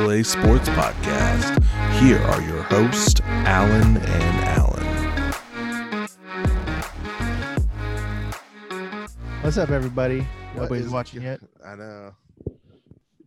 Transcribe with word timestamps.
NCAA 0.00 0.24
Sports 0.24 0.68
Podcast. 0.70 1.62
Here 2.00 2.18
are 2.18 2.40
your 2.42 2.62
hosts, 2.64 3.20
Alan 3.24 3.98
and 3.98 4.44
Alan. 4.46 4.86
What's 9.42 9.58
up, 9.58 9.68
everybody? 9.70 10.26
Nobody's 10.56 10.88
watching 10.88 11.22
yet. 11.22 11.40
I 11.66 11.74
know. 11.74 12.14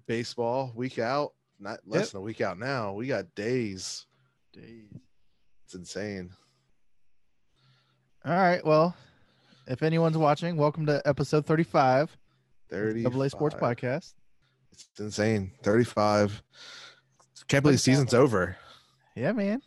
Baseball 0.07 0.71
week 0.75 0.97
out, 0.97 1.33
not 1.59 1.79
less 1.85 2.05
Yep. 2.05 2.11
than 2.13 2.17
a 2.21 2.23
week 2.23 2.41
out 2.41 2.57
now. 2.57 2.93
We 2.93 3.05
got 3.07 3.35
days. 3.35 4.07
Days. 4.51 4.89
It's 5.65 5.76
insane. 5.76 6.31
All 8.26 8.34
right. 8.35 8.65
Well, 8.65 8.95
if 9.67 9.84
anyone's 9.84 10.17
watching, 10.17 10.57
welcome 10.57 10.87
to 10.87 11.01
episode 11.05 11.45
35 11.45 12.17
Thirty. 12.70 13.03
Double 13.03 13.21
A 13.21 13.29
Sports 13.29 13.53
Podcast. 13.55 14.13
It's 14.73 15.00
insane. 15.00 15.52
Thirty-five. 15.63 16.41
Can't 17.48 17.63
believe 17.63 17.80
35. 17.80 17.82
season's 17.82 18.13
over. 18.13 18.58
Yeah, 19.16 19.32
man. 19.32 19.62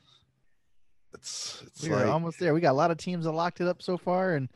It's 1.15 1.63
it's 1.67 1.83
We 1.83 1.91
are 1.93 1.97
like 1.97 2.07
almost 2.07 2.39
there. 2.39 2.53
We 2.55 2.61
got 2.61 2.73
a 2.73 2.75
lot 2.75 2.91
of 2.91 2.99
teams 2.99 3.25
that 3.25 3.33
locked 3.33 3.61
it 3.61 3.69
up 3.69 3.83
so 3.83 3.97
far, 3.97 4.35
and 4.35 4.49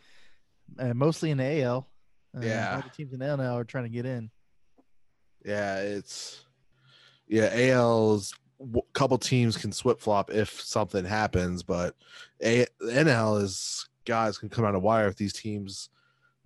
uh, 0.79 0.95
mostly 0.95 1.31
in 1.31 1.39
the 1.39 1.63
AL. 1.63 1.87
Uh, 2.37 2.41
Yeah. 2.41 2.81
the 2.83 2.89
teams 2.91 3.13
in 3.13 3.19
the 3.21 3.27
AL 3.27 3.37
now 3.39 3.57
are 3.57 3.65
trying 3.65 3.85
to 3.85 3.91
get 3.91 4.07
in. 4.07 4.31
yeah, 5.45 5.79
it's 5.81 6.45
yeah. 7.29 7.51
AL's 7.55 8.35
couple 8.93 9.17
teams 9.17 9.57
can 9.57 9.73
flip 9.73 10.01
flop 10.01 10.31
if 10.31 10.61
something 10.61 11.05
happens, 11.05 11.63
but 11.63 11.95
A 12.43 12.67
NL 12.83 13.43
is 13.43 13.89
guys 14.05 14.37
can 14.39 14.49
come 14.49 14.65
out 14.65 14.75
of 14.75 14.83
wire 14.83 15.09
if 15.09 15.17
these 15.17 15.33
teams. 15.33 15.89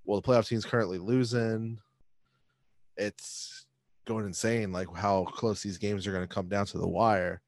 Well, 0.04 0.20
the 0.20 0.26
playoff 0.28 0.46
team's 0.48 0.64
currently 0.66 0.98
losing. 0.98 1.80
It's 2.96 3.63
going 4.04 4.26
insane, 4.26 4.72
like 4.72 4.88
how 4.94 5.24
close 5.24 5.62
these 5.62 5.78
games 5.78 6.06
are 6.06 6.12
going 6.12 6.26
to 6.26 6.34
come 6.34 6.48
down 6.48 6.66
to 6.66 6.78
the 6.78 6.88
wire. 6.88 7.40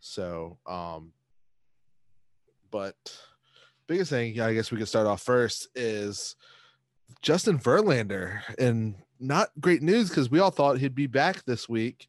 So, 0.00 0.58
um, 0.66 1.12
but 2.70 2.96
biggest 3.86 4.10
thing, 4.10 4.34
yeah, 4.34 4.46
I 4.46 4.54
guess 4.54 4.70
we 4.70 4.78
could 4.78 4.88
start 4.88 5.06
off 5.06 5.22
first 5.22 5.68
is 5.74 6.36
Justin 7.22 7.58
Verlander, 7.58 8.40
and 8.58 8.96
not 9.20 9.50
great 9.60 9.82
news 9.82 10.08
because 10.08 10.30
we 10.30 10.40
all 10.40 10.50
thought 10.50 10.78
he'd 10.78 10.94
be 10.94 11.06
back 11.06 11.44
this 11.44 11.68
week, 11.68 12.08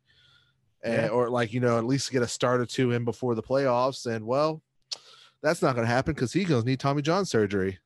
and, 0.83 1.09
or 1.09 1.29
like 1.29 1.53
you 1.53 1.59
know 1.59 1.77
at 1.77 1.85
least 1.85 2.11
get 2.11 2.21
a 2.21 2.27
start 2.27 2.61
or 2.61 2.65
two 2.65 2.91
in 2.91 3.05
before 3.05 3.35
the 3.35 3.43
playoffs, 3.43 4.05
and 4.05 4.25
well, 4.25 4.61
that's 5.41 5.61
not 5.61 5.75
going 5.75 5.87
to 5.87 5.93
happen 5.93 6.13
because 6.13 6.33
he's 6.33 6.47
going 6.47 6.63
to 6.63 6.67
need 6.67 6.79
Tommy 6.79 7.01
John 7.01 7.25
surgery. 7.25 7.79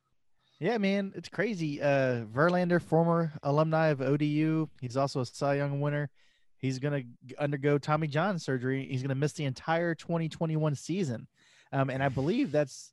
Yeah, 0.60 0.76
man, 0.76 1.12
it's 1.16 1.30
crazy. 1.30 1.80
Uh, 1.80 2.26
Verlander, 2.26 2.82
former 2.82 3.32
alumni 3.42 3.88
of 3.88 4.02
ODU, 4.02 4.68
he's 4.82 4.96
also 4.96 5.20
a 5.20 5.26
Cy 5.26 5.56
Young 5.56 5.80
winner. 5.80 6.10
He's 6.58 6.78
gonna 6.78 7.02
undergo 7.38 7.78
Tommy 7.78 8.06
John 8.06 8.38
surgery. 8.38 8.86
He's 8.88 9.02
gonna 9.02 9.14
miss 9.14 9.32
the 9.32 9.46
entire 9.46 9.94
2021 9.94 10.74
season, 10.74 11.26
um, 11.72 11.88
and 11.88 12.02
I 12.02 12.10
believe 12.10 12.52
that's 12.52 12.92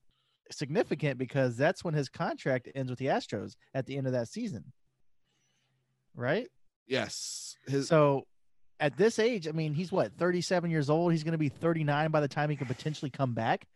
significant 0.50 1.18
because 1.18 1.58
that's 1.58 1.84
when 1.84 1.94
his 1.94 2.08
contract 2.08 2.70
ends 2.74 2.90
with 2.90 3.00
the 3.00 3.08
Astros 3.08 3.58
at 3.74 3.86
the 3.86 3.98
end 3.98 4.08
of 4.08 4.14
that 4.14 4.30
season, 4.30 4.72
right? 6.16 6.48
Yes, 6.88 7.58
his 7.68 7.90
So, 7.90 8.26
at 8.80 8.96
this 8.96 9.20
age, 9.20 9.46
I 9.46 9.52
mean, 9.52 9.74
he's 9.74 9.92
what 9.92 10.14
37 10.18 10.72
years 10.72 10.90
old. 10.90 11.12
He's 11.12 11.26
gonna 11.26 11.38
be 11.38 11.50
39 11.50 12.12
by 12.12 12.22
the 12.22 12.30
time 12.30 12.50
he 12.50 12.56
could 12.56 12.68
potentially 12.68 13.12
come 13.12 13.34
back. 13.34 13.68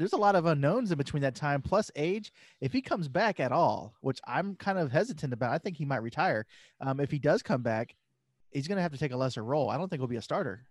There's 0.00 0.14
a 0.14 0.16
lot 0.16 0.34
of 0.34 0.46
unknowns 0.46 0.90
in 0.90 0.96
between 0.96 1.20
that 1.24 1.34
time, 1.34 1.60
plus 1.60 1.90
age. 1.94 2.32
If 2.62 2.72
he 2.72 2.80
comes 2.80 3.06
back 3.06 3.38
at 3.38 3.52
all, 3.52 3.92
which 4.00 4.18
I'm 4.26 4.56
kind 4.56 4.78
of 4.78 4.90
hesitant 4.90 5.34
about, 5.34 5.52
I 5.52 5.58
think 5.58 5.76
he 5.76 5.84
might 5.84 6.02
retire. 6.02 6.46
Um, 6.80 7.00
if 7.00 7.10
he 7.10 7.18
does 7.18 7.42
come 7.42 7.60
back, 7.60 7.94
he's 8.50 8.66
going 8.66 8.76
to 8.76 8.82
have 8.82 8.92
to 8.92 8.98
take 8.98 9.12
a 9.12 9.16
lesser 9.18 9.44
role. 9.44 9.68
I 9.68 9.76
don't 9.76 9.90
think 9.90 10.00
he'll 10.00 10.08
be 10.08 10.16
a 10.16 10.22
starter. 10.22 10.62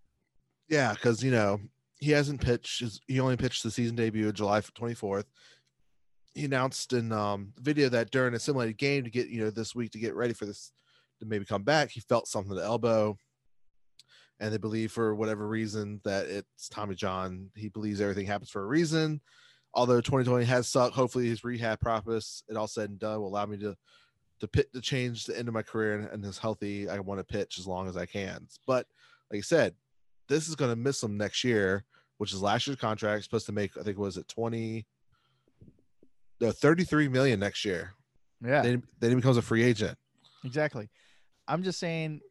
Yeah, 0.67 0.93
because 0.93 1.23
you 1.23 1.29
know 1.29 1.59
he 1.99 2.09
hasn't 2.09 2.41
pitched. 2.41 3.01
He 3.07 3.19
only 3.19 3.37
pitched 3.37 3.61
the 3.61 3.69
season 3.69 3.95
debut 3.95 4.31
July 4.31 4.61
twenty 4.73 4.95
fourth. 4.95 5.27
He 6.33 6.45
announced 6.45 6.93
in 6.93 7.11
um 7.11 7.53
video 7.57 7.87
that 7.89 8.09
during 8.09 8.33
a 8.33 8.39
simulated 8.39 8.79
game 8.79 9.03
to 9.03 9.11
get 9.11 9.27
you 9.27 9.43
know 9.43 9.51
this 9.51 9.75
week 9.75 9.91
to 9.91 9.99
get 9.99 10.15
ready 10.15 10.33
for 10.33 10.47
this 10.47 10.71
to 11.19 11.27
maybe 11.27 11.45
come 11.45 11.61
back, 11.61 11.91
he 11.91 11.99
felt 11.99 12.27
something 12.27 12.49
to 12.49 12.55
the 12.55 12.65
elbow, 12.65 13.15
and 14.39 14.53
they 14.53 14.57
believe 14.57 14.91
for 14.91 15.13
whatever 15.15 15.47
reason 15.47 15.99
that 16.03 16.27
it's 16.27 16.69
Tommy 16.69 16.95
John. 16.95 17.49
He 17.55 17.69
believes 17.69 17.99
everything 18.01 18.25
happens 18.25 18.49
for 18.49 18.61
a 18.63 18.67
reason. 18.67 19.21
Although 19.73 20.01
2020 20.01 20.45
has 20.45 20.67
sucked, 20.67 20.95
hopefully 20.95 21.27
his 21.27 21.43
rehab 21.43 21.79
process, 21.79 22.43
it 22.49 22.57
all 22.57 22.67
said 22.67 22.89
and 22.89 22.99
done, 22.99 23.19
will 23.19 23.27
allow 23.27 23.45
me 23.45 23.57
to 23.57 23.75
to 24.39 24.47
pit 24.47 24.71
to 24.73 24.79
change 24.79 25.25
the 25.25 25.37
end 25.37 25.49
of 25.49 25.53
my 25.53 25.61
career 25.61 25.95
and, 25.95 26.07
and 26.07 26.25
as 26.25 26.37
healthy 26.37 26.87
I 26.89 26.97
want 26.99 27.19
to 27.19 27.25
pitch 27.25 27.59
as 27.59 27.67
long 27.67 27.89
as 27.89 27.97
I 27.97 28.05
can. 28.05 28.47
But 28.65 28.87
like 29.29 29.39
I 29.39 29.41
said, 29.41 29.75
this 30.29 30.47
is 30.47 30.55
going 30.55 30.71
to 30.71 30.77
miss 30.77 31.03
him 31.03 31.17
next 31.17 31.43
year, 31.43 31.83
which 32.19 32.31
is 32.33 32.41
last 32.41 32.65
year's 32.65 32.79
contract. 32.79 33.25
Supposed 33.25 33.47
to 33.47 33.51
make, 33.51 33.77
I 33.77 33.83
think, 33.83 33.97
was 33.97 34.15
it 34.15 34.29
20, 34.29 34.85
no, 36.39 36.51
33 36.51 37.09
million 37.09 37.39
next 37.39 37.65
year. 37.65 37.93
Yeah, 38.41 38.61
Then, 38.61 38.83
then 38.99 39.09
he 39.09 39.15
becomes 39.17 39.35
a 39.37 39.41
free 39.41 39.63
agent. 39.63 39.97
exactly. 40.45 40.89
I'm 41.47 41.63
just 41.63 41.79
saying 41.79 42.21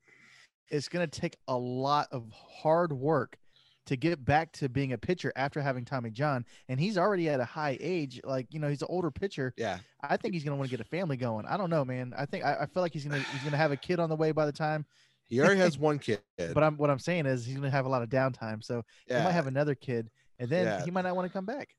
it's 0.70 0.88
going 0.88 1.08
to 1.08 1.20
take 1.20 1.36
a 1.48 1.56
lot 1.56 2.08
of 2.12 2.30
hard 2.32 2.92
work 2.92 3.38
to 3.86 3.96
get 3.96 4.22
back 4.22 4.52
to 4.52 4.68
being 4.68 4.92
a 4.92 4.98
pitcher 4.98 5.32
after 5.34 5.62
having 5.62 5.84
Tommy 5.84 6.10
John. 6.10 6.44
And 6.68 6.78
he's 6.78 6.98
already 6.98 7.28
at 7.30 7.40
a 7.40 7.44
high 7.44 7.78
age. 7.80 8.20
Like, 8.22 8.46
you 8.50 8.60
know, 8.60 8.68
he's 8.68 8.82
an 8.82 8.88
older 8.90 9.10
pitcher. 9.10 9.54
Yeah. 9.56 9.78
I 10.02 10.18
think 10.18 10.34
he's 10.34 10.44
gonna 10.44 10.56
want 10.56 10.70
to 10.70 10.76
get 10.76 10.84
a 10.84 10.88
family 10.88 11.16
going. 11.16 11.46
I 11.46 11.56
don't 11.56 11.70
know, 11.70 11.84
man. 11.86 12.12
I 12.16 12.26
think 12.26 12.44
I, 12.44 12.56
I 12.60 12.66
feel 12.66 12.82
like 12.82 12.92
he's 12.92 13.04
gonna 13.04 13.18
he's 13.18 13.42
gonna 13.42 13.56
have 13.56 13.72
a 13.72 13.76
kid 13.76 13.98
on 13.98 14.10
the 14.10 14.16
way 14.16 14.30
by 14.32 14.44
the 14.44 14.52
time. 14.52 14.84
He 15.26 15.40
already 15.40 15.60
has 15.60 15.78
one 15.78 15.98
kid. 15.98 16.20
But 16.54 16.62
I'm 16.62 16.76
what 16.76 16.90
I'm 16.90 16.98
saying 16.98 17.24
is 17.26 17.46
he's 17.46 17.54
gonna 17.56 17.70
have 17.70 17.86
a 17.86 17.88
lot 17.88 18.02
of 18.02 18.10
downtime, 18.10 18.62
so 18.62 18.84
yeah. 19.08 19.18
he 19.18 19.24
might 19.24 19.32
have 19.32 19.46
another 19.46 19.74
kid, 19.74 20.10
and 20.38 20.50
then 20.50 20.66
Yeah. 20.66 20.84
he 20.84 20.90
might 20.90 21.02
not 21.02 21.16
want 21.16 21.26
to 21.26 21.32
come 21.32 21.46
back. 21.46 21.74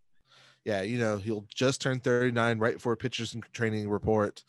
yeah, 0.65 0.81
you 0.81 0.97
know, 0.97 1.17
he'll 1.17 1.45
just 1.53 1.79
turn 1.79 1.99
39 1.99 2.57
right 2.59 2.73
before 2.73 2.95
pitchers 2.95 3.35
and 3.35 3.43
training 3.53 3.87
report 3.87 4.43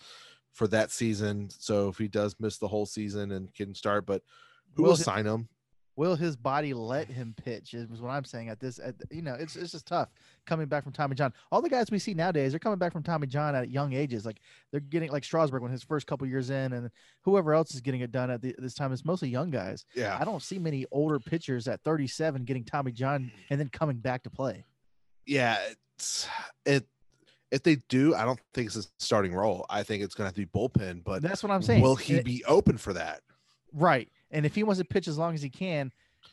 for 0.52 0.66
that 0.68 0.90
season. 0.90 1.48
So 1.50 1.88
if 1.88 1.98
he 1.98 2.08
does 2.08 2.34
miss 2.40 2.58
the 2.58 2.68
whole 2.68 2.86
season 2.86 3.32
and 3.32 3.52
can 3.54 3.74
start, 3.74 4.06
but 4.06 4.22
who 4.74 4.82
Will 4.82 4.90
will 4.90 4.96
he- 4.96 5.02
sign 5.02 5.26
him? 5.26 5.48
Will 5.96 6.14
his 6.16 6.34
body 6.34 6.72
let 6.72 7.08
him 7.08 7.34
pitch? 7.36 7.74
Is 7.74 8.00
what 8.00 8.08
I'm 8.08 8.24
saying. 8.24 8.48
At 8.48 8.58
this, 8.58 8.78
at 8.78 8.94
you 9.10 9.20
know, 9.20 9.34
it's 9.34 9.54
it's 9.54 9.72
just 9.72 9.86
tough 9.86 10.08
coming 10.46 10.66
back 10.66 10.82
from 10.82 10.92
Tommy 10.92 11.14
John. 11.14 11.30
All 11.52 11.60
the 11.60 11.68
guys 11.68 11.90
we 11.90 11.98
see 11.98 12.14
nowadays, 12.14 12.52
they're 12.52 12.58
coming 12.58 12.78
back 12.78 12.92
from 12.92 13.02
Tommy 13.02 13.26
John 13.26 13.54
at 13.54 13.68
young 13.68 13.92
ages. 13.92 14.24
Like 14.24 14.40
they're 14.70 14.80
getting 14.80 15.10
like 15.10 15.24
Strasburg 15.24 15.60
when 15.60 15.70
his 15.70 15.82
first 15.82 16.06
couple 16.06 16.26
years 16.26 16.48
in, 16.48 16.72
and 16.72 16.90
whoever 17.22 17.52
else 17.52 17.74
is 17.74 17.82
getting 17.82 18.00
it 18.00 18.12
done 18.12 18.30
at 18.30 18.40
the, 18.40 18.54
this 18.56 18.72
time. 18.72 18.92
is 18.92 19.04
mostly 19.04 19.28
young 19.28 19.50
guys. 19.50 19.84
Yeah. 19.94 20.16
I 20.18 20.24
don't 20.24 20.40
see 20.42 20.58
many 20.58 20.86
older 20.90 21.18
pitchers 21.20 21.68
at 21.68 21.82
37 21.82 22.44
getting 22.44 22.64
Tommy 22.64 22.92
John 22.92 23.30
and 23.50 23.60
then 23.60 23.68
coming 23.68 23.98
back 23.98 24.22
to 24.22 24.30
play. 24.30 24.64
yeah, 25.26 25.58
it's 25.98 26.26
it. 26.64 26.86
If 27.50 27.62
they 27.64 27.76
do, 27.88 28.14
I 28.14 28.24
don't 28.24 28.38
think 28.54 28.66
it's 28.68 28.76
a 28.76 28.84
starting 28.98 29.34
role. 29.34 29.66
I 29.68 29.82
think 29.82 30.02
it's 30.04 30.14
going 30.14 30.24
to 30.24 30.28
have 30.28 30.34
to 30.34 30.40
be 30.40 30.46
bullpen. 30.46 31.02
But 31.04 31.22
That's 31.22 31.42
what 31.42 31.50
I'm 31.50 31.62
saying. 31.62 31.82
will 31.82 31.96
he 31.96 32.16
And- 32.16 32.24
be 32.24 32.44
open 32.46 32.78
for 32.78 32.92
that? 32.92 33.22
Right. 33.72 34.08
And 34.30 34.46
if 34.46 34.54
he 34.54 34.62
wants 34.62 34.78
to 34.80 34.84
pitch 34.84 35.08
as 35.08 35.18
long 35.18 35.34
as 35.34 35.42
he 35.42 35.50
can, 35.50 35.92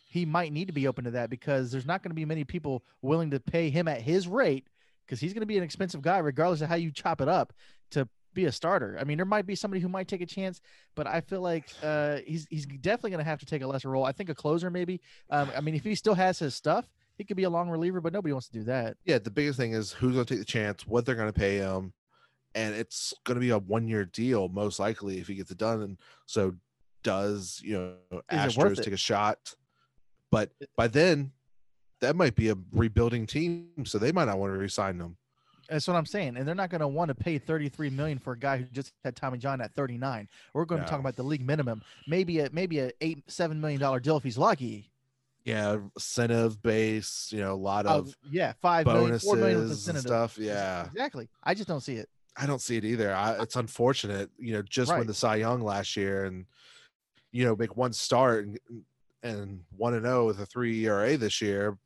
he 0.10 0.26
might 0.26 0.52
need 0.52 0.68
to 0.68 0.74
be 0.74 0.88
open 0.88 1.06
to 1.06 1.12
that 1.12 1.30
because 1.30 1.72
there's 1.72 1.86
not 1.86 2.02
going 2.04 2.12
to 2.12 2.16
be 2.16 2.26
many 2.26 2.44
people 2.44 2.84
willing 3.02 3.32
to 3.32 3.40
pay 3.40 3.70
him 3.70 3.88
at 3.88 4.02
his 4.02 4.28
rate 4.28 4.68
because 5.06 5.20
he's 5.20 5.34
going 5.34 5.42
to 5.42 5.48
be 5.48 5.58
an 5.58 5.64
expensive 5.64 6.02
guy, 6.02 6.18
regardless 6.20 6.62
of 6.62 6.70
how 6.70 6.76
you 6.76 6.92
chop 6.92 7.22
it 7.22 7.28
up 7.28 7.54
to 7.92 8.08
be 8.34 8.46
a 8.46 8.52
starter. 8.52 8.98
I 9.00 9.04
mean, 9.04 9.18
there 9.18 9.26
might 9.26 9.46
be 9.48 9.56
somebody 9.56 9.82
who 9.82 9.88
might 9.90 10.08
take 10.08 10.22
a 10.22 10.26
chance, 10.26 10.62
but 10.96 11.08
I 11.08 11.22
feel 11.22 11.42
like 11.42 11.70
uh, 11.82 12.18
he's 12.26 12.46
he's 12.50 12.66
definitely 12.66 13.12
going 13.12 13.24
to 13.24 13.30
have 13.30 13.40
to 13.40 13.46
take 13.46 13.62
a 13.64 13.68
lesser 13.68 13.90
role. 13.90 14.04
I 14.04 14.12
think 14.12 14.30
a 14.30 14.36
closer 14.36 14.70
maybe. 14.70 15.02
Um, 15.30 15.50
I 15.56 15.62
mean, 15.62 15.76
if 15.76 15.84
he 15.84 15.96
still 15.96 16.16
has 16.16 16.38
his 16.40 16.54
stuff, 16.56 16.86
he 17.18 17.24
could 17.24 17.38
be 17.38 17.44
a 17.44 17.50
long 17.50 17.70
reliever, 17.70 18.00
but 18.00 18.14
nobody 18.14 18.32
wants 18.32 18.48
to 18.48 18.54
do 18.54 18.64
that. 18.66 18.98
Yeah, 19.06 19.18
the 19.18 19.32
biggest 19.32 19.58
thing 19.58 19.74
is 19.74 19.92
who's 19.92 20.14
going 20.14 20.26
to 20.26 20.34
take 20.34 20.40
the 20.40 20.46
chance, 20.46 20.86
what 20.86 21.06
they're 21.06 21.16
going 21.16 21.32
to 21.32 21.40
pay 21.40 21.58
him, 21.58 21.94
and 22.56 22.76
it's 22.76 23.14
going 23.24 23.36
to 23.36 23.42
be 23.42 23.50
a 23.50 23.58
one-year 23.58 24.06
deal 24.06 24.48
most 24.50 24.80
likely 24.80 25.20
if 25.20 25.28
he 25.28 25.36
gets 25.36 25.52
it 25.52 25.58
done. 25.58 25.82
And 25.82 25.98
so, 26.26 26.56
does 27.04 27.62
you 27.64 27.74
know 28.12 28.22
Is 28.32 28.56
Astros 28.56 28.84
take 28.84 28.94
a 28.94 28.98
shot? 28.98 29.56
But 30.32 30.52
by 30.76 30.88
then, 30.88 31.32
that 32.02 32.16
might 32.16 32.36
be 32.36 32.50
a 32.50 32.56
rebuilding 32.72 33.26
team, 33.26 33.70
so 33.86 33.98
they 33.98 34.12
might 34.12 34.26
not 34.26 34.38
want 34.38 34.54
to 34.54 34.58
resign 34.58 34.98
them. 34.98 35.18
That's 35.70 35.88
what 35.88 35.98
I'm 35.98 36.06
saying, 36.06 36.38
and 36.38 36.48
they're 36.48 36.56
not 36.56 36.70
going 36.70 36.82
to 36.82 36.88
want 36.88 37.10
to 37.10 37.16
pay 37.16 37.38
33 37.38 37.90
million 37.90 38.20
for 38.20 38.34
a 38.34 38.40
guy 38.40 38.58
who 38.58 38.64
just 38.66 38.94
had 39.04 39.16
Tommy 39.16 39.38
John 39.38 39.60
at 39.60 39.74
39. 39.74 40.30
We're 40.54 40.66
going 40.66 40.82
to 40.82 40.88
talk 40.88 41.00
about 41.00 41.16
the 41.16 41.24
league 41.24 41.46
minimum, 41.46 41.82
maybe 42.08 42.40
a 42.40 42.50
maybe 42.52 42.80
a 42.80 42.92
eight 43.02 43.30
seven 43.30 43.60
million 43.60 43.82
dollar 43.82 44.00
deal 44.00 44.18
if 44.18 44.24
he's 44.24 44.38
lucky. 44.38 44.90
Yeah, 45.48 45.78
incentive 45.96 46.62
base, 46.62 47.30
you 47.32 47.40
know, 47.40 47.54
a 47.54 47.56
lot 47.56 47.86
Oh, 47.86 48.00
of 48.00 48.14
yeah, 48.30 48.52
five 48.62 48.86
bonuses 48.86 49.24
four 49.24 49.38
million 49.38 49.70
with 49.70 49.88
and 49.88 49.98
stuff. 49.98 50.38
Yeah, 50.38 50.86
exactly. 50.88 51.30
I 51.42 51.54
just 51.54 51.70
don't 51.70 51.80
see 51.80 51.96
it. 51.96 52.10
I 52.36 52.46
don't 52.46 52.62
see 52.62 52.76
it 52.76 52.84
either. 52.84 53.16
I, 53.16 53.42
it's 53.42 53.56
unfortunate, 53.56 54.30
you 54.38 54.52
know, 54.54 54.62
just 54.62 54.92
Right. 54.92 54.98
when 54.98 55.08
the 55.08 55.14
Cy 55.14 55.38
Young 55.38 55.62
last 55.62 55.96
year 55.96 56.26
and 56.26 56.46
you 57.32 57.46
know 57.46 57.56
make 57.56 57.78
one 57.78 57.94
start 57.94 58.46
and 58.46 58.60
and 59.24 59.62
one 59.72 59.94
and 59.94 60.06
zero 60.06 60.26
with 60.28 60.40
a 60.42 60.46
three 60.46 60.84
ERA 60.86 61.16
this 61.16 61.42
year, 61.42 61.78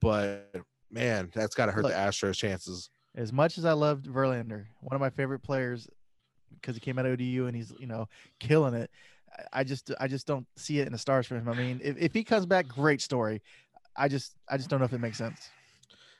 but 0.00 0.50
man, 0.90 1.30
that's 1.34 1.54
got 1.54 1.66
to 1.66 1.72
hurt 1.72 1.82
Look. 1.82 1.92
the 1.92 1.98
Astros' 1.98 2.36
chances. 2.36 2.88
As 3.14 3.30
much 3.30 3.58
as 3.58 3.66
I 3.66 3.72
loved 3.72 4.06
Verlander, 4.06 4.64
one 4.80 4.94
of 4.94 5.00
my 5.00 5.10
favorite 5.10 5.40
players, 5.40 5.86
because 6.54 6.76
he 6.76 6.80
came 6.80 6.98
out 6.98 7.04
of 7.06 7.12
ODU 7.12 7.46
and 7.46 7.54
he's 7.54 7.72
you 7.78 7.86
know 7.86 8.08
killing 8.40 8.72
it. 8.74 8.90
I 9.52 9.64
just 9.64 9.92
I 10.00 10.08
just 10.08 10.26
don't 10.26 10.46
see 10.56 10.78
it 10.80 10.86
in 10.86 10.92
the 10.92 10.98
stars 10.98 11.26
for 11.26 11.36
him. 11.36 11.48
I 11.48 11.54
mean, 11.54 11.80
if, 11.82 11.96
if 11.98 12.14
he 12.14 12.24
comes 12.24 12.46
back, 12.46 12.68
great 12.68 13.00
story. 13.00 13.42
I 13.96 14.08
just 14.08 14.34
I 14.48 14.56
just 14.56 14.68
don't 14.70 14.78
know 14.78 14.84
if 14.86 14.92
it 14.92 15.00
makes 15.00 15.18
sense. 15.18 15.48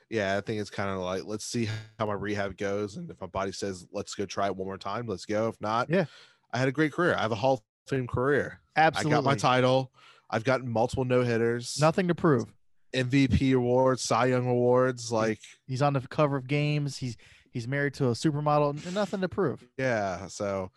Yeah, 0.09 0.37
I 0.37 0.41
think 0.41 0.61
it's 0.61 0.69
kind 0.69 0.89
of 0.89 0.99
like 0.99 1.23
let's 1.25 1.45
see 1.45 1.67
how 1.99 2.05
my 2.05 2.13
rehab 2.13 2.57
goes, 2.57 2.95
and 2.97 3.09
if 3.09 3.19
my 3.19 3.27
body 3.27 3.51
says 3.51 3.85
let's 3.91 4.15
go 4.15 4.25
try 4.25 4.47
it 4.47 4.55
one 4.55 4.67
more 4.67 4.77
time, 4.77 5.05
let's 5.07 5.25
go. 5.25 5.47
If 5.49 5.59
not, 5.61 5.89
Yeah. 5.89 6.05
I 6.53 6.57
had 6.59 6.67
a 6.69 6.71
great 6.71 6.93
career. 6.93 7.13
I 7.15 7.21
have 7.21 7.31
a 7.31 7.35
Hall 7.35 7.55
of 7.55 7.61
Fame 7.89 8.07
career. 8.07 8.61
Absolutely. 8.75 9.11
I 9.13 9.15
got 9.17 9.23
my 9.25 9.35
title. 9.35 9.91
I've 10.29 10.43
gotten 10.45 10.69
multiple 10.71 11.03
no 11.05 11.21
hitters, 11.23 11.77
Nothing 11.79 12.07
to 12.07 12.15
prove. 12.15 12.45
MVP 12.93 13.53
awards, 13.55 14.01
Cy 14.01 14.27
Young 14.27 14.47
awards. 14.47 15.11
Like, 15.11 15.39
He's 15.67 15.81
on 15.81 15.93
the 15.93 16.01
cover 16.01 16.37
of 16.37 16.47
games. 16.47 16.97
He's 16.97 17.17
he's 17.51 17.67
married 17.67 17.93
to 17.95 18.05
a 18.07 18.11
supermodel. 18.11 18.93
Nothing 18.93 19.21
to 19.21 19.29
prove. 19.29 19.63
yeah. 19.77 20.27
So, 20.27 20.71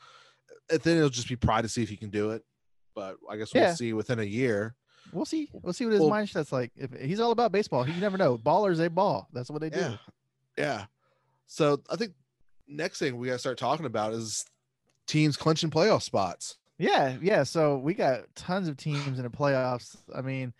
then 0.70 0.96
it'll 0.96 1.08
just 1.11 1.28
be 1.28 1.37
pride 1.37 1.62
to 1.62 1.69
see 1.69 1.82
if 1.82 1.88
he 1.88 1.96
can 1.96 2.11
do 2.11 2.31
it. 2.31 2.44
But 2.94 3.17
I 3.28 3.37
guess 3.37 3.52
we'll 3.55 3.62
Yeah. 3.62 3.75
see 3.75 3.93
within 3.93 4.19
a 4.19 4.25
year. 4.25 4.75
We'll 5.12 5.25
see. 5.25 5.49
We'll 5.52 5.72
see 5.72 5.84
what 5.87 5.93
his 5.93 6.00
Well- 6.00 6.11
mindset's 6.11 6.52
like. 6.52 6.72
If 6.76 6.93
he's 6.93 7.20
all 7.20 7.32
about 7.32 7.52
baseball, 7.52 7.88
you 7.88 8.00
never 8.00 8.17
know. 8.19 8.37
Ballers, 8.38 8.76
they 8.76 8.88
ball. 8.88 9.28
That's 9.32 9.50
what 9.50 9.61
they 9.61 9.70
do. 9.70 9.78
Yeah. 9.81 9.96
Yeah. 10.56 10.84
So 11.46 11.82
I 11.90 11.96
think 11.96 12.12
next 12.69 12.99
thing 12.99 13.17
we 13.17 13.26
got 13.26 13.34
to 13.34 13.38
start 13.38 13.58
talking 13.58 13.87
about 13.87 14.12
is 14.12 14.44
teams 15.06 15.37
clinching 15.37 15.70
playoff 15.70 16.02
spots. 16.02 16.56
Yeah, 16.78 17.17
yeah. 17.20 17.43
So 17.43 17.76
we 17.78 17.94
got 17.94 18.34
tons 18.37 18.69
of 18.69 18.76
teams 18.76 19.19
in 19.19 19.22
the 19.25 19.31
playoffs. 19.31 19.96
I 20.14 20.22
mean, 20.22 20.52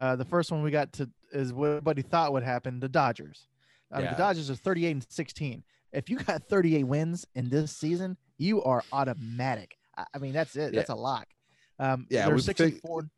uh, 0.00 0.16
the 0.16 0.24
first 0.24 0.50
one 0.52 0.62
we 0.62 0.70
got 0.70 0.92
to 0.94 1.08
is 1.32 1.52
what 1.52 1.68
everybody 1.68 2.02
thought 2.02 2.32
would 2.32 2.42
happen: 2.42 2.80
the 2.80 2.88
Dodgers. 2.88 3.46
I 3.90 3.96
mean, 3.98 4.04
Yeah. 4.06 4.10
the 4.12 4.18
Dodgers 4.18 4.50
are 4.50 4.56
38 4.56 4.90
and 4.90 5.06
16. 5.08 5.62
If 5.92 6.10
you 6.10 6.18
got 6.18 6.48
38 6.48 6.84
wins 6.84 7.24
in 7.34 7.48
this 7.48 7.70
season, 7.76 8.16
you 8.38 8.62
are 8.62 8.82
automatic. 8.92 9.76
I, 9.96 10.04
I 10.14 10.18
mean, 10.18 10.32
that's 10.32 10.56
it. 10.56 10.72
Yeah. 10.72 10.80
That's 10.80 10.90
a 10.90 10.94
lock. 10.94 11.26
Um, 11.78 12.06
Yeah, 12.10 12.26
they're 12.26 12.34
we 12.34 12.40
six 12.40 12.60
and 12.60 12.80
four. 12.80 13.08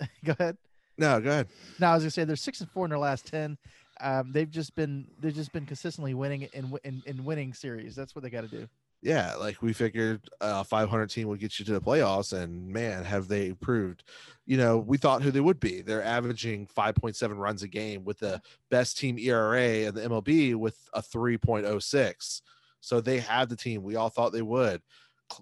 Go 0.24 0.34
ahead. 0.38 0.56
No, 0.96 1.20
go 1.20 1.30
ahead. 1.30 1.48
No, 1.78 1.88
I 1.88 1.94
was 1.94 2.02
gonna 2.02 2.10
say 2.10 2.24
they're 2.24 2.34
six 2.34 2.60
and 2.60 2.68
four 2.70 2.84
in 2.84 2.90
their 2.90 2.98
last 2.98 3.24
ten. 3.26 3.56
Um, 4.00 4.32
they've 4.32 4.50
just 4.50 4.74
been 4.74 5.06
they've 5.20 5.34
just 5.34 5.52
been 5.52 5.64
consistently 5.64 6.12
winning 6.14 6.48
in 6.52 6.76
in, 6.82 7.02
in 7.06 7.24
winning 7.24 7.54
series. 7.54 7.94
That's 7.94 8.14
what 8.16 8.24
they 8.24 8.30
got 8.30 8.42
to 8.42 8.48
do. 8.48 8.68
Yeah, 9.00 9.34
like 9.36 9.62
we 9.62 9.72
figured 9.72 10.28
a 10.40 10.64
500 10.64 11.08
team 11.08 11.28
would 11.28 11.38
get 11.38 11.60
you 11.60 11.64
to 11.66 11.72
the 11.72 11.80
playoffs, 11.80 12.32
and 12.32 12.68
man, 12.68 13.04
have 13.04 13.28
they 13.28 13.46
improved. 13.46 14.02
You 14.44 14.56
know, 14.56 14.78
we 14.78 14.98
thought 14.98 15.22
who 15.22 15.30
they 15.30 15.40
would 15.40 15.60
be. 15.60 15.82
They're 15.82 16.02
averaging 16.02 16.66
5.7 16.76 17.38
runs 17.38 17.62
a 17.62 17.68
game 17.68 18.04
with 18.04 18.18
the 18.18 18.42
best 18.70 18.98
team 18.98 19.16
ERA 19.16 19.86
in 19.86 19.94
the 19.94 20.00
MLB 20.00 20.56
with 20.56 20.76
a 20.92 21.00
3.06. 21.00 22.42
So 22.80 23.00
they 23.00 23.20
have 23.20 23.48
the 23.48 23.56
team. 23.56 23.82
We 23.82 23.96
all 23.96 24.08
thought 24.08 24.32
they 24.32 24.42
would. 24.42 24.80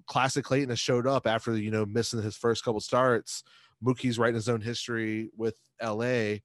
Classic 0.06 0.44
Clayton 0.44 0.70
has 0.70 0.80
showed 0.80 1.06
up 1.06 1.26
after, 1.26 1.56
you 1.56 1.70
know, 1.70 1.86
missing 1.86 2.22
his 2.22 2.36
first 2.36 2.64
couple 2.64 2.80
starts. 2.80 3.44
Mookie's 3.84 4.18
writing 4.18 4.34
his 4.34 4.48
own 4.48 4.60
history 4.60 5.30
with 5.36 5.56
LA. 5.82 6.36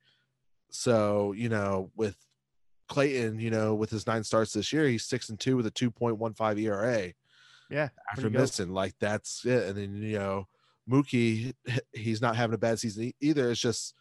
So, 0.69 1.31
you 1.33 1.49
know, 1.49 1.91
with 1.95 2.15
Clayton, 2.87 3.39
you 3.39 3.49
know, 3.49 3.73
with 3.73 3.89
his 3.89 4.05
nine 4.05 4.23
starts 4.23 4.53
this 4.53 4.71
year, 4.71 4.87
he's 4.87 5.05
six 5.05 5.29
and 5.29 5.39
two 5.39 5.55
with 5.57 5.65
a 5.65 5.71
2.15 5.71 6.59
ERA 6.59 7.13
Yeah, 7.69 7.89
after 8.11 8.21
there 8.21 8.29
you 8.29 8.33
go. 8.35 8.39
missing. 8.41 8.73
Like 8.73 8.93
that's 8.99 9.45
it. 9.45 9.69
And 9.69 9.77
then 9.77 9.95
you 10.03 10.19
know, 10.19 10.47
Mookie, 10.89 11.53
he's 11.93 12.21
not 12.21 12.35
having 12.35 12.53
a 12.53 12.59
bad 12.59 12.79
season 12.79 13.13
either. 13.21 13.49
It's 13.51 13.61
just 13.61 13.95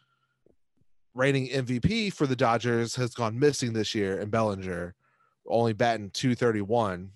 reigning 1.13 1.47
MVP 1.49 2.13
for 2.13 2.27
the 2.27 2.35
Dodgers 2.35 2.95
has 2.95 3.13
gone 3.13 3.39
missing 3.39 3.73
this 3.73 3.95
year, 3.95 4.19
and 4.19 4.29
Bellinger 4.31 4.93
only 5.47 5.73
batting 5.73 6.09
231 6.11 7.11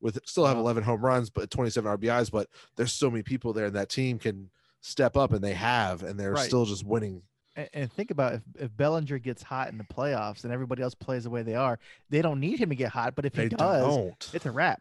with 0.00 0.18
still 0.24 0.46
have 0.46 0.56
11 0.56 0.82
home 0.82 1.00
runs, 1.04 1.30
but 1.30 1.50
27 1.50 1.98
RBIs. 1.98 2.30
But 2.30 2.48
there's 2.76 2.92
so 2.92 3.10
many 3.10 3.22
people 3.22 3.52
there, 3.52 3.66
and 3.66 3.76
that 3.76 3.88
team 3.90 4.18
can 4.18 4.50
step 4.80 5.16
up, 5.16 5.32
and 5.32 5.42
they 5.44 5.52
have, 5.54 6.02
and 6.02 6.18
they're 6.18 6.32
Right. 6.32 6.46
still 6.46 6.64
just 6.64 6.84
winning. 6.84 7.22
And, 7.56 7.68
and 7.74 7.92
think 7.92 8.10
about 8.10 8.34
if, 8.34 8.42
if 8.58 8.76
Bellinger 8.76 9.18
gets 9.18 9.42
hot 9.42 9.68
in 9.68 9.76
the 9.76 9.84
playoffs 9.84 10.44
and 10.44 10.52
everybody 10.52 10.82
else 10.82 10.94
plays 10.94 11.24
the 11.24 11.30
way 11.30 11.42
they 11.42 11.56
are, 11.56 11.78
they 12.08 12.22
don't 12.22 12.40
need 12.40 12.58
him 12.58 12.70
to 12.70 12.76
get 12.76 12.90
hot. 12.90 13.14
But 13.14 13.26
if 13.26 13.34
he 13.34 13.42
They 13.42 13.48
does, 13.50 13.82
don't. 13.96 14.30
it's 14.32 14.46
a 14.46 14.50
wrap. 14.50 14.80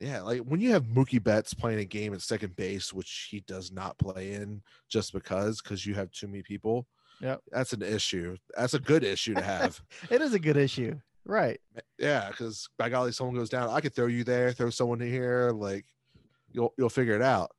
Yeah, 0.00 0.22
like 0.22 0.40
when 0.40 0.60
you 0.60 0.72
have 0.72 0.84
Mookie 0.86 1.22
Betts 1.22 1.54
playing 1.54 1.78
a 1.78 1.84
game 1.84 2.12
at 2.12 2.20
second 2.20 2.56
base, 2.56 2.92
which 2.92 3.28
he 3.30 3.40
does 3.40 3.70
not 3.70 3.96
play 3.98 4.32
in 4.32 4.62
just 4.88 5.12
because, 5.12 5.62
because 5.62 5.86
you 5.86 5.94
have 5.94 6.10
too 6.10 6.26
many 6.26 6.42
people. 6.42 6.88
Yeah, 7.20 7.36
That's 7.52 7.72
an 7.72 7.82
issue. 7.82 8.36
That's 8.56 8.74
a 8.74 8.80
good 8.80 9.04
issue 9.04 9.34
to 9.34 9.42
have. 9.42 9.80
It 10.10 10.20
is 10.20 10.34
a 10.34 10.38
good 10.40 10.56
issue, 10.56 10.98
right? 11.24 11.60
yeah, 11.98 12.28
because 12.28 12.68
by 12.78 12.88
golly, 12.88 13.12
someone 13.12 13.36
goes 13.36 13.48
down. 13.48 13.70
I 13.70 13.80
could 13.80 13.94
throw 13.94 14.06
you 14.06 14.24
there, 14.24 14.52
throw 14.52 14.70
someone 14.70 15.00
here, 15.00 15.50
like 15.54 15.84
you'll 16.52 16.72
you'll 16.78 16.88
figure 16.88 17.16
it 17.16 17.22
out. 17.22 17.50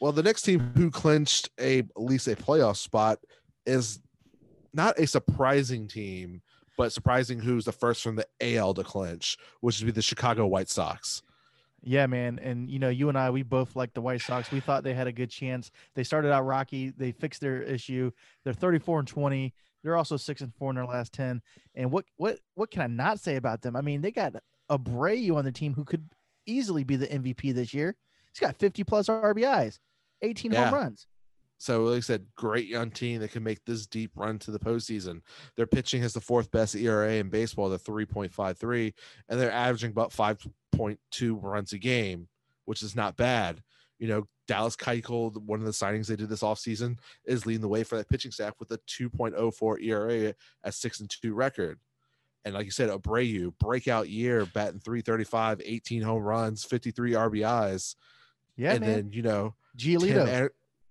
Well, 0.00 0.12
the 0.12 0.22
next 0.22 0.42
team 0.42 0.72
who 0.76 0.90
clinched 0.90 1.50
a 1.60 1.80
at 1.80 1.86
least 1.96 2.26
a 2.28 2.36
playoff 2.36 2.76
spot 2.76 3.18
is 3.66 4.00
not 4.72 4.98
a 4.98 5.06
surprising 5.06 5.88
team, 5.88 6.42
but 6.78 6.92
surprising 6.92 7.38
who's 7.38 7.64
the 7.64 7.72
first 7.72 8.02
from 8.02 8.16
the 8.16 8.26
AL 8.40 8.74
to 8.74 8.84
clinch, 8.84 9.36
which 9.60 9.80
would 9.80 9.86
be 9.86 9.92
the 9.92 10.02
Chicago 10.02 10.46
White 10.46 10.68
Sox. 10.68 11.22
Yeah, 11.82 12.06
man. 12.06 12.38
And 12.42 12.70
you 12.70 12.78
know, 12.78 12.90
you 12.90 13.08
and 13.08 13.16
I, 13.16 13.30
we 13.30 13.42
both 13.42 13.74
like 13.74 13.94
the 13.94 14.00
White 14.00 14.20
Sox. 14.20 14.50
We 14.50 14.60
thought 14.60 14.84
they 14.84 14.94
had 14.94 15.06
a 15.06 15.12
good 15.12 15.30
chance. 15.30 15.70
They 15.94 16.04
started 16.04 16.32
out 16.32 16.44
rocky. 16.44 16.90
They 16.90 17.12
fixed 17.12 17.40
their 17.40 17.62
issue. 17.62 18.10
They're 18.44 18.52
34 18.52 19.00
and 19.00 19.08
20. 19.08 19.54
They're 19.82 19.96
also 19.96 20.16
six 20.16 20.40
and 20.40 20.54
four 20.54 20.70
in 20.70 20.76
their 20.76 20.86
last 20.86 21.12
10. 21.14 21.40
And 21.74 21.90
what 21.90 22.04
what 22.16 22.38
what 22.54 22.70
can 22.70 22.82
I 22.82 22.86
not 22.86 23.20
say 23.20 23.36
about 23.36 23.62
them? 23.62 23.76
I 23.76 23.80
mean, 23.80 24.00
they 24.02 24.10
got 24.10 24.34
Abreu 24.70 25.36
on 25.36 25.44
the 25.44 25.52
team 25.52 25.74
who 25.74 25.84
could 25.84 26.08
easily 26.46 26.84
be 26.84 26.96
the 26.96 27.06
MVP 27.06 27.54
this 27.54 27.72
year. 27.74 27.96
He's 28.32 28.40
got 28.40 28.56
50 28.56 28.84
plus 28.84 29.08
RBIs, 29.08 29.78
18 30.22 30.52
Yeah. 30.52 30.64
home 30.66 30.74
runs. 30.74 31.06
So, 31.58 31.84
like 31.84 31.98
I 31.98 32.00
said, 32.00 32.24
great 32.36 32.68
young 32.68 32.90
team 32.90 33.20
that 33.20 33.32
can 33.32 33.42
make 33.42 33.62
this 33.66 33.86
deep 33.86 34.12
run 34.16 34.38
to 34.40 34.50
the 34.50 34.58
postseason. 34.58 35.20
Their 35.56 35.66
pitching 35.66 36.00
has 36.00 36.14
the 36.14 36.20
fourth 36.20 36.50
best 36.50 36.74
ERA 36.74 37.14
in 37.14 37.28
baseball, 37.28 37.68
the 37.68 37.78
3.53, 37.78 38.94
and 39.28 39.38
they're 39.38 39.52
averaging 39.52 39.90
about 39.90 40.10
5.2 40.10 41.38
runs 41.42 41.72
a 41.74 41.78
game, 41.78 42.28
which 42.64 42.82
is 42.82 42.96
not 42.96 43.16
bad. 43.16 43.62
You 44.00 44.08
know, 44.08 44.26
Dallas 44.48 44.74
Keuchel, 44.74 45.36
one 45.44 45.60
of 45.60 45.66
the 45.66 45.70
signings 45.72 46.06
they 46.08 46.16
did 46.16 46.28
this 46.28 46.42
offseason, 46.42 46.98
is 47.24 47.46
leading 47.46 47.60
the 47.60 47.68
way 47.68 47.84
for 47.84 47.96
that 47.96 48.08
pitching 48.08 48.32
staff 48.32 48.54
with 48.58 48.72
a 48.72 48.78
2.04 48.88 49.82
ERA 49.84 50.34
at 50.64 50.74
six 50.74 50.98
and 51.00 51.08
two 51.08 51.34
record. 51.34 51.78
And 52.44 52.54
like 52.54 52.64
you 52.64 52.70
said, 52.70 52.88
Abreu, 52.88 53.52
breakout 53.58 54.08
year, 54.08 54.46
batting 54.46 54.80
335, 54.80 55.60
18 55.64 56.02
home 56.02 56.22
runs, 56.22 56.64
53 56.64 57.12
RBIs. 57.12 57.94
Yeah, 58.56 58.72
and 58.72 58.80
man. 58.80 58.90
then, 58.90 59.12
you 59.12 59.22
know, 59.22 59.54
Giolito. 59.76 60.26
An- 60.26 60.48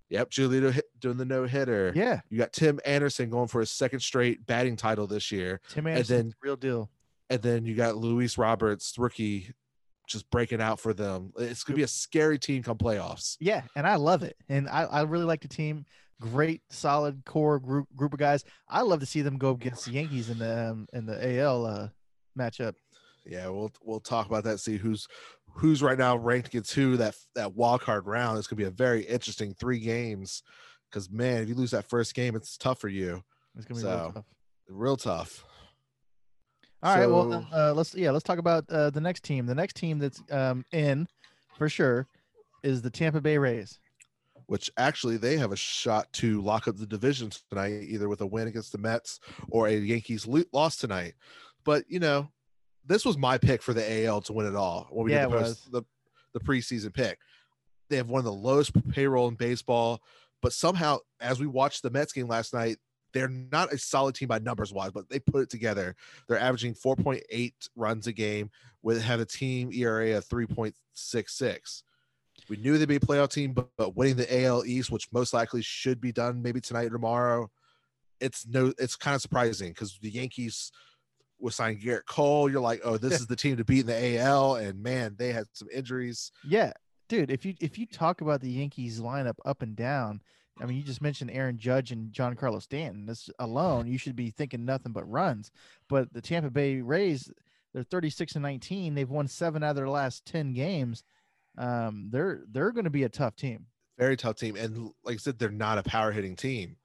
yep, 0.09 0.29
Giolito 0.29 0.71
hit, 0.71 0.85
doing 0.99 1.17
the 1.17 1.25
no 1.25 1.45
hitter. 1.45 1.91
yeah, 1.95 2.21
You 2.29 2.37
got 2.37 2.53
Tim 2.53 2.79
Anderson 2.85 3.31
going 3.31 3.47
for 3.47 3.59
his 3.61 3.71
second 3.71 4.01
straight 4.01 4.45
batting 4.45 4.75
title 4.75 5.07
this 5.07 5.31
year. 5.31 5.59
Tim 5.69 5.87
and 5.87 5.95
Anderson, 5.95 6.15
then- 6.17 6.33
real 6.43 6.55
deal. 6.55 6.91
And 7.31 7.41
then 7.41 7.65
you 7.65 7.75
got 7.75 7.95
Luis 7.97 8.37
Roberts, 8.37 8.95
rookie, 8.97 9.51
just 10.09 10.29
breaking 10.29 10.61
out 10.61 10.79
for 10.79 10.93
them. 10.93 11.31
It's 11.37 11.63
going 11.63 11.75
to 11.75 11.79
be 11.79 11.83
a 11.83 11.87
scary 11.87 12.39
team 12.39 12.63
come 12.63 12.77
playoffs. 12.77 13.37
Yeah, 13.39 13.61
and 13.75 13.87
I 13.87 13.95
love 13.95 14.23
it. 14.23 14.35
And 14.49 14.67
I, 14.67 14.83
I 14.83 15.01
really 15.03 15.25
like 15.25 15.41
the 15.41 15.47
team. 15.47 15.85
Great, 16.19 16.61
solid 16.69 17.23
core 17.25 17.59
group 17.59 17.87
group 17.95 18.11
of 18.11 18.19
guys. 18.19 18.43
I 18.67 18.81
love 18.81 18.99
to 18.99 19.05
see 19.05 19.21
them 19.21 19.37
go 19.37 19.51
against 19.51 19.85
the 19.85 19.91
Yankees 19.91 20.29
in 20.29 20.39
the 20.39 20.71
um, 20.71 20.87
in 20.91 21.05
the 21.05 21.39
AL 21.39 21.65
uh, 21.65 21.87
matchup. 22.37 22.73
Yeah, 23.25 23.47
we'll 23.47 23.71
we'll 23.81 24.01
talk 24.01 24.27
about 24.27 24.43
that. 24.43 24.59
See 24.59 24.75
who's 24.75 25.07
who's 25.53 25.81
right 25.81 25.97
now 25.97 26.17
ranked 26.17 26.49
against 26.49 26.73
who 26.73 26.97
that 26.97 27.15
that 27.35 27.55
wild 27.55 27.81
card 27.81 28.05
round. 28.05 28.37
It's 28.37 28.47
going 28.47 28.57
to 28.57 28.63
be 28.63 28.67
a 28.67 28.71
very 28.71 29.03
interesting 29.03 29.53
three 29.53 29.79
games. 29.79 30.43
Because 30.89 31.09
man, 31.09 31.43
if 31.43 31.47
you 31.47 31.55
lose 31.55 31.71
that 31.71 31.87
first 31.87 32.13
game, 32.15 32.35
it's 32.35 32.57
tough 32.57 32.79
for 32.79 32.89
you. 32.89 33.23
It's 33.55 33.65
gonna 33.65 33.79
be 33.79 33.87
real 33.87 34.11
tough. 34.11 34.25
Real 34.67 34.97
tough. 34.97 35.45
All 36.81 36.95
right, 36.97 37.07
well, 37.09 37.27
then, 37.29 37.45
uh, 37.53 37.73
let's 37.73 37.93
yeah, 37.93 38.11
let's 38.11 38.23
talk 38.23 38.37
about 38.39 38.69
uh, 38.69 38.89
the 38.89 39.01
next 39.01 39.23
team. 39.23 39.45
The 39.45 39.55
next 39.55 39.75
team 39.75 39.99
that's 39.99 40.21
um, 40.31 40.63
in 40.71 41.07
for 41.57 41.67
sure 41.67 42.07
is 42.63 42.81
the 42.81 42.89
Tampa 42.89 43.19
Bay 43.21 43.37
Rays. 43.37 43.79
which 44.47 44.71
actually 44.77 45.17
they 45.17 45.37
have 45.37 45.51
a 45.51 45.55
shot 45.57 46.11
to 46.13 46.41
lock 46.41 46.67
up 46.67 46.77
the 46.77 46.85
division 46.87 47.31
tonight, 47.49 47.83
either 47.87 48.07
with 48.09 48.21
a 48.21 48.25
win 48.25 48.47
against 48.47 48.71
the 48.71 48.77
Mets 48.77 49.19
or 49.49 49.67
a 49.67 49.75
Yankees 49.75 50.25
lo- 50.25 50.43
loss 50.53 50.77
tonight. 50.77 51.13
But 51.65 51.83
you 51.89 51.99
know, 51.99 52.29
this 52.85 53.03
was 53.05 53.17
my 53.17 53.37
pick 53.37 53.61
for 53.61 53.73
the 53.73 54.05
AL 54.05 54.21
to 54.21 54.33
win 54.33 54.47
it 54.47 54.55
all 54.55 54.87
when 54.89 55.05
we 55.05 55.11
Yeah, 55.11 55.23
did 55.23 55.31
the, 55.31 55.37
post, 55.37 55.71
the 55.71 55.83
the 56.33 56.39
preseason 56.39 56.93
pick. 56.93 57.19
They 57.89 57.97
have 57.97 58.09
one 58.09 58.19
of 58.19 58.25
the 58.25 58.31
lowest 58.31 58.71
payroll 58.91 59.27
in 59.27 59.35
baseball, 59.35 60.01
but 60.41 60.53
somehow, 60.53 60.99
as 61.19 61.39
we 61.39 61.47
watched 61.47 61.83
the 61.83 61.89
Mets 61.89 62.13
game 62.13 62.27
last 62.27 62.53
night, 62.53 62.77
they're 63.13 63.29
not 63.29 63.73
a 63.73 63.77
solid 63.77 64.15
team 64.15 64.27
by 64.27 64.39
numbers 64.39 64.73
wise, 64.73 64.91
but 64.91 65.09
they 65.09 65.19
put 65.19 65.41
it 65.41 65.49
together. 65.49 65.95
They're 66.27 66.39
averaging 66.39 66.75
4.8 66.75 67.53
runs 67.75 68.07
a 68.07 68.11
game 68.11 68.49
with 68.81 69.01
have 69.03 69.19
a 69.19 69.25
team 69.25 69.71
ERA 69.73 70.17
of 70.17 70.27
3.66. 70.27 71.83
We 72.49 72.57
knew 72.57 72.77
they'd 72.77 72.87
be 72.87 72.95
a 72.95 72.99
playoff 72.99 73.31
team, 73.31 73.53
but, 73.53 73.69
but 73.77 73.95
winning 73.95 74.15
the 74.15 74.43
AL 74.43 74.65
East, 74.65 74.91
which 74.91 75.07
most 75.11 75.33
likely 75.33 75.61
should 75.61 76.01
be 76.01 76.11
done 76.11 76.41
maybe 76.41 76.61
tonight 76.61 76.87
or 76.87 76.91
tomorrow, 76.91 77.49
it's 78.19 78.45
no, 78.47 78.73
it's 78.77 78.95
kind 78.95 79.15
of 79.15 79.21
surprising 79.21 79.69
because 79.69 79.97
the 80.01 80.09
Yankees 80.09 80.71
was 81.39 81.55
signing 81.55 81.79
Gerrit 81.79 82.05
Cole. 82.05 82.49
You're 82.49 82.61
like, 82.61 82.81
oh, 82.83 82.97
this 82.97 83.19
is 83.19 83.27
the 83.27 83.35
team 83.35 83.57
to 83.57 83.63
beat 83.63 83.81
in 83.81 83.87
the 83.87 84.19
AL, 84.19 84.55
and 84.55 84.81
man, 84.81 85.15
they 85.17 85.31
had 85.31 85.45
some 85.53 85.67
injuries. 85.73 86.31
Yeah, 86.43 86.73
dude, 87.07 87.31
if 87.31 87.45
you 87.45 87.55
if 87.61 87.77
you 87.77 87.85
talk 87.85 88.21
about 88.21 88.41
the 88.41 88.49
Yankees 88.49 88.99
lineup 88.99 89.35
up 89.45 89.61
and 89.61 89.75
down, 89.75 90.21
I 90.61 90.65
mean, 90.65 90.77
you 90.77 90.83
just 90.83 91.01
mentioned 91.01 91.31
Aaron 91.31 91.57
Judge 91.57 91.91
and 91.91 92.11
Giancarlo 92.11 92.61
Stanton. 92.61 93.05
This 93.05 93.29
alone, 93.39 93.87
you 93.87 93.97
should 93.97 94.15
be 94.15 94.29
thinking 94.29 94.65
nothing 94.65 94.91
but 94.91 95.09
runs. 95.09 95.51
But 95.87 96.13
the 96.13 96.21
Tampa 96.21 96.49
Bay 96.49 96.81
Rays, 96.81 97.31
they're 97.73 97.83
36 97.83 98.35
and 98.35 98.43
19. 98.43 98.93
They've 98.93 99.09
won 99.09 99.27
seven 99.27 99.63
out 99.63 99.71
of 99.71 99.75
their 99.77 99.89
last 99.89 100.25
10 100.25 100.53
games. 100.53 101.03
Um, 101.57 102.07
they're 102.11 102.41
they're 102.49 102.71
going 102.71 102.85
to 102.85 102.89
be 102.89 103.03
a 103.03 103.09
tough 103.09 103.35
team. 103.35 103.65
Very 103.97 104.15
tough 104.15 104.37
team, 104.37 104.55
and 104.55 104.91
like 105.03 105.15
I 105.15 105.17
said, 105.17 105.37
they're 105.37 105.49
not 105.49 105.77
a 105.77 105.83
power 105.83 106.11
hitting 106.11 106.35
team. 106.35 106.77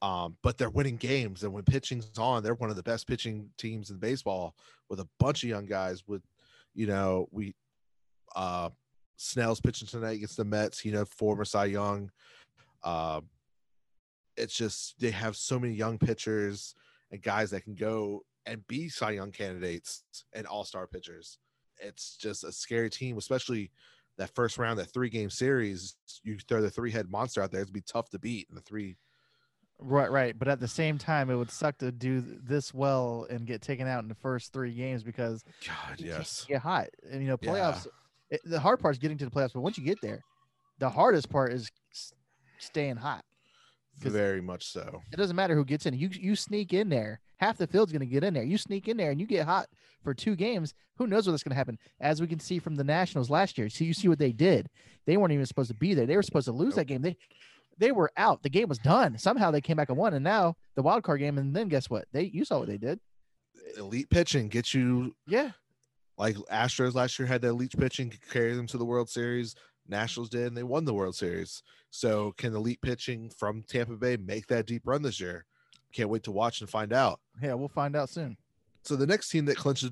Um, 0.00 0.36
but 0.42 0.58
they're 0.58 0.70
winning 0.70 0.96
games, 0.96 1.44
and 1.44 1.52
when 1.52 1.62
pitching's 1.62 2.10
on, 2.18 2.42
they're 2.42 2.54
one 2.54 2.70
of 2.70 2.76
the 2.76 2.82
best 2.82 3.06
pitching 3.06 3.50
teams 3.56 3.90
in 3.90 3.98
baseball 3.98 4.56
with 4.88 4.98
a 4.98 5.08
bunch 5.20 5.44
of 5.44 5.48
young 5.48 5.66
guys. 5.66 6.02
With, 6.06 6.22
you 6.74 6.86
know, 6.86 7.28
we, 7.30 7.54
uh, 8.34 8.70
Snell's 9.16 9.60
pitching 9.60 9.86
tonight 9.86 10.16
against 10.16 10.36
the 10.36 10.44
Mets. 10.44 10.84
You 10.84 10.92
know, 10.92 11.04
former 11.04 11.44
Cy 11.44 11.66
Young. 11.66 12.10
Uh, 12.84 13.20
it's 14.36 14.56
just 14.56 14.98
they 14.98 15.10
have 15.10 15.36
so 15.36 15.58
many 15.58 15.74
young 15.74 15.98
pitchers 15.98 16.74
and 17.10 17.22
guys 17.22 17.50
that 17.50 17.64
can 17.64 17.74
go 17.74 18.20
and 18.46 18.66
be 18.66 18.88
Cy 18.88 19.12
Young 19.12 19.30
candidates 19.30 20.04
and 20.32 20.46
All 20.46 20.64
Star 20.64 20.86
pitchers. 20.86 21.38
It's 21.78 22.16
just 22.16 22.44
a 22.44 22.52
scary 22.52 22.90
team, 22.90 23.18
especially 23.18 23.70
that 24.18 24.34
first 24.34 24.58
round, 24.58 24.78
that 24.78 24.92
three 24.92 25.10
game 25.10 25.30
series. 25.30 25.96
You 26.22 26.38
throw 26.48 26.60
the 26.60 26.70
three 26.70 26.90
head 26.90 27.10
monster 27.10 27.42
out 27.42 27.50
there; 27.50 27.60
it'd 27.60 27.72
be 27.72 27.82
tough 27.82 28.10
to 28.10 28.18
beat 28.18 28.46
in 28.48 28.54
the 28.54 28.62
three 28.62 28.96
Right, 29.84 30.10
right. 30.10 30.38
But 30.38 30.48
at 30.48 30.60
the 30.60 30.68
same 30.68 30.96
time, 30.96 31.28
it 31.28 31.34
would 31.34 31.50
suck 31.50 31.78
to 31.78 31.90
do 31.90 32.20
this 32.20 32.72
well 32.72 33.26
and 33.28 33.46
get 33.46 33.62
taken 33.62 33.88
out 33.88 34.02
in 34.02 34.08
the 34.08 34.14
first 34.14 34.52
three 34.52 34.72
games 34.72 35.02
because 35.02 35.42
God, 35.66 35.98
yes. 35.98 36.44
get 36.48 36.62
hot. 36.62 36.88
And 37.10 37.20
you 37.22 37.28
know, 37.28 37.38
Yeah. 37.40 37.50
playoffs. 37.50 37.86
It, 38.30 38.40
the 38.44 38.60
hard 38.60 38.80
part 38.80 38.94
is 38.94 38.98
getting 38.98 39.18
to 39.18 39.24
the 39.24 39.30
playoffs, 39.30 39.52
but 39.52 39.60
once 39.60 39.76
you 39.76 39.84
get 39.84 40.00
there, 40.00 40.22
the 40.78 40.88
hardest 40.88 41.28
part 41.28 41.52
is 41.52 41.70
staying 42.62 42.96
hot. 42.96 43.24
Very 43.98 44.40
much 44.40 44.66
so. 44.72 45.02
It 45.12 45.16
doesn't 45.16 45.36
matter 45.36 45.54
who 45.54 45.64
gets 45.64 45.84
in. 45.86 45.94
You 45.94 46.08
you 46.12 46.34
sneak 46.34 46.72
in 46.72 46.88
there. 46.88 47.20
Half 47.36 47.58
the 47.58 47.66
field's 47.66 47.92
going 47.92 48.00
to 48.00 48.06
get 48.06 48.24
in 48.24 48.34
there. 48.34 48.42
You 48.42 48.56
sneak 48.56 48.88
in 48.88 48.96
there 48.96 49.10
and 49.10 49.20
you 49.20 49.26
get 49.26 49.44
hot 49.46 49.66
for 50.02 50.14
two 50.14 50.34
games. 50.36 50.74
Who 50.96 51.06
knows 51.06 51.26
what's 51.28 51.42
going 51.42 51.50
to 51.50 51.56
happen? 51.56 51.78
As 52.00 52.20
we 52.20 52.26
can 52.26 52.38
see 52.40 52.58
from 52.58 52.76
the 52.76 52.84
Nationals 52.84 53.30
last 53.30 53.58
year. 53.58 53.68
So 53.68 53.84
you 53.84 53.92
see 53.92 54.08
what 54.08 54.18
they 54.18 54.32
did. 54.32 54.68
They 55.06 55.16
weren't 55.16 55.32
even 55.32 55.46
supposed 55.46 55.70
to 55.70 55.76
be 55.76 55.92
there. 55.94 56.06
They 56.06 56.16
were 56.16 56.22
supposed 56.22 56.46
to 56.46 56.52
lose 56.52 56.76
that 56.76 56.86
game. 56.86 57.02
They 57.02 57.16
they 57.78 57.92
were 57.92 58.10
out. 58.16 58.42
The 58.42 58.48
game 58.50 58.68
was 58.68 58.78
done. 58.78 59.18
Somehow 59.18 59.50
they 59.50 59.60
came 59.60 59.76
back 59.76 59.88
and 59.90 59.98
won. 59.98 60.14
And 60.14 60.24
now 60.24 60.56
the 60.74 60.82
wild 60.82 61.02
card 61.02 61.20
game. 61.20 61.36
And 61.38 61.54
then 61.54 61.68
guess 61.68 61.90
what? 61.90 62.06
They 62.12 62.24
you 62.24 62.44
saw 62.44 62.58
what 62.60 62.68
they 62.68 62.78
did. 62.78 62.98
Elite 63.76 64.08
pitching 64.10 64.48
gets 64.48 64.72
you 64.74 65.14
Yeah. 65.26 65.50
like 66.18 66.36
Astros 66.50 66.94
last 66.94 67.18
year 67.18 67.26
had 67.26 67.42
that 67.42 67.48
elite 67.48 67.74
pitching 67.78 68.12
carry 68.30 68.54
them 68.54 68.66
to 68.68 68.78
the 68.78 68.84
World 68.84 69.08
Series. 69.10 69.54
Nationals 69.88 70.28
did, 70.28 70.46
and 70.46 70.56
they 70.56 70.62
won 70.62 70.84
the 70.84 70.94
World 70.94 71.14
Series. 71.14 71.62
So, 71.90 72.32
can 72.36 72.54
elite 72.54 72.80
pitching 72.80 73.30
from 73.30 73.62
Tampa 73.62 73.96
Bay 73.96 74.16
make 74.16 74.46
that 74.48 74.66
deep 74.66 74.82
run 74.84 75.02
this 75.02 75.20
year? 75.20 75.44
Can't 75.92 76.08
wait 76.08 76.22
to 76.24 76.32
watch 76.32 76.60
and 76.60 76.70
find 76.70 76.92
out. 76.92 77.20
Yeah. 77.42 77.54
We'll 77.54 77.68
find 77.68 77.94
out 77.96 78.08
soon. 78.08 78.36
So, 78.84 78.96
the 78.96 79.06
next 79.06 79.28
team 79.28 79.44
that 79.46 79.56
clinched 79.56 79.84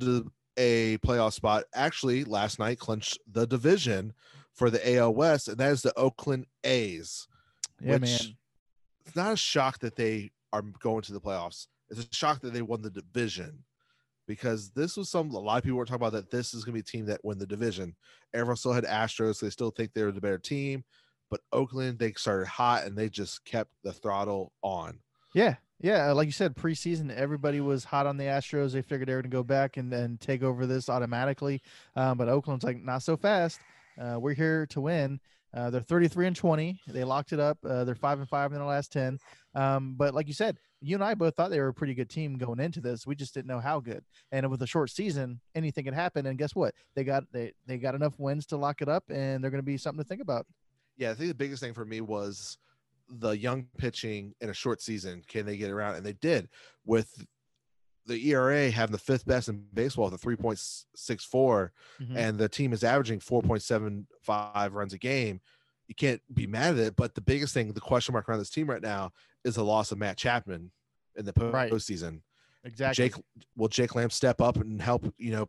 a 0.57 0.99
playoff 0.99 1.33
spot 1.33 1.65
actually 1.75 2.25
last 2.25 2.59
night 2.59 2.79
clinched 2.79 3.19
the 3.31 3.47
division 3.47 4.13
for 4.53 4.71
the 4.71 4.97
AL 4.97 5.15
West, 5.15 5.49
and 5.49 5.59
that 5.59 5.73
is 5.73 5.83
the 5.83 5.97
Oakland 5.97 6.47
A's. 6.65 7.27
Yeah, 7.81 7.93
which 7.93 8.03
man. 8.03 8.37
it's 9.07 9.17
not 9.17 9.33
a 9.33 9.37
shock 9.37 9.79
that 9.81 9.97
they 9.97 10.31
are 10.53 10.63
going 10.63 11.03
to 11.03 11.13
the 11.13 11.21
playoffs. 11.21 11.67
It's 11.89 12.05
a 12.05 12.15
shock 12.15 12.41
that 12.41 12.53
they 12.53 12.63
won 12.63 12.83
the 12.83 12.91
division 12.91 13.65
because 14.31 14.71
this 14.71 14.97
was 14.97 15.11
some 15.11 15.29
a 15.31 15.39
lot 15.41 15.59
of 15.59 15.65
people 15.65 15.77
were 15.77 15.85
talking 15.85 15.97
about 15.97 16.13
that 16.13 16.31
this 16.31 16.55
is 16.55 16.65
going 16.65 16.73
to 16.73 16.77
be 16.77 16.81
a 16.81 16.85
team 16.85 17.05
that 17.05 17.25
win 17.25 17.37
the 17.37 17.45
division. 17.45 17.97
Everyone 18.33 18.55
still 18.55 18.73
had 18.73 18.85
Astros, 18.85 19.37
so 19.37 19.47
they 19.47 19.51
still 19.51 19.73
think 19.73 19.93
they 19.93 20.05
were 20.05 20.13
the 20.13 20.21
better 20.21 20.39
team. 20.39 20.85
But 21.33 21.41
Oakland, 21.53 21.99
they 21.99 22.13
started 22.13 22.47
hot 22.47 22.85
and 22.85 22.97
they 22.97 23.09
just 23.09 23.45
kept 23.45 23.73
the 23.83 23.93
throttle 23.93 24.53
on. 24.63 25.01
Yeah, 25.35 25.57
yeah. 25.81 26.13
Like 26.13 26.27
you 26.27 26.33
said, 26.33 26.55
preseason, 26.55 27.13
everybody 27.13 27.61
was 27.61 27.83
hot 27.83 28.07
on 28.07 28.17
the 28.19 28.25
Astros. 28.25 28.71
They 28.71 28.83
figured 28.83 29.09
they 29.09 29.15
were 29.15 29.23
going 29.23 29.33
to 29.33 29.37
go 29.37 29.43
back 29.43 29.77
and, 29.77 29.93
and 29.93 30.21
take 30.21 30.45
over 30.45 30.65
this 30.65 30.89
automatically. 30.89 31.61
Um, 31.97 32.17
but 32.17 32.29
Oakland's 32.29 32.65
like, 32.65 32.81
not 32.81 33.03
so 33.03 33.17
fast. 33.17 33.59
Uh, 34.01 34.21
we're 34.21 34.35
here 34.35 34.65
to 34.67 34.81
win. 34.81 35.19
Uh, 35.53 35.71
they're 35.71 35.81
33 35.81 36.29
and 36.29 36.37
20. 36.37 36.81
They 36.87 37.03
locked 37.03 37.33
it 37.33 37.41
up. 37.41 37.59
Uh, 37.69 37.83
they're 37.83 37.97
five 37.97 38.21
and 38.21 38.29
five 38.29 38.53
in 38.53 38.61
the 38.61 38.65
last 38.65 38.93
10. 38.93 39.19
Um, 39.57 39.95
but 39.97 40.15
like 40.15 40.29
you 40.29 40.35
said, 40.35 40.57
you 40.81 40.95
and 40.97 41.05
I 41.05 41.15
both 41.15 41.35
thought 41.37 41.51
they 41.51 41.61
were 41.61 41.69
a 41.69 41.75
pretty 41.75 41.95
good 41.95 42.09
team 42.09 42.39
going 42.39 42.59
into 42.61 42.81
this. 42.81 43.07
We 43.07 43.15
just 43.15 43.35
didn't 43.35 43.49
know 43.49 43.61
how 43.61 43.81
good. 43.81 44.03
And 44.33 44.51
with 44.51 44.63
a 44.63 44.67
short 44.67 44.91
season, 44.91 45.41
anything 45.55 45.85
could 45.85 45.95
happen. 45.95 46.27
And 46.27 46.39
guess 46.39 46.55
what? 46.55 46.75
They 46.95 47.05
got 47.05 47.25
they 47.33 47.53
they 47.67 47.77
got 47.79 47.95
enough 47.95 48.15
wins 48.19 48.47
to 48.47 48.57
lock 48.57 48.81
it 48.83 48.89
up, 48.89 49.05
and 49.11 49.43
they're 49.45 49.51
going 49.51 49.63
to 49.63 49.67
be 49.67 49.77
something 49.77 50.03
to 50.03 50.09
think 50.09 50.23
about. 50.23 50.47
Yeah, 50.97 51.11
I 51.11 51.15
think 51.15 51.29
the 51.29 51.35
biggest 51.35 51.63
thing 51.63 51.75
for 51.75 51.85
me 51.85 52.01
was 52.01 52.59
the 53.09 53.31
young 53.37 53.67
pitching 53.79 54.35
in 54.41 54.51
a 54.51 54.55
short 54.55 54.81
season. 54.81 55.23
Can 55.27 55.45
they 55.47 55.57
get 55.57 55.71
around? 55.71 55.97
And 55.97 56.07
they 56.07 56.13
did 56.15 56.49
with 56.85 57.27
the 58.07 58.29
ERA 58.29 58.71
having 58.71 58.93
the 58.93 58.99
fifth 58.99 59.27
best 59.27 59.49
in 59.49 59.65
baseball 59.75 60.07
with 60.11 60.15
a 60.15 60.19
3.64 60.27 61.71
Mhm. 62.01 62.17
and 62.17 62.39
the 62.39 62.49
team 62.49 62.73
is 62.73 62.83
averaging 62.83 63.21
4.75 63.21 64.75
runs 64.75 64.93
a 64.93 64.99
game. 64.99 65.41
You 65.91 65.97
can't 65.97 66.23
be 66.33 66.47
mad 66.47 66.75
at 66.75 66.87
it. 66.87 66.97
But 66.97 67.17
the 67.17 67.21
biggest 67.21 67.53
thing, 67.53 67.73
the 67.73 67.81
question 67.81 68.13
mark 68.13 68.29
around 68.29 68.39
this 68.39 68.49
team 68.49 68.71
right 68.71 68.81
now 68.81 69.11
is 69.45 69.57
the 69.57 69.65
loss 69.65 69.91
of 69.91 69.99
Matt 69.99 70.17
Chapman 70.17 70.71
in 71.17 71.25
the 71.25 71.33
Right. 71.33 71.73
postseason. 71.73 72.21
Exactly. 72.63 73.09
Jake, 73.09 73.25
will 73.57 73.67
Jake 73.67 73.97
Lamb 73.97 74.11
step 74.11 74.41
up 74.41 74.57
and 74.57 74.81
help, 74.81 75.13
you 75.19 75.33
know, 75.33 75.49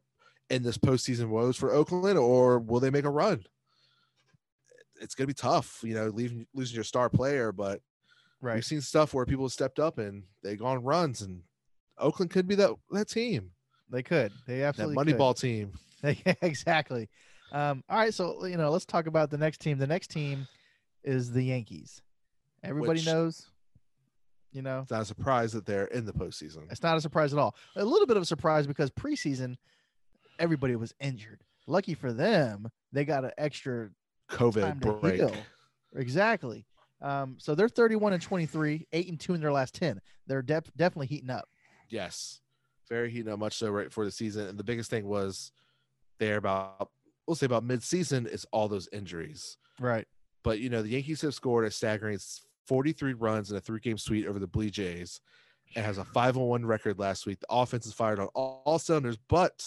in 0.49 0.63
this 0.63 0.79
postseason 0.79 1.29
woes 1.29 1.57
for 1.57 1.71
Oakland, 1.71 2.17
or 2.17 2.57
will 2.57 2.79
they 2.79 2.89
make 2.89 3.05
a 3.05 3.09
run? 3.11 3.45
It's 4.99 5.13
going 5.13 5.27
to 5.27 5.33
be 5.33 5.37
tough, 5.37 5.79
you 5.83 5.93
know, 5.93 6.07
leaving 6.07 6.47
losing 6.55 6.73
your 6.73 6.83
star 6.85 7.07
player, 7.07 7.51
but 7.51 7.79
right. 8.41 8.55
we've 8.55 8.65
seen 8.65 8.81
stuff 8.81 9.13
where 9.13 9.27
people 9.27 9.45
have 9.45 9.51
stepped 9.51 9.77
up 9.77 9.99
and 9.99 10.23
they 10.41 10.55
go 10.55 10.65
on 10.65 10.83
runs, 10.83 11.21
and 11.21 11.43
Oakland 11.99 12.31
could 12.31 12.47
be 12.47 12.55
that 12.55 12.71
that 12.91 13.09
team, 13.09 13.51
They 13.91 14.01
could. 14.01 14.31
They 14.47 14.59
that 14.59 14.79
absolutely 14.79 15.05
could. 15.05 15.19
Moneyball 15.19 15.39
team. 15.39 15.73
Yeah, 16.03 16.33
exactly. 16.41 17.09
Um, 17.51 17.83
all 17.89 17.97
right, 17.97 18.13
so 18.13 18.45
you 18.45 18.57
know, 18.57 18.69
let's 18.71 18.85
talk 18.85 19.07
about 19.07 19.29
the 19.29 19.37
next 19.37 19.59
team. 19.59 19.77
The 19.77 19.87
next 19.87 20.07
team 20.07 20.47
is 21.03 21.31
the 21.31 21.43
Yankees. 21.43 22.01
Everybody 22.63 22.99
Which- 22.99 23.05
knows. 23.05 23.47
You 24.53 24.61
know, 24.61 24.81
It's 24.81 24.91
not 24.91 25.03
a 25.03 25.05
surprise 25.05 25.53
that 25.53 25.65
they're 25.65 25.85
in 25.85 26.05
the 26.05 26.11
postseason. 26.11 26.69
it's 26.69 26.83
not 26.83 26.97
a 26.97 27.01
surprise 27.01 27.31
at 27.31 27.39
all. 27.39 27.55
A 27.77 27.85
little 27.85 28.05
bit 28.05 28.17
of 28.17 28.23
a 28.23 28.25
surprise 28.25 28.67
because 28.67 28.91
preseason, 28.91 29.55
everybody 30.39 30.75
was 30.75 30.93
injured. 30.99 31.41
Lucky 31.67 31.93
for 31.93 32.11
them, 32.11 32.67
they 32.91 33.05
got 33.05 33.23
an 33.23 33.31
extra 33.37 33.91
COVID 34.29 34.81
break. 34.81 35.15
heal. 35.15 35.33
Exactly. 35.95 36.65
Um, 37.01 37.37
so 37.39 37.55
they're 37.55 37.69
31 37.69 38.11
and 38.11 38.21
23, 38.21 38.87
eight 38.91 39.07
and 39.07 39.17
two 39.17 39.33
in 39.33 39.39
their 39.39 39.53
last 39.53 39.73
10. 39.75 40.01
They're 40.27 40.41
def- 40.41 40.71
definitely 40.75 41.07
heating 41.07 41.29
up. 41.29 41.47
Yes, 41.87 42.41
very 42.89 43.09
heating 43.09 43.31
up, 43.31 43.39
much 43.39 43.53
so 43.55 43.69
right 43.71 43.89
for 43.91 44.03
the 44.03 44.11
season. 44.11 44.47
And 44.49 44.59
the 44.59 44.65
biggest 44.65 44.89
thing 44.89 45.05
was 45.07 45.53
they're 46.19 46.35
about, 46.37 46.89
we'll 47.31 47.37
say 47.37 47.45
about 47.45 47.63
mid-season 47.63 48.27
is 48.27 48.45
all 48.51 48.67
those 48.67 48.89
injuries. 48.91 49.57
Right. 49.79 50.05
But 50.43 50.59
you 50.59 50.69
know, 50.69 50.81
the 50.81 50.89
Yankees 50.89 51.21
have 51.21 51.33
scored 51.33 51.63
a 51.63 51.71
staggering 51.71 52.19
43 52.67 53.13
runs 53.13 53.51
in 53.51 53.55
a 53.55 53.61
three-game 53.61 53.97
sweep 53.97 54.27
over 54.27 54.37
the 54.37 54.47
Blue 54.47 54.69
Jays, 54.69 55.21
and 55.77 55.85
has 55.85 55.97
a 55.97 56.03
501 56.03 56.65
record 56.65 56.99
last 56.99 57.25
week. 57.25 57.39
The 57.39 57.45
offense 57.49 57.85
is 57.85 57.93
fired 57.93 58.19
on 58.19 58.27
all, 58.35 58.61
all 58.65 58.79
cylinders, 58.79 59.17
but 59.29 59.65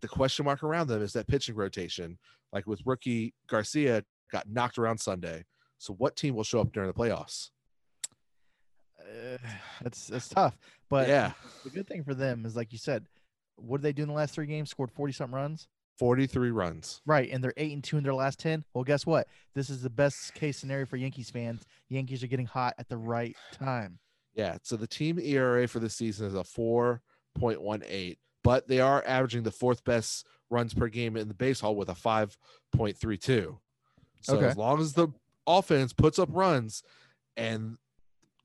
the 0.00 0.06
question 0.06 0.44
mark 0.44 0.62
around 0.62 0.86
them 0.86 1.02
is 1.02 1.12
that 1.14 1.26
pitching 1.26 1.56
rotation. 1.56 2.18
Like 2.52 2.68
with 2.68 2.80
rookie 2.86 3.34
Garcia, 3.48 4.04
got 4.30 4.48
knocked 4.48 4.78
around 4.78 4.98
Sunday. 4.98 5.44
So 5.78 5.92
what 5.94 6.14
team 6.14 6.36
will 6.36 6.44
show 6.44 6.60
up 6.60 6.70
during 6.70 6.86
the 6.86 6.94
playoffs? 6.94 7.50
Uh, 9.00 9.38
that's 9.82 10.06
that's 10.06 10.28
tough. 10.28 10.56
But 10.88 11.08
yeah, 11.08 11.32
the 11.64 11.70
good 11.70 11.88
thing 11.88 12.04
for 12.04 12.14
them 12.14 12.46
is, 12.46 12.54
like 12.54 12.70
you 12.70 12.78
said, 12.78 13.06
what 13.56 13.78
did 13.78 13.82
they 13.82 13.92
do 13.92 14.02
in 14.02 14.08
the 14.08 14.14
last 14.14 14.34
three 14.34 14.46
games? 14.46 14.70
Scored 14.70 14.92
40 14.92 15.12
something 15.12 15.34
runs. 15.34 15.66
43 15.98 16.50
runs. 16.50 17.00
Right, 17.06 17.30
and 17.30 17.42
they're 17.42 17.54
eight 17.56 17.72
and 17.72 17.82
two 17.82 17.96
in 17.96 18.04
their 18.04 18.14
last 18.14 18.38
ten. 18.38 18.64
Well, 18.74 18.84
guess 18.84 19.06
what? 19.06 19.28
This 19.54 19.70
is 19.70 19.82
the 19.82 19.90
best 19.90 20.34
case 20.34 20.58
scenario 20.58 20.86
for 20.86 20.96
Yankees 20.96 21.30
fans. 21.30 21.62
Yankees 21.88 22.22
are 22.22 22.26
getting 22.26 22.46
hot 22.46 22.74
at 22.78 22.88
the 22.88 22.96
right 22.98 23.36
time. 23.52 23.98
Yeah. 24.34 24.58
So 24.62 24.76
the 24.76 24.86
team 24.86 25.18
ERA 25.18 25.66
for 25.66 25.78
the 25.78 25.88
season 25.88 26.26
is 26.26 26.34
a 26.34 26.42
4.18, 27.40 28.18
but 28.44 28.68
they 28.68 28.80
are 28.80 29.02
averaging 29.06 29.42
the 29.42 29.50
fourth 29.50 29.82
best 29.84 30.26
runs 30.50 30.74
per 30.74 30.88
game 30.88 31.16
in 31.16 31.28
the 31.28 31.34
baseball 31.34 31.74
with 31.74 31.88
a 31.88 31.94
5.32. 31.94 33.56
So 34.20 34.36
Okay. 34.36 34.46
as 34.46 34.56
long 34.56 34.80
as 34.80 34.92
the 34.92 35.08
offense 35.46 35.92
puts 35.92 36.18
up 36.18 36.28
runs 36.32 36.82
and 37.36 37.78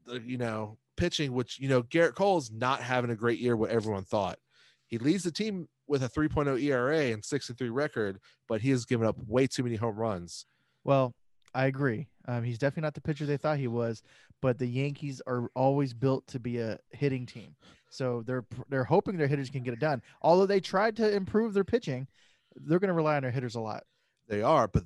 the, 0.06 0.22
you 0.22 0.38
know, 0.38 0.78
pitching, 0.98 1.34
which, 1.34 1.60
you 1.60 1.68
know, 1.68 1.84
Gerrit 1.84 2.16
Cole's 2.16 2.52
not 2.52 2.82
having 2.82 3.12
a 3.12 3.16
great 3.16 3.40
year, 3.40 3.56
what 3.58 3.70
everyone 3.72 4.04
thought. 4.04 4.40
He 4.88 4.98
leads 4.98 5.24
the 5.24 5.32
team 5.32 5.68
with 5.92 6.04
a 6.04 6.10
3.0 6.10 6.64
ERA 6.64 7.12
and 7.12 7.24
6 7.24 7.50
and 7.50 7.58
3 7.58 7.70
record, 7.70 8.18
but 8.48 8.62
he 8.62 8.70
has 8.70 8.86
given 8.86 9.06
up 9.06 9.18
way 9.28 9.46
too 9.46 9.62
many 9.62 9.76
home 9.76 9.98
runs. 9.98 10.46
Well, 10.86 11.14
I 11.54 11.66
agree. 11.66 12.08
Um, 12.30 12.44
he's 12.44 12.58
definitely 12.58 12.84
not 12.84 12.94
the 12.94 13.02
pitcher 13.02 13.26
they 13.26 13.36
thought 13.36 13.58
he 13.58 13.68
was, 13.68 14.02
but 14.42 14.58
the 14.58 14.66
Yankees 14.66 15.22
are 15.28 15.50
always 15.54 15.94
built 15.94 16.26
to 16.28 16.40
be 16.40 16.60
a 16.60 16.80
hitting 16.92 17.26
team. 17.26 17.56
So 17.90 18.24
they're 18.26 18.46
they're 18.70 18.86
hoping 18.86 19.18
their 19.18 19.28
hitters 19.28 19.50
can 19.50 19.64
get 19.64 19.74
it 19.74 19.82
done. 19.82 20.02
Although 20.22 20.46
they 20.46 20.62
tried 20.62 20.96
to 20.96 21.14
improve 21.14 21.54
their 21.54 21.66
pitching, 21.66 22.08
they're 22.56 22.80
going 22.80 22.88
to 22.88 22.94
rely 22.94 23.18
on 23.18 23.24
their 23.24 23.32
hitters 23.32 23.56
a 23.56 23.60
lot. 23.60 23.84
They 24.30 24.42
are, 24.42 24.70
but 24.70 24.84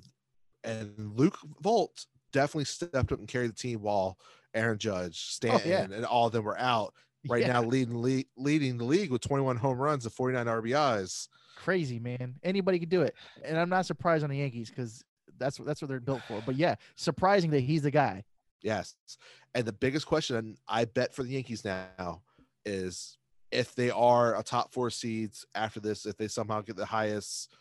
and 0.64 1.12
Luke 1.14 1.38
Voit 1.62 1.90
definitely 2.32 2.64
stepped 2.64 2.96
up 2.96 3.12
and 3.12 3.28
carried 3.28 3.50
the 3.50 3.54
team 3.54 3.80
while 3.80 4.18
Aaron 4.54 4.78
Judge, 4.78 5.20
Stanton, 5.20 5.70
yeah. 5.70 5.82
and 5.82 6.04
all 6.04 6.26
of 6.26 6.32
them 6.32 6.44
were 6.44 6.58
out. 6.58 6.94
Right 7.28 7.42
Yeah, 7.42 7.52
now, 7.54 7.62
leading 7.62 7.98
le- 8.00 8.24
leading 8.36 8.78
the 8.78 8.84
league 8.84 9.10
with 9.10 9.22
21 9.22 9.56
home 9.56 9.78
runs 9.78 10.04
and 10.04 10.12
49 10.14 10.46
RBIs. 10.46 11.28
crazy 11.56 11.98
man. 11.98 12.34
Anybody 12.42 12.78
could 12.78 12.88
do 12.88 13.02
it, 13.02 13.14
and 13.44 13.58
I'm 13.58 13.68
not 13.68 13.86
surprised 13.86 14.24
on 14.24 14.30
the 14.30 14.36
Yankees 14.38 14.70
because 14.70 15.04
that's 15.38 15.58
that's 15.58 15.80
what 15.82 15.88
they're 15.88 16.00
built 16.00 16.22
for. 16.28 16.40
But 16.44 16.56
yeah, 16.56 16.76
surprising 16.96 17.50
that 17.50 17.60
he's 17.60 17.82
the 17.82 17.90
guy. 17.90 18.24
Yes. 18.62 18.94
And 19.54 19.64
the 19.64 19.72
biggest 19.72 20.06
question 20.06 20.56
I 20.68 20.84
bet 20.86 21.14
for 21.14 21.22
the 21.22 21.30
Yankees 21.30 21.64
now 21.64 22.22
is 22.64 23.16
if 23.52 23.74
they 23.74 23.90
are 23.90 24.38
a 24.38 24.42
top 24.42 24.72
four 24.72 24.90
seeds 24.90 25.46
after 25.54 25.78
this, 25.78 26.04
if 26.04 26.16
they 26.16 26.28
somehow 26.28 26.60
get 26.62 26.76
the 26.76 26.86
highest 26.86 27.52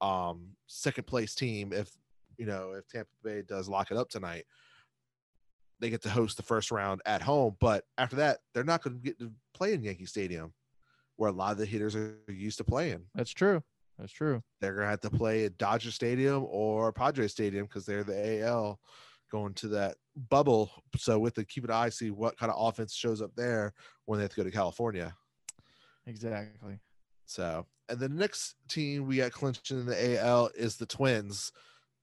um 0.00 0.48
second 0.66 1.06
place 1.06 1.34
team, 1.34 1.72
if 1.72 1.90
you 2.38 2.46
know, 2.46 2.72
if 2.72 2.86
Tampa 2.88 3.10
Bay 3.22 3.42
does 3.42 3.68
lock 3.68 3.90
it 3.90 3.96
up 3.96 4.08
tonight, 4.08 4.44
they 5.80 5.90
get 5.90 6.02
to 6.02 6.10
host 6.10 6.36
the 6.36 6.42
first 6.42 6.70
round 6.70 7.00
at 7.06 7.22
home. 7.22 7.56
But 7.60 7.84
after 7.98 8.16
that, 8.16 8.38
they're 8.54 8.64
not 8.64 8.82
going 8.82 8.96
to 8.96 9.02
get 9.02 9.18
to 9.18 9.32
play 9.54 9.72
in 9.72 9.82
Yankee 9.82 10.06
Stadium, 10.06 10.52
where 11.16 11.30
a 11.30 11.32
lot 11.32 11.52
of 11.52 11.58
the 11.58 11.66
hitters 11.66 11.96
are 11.96 12.16
used 12.28 12.58
to 12.58 12.64
playing. 12.64 13.06
That's 13.14 13.32
true. 13.32 13.62
That's 13.98 14.12
true. 14.12 14.42
They're 14.60 14.74
going 14.74 14.84
to 14.84 14.90
have 14.90 15.00
to 15.00 15.10
play 15.10 15.44
at 15.44 15.58
Dodger 15.58 15.90
Stadium 15.90 16.46
or 16.48 16.92
Padre 16.92 17.28
Stadium 17.28 17.66
because 17.66 17.84
they're 17.84 18.04
the 18.04 18.42
AL 18.42 18.80
going 19.30 19.54
to 19.54 19.68
that 19.68 19.96
bubble. 20.28 20.70
So 20.96 21.18
with 21.18 21.34
the 21.34 21.44
keep 21.44 21.64
an 21.64 21.70
eye, 21.70 21.90
see 21.90 22.10
what 22.10 22.38
kind 22.38 22.50
of 22.50 22.58
offense 22.58 22.94
shows 22.94 23.20
up 23.22 23.32
there 23.36 23.74
when 24.06 24.18
they 24.18 24.24
have 24.24 24.30
to 24.30 24.36
go 24.36 24.44
to 24.44 24.50
California. 24.50 25.14
Exactly. 26.06 26.78
So, 27.26 27.66
and 27.88 28.00
the 28.00 28.08
next 28.08 28.54
team 28.68 29.06
we 29.06 29.18
got 29.18 29.32
clinching 29.32 29.80
in 29.80 29.86
the 29.86 30.20
AL 30.20 30.50
is 30.56 30.76
the 30.76 30.86
Twins. 30.86 31.52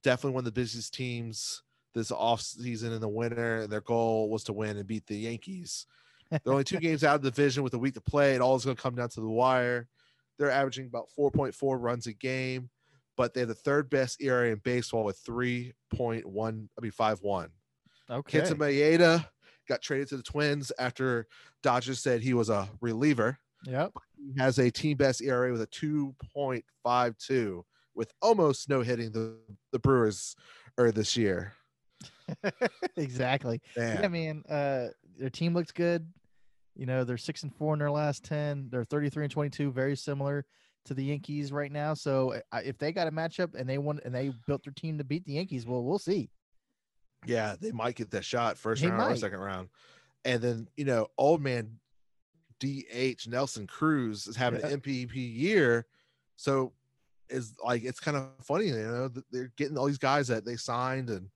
Definitely 0.03 0.35
one 0.35 0.41
of 0.41 0.45
the 0.45 0.51
busiest 0.51 0.93
teams 0.93 1.63
this 1.97 2.11
off 2.11 2.41
season 2.41 2.93
in 2.93 3.01
the 3.01 3.07
winter. 3.07 3.61
And 3.61 3.71
their 3.71 3.81
goal 3.81 4.29
was 4.29 4.43
to 4.45 4.53
win 4.53 4.77
and 4.77 4.87
beat 4.87 5.05
the 5.07 5.17
Yankees. 5.17 5.85
They're 6.31 6.53
only 6.53 6.63
two 6.63 6.79
games 6.79 7.03
out 7.03 7.15
of 7.15 7.21
the 7.21 7.31
division 7.31 7.63
with 7.63 7.73
a 7.73 7.79
week 7.79 7.95
to 7.95 8.01
play. 8.01 8.35
It 8.35 8.41
all 8.41 8.55
is 8.55 8.65
going 8.65 8.77
to 8.77 8.81
come 8.81 8.95
down 8.95 9.09
to 9.09 9.21
the 9.21 9.29
wire. 9.29 9.87
They're 10.37 10.51
averaging 10.51 10.85
about 10.85 11.07
4.4 11.17 11.81
runs 11.81 12.05
a 12.07 12.13
game, 12.13 12.69
but 13.15 13.33
they 13.33 13.41
have 13.41 13.49
the 13.49 13.55
third 13.55 13.89
best 13.89 14.21
ERA 14.21 14.51
in 14.51 14.61
baseball 14.63 15.03
with 15.03 15.23
3.1, 15.23 15.73
I 16.77 16.81
mean, 16.81 16.91
5 16.91 17.21
1. 17.21 17.49
Okay. 18.09 18.39
Kenta 18.39 18.53
Maeda 18.53 19.27
got 19.67 19.81
traded 19.81 20.09
to 20.09 20.17
the 20.17 20.23
Twins 20.23 20.71
after 20.79 21.27
Dodgers 21.63 21.99
said 21.99 22.21
he 22.21 22.33
was 22.33 22.49
a 22.49 22.69
reliever. 22.81 23.39
Yep. 23.65 23.93
He 24.17 24.39
has 24.39 24.59
a 24.59 24.69
team 24.69 24.97
best 24.97 25.21
ERA 25.21 25.51
with 25.51 25.61
a 25.61 25.67
2.52 25.67 27.63
with 27.95 28.13
almost 28.21 28.69
no 28.69 28.81
hitting 28.81 29.11
the, 29.11 29.35
the 29.71 29.79
Brewers 29.79 30.35
or 30.77 30.91
this 30.91 31.17
year. 31.17 31.53
exactly. 32.97 33.61
Man. 33.75 33.99
Yeah, 34.01 34.07
man. 34.07 34.43
Uh, 34.49 34.87
their 35.17 35.29
team 35.29 35.53
looks 35.53 35.71
good. 35.71 36.07
You 36.75 36.85
know, 36.85 37.03
they're 37.03 37.17
six 37.17 37.43
and 37.43 37.53
four 37.55 37.73
in 37.73 37.79
their 37.79 37.91
last 37.91 38.23
ten. 38.23 38.67
They're 38.69 38.83
thirty-three 38.83 39.25
and 39.25 39.31
twenty-two, 39.31 39.71
very 39.71 39.95
similar 39.95 40.45
to 40.85 40.93
the 40.93 41.03
Yankees 41.03 41.51
right 41.51 41.71
now. 41.71 41.93
So 41.93 42.39
uh, 42.51 42.61
if 42.63 42.77
they 42.77 42.91
got 42.91 43.07
a 43.07 43.11
matchup 43.11 43.55
and 43.55 43.67
they 43.67 43.77
won 43.77 43.99
and 44.05 44.13
they 44.13 44.31
built 44.45 44.63
their 44.63 44.73
team 44.73 44.97
to 44.99 45.03
beat 45.03 45.25
the 45.25 45.33
Yankees, 45.33 45.65
well, 45.65 45.83
we'll 45.83 45.99
see. 45.99 46.29
Yeah, 47.25 47.55
they 47.59 47.71
might 47.71 47.95
get 47.95 48.11
that 48.11 48.23
shot 48.23 48.57
first 48.57 48.81
They 48.81 48.89
round 48.89 49.11
or 49.11 49.15
second 49.17 49.39
round. 49.39 49.69
And 50.23 50.41
then, 50.41 50.67
you 50.77 50.85
know, 50.85 51.07
old 51.17 51.41
man 51.41 51.79
DH 52.59 53.27
Nelson 53.27 53.67
Cruz 53.67 54.27
is 54.27 54.35
having 54.35 54.59
Yeah. 54.61 54.67
an 54.67 54.81
MVP 54.81 55.15
year. 55.15 55.85
So 56.35 56.73
is 57.29 57.53
like 57.63 57.83
it's 57.83 57.99
kind 57.99 58.15
of 58.15 58.29
funny, 58.41 58.67
you 58.67 58.77
know, 58.77 59.07
that 59.07 59.23
they're 59.31 59.51
getting 59.57 59.77
all 59.77 59.87
these 59.87 59.97
guys 59.97 60.27
that 60.27 60.45
they 60.45 60.55
signed 60.55 61.09
and 61.09 61.29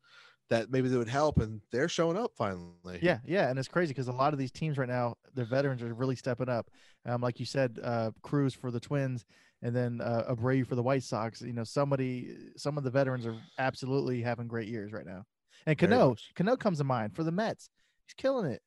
that 0.52 0.70
maybe 0.70 0.90
they 0.90 0.98
would 0.98 1.08
help 1.08 1.40
and 1.40 1.62
they're 1.72 1.88
showing 1.90 2.18
up 2.18 2.34
finally. 2.38 3.00
Yeah, 3.02 3.20
yeah, 3.26 3.50
and 3.50 3.58
it's 3.58 3.70
crazy 3.70 3.94
because 3.94 4.10
a 4.10 4.12
lot 4.12 4.34
of 4.34 4.38
these 4.38 4.52
teams 4.52 4.78
right 4.78 4.88
now, 4.88 5.16
their 5.34 5.46
veterans 5.46 5.82
are 5.82 5.94
really 5.94 6.16
stepping 6.16 6.50
up. 6.50 6.70
Um, 7.06 7.22
like 7.22 7.40
you 7.40 7.46
said, 7.46 7.80
uh, 7.82 8.12
Cruz 8.22 8.54
for 8.54 8.70
the 8.70 8.80
Twins, 8.80 9.26
and 9.64 9.74
then 9.76 10.02
uh, 10.02 10.26
Abreu 10.30 10.68
for 10.68 10.76
the 10.76 10.84
White 10.84 11.04
Sox. 11.04 11.42
You 11.42 11.54
know, 11.54 11.64
somebody, 11.64 12.36
some 12.58 12.78
of 12.78 12.84
the 12.84 12.92
veterans 12.92 13.26
are 13.26 13.36
absolutely 13.58 14.22
having 14.22 14.48
great 14.48 14.68
years 14.68 14.92
right 14.92 15.06
now. 15.06 15.24
And 15.66 15.78
Cano. 15.78 16.16
Cano 16.36 16.58
comes 16.58 16.80
to 16.80 16.84
mind 16.84 17.16
for 17.16 17.24
the 17.24 17.32
Mets. 17.32 17.70
He's 18.06 18.14
killing 18.16 18.52
it. 18.52 18.62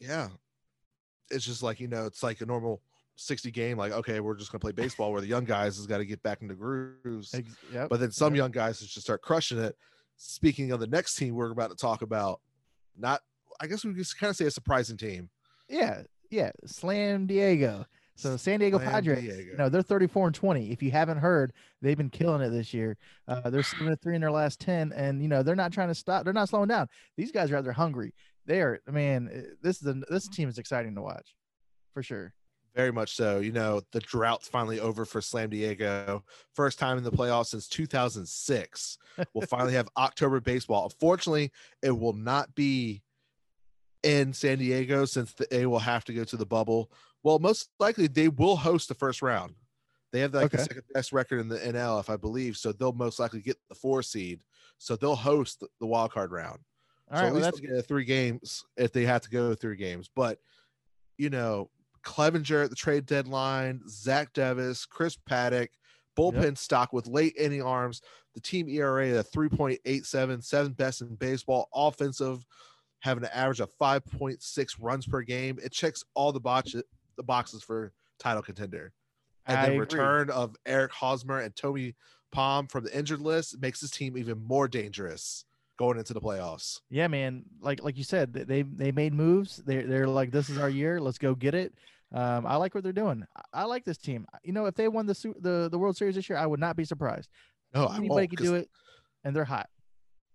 Yeah. 0.00 0.28
It's 1.30 1.44
just 1.44 1.62
like, 1.62 1.80
you 1.80 1.88
know, 1.88 2.06
it's 2.06 2.22
like 2.22 2.40
a 2.40 2.46
normal 2.46 2.80
60 3.16 3.50
game, 3.50 3.76
like, 3.76 3.92
okay, 3.92 4.20
we're 4.20 4.36
just 4.36 4.52
gonna 4.52 4.60
play 4.60 4.72
baseball 4.72 5.12
where 5.12 5.20
the 5.20 5.26
young 5.26 5.44
guys 5.44 5.76
has 5.76 5.86
got 5.86 5.98
to 5.98 6.04
get 6.06 6.22
back 6.22 6.40
into 6.42 6.54
grooves. 6.54 7.34
Yep. 7.72 7.88
but 7.90 8.00
then 8.00 8.10
some 8.12 8.34
Yep. 8.34 8.38
young 8.38 8.50
guys 8.52 8.78
just 8.80 9.00
start 9.02 9.20
crushing 9.22 9.58
it. 9.58 9.76
Speaking 10.16 10.70
of 10.72 10.80
the 10.80 10.86
next 10.86 11.14
team 11.16 11.34
we're 11.34 11.50
about 11.50 11.70
to 11.70 11.76
talk 11.76 12.02
about, 12.02 12.40
not 12.96 13.20
I 13.60 13.66
guess 13.66 13.84
we 13.84 13.94
could 13.94 14.06
kind 14.18 14.30
of 14.30 14.36
say 14.36 14.46
a 14.46 14.50
surprising 14.50 14.96
team. 14.96 15.30
Yeah, 15.68 16.02
yeah. 16.30 16.50
Slam 16.66 17.26
Diego. 17.26 17.86
So 18.18 18.36
San 18.38 18.60
Diego 18.60 18.78
Slam 18.78 18.90
Padres, 18.90 19.20
Diego. 19.20 19.50
you 19.52 19.56
know, 19.58 19.68
they're 19.68 19.82
34 19.82 20.28
and 20.28 20.34
20. 20.34 20.70
If 20.72 20.82
you 20.82 20.90
haven't 20.90 21.18
heard, 21.18 21.52
they've 21.82 21.98
been 21.98 22.08
killing 22.08 22.40
it 22.40 22.48
this 22.48 22.72
year. 22.72 22.96
Uh, 23.28 23.50
they're 23.50 23.62
seven 23.62 23.88
and 23.88 24.00
three 24.00 24.14
in 24.14 24.22
their 24.22 24.30
last 24.30 24.58
10, 24.60 24.92
and 24.92 25.20
you 25.20 25.28
know 25.28 25.42
they're 25.42 25.54
not 25.54 25.70
trying 25.72 25.88
to 25.88 25.94
stop. 25.94 26.24
They're 26.24 26.32
not 26.32 26.48
slowing 26.48 26.68
down. 26.68 26.88
These 27.18 27.30
guys 27.30 27.50
are 27.50 27.56
out 27.56 27.64
there 27.64 27.74
hungry. 27.74 28.14
They 28.46 28.60
are, 28.62 28.80
man. 28.90 29.28
eh, 29.30 29.40
This 29.62 29.82
is 29.82 29.86
a, 29.88 29.94
this 30.08 30.28
team 30.28 30.48
is 30.48 30.56
exciting 30.58 30.94
to 30.94 31.02
watch, 31.02 31.34
for 31.92 32.02
sure. 32.02 32.32
Very 32.76 32.92
much 32.92 33.16
so. 33.16 33.38
You 33.40 33.52
know, 33.52 33.80
the 33.92 34.00
drought's 34.00 34.48
finally 34.48 34.78
over 34.80 35.06
for 35.06 35.22
Slam 35.22 35.48
Diego. 35.48 36.22
First 36.54 36.78
time 36.78 36.98
in 36.98 37.04
the 37.04 37.10
playoffs 37.10 37.46
since 37.46 37.68
2006. 37.68 38.98
We'll 39.32 39.46
finally 39.46 39.72
have 39.72 39.88
October 39.96 40.40
baseball. 40.40 40.84
Unfortunately, 40.84 41.50
it 41.82 41.98
will 41.98 42.12
not 42.12 42.54
be 42.54 43.02
in 44.02 44.34
San 44.34 44.58
Diego 44.58 45.06
since 45.06 45.32
they 45.50 45.64
will 45.64 45.78
have 45.78 46.04
to 46.04 46.12
go 46.12 46.22
to 46.24 46.36
the 46.36 46.44
bubble. 46.44 46.92
Well, 47.22 47.38
most 47.38 47.70
likely 47.80 48.08
they 48.08 48.28
will 48.28 48.56
host 48.56 48.88
the 48.88 48.94
first 48.94 49.22
round. 49.22 49.54
They 50.12 50.20
have 50.20 50.34
like 50.34 50.50
the 50.50 50.58
second 50.58 50.82
best 50.92 51.12
record 51.12 51.40
in 51.40 51.48
the 51.48 51.58
NL, 51.58 51.98
if 51.98 52.10
I 52.10 52.16
believe. 52.16 52.58
So 52.58 52.72
they'll 52.72 52.92
most 52.92 53.18
likely 53.18 53.40
get 53.40 53.56
the 53.70 53.74
four 53.74 54.02
seed. 54.02 54.40
So 54.78 54.96
they'll 54.96 55.16
host 55.16 55.60
the- 55.60 55.86
wild 55.86 56.12
card 56.12 56.30
round. 56.30 56.60
All 57.10 57.16
so 57.16 57.22
right, 57.22 57.26
at 57.28 57.32
well 57.32 57.34
least 57.34 57.44
that's 57.44 57.60
they'll 57.60 57.76
get 57.76 57.86
three 57.88 58.04
games 58.04 58.64
if 58.76 58.92
they 58.92 59.04
have 59.06 59.22
to 59.22 59.30
go 59.30 59.54
three 59.54 59.76
games. 59.76 60.10
But 60.14 60.38
you 61.16 61.30
know, 61.30 61.70
Clevinger 62.06 62.64
at 62.64 62.70
the 62.70 62.76
trade 62.76 63.04
deadline, 63.04 63.82
Zach 63.88 64.32
Davies, 64.32 64.86
Chris 64.88 65.18
Paddack, 65.28 65.68
bullpen 66.16 66.56
stock 66.56 66.92
with 66.92 67.06
late 67.08 67.34
inning 67.36 67.62
arms. 67.62 68.00
The 68.34 68.40
team 68.40 68.68
ERA 68.68 69.18
at 69.18 69.32
3.87, 69.32 70.44
seventh 70.44 70.76
best 70.76 71.00
in 71.00 71.16
baseball. 71.16 71.68
Offensive, 71.74 72.46
having 73.00 73.24
an 73.24 73.30
average 73.32 73.60
of 73.60 73.70
5.6 73.80 74.68
runs 74.78 75.06
per 75.06 75.22
game. 75.22 75.58
It 75.62 75.72
checks 75.72 76.04
all 76.14 76.32
the 76.32 76.40
boxes 76.40 76.82
the 77.16 77.22
boxes 77.22 77.62
for 77.62 77.92
title 78.18 78.42
contender. 78.42 78.92
And 79.46 79.58
I 79.58 79.64
agree. 79.64 79.78
return 79.78 80.30
of 80.30 80.54
Eric 80.66 80.92
Hosmer 80.92 81.40
and 81.40 81.56
Tommy 81.56 81.94
Pham 82.34 82.70
from 82.70 82.84
the 82.84 82.96
injured 82.96 83.20
list 83.20 83.60
makes 83.60 83.80
this 83.80 83.90
team 83.90 84.18
even 84.18 84.38
more 84.38 84.68
dangerous 84.68 85.44
going 85.78 85.98
into 85.98 86.14
the 86.14 86.20
playoffs. 86.20 86.80
yeah, 86.90 87.08
man. 87.08 87.44
Like 87.60 87.82
like 87.82 87.96
you 87.96 88.04
said, 88.04 88.32
they 88.32 88.62
they 88.62 88.92
made 88.92 89.14
moves. 89.14 89.56
They 89.56 89.82
they're 89.82 90.08
like, 90.08 90.30
this 90.30 90.50
is 90.50 90.58
our 90.58 90.68
year. 90.68 91.00
Let's 91.00 91.18
go 91.18 91.34
get 91.34 91.54
it. 91.54 91.74
Um, 92.12 92.46
I 92.46 92.56
like 92.56 92.74
what 92.74 92.84
they're 92.84 92.92
doing. 92.92 93.24
I, 93.36 93.62
I 93.62 93.64
like 93.64 93.84
this 93.84 93.98
team. 93.98 94.26
You 94.42 94.52
know, 94.52 94.66
if 94.66 94.74
they 94.74 94.88
won 94.88 95.06
the 95.06 95.34
the 95.40 95.68
the 95.70 95.78
World 95.78 95.96
Series 95.96 96.14
this 96.14 96.28
year, 96.28 96.38
I 96.38 96.46
would 96.46 96.60
not 96.60 96.76
be 96.76 96.84
surprised. 96.84 97.30
No, 97.74 97.86
I 97.86 97.96
Anybody 97.96 98.28
could 98.28 98.38
do 98.38 98.54
it, 98.54 98.70
and 99.24 99.34
they're 99.34 99.44
hot. 99.44 99.68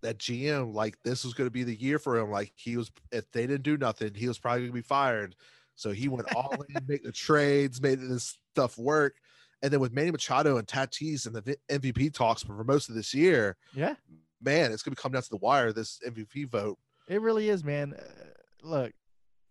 That 0.02 0.18
GM, 0.18 0.74
like 0.74 0.96
this 1.04 1.24
was 1.24 1.32
going 1.34 1.46
to 1.46 1.52
be 1.52 1.62
the 1.62 1.74
year 1.74 1.98
for 1.98 2.18
him. 2.18 2.30
Like 2.30 2.52
he 2.56 2.76
was, 2.76 2.90
if 3.10 3.30
they 3.32 3.46
didn't 3.46 3.62
do 3.62 3.76
nothing, 3.76 4.14
he 4.14 4.28
was 4.28 4.38
probably 4.38 4.62
going 4.62 4.70
to 4.72 4.74
be 4.74 4.82
fired. 4.82 5.34
So 5.76 5.92
he 5.92 6.08
went 6.08 6.34
all 6.34 6.54
in, 6.68 6.84
make 6.88 7.04
the 7.04 7.12
trades, 7.12 7.80
made 7.80 8.00
this 8.00 8.36
stuff 8.52 8.76
work. 8.76 9.16
And 9.62 9.72
then 9.72 9.80
with 9.80 9.92
Manny 9.92 10.10
Machado 10.10 10.58
and 10.58 10.66
Tatis 10.66 11.26
and 11.26 11.34
the 11.34 11.40
V- 11.40 11.56
MVP 11.70 12.12
talks 12.12 12.42
for 12.42 12.64
most 12.64 12.88
of 12.88 12.96
this 12.96 13.14
year, 13.14 13.56
Yeah, 13.74 13.94
man, 14.40 14.72
it's 14.72 14.82
going 14.82 14.94
to 14.94 15.00
come 15.00 15.12
down 15.12 15.22
to 15.22 15.30
the 15.30 15.36
wire. 15.36 15.72
This 15.72 16.00
MVP 16.06 16.50
vote. 16.50 16.78
It 17.08 17.20
really 17.20 17.48
is, 17.48 17.62
man. 17.62 17.94
Uh, 17.96 18.02
look, 18.62 18.92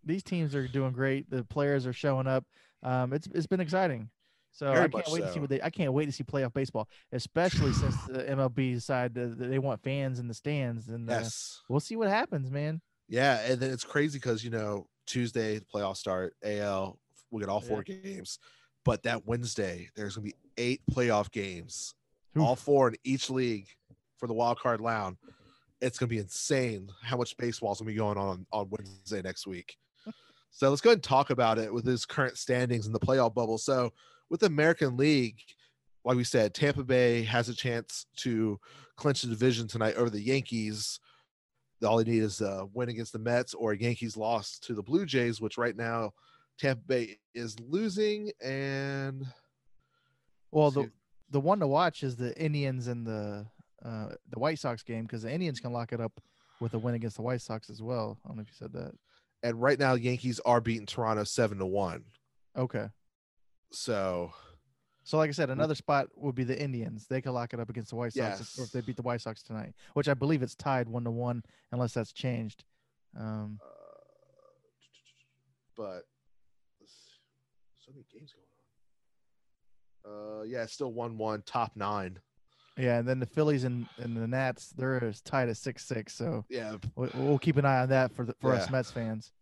these 0.04 0.22
teams 0.22 0.54
are 0.54 0.66
doing 0.68 0.92
great. 0.92 1.30
The 1.30 1.44
players 1.44 1.86
are 1.86 1.92
showing 1.92 2.26
up. 2.26 2.44
Um, 2.82 3.12
it's 3.12 3.28
it's 3.28 3.46
been 3.46 3.60
exciting. 3.60 4.10
So 4.52 4.66
Very 4.66 4.84
I 4.84 4.88
can't 4.88 5.08
wait 5.10 5.20
to 5.20 5.32
see 5.32 5.40
what 5.40 5.48
they. 5.48 5.62
I 5.62 5.70
can't 5.70 5.92
wait 5.92 6.06
to 6.06 6.12
see 6.12 6.24
playoff 6.24 6.52
baseball, 6.52 6.88
especially 7.12 7.72
since 7.72 7.96
the 8.04 8.22
MLB 8.30 8.80
side 8.82 9.14
they 9.14 9.58
want 9.58 9.82
fans 9.82 10.18
in 10.18 10.28
the 10.28 10.34
stands, 10.34 10.88
and 10.88 11.08
uh, 11.08 11.14
Yes. 11.14 11.62
we'll 11.68 11.80
see 11.80 11.96
what 11.96 12.08
happens, 12.08 12.50
man. 12.50 12.80
Yeah, 13.08 13.40
and 13.46 13.58
then 13.58 13.70
it's 13.70 13.84
crazy 13.84 14.18
because 14.18 14.44
you 14.44 14.50
know 14.50 14.86
Tuesday 15.06 15.58
the 15.58 15.64
playoffs 15.64 15.96
start. 15.96 16.34
AL 16.44 16.98
we 17.30 17.40
get 17.40 17.48
all 17.48 17.60
four 17.62 17.82
games, 17.82 18.38
but 18.84 19.02
that 19.04 19.26
Wednesday 19.26 19.88
there's 19.96 20.16
gonna 20.16 20.26
be 20.26 20.34
eight 20.58 20.82
playoff 20.90 21.30
games, 21.30 21.94
Oof. 22.36 22.42
all 22.42 22.56
four 22.56 22.88
in 22.88 22.96
each 23.04 23.30
league 23.30 23.68
for 24.18 24.26
the 24.26 24.34
wild 24.34 24.58
card 24.58 24.82
round. 24.82 25.16
It's 25.80 25.98
gonna 25.98 26.08
be 26.10 26.18
insane 26.18 26.90
how 27.02 27.16
much 27.16 27.36
baseball's 27.38 27.80
gonna 27.80 27.90
be 27.90 27.96
going 27.96 28.18
on 28.18 28.46
on 28.52 28.68
Wednesday 28.68 29.22
next 29.22 29.46
week. 29.46 29.78
So 30.52 30.68
let's 30.68 30.82
go 30.82 30.90
ahead 30.90 30.98
and 30.98 31.02
talk 31.02 31.30
about 31.30 31.58
it 31.58 31.72
with 31.72 31.86
his 31.86 32.04
current 32.04 32.36
standings 32.36 32.86
in 32.86 32.92
the 32.92 33.00
playoff 33.00 33.34
bubble. 33.34 33.56
So 33.58 33.92
with 34.28 34.40
the 34.40 34.46
American 34.46 34.96
League, 34.98 35.40
like 36.04 36.16
we 36.16 36.24
said, 36.24 36.52
Tampa 36.52 36.84
Bay 36.84 37.22
has 37.22 37.48
a 37.48 37.54
chance 37.54 38.06
to 38.18 38.60
clinch 38.96 39.22
the 39.22 39.28
division 39.28 39.66
tonight 39.66 39.96
over 39.96 40.10
the 40.10 40.20
Yankees. 40.20 41.00
All 41.82 41.96
they 41.96 42.04
need 42.04 42.22
is 42.22 42.42
a 42.42 42.68
win 42.74 42.90
against 42.90 43.14
the 43.14 43.18
Mets 43.18 43.54
or 43.54 43.72
a 43.72 43.78
Yankees 43.78 44.16
loss 44.16 44.58
to 44.60 44.74
the 44.74 44.82
Blue 44.82 45.06
Jays, 45.06 45.40
which 45.40 45.56
right 45.56 45.76
now 45.76 46.12
Tampa 46.58 46.82
Bay 46.86 47.18
is 47.34 47.58
losing. 47.58 48.30
And 48.40 49.26
Well, 50.50 50.70
the 50.70 50.90
the 51.30 51.40
one 51.40 51.60
to 51.60 51.66
watch 51.66 52.02
is 52.02 52.14
the 52.14 52.38
Indians 52.38 52.88
and 52.88 53.06
the 53.06 53.46
uh, 53.84 54.08
the 54.30 54.38
White 54.38 54.58
Sox 54.58 54.82
game 54.82 55.04
because 55.04 55.22
the 55.22 55.32
Indians 55.32 55.60
can 55.60 55.72
lock 55.72 55.92
it 55.92 56.00
up 56.00 56.12
with 56.60 56.74
a 56.74 56.78
win 56.78 56.94
against 56.94 57.16
the 57.16 57.22
White 57.22 57.40
Sox 57.40 57.70
as 57.70 57.82
well. 57.82 58.18
I 58.24 58.28
don't 58.28 58.36
know 58.36 58.42
if 58.42 58.48
you 58.48 58.54
said 58.54 58.72
that. 58.74 58.92
And 59.42 59.60
right 59.60 59.78
now 59.78 59.94
Yankees 59.94 60.40
are 60.44 60.60
beating 60.60 60.86
Toronto 60.86 61.24
seven 61.24 61.58
to 61.58 61.66
one. 61.66 62.04
Okay. 62.56 62.88
So 63.70 64.32
So, 65.04 65.18
like 65.18 65.28
I 65.28 65.32
said, 65.32 65.50
another 65.50 65.74
spot 65.74 66.08
would 66.16 66.34
be 66.36 66.44
the 66.44 66.60
Indians. 66.60 67.06
They 67.08 67.20
could 67.20 67.32
lock 67.32 67.52
it 67.54 67.58
up 67.60 67.68
against 67.68 67.90
the 67.90 67.96
White 67.96 68.12
Sox 68.12 68.40
if- 68.40 68.64
if 68.66 68.70
they 68.72 68.80
beat 68.82 68.94
the 68.96 69.02
White 69.02 69.20
Sox 69.20 69.42
tonight, 69.42 69.74
which 69.94 70.08
I 70.08 70.14
believe 70.14 70.42
it's 70.42 70.54
tied 70.54 70.88
one 70.88 71.02
to 71.04 71.10
one, 71.10 71.42
unless 71.72 71.92
that's 71.94 72.12
changed. 72.12 72.64
Um, 73.16 73.58
uh, 73.62 73.68
but 75.76 76.06
so 77.80 77.90
many 77.92 78.04
games 78.12 78.32
going 78.32 78.46
on. 78.46 80.40
Uh 80.40 80.42
yeah, 80.44 80.62
it's 80.62 80.72
still 80.72 80.92
one 80.92 81.16
one 81.18 81.42
top 81.42 81.74
nine. 81.76 82.20
Yeah, 82.76 82.98
and 82.98 83.08
then 83.08 83.18
the 83.18 83.26
Phillies 83.26 83.64
and, 83.64 83.86
and 83.98 84.16
the 84.16 84.26
Nats, 84.26 84.70
they're 84.76 85.02
as 85.04 85.20
tied 85.20 85.48
as 85.48 85.58
six 85.58 85.84
six. 85.84 86.14
So 86.14 86.44
Yeah, 86.48 86.76
we, 86.96 87.08
we'll 87.14 87.38
keep 87.38 87.56
an 87.56 87.64
eye 87.64 87.80
on 87.80 87.88
that 87.90 88.14
for 88.14 88.24
the, 88.24 88.34
for 88.40 88.54
us 88.54 88.70
Mets 88.70 88.90
fans. 88.90 89.32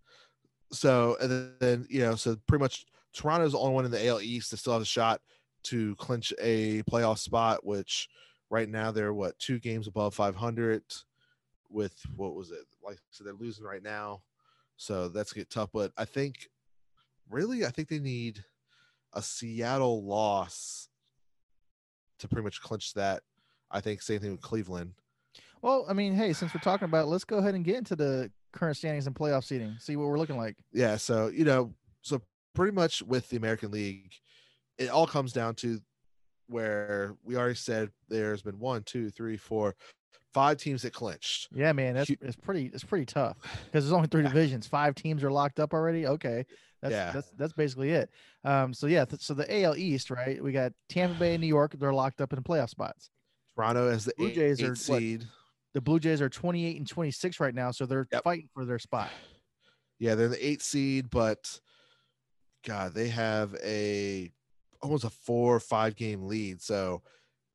so 0.73 1.17
and 1.21 1.31
then, 1.31 1.55
then 1.61 1.87
you 1.91 2.01
know 2.01 2.15
so 2.15 2.37
pretty 2.47 2.63
much 2.63 2.87
toronto's 3.13 3.53
the 3.53 3.59
only 3.59 3.75
one 3.75 3.85
in 3.85 3.91
the 3.91 4.07
al 4.07 4.21
east 4.21 4.51
that 4.51 4.57
still 4.59 4.73
has 4.75 4.83
a 4.83 4.87
shot 4.87 5.21
to 5.65 5.97
clinch 5.97 6.33
a 6.41 6.81
playoff 6.85 7.19
spot 7.19 7.67
which 7.67 8.09
right 8.51 8.69
now 8.69 8.93
they're 8.93 9.13
what 9.13 9.37
two 9.39 9.59
games 9.59 9.89
above 9.89 10.15
500 10.15 10.83
with 11.69 11.95
what 12.15 12.35
was 12.35 12.53
it 12.53 12.65
like 12.85 12.99
so 13.11 13.25
they're 13.25 13.33
losing 13.35 13.65
right 13.65 13.83
now 13.83 14.23
so 14.77 15.09
that's 15.09 15.33
get 15.33 15.51
tough 15.51 15.71
but 15.73 15.93
i 15.97 16.05
think 16.05 16.49
really 17.29 17.67
i 17.67 17.69
think 17.69 17.89
they 17.89 17.99
need 17.99 18.45
a 19.15 19.23
seattle 19.23 20.05
loss 20.05 20.89
to 22.21 22.29
pretty 22.29 22.45
much 22.45 22.61
clinch 22.63 22.95
that 22.95 23.23
i 23.71 23.81
think 23.81 24.01
same 24.03 24.21
thing 24.21 24.31
with 24.33 24.41
cleveland 24.41 24.93
Well, 25.63 25.85
I 25.89 25.93
mean, 25.93 26.15
hey, 26.15 26.33
since 26.33 26.55
we're 26.55 26.61
talking 26.63 26.87
about, 26.87 27.05
it, 27.05 27.09
let's 27.09 27.25
go 27.25 27.37
ahead 27.39 27.55
and 27.55 27.63
get 27.65 27.77
into 27.77 27.95
the 27.95 28.31
current 28.53 28.77
standings 28.79 29.07
and 29.07 29.15
playoff 29.15 29.45
seating. 29.45 29.77
See 29.79 29.95
what 29.95 30.09
we're 30.09 30.19
looking 30.19 30.39
like. 30.39 30.57
yeah 30.73 30.97
so 30.97 31.29
you 31.29 31.45
know 31.45 31.75
so 32.03 32.21
pretty 32.55 32.73
much 32.73 33.03
with 33.03 33.29
the 33.29 33.37
american 33.37 33.71
league 33.71 34.13
it 34.79 34.89
all 34.89 35.07
comes 35.07 35.33
down 35.33 35.55
to 35.57 35.79
where 36.49 37.15
we 37.23 37.37
already 37.37 37.55
said 37.55 37.91
there's 38.09 38.43
been 38.43 38.59
one 38.59 38.83
two 38.83 39.11
three 39.11 39.37
four 39.37 39.77
five 40.33 40.57
teams 40.57 40.83
that 40.83 40.93
clinched 40.93 41.49
Yeah, 41.53 41.73
man, 41.73 41.95
that's 41.95 42.11
it's 42.11 42.37
pretty 42.37 42.71
it's 42.73 42.85
pretty 42.85 43.05
tough 43.07 43.37
because 43.67 43.85
there's 43.85 43.93
only 43.93 44.09
three 44.09 44.23
divisions. 44.31 44.67
Five 44.67 44.95
teams 44.95 45.23
are 45.23 45.31
locked 45.31 45.61
up 45.61 45.73
already. 45.75 46.07
Okay, 46.07 46.47
that's 46.83 46.93
Yeah. 46.93 47.13
that's 47.13 47.31
that's 47.37 47.53
basically 47.53 47.91
it. 47.91 48.11
Um, 48.45 48.73
so 48.75 48.87
yeah, 48.87 49.05
th- 49.05 49.23
so 49.23 49.35
the 49.35 49.63
AL 49.63 49.77
East, 49.77 50.11
right? 50.11 50.43
We 50.43 50.53
got 50.53 50.73
Tampa 50.89 51.19
Bay 51.19 51.35
and 51.35 51.41
New 51.41 51.47
York. 51.47 51.75
They're 51.79 51.93
locked 51.93 52.21
up 52.21 52.33
in 52.33 52.43
playoff 52.43 52.71
spots. 52.71 53.11
toronto 53.55 53.91
has 53.91 54.05
the 54.05 54.13
Blue 54.17 54.29
eight, 54.29 54.35
Jays 54.35 54.61
eight 54.61 54.67
are 54.67 54.71
what? 54.71 54.79
seed 54.79 55.25
The 55.75 55.81
Blue 55.81 56.01
Jays 56.01 56.21
are 56.21 56.29
28 56.29 56.77
and 56.79 56.89
26 56.89 57.39
right 57.41 57.55
now, 57.55 57.71
so 57.71 57.87
they're 57.87 58.09
Yep. 58.11 58.25
fighting 58.25 58.49
for 58.55 58.65
their 58.65 58.79
spot. 58.79 59.11
yeah 59.99 60.15
they're 60.15 60.29
the 60.29 60.47
eight 60.47 60.63
seed 60.63 61.11
but 61.11 61.61
god 62.65 62.95
they 62.95 63.09
have 63.09 63.55
a 63.63 64.31
almost 64.83 65.05
a 65.05 65.11
four 65.11 65.55
or 65.57 65.61
five 65.61 65.95
game 65.97 66.23
lead 66.27 66.61
so 66.63 67.03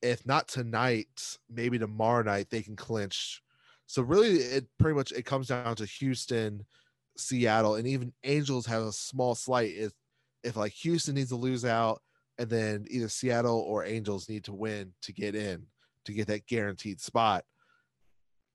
if 0.04 0.26
not 0.28 0.48
tonight 0.48 1.38
maybe 1.50 1.80
tomorrow 1.80 2.22
night 2.24 2.50
they 2.52 2.62
can 2.62 2.76
clinch 2.76 3.42
so 3.88 4.02
really 4.04 4.34
it 4.36 4.68
pretty 4.78 4.96
much 4.96 5.12
it 5.12 5.24
comes 5.26 5.48
down 5.48 5.76
to 5.76 5.86
houston 5.86 6.64
seattle 7.18 7.76
and 7.76 7.88
even 7.88 8.14
angels 8.24 8.66
have 8.66 8.84
a 8.84 8.92
small 8.92 9.36
slight 9.36 9.74
if 9.74 9.94
if 10.44 10.56
like 10.56 10.74
houston 10.74 11.16
needs 11.16 11.30
to 11.30 11.36
lose 11.36 11.64
out 11.64 12.02
and 12.38 12.50
then 12.50 12.86
either 12.90 13.08
seattle 13.08 13.60
or 13.60 13.86
angels 13.86 14.28
need 14.28 14.44
to 14.44 14.54
win 14.54 14.92
to 15.02 15.14
get 15.14 15.36
in 15.36 15.66
to 16.04 16.14
get 16.14 16.28
that 16.28 16.46
guaranteed 16.46 17.00
spot 17.02 17.44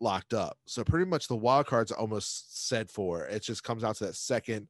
locked 0.01 0.35
up. 0.35 0.57
So 0.67 0.83
pretty 0.83 1.05
much 1.05 1.29
the 1.29 1.37
wild 1.37 1.67
cards 1.67 1.93
almost 1.93 2.67
set 2.67 2.91
for. 2.91 3.27
It 3.27 3.43
just 3.43 3.63
comes 3.63 3.85
out 3.85 3.97
to 3.97 4.07
that 4.07 4.17
second 4.17 4.69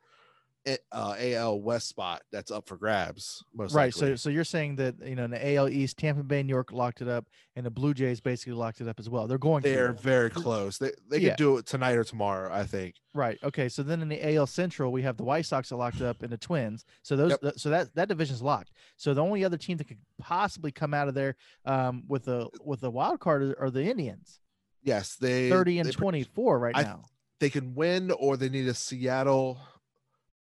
uh, 0.93 1.15
al 1.19 1.61
west 1.61 1.89
spot 1.89 2.23
that's 2.31 2.51
up 2.51 2.67
for 2.69 2.77
grabs 2.77 3.43
most 3.55 3.75
Right. 3.75 3.87
likely. 3.95 4.01
So 4.11 4.17
so 4.17 4.31
you're 4.31 4.45
saying 4.45 4.77
that 4.77 4.95
you 5.05 5.15
know 5.15 5.25
in 5.25 5.31
the 5.31 5.55
AL 5.55 5.69
East, 5.69 5.97
Tampa 5.97 6.23
Bay, 6.23 6.43
New 6.43 6.51
York 6.51 6.71
locked 6.73 7.01
it 7.01 7.09
up, 7.09 7.27
and 7.57 7.65
the 7.65 7.71
Blue 7.71 7.95
Jays 7.95 8.21
basically 8.21 8.53
locked 8.53 8.81
it 8.81 8.89
up 8.89 8.99
as 9.01 9.09
well. 9.09 9.27
They're 9.27 9.39
going. 9.39 9.63
they're 9.63 9.93
very 9.93 10.29
close 10.31 10.77
they, 10.79 10.91
they 11.09 11.19
Yeah. 11.19 11.31
could 11.31 11.39
do 11.39 11.57
it 11.57 11.67
tonight 11.67 11.97
or 11.97 12.05
tomorrow 12.05 12.53
i 12.53 12.65
think 12.65 12.95
Right. 13.13 13.39
Okay. 13.43 13.69
So 13.69 13.83
then 13.83 14.03
in 14.03 14.09
the 14.09 14.25
AL 14.37 14.47
Central, 14.47 14.93
we 14.93 15.03
have 15.03 15.17
the 15.17 15.25
White 15.25 15.45
Sox 15.45 15.71
that 15.71 15.77
locked 15.77 16.01
up 16.01 16.23
and 16.23 16.31
the 16.31 16.37
Twins. 16.39 16.85
So 17.03 17.17
those, 17.17 17.37
Yep. 17.43 17.55
so 17.57 17.69
that 17.71 17.93
that 17.97 18.07
division's 18.09 18.41
locked. 18.41 18.71
So 18.97 19.15
the 19.15 19.21
only 19.23 19.45
other 19.45 19.57
team 19.57 19.79
that 19.79 19.89
could 19.89 19.99
possibly 20.19 20.71
come 20.71 20.95
out 20.95 21.09
of 21.09 21.15
there 21.15 21.35
um, 21.65 22.05
with 22.07 22.29
a 22.29 22.49
with 22.65 22.85
a 22.85 22.91
wild 22.91 23.19
card 23.19 23.43
are, 23.43 23.57
are 23.63 23.71
the 23.71 23.83
Indians, 23.83 24.39
yes 24.83 25.17
they 25.17 25.49
thirty 25.51 25.79
and 25.81 25.91
twenty 25.93 26.23
four 26.23 26.59
right 26.61 26.77
I- 26.77 26.83
now. 26.83 27.03
they 27.41 27.51
can 27.51 27.75
win 27.75 28.13
or 28.13 28.37
they 28.37 28.49
need 28.49 28.69
a 28.69 28.75
seattle 28.75 29.59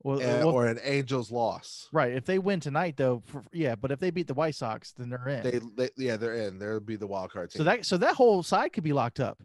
Well, 0.03 0.19
well, 0.19 0.51
or 0.51 0.67
an 0.67 0.79
angels 0.85 1.31
loss 1.31 1.89
right. 1.93 2.13
If 2.13 2.25
they 2.25 2.39
win 2.39 2.61
tonight, 2.61 2.97
though, 2.97 3.23
for, 3.27 3.45
yeah. 3.53 3.75
But 3.75 3.91
if 3.91 3.99
they 3.99 4.11
beat 4.11 4.29
the 4.29 4.35
White 4.35 4.55
Sox, 4.55 4.93
then 4.93 5.11
they're 5.11 5.29
in. 5.29 5.43
they, 5.43 5.61
they 5.77 5.91
yeah 5.97 6.17
they're 6.17 6.47
in 6.47 6.59
there'll 6.59 6.81
be 6.81 6.97
the 6.97 7.07
wild 7.07 7.33
card 7.33 7.51
team 7.51 7.59
so 7.59 7.65
that 7.65 7.85
so 7.85 7.97
that 7.97 8.15
whole 8.15 8.43
side 8.43 8.73
could 8.73 8.85
be 8.85 8.93
locked 8.93 9.19
up. 9.21 9.39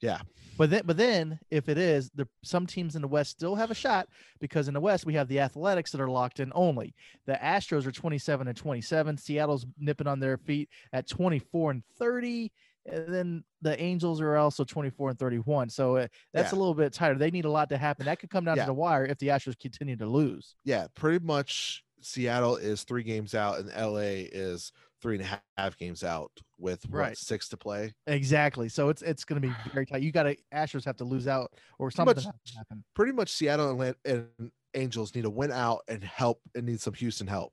Yeah. 0.00 0.20
But 0.56 0.70
then, 0.70 0.82
but 0.84 0.96
then, 0.96 1.40
if 1.50 1.68
it 1.68 1.78
is, 1.78 2.10
the 2.14 2.28
some 2.42 2.66
teams 2.66 2.94
in 2.94 3.02
the 3.02 3.08
West 3.08 3.30
still 3.30 3.56
have 3.56 3.70
a 3.70 3.74
shot 3.74 4.08
because 4.38 4.68
in 4.68 4.74
the 4.74 4.80
West 4.80 5.06
we 5.06 5.14
have 5.14 5.26
the 5.28 5.40
Athletics 5.40 5.90
that 5.92 6.00
are 6.00 6.10
locked 6.10 6.40
in 6.40 6.52
only. 6.54 6.94
The 7.26 7.34
Astros 7.34 7.86
are 7.86 7.92
27 7.92 8.46
and 8.46 8.56
27. 8.56 9.16
Seattle's 9.16 9.66
nipping 9.78 10.06
on 10.06 10.20
their 10.20 10.36
feet 10.36 10.68
at 10.92 11.08
24 11.08 11.70
and 11.72 11.82
30, 11.98 12.52
and 12.86 13.12
then 13.14 13.44
the 13.62 13.80
Angels 13.80 14.20
are 14.20 14.36
also 14.36 14.64
24 14.64 15.10
and 15.10 15.18
31. 15.18 15.70
So 15.70 15.96
uh, 15.96 16.06
that's 16.32 16.52
a 16.52 16.56
little 16.56 16.74
bit 16.74 16.92
tighter. 16.92 17.14
They 17.16 17.30
need 17.30 17.44
a 17.46 17.50
lot 17.50 17.68
to 17.70 17.76
happen. 17.78 18.04
That 18.06 18.18
could 18.18 18.30
come 18.30 18.44
down 18.44 18.56
Yeah. 18.56 18.64
to 18.64 18.68
the 18.68 18.74
wire 18.74 19.06
if 19.06 19.18
the 19.18 19.28
Astros 19.28 19.58
continue 19.58 19.96
to 19.96 20.06
lose. 20.06 20.54
yeah 20.64 20.86
pretty 20.94 21.24
much 21.24 21.82
seattle 22.02 22.56
is 22.56 22.84
three 22.84 23.02
games 23.02 23.34
out 23.34 23.58
and 23.58 23.68
la 23.68 23.96
is 23.98 24.72
three 25.00 25.16
and 25.16 25.24
a 25.24 25.42
half 25.56 25.76
games 25.78 26.04
out 26.04 26.30
with 26.58 26.84
what, 26.90 26.98
Right. 26.98 27.16
six 27.16 27.48
to 27.48 27.56
play 27.56 27.92
Exactly. 28.06 28.68
So 28.68 28.90
it's 28.90 29.00
it's 29.02 29.24
going 29.24 29.40
to 29.40 29.48
be 29.48 29.54
very 29.72 29.86
tight. 29.86 30.02
You 30.02 30.12
got 30.12 30.24
to 30.24 30.36
Astros 30.54 30.84
have 30.84 30.96
to 30.98 31.04
lose 31.04 31.26
out 31.26 31.52
or 31.78 31.90
something 31.90 32.14
much- 32.16 32.24
has 32.24 32.32
to 32.52 32.58
happen. 32.58 32.84
pretty 32.94 33.12
much 33.12 33.30
seattle 33.30 33.80
and, 33.80 33.94
and 34.04 34.28
angels 34.74 35.14
need 35.14 35.22
to 35.22 35.30
win 35.30 35.50
out 35.52 35.80
and 35.88 36.02
help 36.04 36.40
and 36.54 36.66
need 36.66 36.80
some 36.80 36.92
houston 36.94 37.26
help 37.26 37.52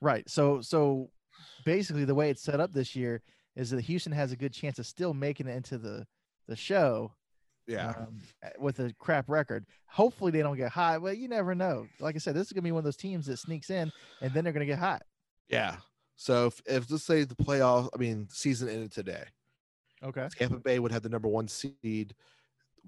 Right. 0.00 0.28
So 0.28 0.60
so 0.62 1.10
basically 1.64 2.04
the 2.04 2.14
way 2.14 2.30
it's 2.30 2.42
set 2.42 2.58
up 2.60 2.72
this 2.72 2.96
year 2.96 3.22
is 3.56 3.70
that 3.70 3.82
Houston 3.82 4.12
has 4.12 4.32
a 4.32 4.36
good 4.36 4.52
chance 4.52 4.78
of 4.78 4.86
still 4.86 5.14
making 5.14 5.46
it 5.48 5.56
into 5.56 5.78
the 5.78 6.06
the 6.48 6.56
show 6.56 7.12
yeah 7.68 7.90
um, 7.90 8.20
with 8.58 8.80
a 8.80 8.92
crap 8.98 9.28
record. 9.28 9.64
Hopefully 9.86 10.32
they 10.32 10.42
don't 10.42 10.56
get 10.56 10.72
hot. 10.72 11.00
Well, 11.02 11.14
you 11.14 11.28
never 11.28 11.54
know. 11.54 11.86
Like 12.00 12.16
I 12.16 12.18
said, 12.18 12.34
this 12.34 12.48
is 12.48 12.52
gonna 12.52 12.62
be 12.62 12.72
one 12.72 12.80
of 12.80 12.84
those 12.84 12.96
teams 12.96 13.26
that 13.26 13.38
sneaks 13.38 13.70
in 13.70 13.92
and 14.20 14.32
then 14.32 14.44
they're 14.44 14.52
gonna 14.52 14.66
get 14.66 14.78
hot. 14.78 15.02
Yeah. 15.48 15.76
So 16.16 16.46
if, 16.46 16.60
if 16.66 16.90
let's 16.90 17.04
say 17.04 17.24
the 17.24 17.34
playoff, 17.34 17.88
I 17.94 17.98
mean, 17.98 18.28
season 18.30 18.68
ended 18.68 18.92
today, 18.92 19.24
Okay. 20.04 20.28
Tampa 20.36 20.58
Bay 20.58 20.78
would 20.78 20.92
have 20.92 21.02
the 21.02 21.08
number 21.08 21.28
one 21.28 21.48
seed, 21.48 22.14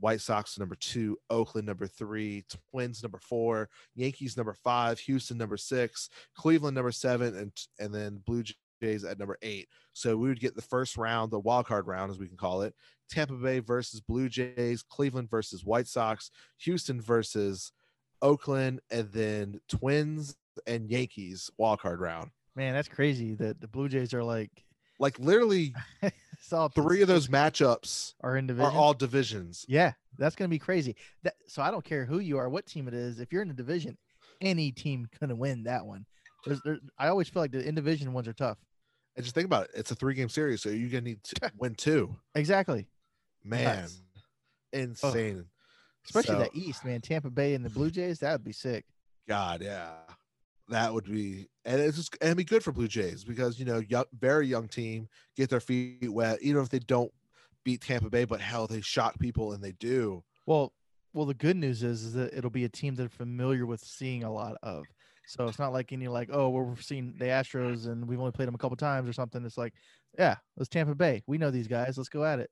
White 0.01 0.21
Sox 0.21 0.59
number 0.59 0.75
two, 0.75 1.17
Oakland 1.31 1.67
number 1.67 1.87
three, 1.87 2.45
Twins 2.73 3.03
number 3.03 3.19
four, 3.19 3.69
Yankees 3.95 4.37
number 4.37 4.55
five, 4.55 4.99
Houston 5.01 5.39
number 5.39 5.57
six, 5.57 6.11
Cleveland 6.35 6.75
number 6.75 6.93
seven, 6.93 7.37
and 7.37 7.53
and 7.79 7.95
then 7.95 8.21
Blue 8.27 8.43
Jays 8.85 9.05
at 9.05 9.19
number 9.19 9.39
eight. 9.43 9.69
So 9.93 10.17
we 10.17 10.29
would 10.29 10.41
get 10.41 10.55
the 10.55 10.63
first 10.63 10.97
round, 10.97 11.31
the 11.31 11.39
wild 11.39 11.67
card 11.67 11.87
round, 11.87 12.11
as 12.11 12.19
we 12.19 12.29
can 12.29 12.37
call 12.37 12.63
it. 12.63 12.75
Tampa 13.11 13.35
Bay 13.35 13.61
versus 13.61 14.01
Blue 14.01 14.29
Jays, 14.29 14.83
Cleveland 14.83 15.31
versus 15.31 15.65
White 15.65 15.87
Sox, 15.87 16.31
Houston 16.59 17.01
versus 17.01 17.73
Oakland, 18.23 18.81
and 18.91 19.11
then 19.13 19.61
Twins 19.69 20.37
and 20.67 20.91
Yankees 20.91 21.51
wild 21.59 21.81
card 21.81 22.01
round. 22.01 22.31
Man, 22.57 22.75
that's 22.75 22.89
crazy 22.89 23.35
that 23.35 23.61
the 23.61 23.69
Blue 23.69 23.89
Jays 23.89 24.15
are 24.15 24.23
like 24.25 24.51
Like 24.99 25.19
literally 25.19 25.75
three 26.75 27.03
of 27.03 27.09
those 27.09 27.29
matchups 27.29 28.15
are 28.23 28.37
in 28.37 28.51
are 28.61 28.71
all 28.71 28.95
divisions. 28.95 29.65
yeah, 29.69 29.93
that's 30.19 30.37
gonna 30.37 30.49
be 30.49 30.59
crazy. 30.59 30.97
That 31.23 31.35
so 31.47 31.63
I 31.63 31.71
don't 31.71 31.85
care 31.85 32.05
who 32.05 32.19
you 32.21 32.39
are, 32.39 32.49
what 32.49 32.67
team 32.67 32.89
it 32.89 32.95
is. 32.95 33.21
If 33.21 33.33
you're 33.33 33.43
in 33.43 33.49
the 33.49 33.55
division, 33.55 33.97
any 34.41 34.73
team 34.73 35.09
gonna 35.21 35.35
win 35.35 35.65
that 35.65 35.85
one. 35.85 36.07
There's, 36.47 36.61
there, 36.63 36.79
I 36.99 37.09
always 37.09 37.29
feel 37.29 37.43
like 37.43 37.53
the 37.53 37.67
in 37.67 37.75
division 37.75 38.13
ones 38.13 38.29
are 38.29 38.33
tough. 38.35 38.59
And 39.17 39.25
just 39.25 39.35
think 39.35 39.47
about 39.47 39.65
it. 39.65 39.71
It's 39.75 39.91
a 39.91 39.95
three 39.95 40.15
game 40.15 40.29
series, 40.29 40.63
so 40.63 40.69
you're 40.71 40.89
gonna 40.91 41.03
need 41.03 41.23
to 41.25 41.53
win 41.59 41.75
two. 41.75 42.15
Exactly. 42.35 42.87
Man, 43.45 43.83
Nuts. 43.83 44.01
insane. 44.73 45.45
Especially 46.07 46.35
So, 46.35 46.39
that 46.41 46.55
East, 46.55 46.85
man. 46.85 47.01
Tampa 47.01 47.31
Bay 47.31 47.55
and 47.55 47.65
the 47.65 47.71
Blue 47.71 47.91
Jays, 47.91 48.19
that 48.21 48.33
would 48.33 48.45
be 48.45 48.53
sick. 48.53 48.85
God, 49.29 49.63
yeah. 49.63 49.91
that 50.69 50.93
would 50.93 51.05
be 51.05 51.49
and 51.65 51.81
it's 51.81 51.97
just 51.97 52.17
and 52.21 52.29
it'd 52.29 52.37
be 52.39 52.45
good 52.45 52.63
for 52.65 52.73
Blue 52.73 52.89
Jays 52.89 53.25
because 53.25 53.59
you 53.59 53.65
know 53.65 53.79
young, 53.89 54.05
very 54.19 54.47
young 54.47 54.69
team 54.69 55.09
get 55.37 55.49
their 55.51 55.61
feet 55.61 56.11
wet 56.13 56.39
even 56.43 56.63
if 56.63 56.69
they 56.69 56.79
don't 56.79 57.13
beat 57.65 57.81
Tampa 57.81 58.11
Bay, 58.11 58.25
but 58.25 58.41
hell 58.41 58.67
they 58.67 58.81
shock 58.81 59.19
people 59.19 59.53
and 59.53 59.63
they 59.63 59.73
do. 59.73 60.23
Well, 60.47 60.73
well, 61.15 61.27
the 61.27 61.35
good 61.35 61.57
news 61.57 61.83
is, 61.83 62.03
is 62.03 62.13
that 62.15 62.35
it'll 62.37 62.51
be 62.51 62.65
a 62.65 62.69
team 62.69 62.95
they're 62.95 63.09
familiar 63.09 63.65
with 63.67 63.81
seeing 63.81 64.25
a 64.25 64.33
lot 64.33 64.57
of. 64.63 64.85
So 65.27 65.47
it's 65.47 65.59
not 65.59 65.73
like 65.73 65.93
any 65.93 66.09
like, 66.09 66.31
oh, 66.33 66.51
we're 66.51 66.77
seeing 66.77 67.15
the 67.19 67.27
Astros 67.27 67.87
and 67.87 68.07
we've 68.07 68.21
only 68.21 68.33
played 68.33 68.49
them 68.49 68.55
a 68.55 68.59
couple 68.59 68.77
times 68.77 69.09
or 69.09 69.13
something. 69.13 69.45
It's 69.45 69.59
like, 69.59 69.75
yeah, 70.19 70.37
let's 70.57 70.69
Tampa 70.69 70.95
Bay. 70.95 71.23
We 71.27 71.39
know 71.39 71.51
these 71.51 71.69
guys. 71.69 71.97
Let's 71.97 72.09
go 72.09 72.25
at 72.25 72.41
it. 72.41 72.51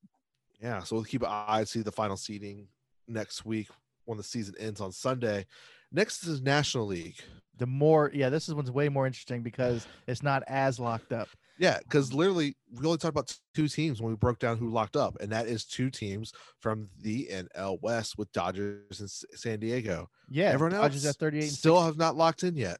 Yeah, 0.60 0.80
so 0.82 0.96
we'll 0.96 1.04
keep 1.04 1.22
an 1.22 1.28
eye 1.30 1.64
see 1.64 1.82
the 1.82 1.92
final 1.92 2.16
seeding 2.16 2.68
next 3.08 3.44
week 3.44 3.68
when 4.04 4.16
the 4.16 4.24
season 4.24 4.54
ends 4.58 4.80
on 4.80 4.92
Sunday. 4.92 5.46
Next 5.90 6.24
is 6.24 6.40
National 6.40 6.86
League. 6.86 7.20
The 7.58 7.66
more, 7.66 8.10
yeah, 8.14 8.30
this 8.30 8.48
is 8.48 8.54
one's 8.54 8.70
way 8.70 8.88
more 8.88 9.06
interesting 9.06 9.42
because 9.42 9.86
it's 10.06 10.22
not 10.22 10.42
as 10.46 10.80
locked 10.80 11.12
up. 11.12 11.28
Yeah, 11.62 11.78
because 11.78 12.12
literally 12.12 12.56
we 12.74 12.84
only 12.84 12.98
talked 12.98 13.16
about 13.16 13.32
two 13.54 13.68
teams 13.68 14.02
when 14.02 14.10
we 14.10 14.16
broke 14.16 14.40
down 14.40 14.58
who 14.58 14.68
locked 14.68 14.96
up, 14.96 15.16
and 15.20 15.30
that 15.30 15.46
is 15.46 15.64
two 15.64 15.90
teams 15.90 16.32
from 16.58 16.88
the 17.00 17.28
NL 17.30 17.80
West 17.80 18.18
with 18.18 18.32
Dodgers 18.32 18.98
and 18.98 19.08
San 19.08 19.60
Diego. 19.60 20.10
Yeah, 20.28 20.46
Everyone 20.46 20.72
Dodgers 20.72 21.06
else 21.06 21.14
at 21.14 21.20
38 21.20 21.42
and 21.44 21.52
still 21.52 21.80
have 21.80 21.96
not 21.96 22.16
locked 22.16 22.42
in 22.42 22.56
yet. 22.56 22.78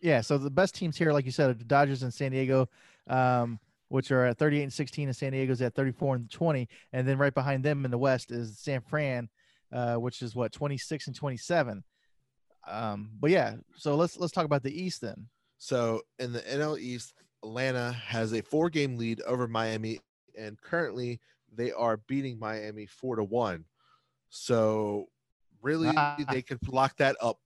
Yeah, 0.00 0.22
so 0.22 0.38
the 0.38 0.50
best 0.50 0.74
teams 0.74 0.96
here, 0.96 1.12
like 1.12 1.24
you 1.24 1.30
said, 1.30 1.50
are 1.50 1.54
the 1.54 1.62
Dodgers 1.62 2.02
and 2.02 2.12
San 2.12 2.32
Diego, 2.32 2.68
um, 3.06 3.60
which 3.90 4.10
are 4.10 4.24
at 4.24 4.38
38 4.38 4.64
and 4.64 4.72
16, 4.72 5.06
and 5.06 5.16
San 5.16 5.30
Diego's 5.30 5.62
at 5.62 5.76
34 5.76 6.16
and 6.16 6.28
20. 6.28 6.68
And 6.92 7.06
then 7.06 7.16
right 7.16 7.32
behind 7.32 7.62
them 7.62 7.84
in 7.84 7.92
the 7.92 7.98
West 7.98 8.32
is 8.32 8.58
San 8.58 8.80
Fran, 8.80 9.28
uh, 9.70 9.94
which 9.94 10.20
is 10.20 10.34
what 10.34 10.50
26 10.50 11.06
and 11.06 11.14
27. 11.14 11.84
Um, 12.66 13.12
but 13.20 13.30
yeah, 13.30 13.54
so 13.76 13.94
let's 13.94 14.18
let's 14.18 14.32
talk 14.32 14.46
about 14.46 14.64
the 14.64 14.82
East 14.82 15.00
then. 15.00 15.28
So 15.58 16.02
in 16.18 16.32
the 16.32 16.40
NL 16.40 16.78
East, 16.78 17.14
Atlanta 17.48 17.92
has 17.92 18.32
a 18.32 18.40
four 18.42 18.70
game 18.70 18.96
lead 18.96 19.20
over 19.22 19.46
Miami, 19.46 20.00
and 20.36 20.60
currently 20.60 21.20
they 21.54 21.70
are 21.72 21.98
beating 21.98 22.38
Miami 22.38 22.86
four 22.86 23.16
to 23.16 23.24
one. 23.24 23.64
So 24.30 25.08
really, 25.62 25.92
Ah. 25.94 26.16
they 26.32 26.42
could 26.42 26.66
lock 26.68 26.96
that 26.96 27.16
up 27.20 27.38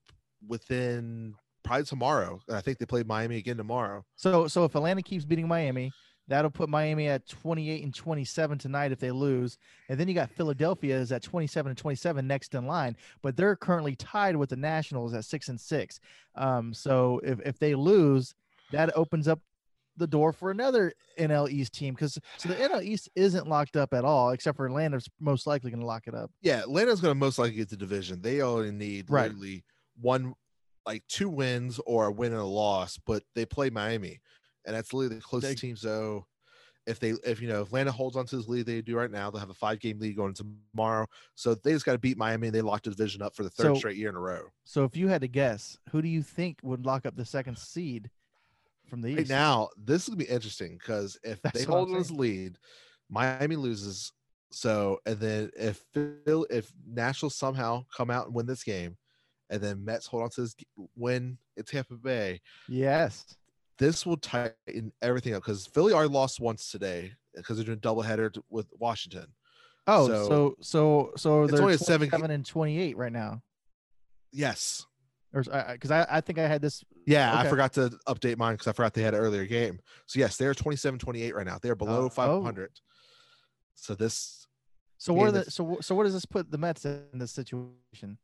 within 0.46 1.34
probably 1.64 1.84
tomorrow. 1.84 2.40
I 2.48 2.61
think 2.61 2.78
they 2.78 2.87
play 2.87 3.02
Miami 3.02 3.37
again 3.37 3.56
tomorrow. 3.56 4.04
So 4.16 4.46
so 4.46 4.64
if 4.64 4.74
Atlanta 4.76 5.02
keeps 5.02 5.24
beating 5.24 5.48
Miami, 5.48 5.90
that'll 6.28 6.50
put 6.50 6.68
Miami 6.68 7.08
at 7.08 7.26
28 7.26 7.82
and 7.82 7.92
27 7.94 8.56
tonight 8.56 8.92
if 8.92 9.00
they 9.00 9.11
lose. 9.11 9.58
And 9.88 9.98
then 9.98 10.06
you 10.06 10.14
got 10.14 10.30
Philadelphia 10.30 10.96
is 10.96 11.11
at 11.11 11.22
27 11.22 11.70
and 11.70 11.76
27 11.78 12.24
next 12.26 12.54
in 12.54 12.66
line, 12.66 12.96
but 13.20 13.37
they're 13.37 13.56
currently 13.56 13.96
tied 13.96 14.37
with 14.37 14.50
the 14.50 14.56
Nationals 14.56 15.12
at 15.12 15.24
6 15.24 15.48
and 15.48 15.61
6. 15.61 16.00
Um 16.37 16.72
so 16.72 17.20
if 17.24 17.40
if 17.40 17.58
they 17.58 17.74
lose, 17.74 18.34
that 18.70 18.96
opens 18.96 19.26
up 19.26 19.40
the 19.98 20.06
door 20.06 20.32
for 20.32 20.50
another 20.50 20.92
NL 21.18 21.50
East 21.50 21.72
team 21.74 21.94
cuz 21.94 22.18
so 22.38 22.48
the 22.48 22.54
NL 22.54 22.82
East 22.82 23.08
isn't 23.16 23.48
locked 23.48 23.76
up 23.76 23.92
at 23.92 24.04
all 24.04 24.30
except 24.30 24.56
for 24.56 24.66
Atlanta's 24.66 25.08
most 25.20 25.46
likely 25.46 25.70
going 25.70 25.80
to 25.80 25.87
lock 25.87 26.06
it 26.06 26.14
up. 26.14 26.30
Yeah, 26.40 26.61
Atlanta's 26.61 27.00
going 27.00 27.11
to 27.12 27.18
most 27.18 27.38
likely 27.38 27.56
get 27.56 27.68
the 27.68 27.76
division. 27.76 28.22
They 28.22 28.40
only 28.40 28.70
need 28.70 29.11
Right. 29.11 29.30
literally 29.30 29.64
one, 30.00 30.34
like 30.87 31.06
two 31.08 31.28
wins 31.28 31.80
or 31.87 32.06
a 32.06 32.12
win 32.12 32.32
and 32.32 32.40
a 32.40 32.44
loss, 32.44 32.98
but 33.04 33.22
they 33.34 33.44
play 33.44 33.68
Miami, 33.70 34.20
and 34.64 34.74
that's 34.76 34.92
literally 34.92 35.16
the 35.16 35.20
closest 35.22 35.50
They- 35.61 35.68
team. 35.68 35.76
So 35.76 36.26
if 36.87 36.98
they, 37.00 37.11
if 37.24 37.42
you 37.42 37.48
know, 37.48 37.61
if 37.61 37.66
Atlanta 37.66 37.92
holds 37.92 38.16
on 38.16 38.24
to 38.24 38.37
this 38.37 38.48
lead 38.48 38.64
they 38.64 38.80
do 38.80 38.96
right 38.96 39.11
now, 39.11 39.30
they'll 39.30 39.40
have 39.40 39.50
a 39.50 39.54
five 39.54 39.78
game 39.80 39.98
lead 39.98 40.16
going 40.16 40.32
tomorrow. 40.32 41.06
So 41.34 41.54
they 41.54 41.72
just 41.72 41.84
got 41.84 41.92
to 41.92 41.98
beat 41.98 42.16
Miami, 42.16 42.46
and 42.46 42.54
they 42.54 42.62
locked 42.62 42.84
the 42.84 42.90
division 42.90 43.20
up 43.20 43.34
for 43.37 43.42
the 43.42 43.50
third 43.50 43.66
So- 43.66 43.74
straight 43.74 43.96
year 43.98 44.08
in 44.08 44.14
a 44.16 44.20
row. 44.20 44.46
So 44.64 44.84
if 44.84 44.96
you 44.96 45.08
had 45.08 45.20
to 45.20 45.28
guess, 45.28 45.76
who 45.90 46.00
do 46.00 46.08
you 46.08 46.22
think 46.22 46.61
would 46.62 46.87
lock 46.87 47.04
up 47.04 47.16
the 47.16 47.26
second 47.26 47.58
seed 47.58 48.08
from 48.88 49.03
the 49.03 49.12
Right 49.14 49.20
East? 49.22 49.31
now, 49.31 49.68
this 49.77 50.03
is 50.03 50.09
gonna 50.09 50.16
be 50.18 50.24
interesting 50.24 50.79
because 50.79 51.18
if 51.22 51.40
That's 51.42 51.59
they 51.61 51.64
hold 51.64 51.90
on 51.90 51.98
this 51.98 52.11
lead, 52.11 52.59
Miami 53.09 53.57
loses. 53.57 54.12
So 54.51 54.98
and 55.07 55.18
then 55.20 55.51
if 55.57 55.85
Phil, 55.92 56.46
if 56.51 56.72
Nashville 56.87 57.31
somehow 57.31 57.85
come 57.94 58.11
out 58.11 58.27
and 58.27 58.35
win 58.35 58.46
this 58.46 58.64
game, 58.64 58.96
and 59.51 59.61
then 59.62 59.85
Mets 59.85 60.07
hold 60.07 60.22
on 60.24 60.31
to 60.31 60.40
this 60.42 60.55
win 60.96 61.38
in 61.57 61.64
Tampa 61.64 61.94
Bay, 61.94 62.40
Yes. 62.68 63.37
this 63.79 64.05
will 64.07 64.16
tighten 64.16 64.92
everything 65.03 65.35
up 65.35 65.42
because 65.42 65.66
Philly 65.66 65.92
already 65.92 66.12
lost 66.12 66.40
once 66.40 66.70
today 66.70 67.12
because 67.35 67.57
they're 67.57 67.66
doing 67.66 67.79
doubleheader 67.81 68.37
with 68.51 68.66
Washington. 68.79 69.27
Oh, 69.87 70.07
So- 70.07 70.29
so 70.29 70.57
so 70.61 71.12
so 71.16 71.46
they're 71.46 71.62
only 71.62 71.77
seven- 71.77 72.09
27 72.09 72.31
and 72.31 72.44
28 72.46 72.96
right 72.96 73.12
now. 73.12 73.42
Yes. 74.33 74.87
Or 75.34 75.42
because 75.42 75.90
I, 75.90 76.06
I 76.10 76.20
think 76.22 76.38
I 76.38 76.46
had 76.46 76.62
this. 76.62 76.82
Yeah, 77.06 77.36
I 77.36 77.46
forgot 77.48 77.74
to 77.74 77.90
update 78.08 78.38
mine 78.38 78.54
because 78.54 78.66
I 78.66 78.72
forgot 78.72 78.94
they 78.94 79.02
had 79.02 79.14
an 79.14 79.20
earlier 79.20 79.44
game. 79.44 79.78
So 80.06 80.18
yes, 80.18 80.36
they're 80.36 80.54
27 80.54 80.98
28 80.98 81.34
right 81.34 81.46
now. 81.46 81.58
They're 81.60 81.74
below 81.74 82.06
uh, 82.06 82.10
Oh. 82.16 82.38
Oh. 82.38 82.40
500. 82.40 82.70
So 83.74 83.94
this 83.94 84.46
So 84.96 85.12
where 85.12 85.30
the 85.30 85.50
so 85.50 85.78
so 85.80 85.94
where 85.94 86.04
does 86.04 86.14
this 86.14 86.24
put 86.24 86.50
the 86.50 86.58
Mets 86.58 86.84
in 86.84 87.04
this 87.14 87.32
situation? 87.32 88.18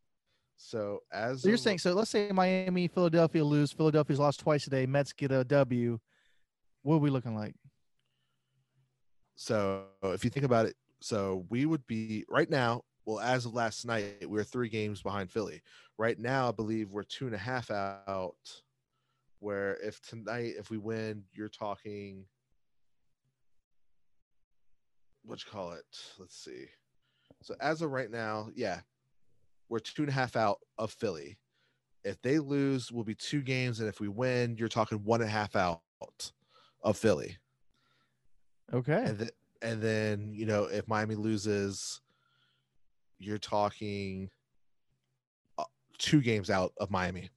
so 0.56 1.00
as 1.12 1.42
So 1.42 1.48
you're 1.48 1.58
saying 1.58 1.78
so 1.78 1.92
let's 1.92 2.10
say 2.10 2.30
Miami, 2.32 2.88
Philadelphia 2.88 3.44
lose. 3.44 3.70
Philadelphia's 3.72 4.18
lost 4.18 4.40
twice 4.40 4.64
today. 4.64 4.86
Mets 4.86 5.12
get 5.12 5.30
a 5.30 5.44
W. 5.44 5.98
What 6.82 6.96
are 6.96 6.98
we 6.98 7.10
looking 7.10 7.34
like? 7.36 7.54
So 9.36 9.84
if 10.04 10.24
you 10.24 10.30
think 10.30 10.46
about 10.46 10.66
it, 10.66 10.76
so 11.00 11.44
we 11.50 11.66
would 11.66 11.86
be 11.86 12.24
right 12.28 12.48
now. 12.48 12.82
Well, 13.04 13.20
as 13.20 13.44
of 13.44 13.54
last 13.54 13.84
night, 13.84 14.16
we 14.20 14.28
were 14.28 14.44
three 14.44 14.68
games 14.68 15.02
behind 15.02 15.30
Philly. 15.30 15.62
Right 15.98 16.18
now, 16.18 16.48
I 16.48 16.52
believe 16.52 16.92
we're 16.92 17.02
two 17.02 17.26
and 17.26 17.34
a 17.34 17.38
half 17.38 17.70
out. 17.70 18.36
Where 19.40 19.76
if 19.82 20.00
tonight, 20.00 20.54
if 20.58 20.70
we 20.70 20.78
win, 20.78 21.24
you're 21.32 21.48
talking. 21.50 22.24
What 25.22 25.44
you 25.44 25.50
call 25.50 25.72
it? 25.72 25.84
Let's 26.18 26.36
see. 26.36 26.66
So 27.42 27.54
as 27.60 27.82
of 27.82 27.90
right 27.90 28.10
now, 28.10 28.48
yeah, 28.54 28.80
we're 29.68 29.78
two 29.80 30.02
and 30.02 30.08
a 30.10 30.12
half 30.12 30.36
out 30.36 30.58
of 30.78 30.92
Philly. 30.92 31.38
If 32.04 32.20
they 32.22 32.38
lose, 32.38 32.90
we'll 32.92 33.04
be 33.04 33.14
two 33.14 33.42
games, 33.42 33.80
and 33.80 33.88
if 33.88 34.00
we 34.00 34.08
win, 34.08 34.56
you're 34.58 34.68
talking 34.68 34.98
one 35.04 35.20
and 35.20 35.28
a 35.28 35.32
half 35.32 35.56
out 35.56 35.80
of 36.82 36.96
Philly 36.96 37.38
Okay. 38.72 39.04
and 39.04 39.18
then 39.18 39.28
and 39.62 39.82
then 39.82 40.32
you 40.34 40.46
know 40.46 40.64
if 40.64 40.86
Miami 40.88 41.14
loses, 41.14 42.00
you're 43.18 43.38
talking 43.38 44.31
uh, 45.59 45.64
two 45.98 46.20
games 46.20 46.50
out 46.50 46.72
of 46.79 46.90
Miami. 46.90 47.31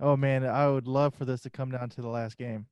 Oh 0.00 0.16
man, 0.16 0.44
I 0.46 0.68
would 0.68 0.86
love 0.86 1.14
for 1.14 1.24
this 1.24 1.40
to 1.42 1.50
come 1.50 1.70
down 1.70 1.88
to 1.90 2.02
the 2.02 2.08
last 2.08 2.36
game. 2.38 2.66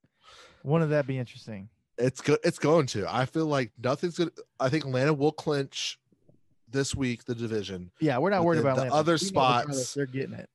Wouldn't 0.63 0.91
that 0.91 1.07
be 1.07 1.17
interesting? 1.17 1.69
It's 1.97 2.21
good. 2.21 2.39
It's 2.43 2.59
going 2.59 2.85
to. 2.87 3.05
I 3.13 3.25
feel 3.25 3.47
like 3.47 3.71
nothing's 3.81 4.17
gonna. 4.17 4.31
I 4.59 4.69
think 4.69 4.85
Atlanta 4.85 5.13
will 5.13 5.31
clinch 5.31 5.97
this 6.69 6.93
week 6.93 7.25
the 7.25 7.33
division. 7.35 7.91
Yeah, 7.99 8.17
we're 8.19 8.29
not 8.29 8.39
But 8.39 8.45
worried 8.45 8.59
about 8.59 8.75
the 8.75 8.83
Atlanta. 8.83 8.95
other 8.99 9.13
We 9.13 9.17
spots- 9.19 9.93
They're 9.93 10.05
getting 10.05 10.33
it. 10.35 10.49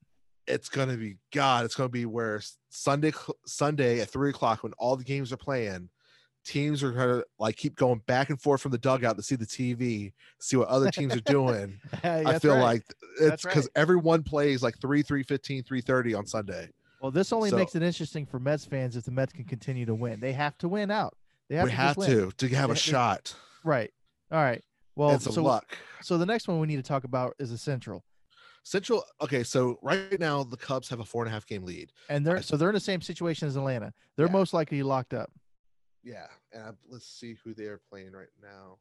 It's 0.47 0.69
gonna 0.69 0.97
be 0.97 1.17
God. 1.33 1.65
It's 1.65 1.75
gonna 1.75 1.89
be 1.89 2.05
where 2.07 2.41
Sunday 2.71 3.13
Sunday 3.47 4.01
at 4.01 4.09
three 4.11 4.31
o'clock 4.31 4.63
when 4.63 4.73
all 4.75 4.97
the 4.97 5.05
games 5.05 5.33
are 5.33 5.37
playing. 5.37 5.89
Teams 6.45 6.83
are 6.83 6.91
gonna 6.91 7.23
like 7.39 7.57
keep 7.57 7.77
going 7.77 8.01
back 8.07 8.31
and 8.31 8.41
forth 8.41 8.61
from 8.61 8.73
the 8.73 8.79
dugout 8.79 9.17
to 9.17 9.23
see 9.23 9.37
the 9.37 9.47
TV, 9.47 10.13
see 10.41 10.57
what 10.57 10.67
other 10.69 10.91
teams 10.91 11.15
are 11.15 11.21
doing. 11.21 11.79
I 12.03 12.39
feel 12.41 12.55
right. 12.55 12.63
like 12.63 12.83
it's 13.21 13.43
because 13.45 13.65
right. 13.65 13.81
everyone 13.83 14.23
plays 14.25 14.63
like 14.63 14.81
3 14.81 15.03
3 15.03 15.23
15 15.23 15.63
3 15.63 15.81
30 15.81 16.15
on 16.15 16.27
sunday 16.27 16.69
Well, 17.01 17.11
this 17.13 17.33
only 17.33 17.51
So- 17.51 17.57
makes 17.57 17.75
it 17.77 17.83
interesting 17.83 18.27
for 18.27 18.41
Mets 18.41 18.65
fans 18.65 18.97
if 18.97 19.05
the 19.05 19.11
Mets 19.13 19.33
can 19.33 19.45
continue 19.45 19.87
to 19.87 19.95
win. 19.95 20.19
They 20.19 20.33
have 20.33 20.57
to 20.59 20.69
win 20.69 20.91
out. 20.91 21.15
They 21.49 21.57
have 21.57 21.65
we 21.67 21.71
to 21.71 21.77
have 21.77 21.97
to 21.97 22.31
to 22.33 22.49
have 22.57 22.69
They- 22.71 22.75
a 22.75 22.77
shot 22.77 23.35
Right. 23.63 23.93
All 24.33 24.43
right. 24.43 24.65
Well, 24.97 25.11
and 25.11 25.23
some 25.23 25.33
so 25.35 25.43
luck 25.45 25.79
so 26.03 26.19
the 26.19 26.27
next 26.27 26.49
one 26.49 26.59
we 26.59 26.67
need 26.67 26.77
to 26.77 26.83
talk 26.83 27.05
about 27.05 27.35
is 27.39 27.51
the 27.51 27.59
Central, 27.59 28.03
central 28.65 29.05
okay 29.21 29.43
so 29.45 29.79
right 29.83 30.19
now 30.19 30.43
the 30.43 30.57
cubs 30.57 30.89
have 30.89 31.01
a 31.01 31.05
four 31.05 31.23
and 31.23 31.29
a 31.31 31.33
half 31.33 31.47
game 31.47 31.65
lead 31.65 31.93
and 32.09 32.27
they're 32.27 32.43
so 32.43 32.57
they're 32.57 32.69
in 32.71 32.75
the 32.75 32.81
same 32.81 33.01
situation 33.01 33.47
as 33.47 33.55
Atlanta. 33.57 33.93
They're 34.17 34.27
Yeah. 34.27 34.33
most 34.33 34.53
likely 34.55 34.83
locked 34.83 35.15
up. 35.15 35.31
Yeah 36.03 36.27
and 36.53 36.63
I, 36.63 36.71
let's 36.89 37.07
see 37.07 37.37
who 37.45 37.55
they're 37.55 37.81
playing 37.91 38.13
right 38.13 38.27
now 38.43 38.79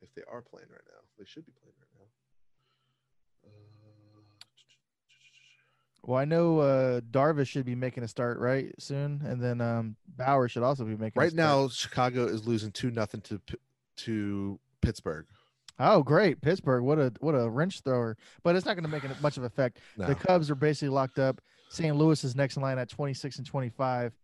if 0.00 0.14
they 0.14 0.22
are 0.30 0.42
playing 0.42 0.68
right 0.70 0.80
now 0.86 1.00
they 1.18 1.24
should 1.24 1.46
be 1.46 1.52
playing 1.60 1.74
right 1.78 1.88
now 1.98 2.06
uh, 3.46 4.20
Well, 6.06 6.18
I 6.18 6.24
know 6.26 6.58
uh 6.60 7.00
Darvish 7.00 7.48
should 7.48 7.64
be 7.64 7.74
making 7.74 8.02
a 8.02 8.08
start 8.08 8.38
right 8.38 8.74
soon, 8.78 9.22
and 9.24 9.42
then 9.42 9.60
um 9.60 9.96
Bauer 10.06 10.48
should 10.48 10.62
also 10.62 10.84
be 10.84 10.96
making 10.96 11.20
a 11.20 11.24
right 11.24 11.32
now 11.34 11.68
chicago 11.68 12.26
is 12.26 12.46
losing 12.46 12.72
two 12.72 12.90
nothing 12.90 13.20
to 13.22 13.40
to 13.96 14.58
pittsburgh 14.82 15.26
Oh, 15.78 16.04
great, 16.04 16.40
Pittsburgh! 16.40 16.84
What 16.84 17.00
a 17.00 17.12
what 17.18 17.32
a 17.32 17.50
wrench 17.50 17.80
thrower, 17.80 18.16
but 18.44 18.54
it's 18.54 18.64
not 18.64 18.74
going 18.74 18.84
to 18.84 18.88
make 18.88 19.02
much 19.20 19.36
of 19.36 19.42
effect. 19.42 19.80
no. 19.96 20.06
The 20.06 20.14
Cubs 20.14 20.48
are 20.48 20.54
basically 20.54 20.90
locked 20.90 21.18
up. 21.18 21.40
St. 21.74 21.96
Louis 21.96 22.22
is 22.22 22.36
next 22.36 22.56
in 22.56 22.62
line 22.62 22.78
at 22.78 22.88
26 22.88 23.38
and 23.38 23.46
25, 23.46 24.16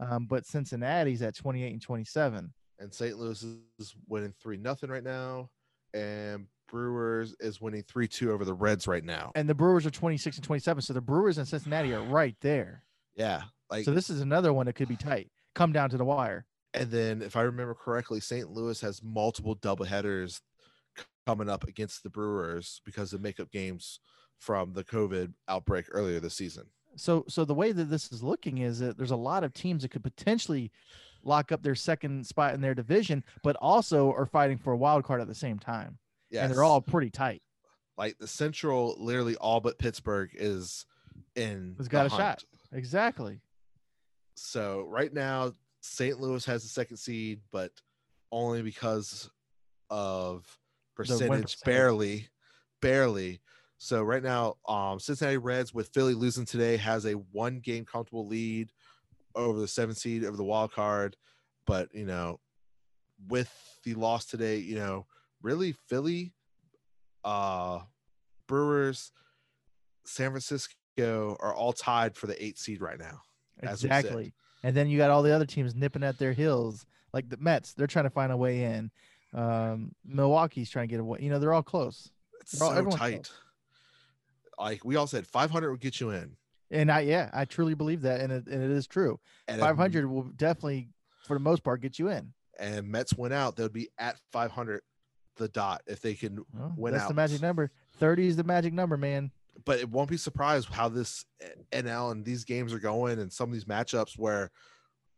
um, 0.00 0.26
but 0.26 0.46
Cincinnati's 0.46 1.20
at 1.22 1.36
28 1.36 1.72
and 1.72 1.82
27. 1.82 2.52
and 2.80 2.92
St. 2.94 3.18
Louis 3.18 3.44
is 3.78 3.94
winning 4.08 4.32
three 4.40 4.56
nothing 4.56 4.90
right 4.90 5.04
now, 5.04 5.50
and 5.92 6.46
Brewers 6.68 7.34
is 7.40 7.60
winning 7.60 7.82
3 7.86 8.08
2 8.08 8.32
over 8.32 8.44
the 8.44 8.54
Reds 8.54 8.88
right 8.88 9.04
now. 9.04 9.32
And 9.34 9.48
the 9.48 9.54
Brewers 9.54 9.84
are 9.86 9.90
26 9.90 10.38
and 10.38 10.44
27. 10.44 10.82
So 10.82 10.92
the 10.94 11.00
Brewers 11.00 11.36
and 11.38 11.46
Cincinnati 11.46 11.92
are 11.92 12.02
right 12.02 12.34
there. 12.40 12.82
Yeah. 13.14 13.42
Like, 13.70 13.84
So 13.84 13.92
this 13.92 14.08
is 14.10 14.20
another 14.22 14.52
one 14.52 14.66
that 14.66 14.74
could 14.74 14.88
be 14.88 14.96
tight. 14.96 15.30
Come 15.54 15.72
down 15.72 15.90
to 15.90 15.96
the 15.98 16.04
wire. 16.04 16.46
and 16.72 16.90
then 16.90 17.22
if 17.22 17.36
I 17.36 17.42
remember 17.42 17.74
correctly, 17.74 18.18
St. 18.20 18.50
Louis 18.50 18.80
has 18.80 19.02
multiple 19.02 19.54
doubleheaders 19.56 20.40
coming 21.26 21.48
up 21.48 21.64
against 21.64 22.02
the 22.02 22.10
Brewers 22.10 22.80
because 22.84 23.12
of 23.12 23.20
makeup 23.20 23.50
games 23.52 24.00
from 24.40 24.72
the 24.72 24.84
COVID 24.84 25.32
outbreak 25.48 25.86
earlier 25.90 26.18
this 26.18 26.34
season. 26.34 26.64
So 26.96 27.24
so 27.28 27.44
the 27.44 27.54
way 27.54 27.72
that 27.72 27.84
this 27.84 28.10
is 28.12 28.22
looking 28.22 28.58
is 28.58 28.78
that 28.78 28.96
there's 28.96 29.10
a 29.10 29.16
lot 29.16 29.44
of 29.44 29.52
teams 29.52 29.82
that 29.82 29.90
could 29.90 30.04
potentially 30.04 30.70
lock 31.22 31.52
up 31.52 31.62
their 31.62 31.74
second 31.74 32.26
spot 32.26 32.54
in 32.54 32.60
their 32.60 32.74
division, 32.74 33.24
but 33.42 33.56
also 33.56 34.12
are 34.12 34.26
fighting 34.26 34.58
for 34.58 34.72
a 34.72 34.76
wild 34.76 35.04
card 35.04 35.20
at 35.20 35.26
the 35.26 35.34
same 35.34 35.58
time. 35.58 35.98
Yeah. 36.30 36.44
And 36.44 36.52
they're 36.52 36.64
all 36.64 36.80
pretty 36.80 37.10
tight. 37.10 37.42
like 37.96 38.18
the 38.18 38.26
Central, 38.26 38.96
literally 38.98 39.36
all 39.36 39.60
but 39.60 39.78
Pittsburgh 39.78 40.30
is 40.34 40.86
in. 41.36 41.74
Has 41.78 41.88
got 41.88 42.06
a 42.06 42.10
shot. 42.10 42.44
Exactly. 42.72 43.40
So 44.34 44.84
right 44.88 45.12
now, 45.12 45.52
St. 45.80 46.20
Louis 46.20 46.44
has 46.46 46.62
the 46.62 46.68
second 46.68 46.96
seed, 46.96 47.40
but 47.52 47.70
only 48.32 48.62
because 48.62 49.30
of 49.90 50.44
percentage, 50.96 51.28
percentage. 51.28 51.60
barely, 51.64 52.28
barely. 52.80 53.40
So 53.84 54.02
right 54.02 54.22
now, 54.22 54.54
um, 54.66 54.98
Cincinnati 54.98 55.36
Reds 55.36 55.74
with 55.74 55.90
Philly 55.92 56.14
losing 56.14 56.46
today 56.46 56.78
has 56.78 57.04
a 57.04 57.12
one 57.12 57.60
game 57.60 57.84
comfortable 57.84 58.26
lead 58.26 58.70
over 59.34 59.60
the 59.60 59.68
seven 59.68 59.94
seed 59.94 60.24
over 60.24 60.38
the 60.38 60.42
wild 60.42 60.72
card. 60.72 61.18
But 61.66 61.94
you 61.94 62.06
know, 62.06 62.40
with 63.28 63.52
the 63.84 63.92
loss 63.92 64.24
today, 64.24 64.56
you 64.56 64.76
know, 64.76 65.04
really 65.42 65.74
Philly, 65.86 66.32
uh, 67.26 67.80
Brewers, 68.48 69.12
San 70.06 70.30
Francisco 70.30 71.36
are 71.38 71.54
all 71.54 71.74
tied 71.74 72.16
for 72.16 72.26
the 72.26 72.42
eight 72.42 72.58
seed 72.58 72.80
right 72.80 72.98
now. 72.98 73.20
as 73.62 73.82
we 73.82 73.90
said. 73.90 73.98
Exactly. 73.98 74.32
And 74.62 74.74
then 74.74 74.88
you 74.88 74.96
got 74.96 75.10
all 75.10 75.22
the 75.22 75.34
other 75.34 75.44
teams 75.44 75.74
nipping 75.74 76.04
at 76.04 76.18
their 76.18 76.32
heels, 76.32 76.86
like 77.12 77.28
the 77.28 77.36
Mets. 77.36 77.74
They're 77.74 77.86
trying 77.86 78.06
to 78.06 78.10
find 78.10 78.32
a 78.32 78.36
way 78.38 78.64
in. 78.64 78.90
Um, 79.34 79.92
Milwaukee's 80.06 80.70
trying 80.70 80.88
to 80.88 80.90
get 80.90 81.00
away. 81.00 81.18
You 81.20 81.28
know, 81.28 81.38
they're 81.38 81.52
all 81.52 81.62
close. 81.62 82.10
It's 82.40 82.58
They're 82.58 82.66
all- 82.66 82.90
so 82.90 82.96
tight. 82.96 83.30
Like 84.58 84.84
we 84.84 84.96
all 84.96 85.06
said, 85.06 85.26
500 85.26 85.70
will 85.70 85.76
get 85.76 86.00
you 86.00 86.10
in. 86.10 86.36
And 86.70 86.90
I, 86.90 87.00
yeah, 87.00 87.30
I 87.32 87.44
truly 87.44 87.74
believe 87.74 88.02
that, 88.02 88.20
and 88.20 88.32
it, 88.32 88.46
and 88.46 88.62
it 88.62 88.70
is 88.70 88.86
true. 88.86 89.20
And 89.48 89.58
if- 89.58 89.62
Five 89.64 89.76
hundred 89.76 90.06
will 90.08 90.24
definitely, 90.36 90.88
for 91.26 91.34
the 91.34 91.40
most 91.40 91.62
part, 91.62 91.80
get 91.82 91.98
you 91.98 92.08
in. 92.08 92.32
and 92.58 92.88
Mets 92.88 93.14
went 93.14 93.34
out, 93.34 93.56
they'll 93.56 93.68
be 93.68 93.88
at 93.98 94.16
500 94.32 94.80
the 95.36 95.48
dot 95.48 95.82
if 95.86 96.00
they 96.00 96.14
can 96.14 96.44
Well, 96.52 96.72
win 96.76 96.92
that's 96.92 97.04
out. 97.04 97.08
the 97.08 97.14
magic 97.14 97.42
number. 97.42 97.70
Thirty 97.98 98.26
is 98.28 98.36
the 98.36 98.44
magic 98.44 98.72
number, 98.72 98.96
man. 98.96 99.30
But 99.64 99.80
it 99.80 99.88
won't 99.90 100.08
be 100.10 100.16
surprised 100.16 100.68
how 100.68 100.88
this 100.88 101.24
NL 101.72 102.12
and 102.12 102.24
these 102.24 102.44
games 102.44 102.72
are 102.72 102.78
going 102.78 103.18
and 103.18 103.32
some 103.32 103.48
of 103.48 103.52
these 103.52 103.64
matchups 103.64 104.16
where 104.16 104.50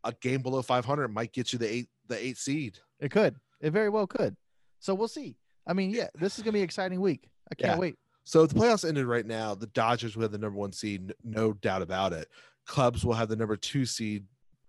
a 0.05 0.12
game 0.20 0.40
below 0.42 0.62
500 0.62 1.09
might 1.09 1.33
get 1.33 1.53
you 1.53 1.59
the 1.59 1.70
eight 1.70 1.88
the 2.09 2.22
eight 2.22 2.38
seed. 2.38 2.79
It 3.01 3.11
could. 3.11 3.37
It 3.61 3.70
very 3.72 3.88
well 3.90 4.07
could. 4.07 4.37
So 4.79 4.94
we'll 4.94 5.09
see. 5.09 5.37
I 5.66 5.72
mean, 5.75 5.90
yeah, 5.90 6.09
this 6.18 6.38
is 6.38 6.42
gonna 6.44 6.53
be 6.53 6.61
an 6.61 6.64
exciting 6.64 7.01
week. 7.01 7.29
I 7.51 7.55
can't 7.55 7.72
Yeah. 7.75 7.79
wait. 7.79 7.96
So 8.27 8.43
if 8.43 8.51
the 8.51 8.59
playoffs 8.59 8.87
ended 8.87 9.07
right 9.07 9.25
now. 9.25 9.55
The 9.55 9.69
Dodgers 9.69 10.17
will 10.17 10.23
have 10.23 10.33
the 10.33 10.39
number 10.39 10.59
one 10.59 10.73
seed, 10.73 11.15
no 11.25 11.53
doubt 11.53 11.81
about 11.81 12.12
it. 12.12 12.29
Cubs 12.67 13.05
will 13.05 13.15
have 13.15 13.29
the 13.29 13.37
number 13.37 13.57
two 13.57 13.87
seed, 13.87 14.25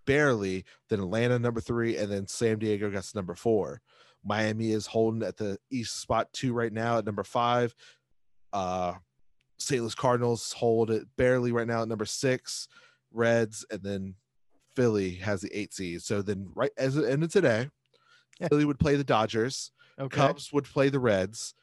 barely. 0.06 0.64
Then 0.90 1.00
Atlanta 1.00 1.40
number 1.40 1.60
three, 1.60 1.98
and 1.98 2.12
then 2.12 2.28
San 2.28 2.60
Diego 2.60 2.92
gets 2.92 3.16
number 3.16 3.34
four. 3.34 3.82
Miami 4.24 4.72
is 4.72 4.86
holding 4.86 5.24
at 5.24 5.38
the 5.38 5.58
East 5.72 6.00
spot 6.00 6.32
two 6.34 6.54
right 6.54 6.72
now 6.72 7.00
at 7.00 7.06
number 7.06 7.24
five. 7.24 7.74
Uh, 8.54 8.94
St. 9.58 9.82
Louis 9.82 9.96
Cardinals 9.96 10.54
hold 10.54 10.92
it 10.92 11.08
barely 11.18 11.52
right 11.52 11.68
now 11.68 11.82
at 11.82 11.88
number 11.88 12.06
six. 12.06 12.68
Reds, 13.12 13.66
and 13.72 13.82
then 13.82 14.14
Philly 14.76 15.16
has 15.16 15.42
the 15.42 15.50
eight 15.58 15.74
seed. 15.74 16.04
So 16.04 16.22
then, 16.22 16.52
right 16.54 16.72
as 16.78 16.96
it 16.96 17.10
ended 17.10 17.32
today, 17.32 17.70
Yeah. 18.40 18.50
Philly 18.50 18.66
would 18.66 18.80
play 18.80 18.98
the 18.98 19.04
Dodgers. 19.04 19.72
Okay. 20.00 20.16
Cubs 20.16 20.54
would 20.54 20.66
play 20.66 20.90
the 20.90 21.00
Reds. 21.00 21.56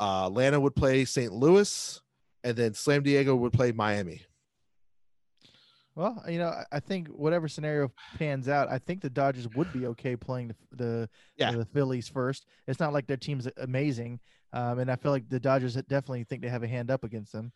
Uh, 0.00 0.26
Atlanta 0.26 0.60
would 0.60 0.76
play 0.76 1.04
St. 1.04 1.32
Louis, 1.32 2.00
and 2.44 2.56
then 2.56 2.74
Slam 2.74 3.02
Diego 3.02 3.34
would 3.34 3.52
play 3.52 3.72
Miami. 3.72 4.22
Well, 5.94 6.22
you 6.28 6.38
know, 6.38 6.54
I- 6.70 6.78
think 6.80 7.08
whatever 7.08 7.48
scenario 7.48 7.90
pans 8.16 8.48
out, 8.48 8.68
I 8.70 8.78
think 8.78 9.00
the 9.00 9.10
Dodgers 9.10 9.48
would 9.56 9.72
be 9.72 9.86
okay 9.86 10.14
playing 10.14 10.48
the 10.48 10.54
the, 10.76 11.10
Yeah. 11.36 11.50
the 11.50 11.64
Phillies 11.64 12.08
first. 12.08 12.46
It's 12.68 12.78
not 12.78 12.92
like 12.92 13.08
their 13.08 13.16
team's 13.16 13.48
amazing, 13.56 14.20
um, 14.52 14.78
and 14.78 14.90
I 14.92 14.96
feel 14.96 15.10
like 15.10 15.28
the 15.28 15.40
Dodgers 15.40 15.74
definitely 15.74 16.22
think 16.24 16.42
they 16.42 16.48
have 16.48 16.62
a 16.62 16.68
hand 16.68 16.90
up 16.92 17.02
against 17.02 17.32
them. 17.32 17.52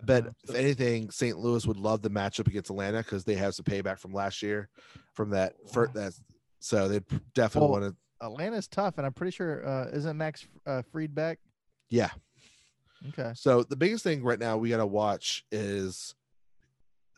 I 0.00 0.04
bet 0.04 0.26
Uh, 0.28 0.30
if 0.48 0.54
anything, 0.54 1.10
St. 1.10 1.36
Louis 1.36 1.66
would 1.66 1.76
love 1.78 2.00
the 2.02 2.10
matchup 2.10 2.46
against 2.46 2.70
Atlanta 2.70 2.98
because 2.98 3.24
they 3.24 3.34
have 3.34 3.54
some 3.56 3.64
payback 3.64 3.98
from 3.98 4.12
last 4.12 4.40
year, 4.40 4.68
from 5.14 5.30
that 5.30 5.56
for 5.72 5.88
that. 5.94 6.12
So 6.60 6.86
they'd 6.86 7.04
definitely 7.34 7.70
Well, 7.72 7.80
want 7.80 7.94
to. 8.20 8.24
Atlanta's 8.24 8.68
tough, 8.68 8.98
and 8.98 9.06
I'm 9.06 9.12
pretty 9.14 9.32
sure 9.32 9.66
uh, 9.66 9.86
isn't 9.92 10.16
Max 10.16 10.46
uh, 10.64 10.82
Fried 10.92 11.12
back? 11.14 11.40
Yeah. 11.90 12.10
Okay. 13.10 13.32
So 13.34 13.62
the 13.62 13.76
biggest 13.76 14.04
thing 14.04 14.22
right 14.22 14.38
now 14.38 14.56
we 14.56 14.68
got 14.70 14.76
to 14.78 14.86
watch 14.86 15.44
is 15.50 16.14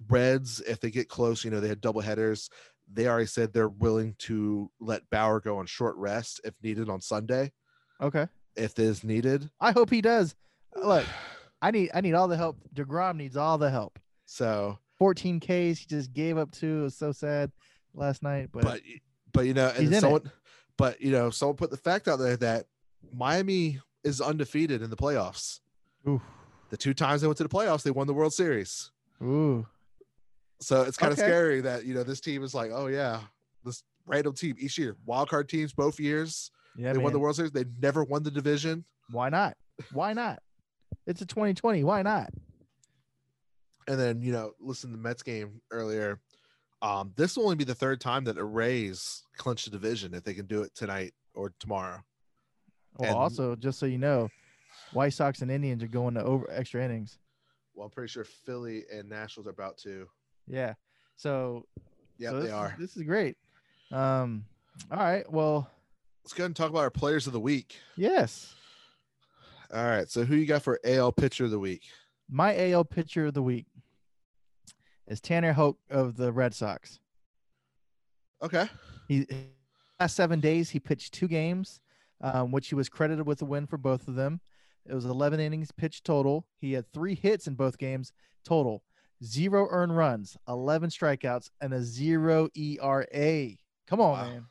Reds. 0.09 0.61
If 0.61 0.81
they 0.81 0.91
get 0.91 1.09
close, 1.09 1.45
you 1.45 1.51
know 1.51 1.61
they 1.61 1.69
had 1.69 1.81
double 1.81 2.01
headers. 2.01 2.51
They 2.93 3.07
already 3.07 3.27
said 3.27 3.53
they're 3.53 3.69
willing 3.69 4.15
to 4.21 4.71
let 4.81 5.09
Bauer 5.11 5.41
go 5.41 5.59
on 5.59 5.67
short 5.67 5.97
rest 5.97 6.41
if 6.45 6.55
needed 6.63 6.89
on 6.89 7.01
Sunday, 7.01 7.53
Okay. 8.01 8.27
if 8.57 8.79
is 8.79 9.03
needed. 9.05 9.49
I 9.61 9.73
hope 9.73 9.89
he 9.91 10.01
does. 10.03 10.35
Look, 10.77 11.07
I 11.61 11.71
need 11.71 11.91
I 11.95 12.01
need 12.01 12.15
all 12.15 12.29
the 12.29 12.37
help. 12.37 12.59
Degrom 12.75 13.17
needs 13.17 13.37
all 13.37 13.59
the 13.59 13.71
help. 13.71 13.99
So 14.27 14.79
14 14.99 15.41
Ks 15.41 15.49
he 15.49 15.87
just 15.89 16.13
gave 16.13 16.39
up 16.39 16.51
to. 16.53 16.67
It 16.81 16.83
was 16.83 16.97
so 16.97 17.13
sad 17.13 17.51
last 17.95 18.23
night, 18.23 18.51
but, 18.53 18.63
but 18.65 18.81
but 19.33 19.47
you 19.47 19.55
know, 19.55 19.69
and 19.77 19.87
in 19.89 19.93
it. 19.93 20.01
someone, 20.01 20.31
but 20.77 21.01
you 21.01 21.13
know, 21.13 21.31
someone 21.31 21.57
put 21.57 21.71
the 21.71 21.77
fact 21.77 22.09
out 22.09 22.19
there 22.19 22.37
that 22.39 22.67
Miami 23.15 23.81
is 24.05 24.21
undefeated 24.21 24.83
in 24.83 24.91
the 24.91 24.97
playoffs. 24.97 25.61
ooh, 26.09 26.21
The 26.71 26.77
two 26.77 26.95
times 26.95 27.21
they 27.21 27.27
went 27.29 27.37
to 27.39 27.43
the 27.45 27.49
playoffs, 27.49 27.83
they 27.83 27.91
won 27.91 28.07
the 28.07 28.15
World 28.15 28.33
Series. 28.35 28.91
ooh, 29.23 29.67
So 30.61 30.83
it's 30.83 30.97
kind 30.97 31.13
of 31.13 31.19
Okay. 31.19 31.27
scary 31.29 31.61
that 31.63 31.85
you 31.85 31.95
know 31.95 32.03
this 32.03 32.21
team 32.21 32.43
is 32.43 32.55
like, 32.55 32.71
oh 32.73 32.87
yeah, 32.87 33.21
this 33.65 33.83
random 34.07 34.35
team 34.35 34.57
each 34.59 34.79
year, 34.79 34.97
wild 35.05 35.29
card 35.29 35.49
teams 35.49 35.73
both 35.73 35.99
years. 36.01 36.51
yeah, 36.77 36.93
they 36.93 36.99
won 36.99 37.13
the. 37.13 37.19
World 37.19 37.37
Series. 37.37 37.53
They 37.53 37.65
never 37.81 38.05
won 38.05 38.23
the 38.23 38.31
division. 38.31 38.85
Why 39.11 39.29
not? 39.29 39.57
Why 39.93 40.13
not? 40.13 40.41
It's 41.07 41.21
a 41.21 41.27
2020. 41.27 41.85
Why 41.85 42.03
not? 42.03 42.31
And 43.89 43.99
then 43.99 44.23
you 44.23 44.33
know, 44.33 44.53
listen 44.61 44.91
to 44.91 44.97
the 44.97 45.03
Mets 45.03 45.23
game 45.23 45.61
earlier. 45.71 46.21
Um, 46.81 47.13
this 47.17 47.37
will 47.37 47.45
only 47.45 47.57
be 47.57 47.65
the 47.65 47.75
third 47.75 48.01
time 48.01 48.25
that 48.25 48.35
the 48.37 48.45
Rays 48.45 49.23
clinch 49.37 49.65
the 49.65 49.71
division 49.71 50.15
if 50.15 50.25
they 50.25 50.35
can 50.35 50.47
do 50.47 50.63
it 50.63 50.75
tonight 50.75 51.13
or 51.35 51.53
tomorrow. 51.61 52.01
Well, 52.99 53.09
And- 53.11 53.19
also, 53.19 53.57
just 53.57 53.79
so 53.79 53.87
you 53.87 53.99
know, 53.99 54.29
White 54.93 55.13
Sox 55.15 55.43
and 55.43 55.51
Indians 55.51 55.83
are 55.83 55.89
going 55.89 56.15
to 56.15 56.23
over 56.23 56.51
extra 56.51 56.85
innings. 56.85 57.19
Well, 57.75 57.87
I'm 57.87 57.91
pretty 57.91 58.11
sure 58.11 58.25
Philly 58.25 58.85
and 58.93 59.09
Nationals 59.09 59.47
are 59.47 59.51
about 59.51 59.79
to. 59.79 60.09
Yeah. 60.47 60.75
So, 61.17 61.67
Yeah, 62.19 62.31
so 62.31 62.35
they 62.37 62.41
this 62.43 62.49
is- 62.49 62.55
are. 62.55 62.77
this 62.79 62.97
is 62.97 63.03
great. 63.05 63.37
Um, 63.91 64.45
all 64.91 64.99
right. 64.99 65.31
Well, 65.31 65.71
Let's 66.25 66.35
go 66.35 66.43
ahead 66.43 66.47
and 66.51 66.57
talk 66.57 66.71
about 66.71 66.81
our 66.81 66.91
players 66.91 67.27
of 67.27 67.33
the 67.33 67.41
week. 67.41 67.79
yes. 67.97 68.55
All 69.73 69.85
right. 69.85 70.09
So 70.09 70.25
who 70.25 70.37
you 70.37 70.45
got 70.47 70.63
for 70.63 70.79
AL 70.85 71.13
pitcher 71.13 71.47
of 71.47 71.51
the 71.51 71.59
week? 71.59 71.83
My 72.29 72.55
AL 72.57 72.85
pitcher 72.85 73.27
of 73.27 73.35
the 73.35 73.43
week 73.43 73.67
is 75.07 75.21
Tanner 75.21 75.53
Houck 75.55 75.79
of 75.91 76.17
the 76.17 76.31
Red 76.31 76.55
Sox. 76.55 77.01
Okay. 78.43 78.69
He 79.09 79.27
last 79.99 80.15
seven 80.15 80.41
days 80.41 80.71
he 80.71 80.79
pitched 80.81 81.15
two 81.15 81.27
games, 81.29 81.81
um, 82.23 82.51
which 82.53 82.69
he 82.69 82.75
was 82.75 82.89
credited 82.89 83.27
with 83.27 83.43
a 83.43 83.45
win 83.45 83.67
for 83.67 83.77
both 83.77 84.09
of 84.09 84.15
them. 84.15 84.41
It 84.87 84.95
was 84.95 85.05
11 85.05 85.39
innings 85.41 85.71
pitched 85.73 86.05
total. 86.05 86.47
He 86.59 86.73
had 86.73 86.91
three 86.93 87.15
hits 87.15 87.47
in 87.47 87.55
both 87.55 87.79
games 87.79 88.13
total, 88.45 88.83
zero 89.23 89.69
earned 89.71 89.97
runs, 89.97 90.37
11 90.49 90.91
strikeouts, 90.91 91.51
and 91.61 91.73
a 91.73 91.83
zero 91.83 92.49
ERA. 92.57 93.51
Come 93.87 94.01
on, 94.01 94.13
Wow. 94.19 94.31
man. 94.31 94.47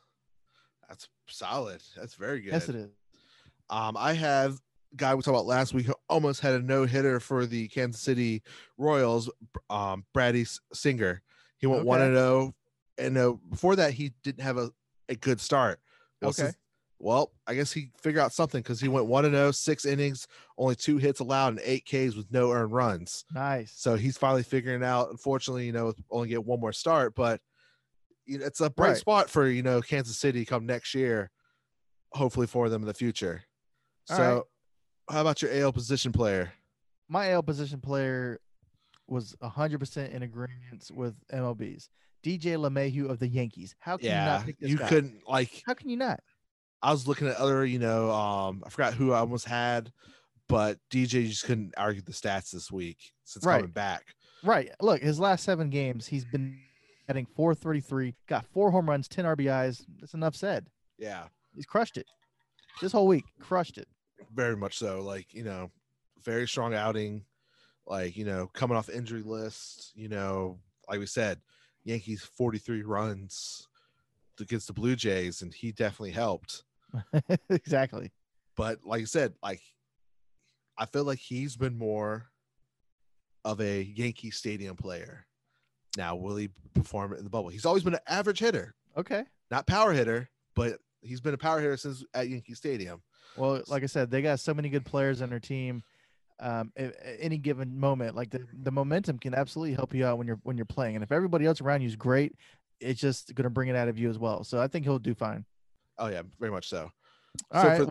That's 0.88 1.08
solid. 1.26 1.82
That's 1.96 2.14
very 2.14 2.40
good. 2.40 2.52
Yes, 2.52 2.68
it 2.68 2.74
is. 2.76 2.90
Um, 3.70 3.96
I 3.96 4.12
have 4.14 4.58
guy 4.94 5.14
we 5.14 5.22
talked 5.22 5.34
about 5.34 5.46
last 5.46 5.72
week 5.72 5.86
who 5.86 5.94
almost 6.08 6.40
had 6.40 6.52
a 6.54 6.60
no 6.60 6.84
hitter 6.84 7.18
for 7.18 7.46
the 7.46 7.68
Kansas 7.68 8.00
City 8.02 8.42
Royals. 8.76 9.30
Um, 9.70 10.04
Brady 10.12 10.44
Singer. 10.74 11.22
He 11.58 11.66
went 11.66 11.86
one 11.86 12.02
and 12.02 12.14
zero, 12.14 12.54
and 12.98 13.16
uh, 13.16 13.34
before 13.48 13.76
that 13.76 13.94
he 13.94 14.12
didn't 14.22 14.42
have 14.42 14.58
a, 14.58 14.70
a 15.08 15.14
good 15.14 15.40
start. 15.40 15.80
Well, 16.20 16.30
Okay. 16.30 16.42
since- 16.42 16.56
well, 17.04 17.32
I 17.48 17.54
guess 17.54 17.72
he 17.72 17.90
figured 18.00 18.22
out 18.22 18.32
something 18.32 18.62
because 18.62 18.80
he 18.80 18.86
went 18.88 19.06
one 19.06 19.24
and 19.24 19.34
zero, 19.34 19.50
six 19.50 19.84
innings, 19.84 20.28
only 20.56 20.76
two 20.76 20.98
hits 20.98 21.18
allowed, 21.20 21.48
and 21.48 21.60
eight 21.64 21.84
Ks 21.84 22.14
with 22.14 22.30
no 22.30 22.52
earned 22.52 22.72
runs. 22.72 23.24
Nice. 23.34 23.72
So 23.74 23.96
he's 23.96 24.16
finally 24.16 24.44
figuring 24.44 24.84
out. 24.84 25.10
Unfortunately, 25.10 25.66
you 25.66 25.72
know, 25.72 25.92
only 26.10 26.28
get 26.28 26.44
one 26.44 26.60
more 26.60 26.72
start, 26.72 27.14
but 27.16 27.40
it's 28.24 28.60
a 28.60 28.70
bright 28.70 28.88
Right. 28.90 28.96
spot 28.96 29.28
for 29.28 29.48
you 29.48 29.62
know 29.64 29.82
Kansas 29.82 30.16
City 30.16 30.44
come 30.44 30.64
next 30.64 30.94
year, 30.94 31.30
hopefully 32.12 32.46
for 32.46 32.68
them 32.68 32.82
in 32.82 32.86
the 32.86 32.94
future. 32.94 33.42
All 34.08 34.16
so 34.16 34.34
right. 34.34 34.42
How 35.14 35.20
about 35.22 35.42
your 35.42 35.52
AL 35.52 35.72
position 35.72 36.12
player? 36.12 36.52
My 37.08 37.32
AL 37.32 37.42
position 37.42 37.80
player 37.80 38.40
was 39.08 39.34
100% 39.42 40.12
in 40.12 40.22
agreement 40.22 40.88
with 40.94 41.14
MLB's. 41.32 41.90
DJ 42.24 42.56
LeMahieu 42.56 43.10
of 43.10 43.18
the 43.18 43.26
Yankees. 43.26 43.74
How 43.80 43.96
can 43.96 44.06
you 44.06 44.12
not 44.14 44.44
pick 44.46 44.58
this 44.60 44.70
you 44.70 44.78
guy? 44.78 44.88
couldn't 44.88 45.28
like. 45.28 45.62
How 45.66 45.74
can 45.74 45.90
you 45.90 45.96
not? 45.96 46.20
I 46.82 46.90
was 46.90 47.06
looking 47.06 47.28
at 47.28 47.36
other, 47.36 47.64
you 47.64 47.78
know, 47.78 48.10
um, 48.10 48.62
I 48.66 48.68
forgot 48.68 48.94
who 48.94 49.12
I 49.12 49.18
almost 49.18 49.46
had, 49.46 49.92
but 50.48 50.78
DJ 50.90 51.28
just 51.28 51.44
couldn't 51.44 51.74
argue 51.76 52.02
the 52.02 52.12
stats 52.12 52.50
this 52.50 52.70
week 52.72 52.98
since 53.24 53.44
Right. 53.46 53.58
coming 53.58 53.70
back. 53.72 54.06
Right. 54.42 54.70
Look, 54.80 55.00
his 55.00 55.20
last 55.20 55.44
seven 55.44 55.70
games, 55.70 56.06
he's 56.08 56.24
been 56.24 56.58
hitting 57.06 57.26
433, 57.36 58.14
got 58.26 58.46
four 58.46 58.70
home 58.72 58.88
runs, 58.90 59.06
10 59.08 59.24
RBIs. 59.24 59.84
That's 60.00 60.14
enough 60.14 60.34
said. 60.34 60.66
Yeah, 60.98 61.28
He's 61.54 61.66
crushed 61.66 61.96
it. 61.96 62.06
This 62.80 62.92
whole 62.92 63.06
week, 63.06 63.24
crushed 63.38 63.76
it. 63.78 63.86
very 64.34 64.56
much 64.56 64.78
so. 64.78 65.02
Like, 65.02 65.32
you 65.34 65.44
know, 65.44 65.70
very 66.24 66.48
strong 66.48 66.74
outing. 66.74 67.24
Like, 67.86 68.16
you 68.16 68.24
know, 68.24 68.48
coming 68.54 68.76
off 68.76 68.88
injury 68.88 69.22
list, 69.22 69.92
you 69.94 70.08
know, 70.08 70.58
like 70.88 70.98
we 70.98 71.06
said, 71.06 71.40
Yankees 71.84 72.22
43 72.22 72.82
runs 72.82 73.68
against 74.40 74.66
the 74.68 74.72
Blue 74.72 74.96
Jays, 74.96 75.42
and 75.42 75.52
he 75.52 75.70
definitely 75.72 76.12
helped. 76.12 76.64
exactly. 77.50 78.12
But 78.56 78.80
like 78.84 79.02
I 79.02 79.04
said, 79.06 79.34
like 79.42 79.60
I 80.78 80.86
feel 80.86 81.04
like 81.04 81.18
he's 81.18 81.56
been 81.56 81.76
more 81.76 82.28
of 83.44 83.60
a 83.60 83.82
Yankee 83.82 84.30
Stadium 84.30 84.76
player. 84.76 85.26
Now, 85.96 86.16
will 86.16 86.36
he 86.36 86.48
perform 86.74 87.12
in 87.14 87.24
the 87.24 87.30
bubble? 87.30 87.48
He's 87.50 87.66
always 87.66 87.82
been 87.82 87.94
an 87.94 88.00
average 88.06 88.38
hitter, 88.38 88.74
Okay. 88.96 89.24
not 89.50 89.66
power 89.66 89.92
hitter, 89.92 90.30
but 90.54 90.78
he's 91.02 91.20
been 91.20 91.34
a 91.34 91.38
power 91.38 91.60
hitter 91.60 91.76
since 91.76 92.04
at 92.14 92.28
Yankee 92.28 92.54
Stadium. 92.54 93.02
Well, 93.36 93.62
like 93.68 93.82
I 93.82 93.86
said, 93.86 94.10
they 94.10 94.22
got 94.22 94.40
so 94.40 94.54
many 94.54 94.68
good 94.68 94.84
players 94.84 95.20
on 95.22 95.30
their 95.30 95.40
team. 95.40 95.82
Um, 96.40 96.72
at, 96.76 96.96
at 96.96 97.16
any 97.20 97.38
given 97.38 97.78
moment, 97.78 98.16
like 98.16 98.30
the, 98.30 98.44
the 98.62 98.72
momentum 98.72 99.18
can 99.18 99.32
absolutely 99.34 99.74
help 99.74 99.94
you 99.94 100.04
out 100.06 100.18
when 100.18 100.26
you're 100.26 100.40
when 100.42 100.56
you're 100.56 100.66
playing. 100.66 100.96
And 100.96 101.04
if 101.04 101.12
everybody 101.12 101.46
else 101.46 101.60
around 101.60 101.82
you 101.82 101.86
is 101.88 101.94
great, 101.94 102.32
it's 102.80 103.00
just 103.00 103.34
going 103.34 103.44
to 103.44 103.50
bring 103.50 103.68
it 103.68 103.76
out 103.76 103.86
of 103.88 103.96
you 103.98 104.10
as 104.10 104.18
well. 104.18 104.42
So 104.42 104.60
I 104.60 104.66
think 104.66 104.84
he'll 104.84 104.98
do 104.98 105.14
fine. 105.14 105.44
Oh 106.02 106.08
yeah, 106.08 106.22
very 106.40 106.50
much 106.50 106.68
so. 106.68 106.90
All 107.52 107.62
So 107.62 107.68
right. 107.68 107.78
for- 107.78 107.90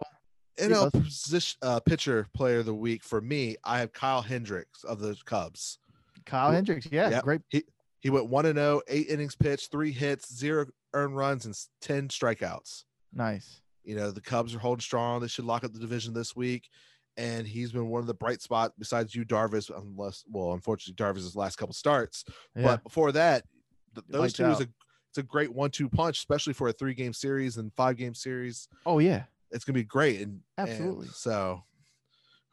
NL 0.59 0.91
position 0.91 1.57
uh, 1.61 1.79
pitcher 1.79 2.27
player 2.35 2.59
of 2.59 2.65
the 2.65 2.73
week 2.75 3.03
for 3.03 3.21
me, 3.21 3.55
I 3.63 3.79
have 3.79 3.93
Kyle 3.93 4.21
Hendricks 4.21 4.83
of 4.83 4.99
the 4.99 5.15
Cubs. 5.25 5.79
Kyle 6.25 6.51
Hendricks, 6.51 6.87
yeah, 6.91 7.09
Yep. 7.09 7.23
great. 7.23 7.41
He 7.49 7.63
he 8.01 8.09
went 8.09 8.27
one 8.29 8.45
and 8.45 8.57
zero, 8.57 8.81
eight 8.87 9.07
innings 9.07 9.35
pitched, 9.35 9.71
three 9.71 9.91
hits, 9.91 10.35
zero 10.35 10.65
earned 10.93 11.15
runs, 11.15 11.45
and 11.45 11.55
ten 11.79 12.09
strikeouts. 12.09 12.83
Nice. 13.13 13.61
You 13.83 13.95
know, 13.95 14.11
the 14.11 14.21
Cubs 14.21 14.53
are 14.53 14.59
holding 14.59 14.81
strong. 14.81 15.21
They 15.21 15.27
should 15.27 15.45
lock 15.45 15.63
up 15.63 15.71
the 15.73 15.79
division 15.79 16.13
this 16.13 16.35
week. 16.35 16.67
And 17.17 17.47
he's 17.47 17.71
been 17.71 17.87
one 17.89 18.01
of 18.01 18.07
the 18.07 18.13
bright 18.13 18.41
spots 18.41 18.73
besides 18.77 19.13
Yu 19.15 19.25
Darvish, 19.25 19.69
unless, 19.75 20.23
well, 20.29 20.53
unfortunately, 20.53 21.03
Darvish's 21.03 21.35
last 21.35 21.57
couple 21.57 21.73
starts. 21.73 22.23
Yeah. 22.55 22.63
But 22.63 22.83
before 22.83 23.11
that, 23.13 23.43
th- 23.95 24.05
those 24.09 24.33
two 24.33 24.45
is 24.45 24.57
out. 24.57 24.61
a 24.63 24.69
it's 25.11 25.17
a 25.17 25.23
great 25.23 25.53
one-two 25.53 25.89
punch, 25.89 26.19
especially 26.19 26.53
for 26.53 26.69
a 26.69 26.71
three-game 26.71 27.11
series 27.11 27.57
and 27.57 27.73
five-game 27.73 28.13
series. 28.13 28.69
oh 28.85 28.99
yeah. 28.99 29.23
It's 29.51 29.65
gonna 29.65 29.75
be 29.75 29.83
great. 29.83 30.21
And 30.21 30.39
and 30.57 30.69
Absolutely. 30.69 31.07
so, 31.07 31.61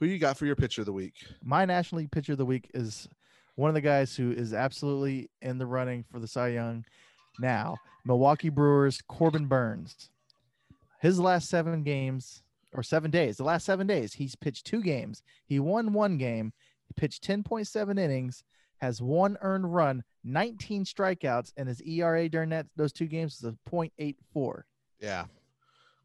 who 0.00 0.06
you 0.06 0.18
got 0.18 0.36
for 0.36 0.44
your 0.46 0.56
pitcher 0.56 0.82
of 0.82 0.86
the 0.86 0.92
week? 0.92 1.14
My 1.44 1.64
National 1.64 2.00
League 2.00 2.10
pitcher 2.10 2.32
of 2.32 2.38
the 2.38 2.44
week 2.44 2.68
is 2.74 3.08
one 3.54 3.70
of 3.70 3.74
the 3.74 3.80
guys 3.80 4.16
who 4.16 4.32
is 4.32 4.52
absolutely 4.52 5.30
in 5.40 5.58
the 5.58 5.66
running 5.66 6.04
for 6.10 6.18
the 6.18 6.26
Cy 6.26 6.48
Young 6.48 6.84
now. 7.38 7.76
Milwaukee 8.04 8.48
Brewers 8.48 9.00
Corbin 9.06 9.46
Burnes. 9.46 10.10
His 11.00 11.20
last 11.20 11.48
seven 11.48 11.84
games 11.84 12.42
or 12.74 12.82
seven 12.82 13.12
days, 13.12 13.36
the 13.36 13.44
last 13.44 13.64
seven 13.64 13.86
days, 13.86 14.14
he's 14.14 14.34
pitched 14.34 14.66
two 14.66 14.82
games. 14.82 15.22
He 15.46 15.60
won 15.60 15.92
one 15.92 16.18
game. 16.18 16.52
He 16.88 16.94
pitched 16.96 17.22
10.7 17.22 17.98
innings, 18.00 18.42
has 18.80 19.02
one 19.02 19.36
earned 19.40 19.72
run, 19.72 20.02
19 20.24 20.84
strikeouts, 20.84 21.52
and 21.56 21.68
his 21.68 21.80
ERA 21.82 22.28
during 22.28 22.50
that 22.50 22.66
those 22.76 22.92
two 22.92 23.06
games 23.06 23.36
is 23.36 23.44
a 23.44 23.56
0.84. 23.70 24.62
Yeah, 25.00 25.24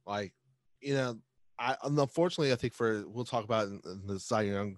like 0.06 0.34
you 0.82 0.94
know, 0.96 1.18
I 1.58 1.76
unfortunately 1.84 2.52
I 2.52 2.56
think 2.56 2.74
for 2.74 3.04
we'll 3.08 3.26
talk 3.26 3.44
about 3.44 3.68
in, 3.68 3.82
in 3.86 4.08
the 4.08 4.20
Cy 4.20 4.42
Young, 4.44 4.78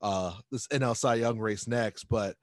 uh, 0.00 0.34
this 0.50 0.66
NL 0.68 0.96
Cy 0.96 1.16
Young 1.16 1.38
race 1.38 1.66
next, 1.66 2.04
but 2.04 2.36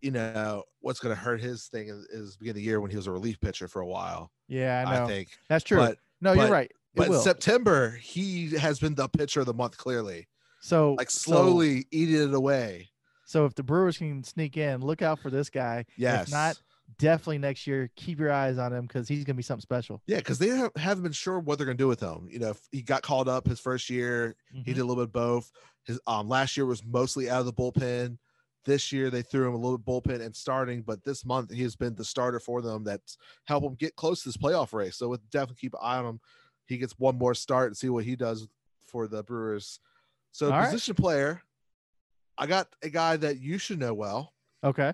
you 0.00 0.10
know 0.10 0.64
what's 0.80 1.00
going 1.00 1.14
to 1.14 1.20
hurt 1.20 1.40
his 1.40 1.66
thing 1.66 1.88
is, 1.88 2.04
is 2.06 2.36
beginning 2.36 2.50
of 2.50 2.56
the 2.56 2.62
year 2.62 2.80
when 2.80 2.90
he 2.90 2.96
was 2.96 3.06
a 3.06 3.12
relief 3.12 3.40
pitcher 3.40 3.68
for 3.68 3.80
a 3.80 3.86
while. 3.86 4.30
Yeah, 4.48 4.84
I 4.86 4.96
know 4.96 5.04
I, 5.04 5.06
think, 5.06 5.28
That's 5.48 5.64
true. 5.64 5.78
but 5.78 5.98
no, 6.20 6.32
you're 6.32 6.48
right. 6.48 6.70
It 6.70 6.76
but 6.96 7.08
will. 7.08 7.20
September 7.20 7.90
he 7.90 8.50
has 8.56 8.78
been 8.78 8.94
the 8.94 9.08
pitcher 9.08 9.40
of 9.40 9.46
the 9.46 9.54
month 9.54 9.78
clearly, 9.78 10.28
so 10.60 10.94
like 10.94 11.10
so- 11.10 11.32
slowly 11.32 11.86
eating 11.90 12.28
it 12.28 12.34
away. 12.34 12.90
So 13.32 13.46
if 13.46 13.54
the 13.54 13.62
Brewers 13.62 13.96
can 13.96 14.22
sneak 14.22 14.58
in, 14.58 14.82
look 14.82 15.00
out 15.00 15.18
for 15.18 15.30
this 15.30 15.48
guy. 15.48 15.86
Yes, 15.96 16.26
If 16.26 16.32
not, 16.34 16.56
definitely 16.98 17.38
next 17.38 17.66
year, 17.66 17.90
keep 17.96 18.20
your 18.20 18.30
eyes 18.30 18.58
on 18.58 18.74
him 18.74 18.82
because 18.86 19.08
he's 19.08 19.24
gonna 19.24 19.38
be 19.38 19.42
something 19.42 19.62
special. 19.62 20.02
yeah, 20.06 20.18
because 20.18 20.38
they 20.38 20.48
have, 20.48 20.70
haven't 20.76 21.02
been 21.04 21.12
sure 21.12 21.38
what 21.38 21.56
they're 21.56 21.64
going 21.64 21.78
to 21.78 21.82
do 21.82 21.88
with 21.88 22.00
him. 22.00 22.28
You 22.30 22.40
know, 22.40 22.50
if 22.50 22.60
he 22.70 22.82
got 22.82 23.00
called 23.00 23.30
up 23.30 23.46
his 23.46 23.58
first 23.58 23.88
year. 23.88 24.36
He 24.52 24.58
Mhm. 24.72 24.74
did 24.74 24.80
a 24.80 24.84
little 24.84 24.96
bit 24.96 25.08
of 25.08 25.12
both. 25.12 25.50
His 25.84 25.98
um 26.06 26.28
last 26.28 26.58
year 26.58 26.66
was 26.66 26.84
mostly 26.84 27.30
out 27.30 27.40
of 27.40 27.46
the 27.46 27.54
bullpen. 27.54 28.18
This 28.66 28.92
year 28.92 29.08
they 29.08 29.22
threw 29.22 29.48
him 29.48 29.54
a 29.54 29.56
little 29.56 29.78
bit 29.78 29.86
bullpen 29.86 30.20
and 30.20 30.36
starting, 30.36 30.82
but 30.82 31.02
this 31.02 31.24
month 31.24 31.50
he 31.50 31.62
has 31.62 31.74
been 31.74 31.94
the 31.94 32.04
starter 32.04 32.38
for 32.38 32.60
them 32.60 32.84
that's 32.84 33.16
helped 33.46 33.66
him 33.66 33.74
get 33.76 33.96
close 33.96 34.22
to 34.22 34.28
this 34.28 34.36
playoff 34.36 34.74
race. 34.74 34.96
So 34.96 35.08
with 35.08 35.28
definitely 35.30 35.56
keep 35.58 35.72
an 35.72 35.80
eye 35.82 35.96
on 35.96 36.04
him. 36.04 36.20
He 36.66 36.76
gets 36.76 36.98
one 36.98 37.16
more 37.16 37.34
start 37.34 37.68
and 37.68 37.76
see 37.78 37.88
what 37.88 38.04
he 38.04 38.14
does 38.14 38.46
for 38.84 39.08
the 39.08 39.22
Brewers. 39.22 39.80
So 40.32 40.52
All 40.52 40.58
right. 40.58 40.66
position 40.66 40.94
player, 40.94 41.42
I 42.38 42.46
got 42.46 42.68
a 42.82 42.88
guy 42.88 43.16
that 43.16 43.40
you 43.40 43.58
should 43.58 43.78
know 43.78 43.94
well. 43.94 44.32
Okay. 44.64 44.92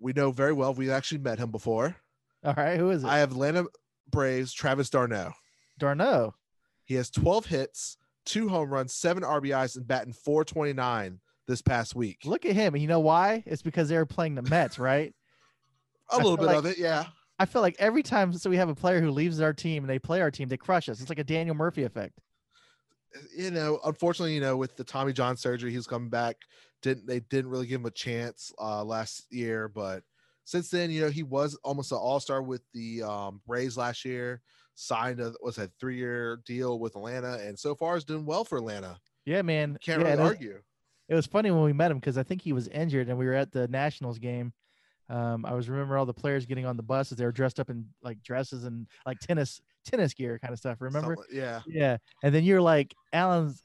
We 0.00 0.12
know 0.12 0.30
very 0.30 0.52
well. 0.52 0.74
We've 0.74 0.90
actually 0.90 1.18
met 1.18 1.38
him 1.38 1.50
before. 1.50 1.96
All 2.44 2.54
right. 2.56 2.78
Who 2.78 2.90
is 2.90 3.04
it? 3.04 3.08
I 3.08 3.18
have 3.18 3.32
Atlanta 3.32 3.66
Braves 4.10 4.52
Travis 4.52 4.90
d'Arnaud. 4.90 5.32
d'Arnaud. 5.78 6.34
He 6.84 6.94
has 6.94 7.10
12 7.10 7.46
hits, 7.46 7.96
two 8.24 8.48
home 8.48 8.70
runs, 8.70 8.94
seven 8.94 9.22
RBIs, 9.22 9.76
and 9.76 9.86
batting 9.86 10.12
429 10.12 11.20
this 11.46 11.62
past 11.62 11.94
week. 11.94 12.18
Look 12.24 12.44
at 12.46 12.54
him. 12.54 12.74
And 12.74 12.82
you 12.82 12.88
know 12.88 13.00
why? 13.00 13.42
It's 13.46 13.62
because 13.62 13.88
they 13.88 13.96
were 13.96 14.06
playing 14.06 14.34
the 14.34 14.42
Mets, 14.42 14.78
right? 14.78 15.14
a 16.10 16.16
little 16.16 16.36
bit 16.38 16.46
like- 16.46 16.56
of 16.56 16.66
it, 16.66 16.78
yeah. 16.78 17.04
I 17.40 17.44
feel 17.46 17.62
like 17.62 17.76
every 17.78 18.02
time 18.02 18.32
so 18.32 18.50
we 18.50 18.56
have 18.56 18.68
a 18.68 18.74
player 18.74 19.00
who 19.00 19.12
leaves 19.12 19.40
our 19.40 19.52
team 19.52 19.84
and 19.84 19.90
they 19.90 20.00
play 20.00 20.20
our 20.20 20.30
team, 20.30 20.48
they 20.48 20.56
crush 20.56 20.88
us. 20.88 21.00
It's 21.00 21.08
like 21.08 21.20
a 21.20 21.24
Daniel 21.24 21.54
Murphy 21.54 21.84
effect. 21.84 22.18
You 23.36 23.50
know, 23.50 23.80
unfortunately, 23.84 24.34
you 24.34 24.40
know, 24.40 24.56
with 24.56 24.76
the 24.76 24.84
Tommy 24.84 25.12
John 25.12 25.36
surgery, 25.36 25.72
he's 25.72 25.86
coming 25.86 26.10
back. 26.10 26.36
Didn't 26.82 27.06
they 27.06 27.20
didn't 27.20 27.50
really 27.50 27.66
give 27.66 27.80
him 27.80 27.86
a 27.86 27.90
chance 27.90 28.52
uh 28.60 28.84
last 28.84 29.24
year, 29.30 29.68
but 29.68 30.02
since 30.44 30.70
then, 30.70 30.90
you 30.90 31.00
know, 31.02 31.10
he 31.10 31.22
was 31.22 31.58
almost 31.64 31.92
an 31.92 31.98
all-star 31.98 32.42
with 32.42 32.62
the 32.74 33.02
um 33.02 33.40
Rays 33.46 33.76
last 33.76 34.04
year, 34.04 34.40
signed 34.74 35.20
a 35.20 35.32
was 35.42 35.58
a 35.58 35.70
three-year 35.80 36.40
deal 36.46 36.78
with 36.78 36.94
Atlanta, 36.96 37.34
and 37.44 37.58
so 37.58 37.74
far 37.74 37.96
is 37.96 38.04
doing 38.04 38.24
well 38.26 38.44
for 38.44 38.58
Atlanta. 38.58 38.98
Yeah, 39.24 39.42
man. 39.42 39.76
Can't 39.82 40.00
yeah, 40.00 40.08
really 40.08 40.10
and 40.12 40.20
it 40.20 40.24
was- 40.24 40.32
argue. 40.32 40.60
it 41.08 41.14
was 41.14 41.26
funny 41.26 41.50
when 41.50 41.62
we 41.64 41.72
met 41.72 41.90
him 41.90 41.98
because 41.98 42.16
I 42.18 42.22
think 42.22 42.42
he 42.42 42.52
was 42.52 42.68
injured 42.68 43.08
and 43.08 43.18
we 43.18 43.26
were 43.26 43.34
at 43.34 43.50
the 43.52 43.66
Nationals 43.68 44.18
game. 44.18 44.52
Um, 45.10 45.46
I 45.46 45.54
was 45.54 45.68
remember 45.70 45.96
all 45.96 46.04
the 46.06 46.12
players 46.14 46.44
getting 46.46 46.66
on 46.66 46.76
the 46.76 46.82
buses. 46.82 47.16
They 47.16 47.24
were 47.24 47.32
dressed 47.32 47.58
up 47.58 47.70
in 47.70 47.86
like 48.02 48.22
dresses 48.22 48.64
and 48.64 48.86
like 49.06 49.18
tennis 49.20 49.60
tennis 49.90 50.14
gear 50.14 50.38
kind 50.38 50.52
of 50.52 50.58
stuff. 50.58 50.78
Remember? 50.80 51.16
Yeah. 51.32 51.60
Yeah. 51.66 51.96
And 52.22 52.34
then 52.34 52.44
you're 52.44 52.60
like 52.60 52.94
Alan's. 53.12 53.62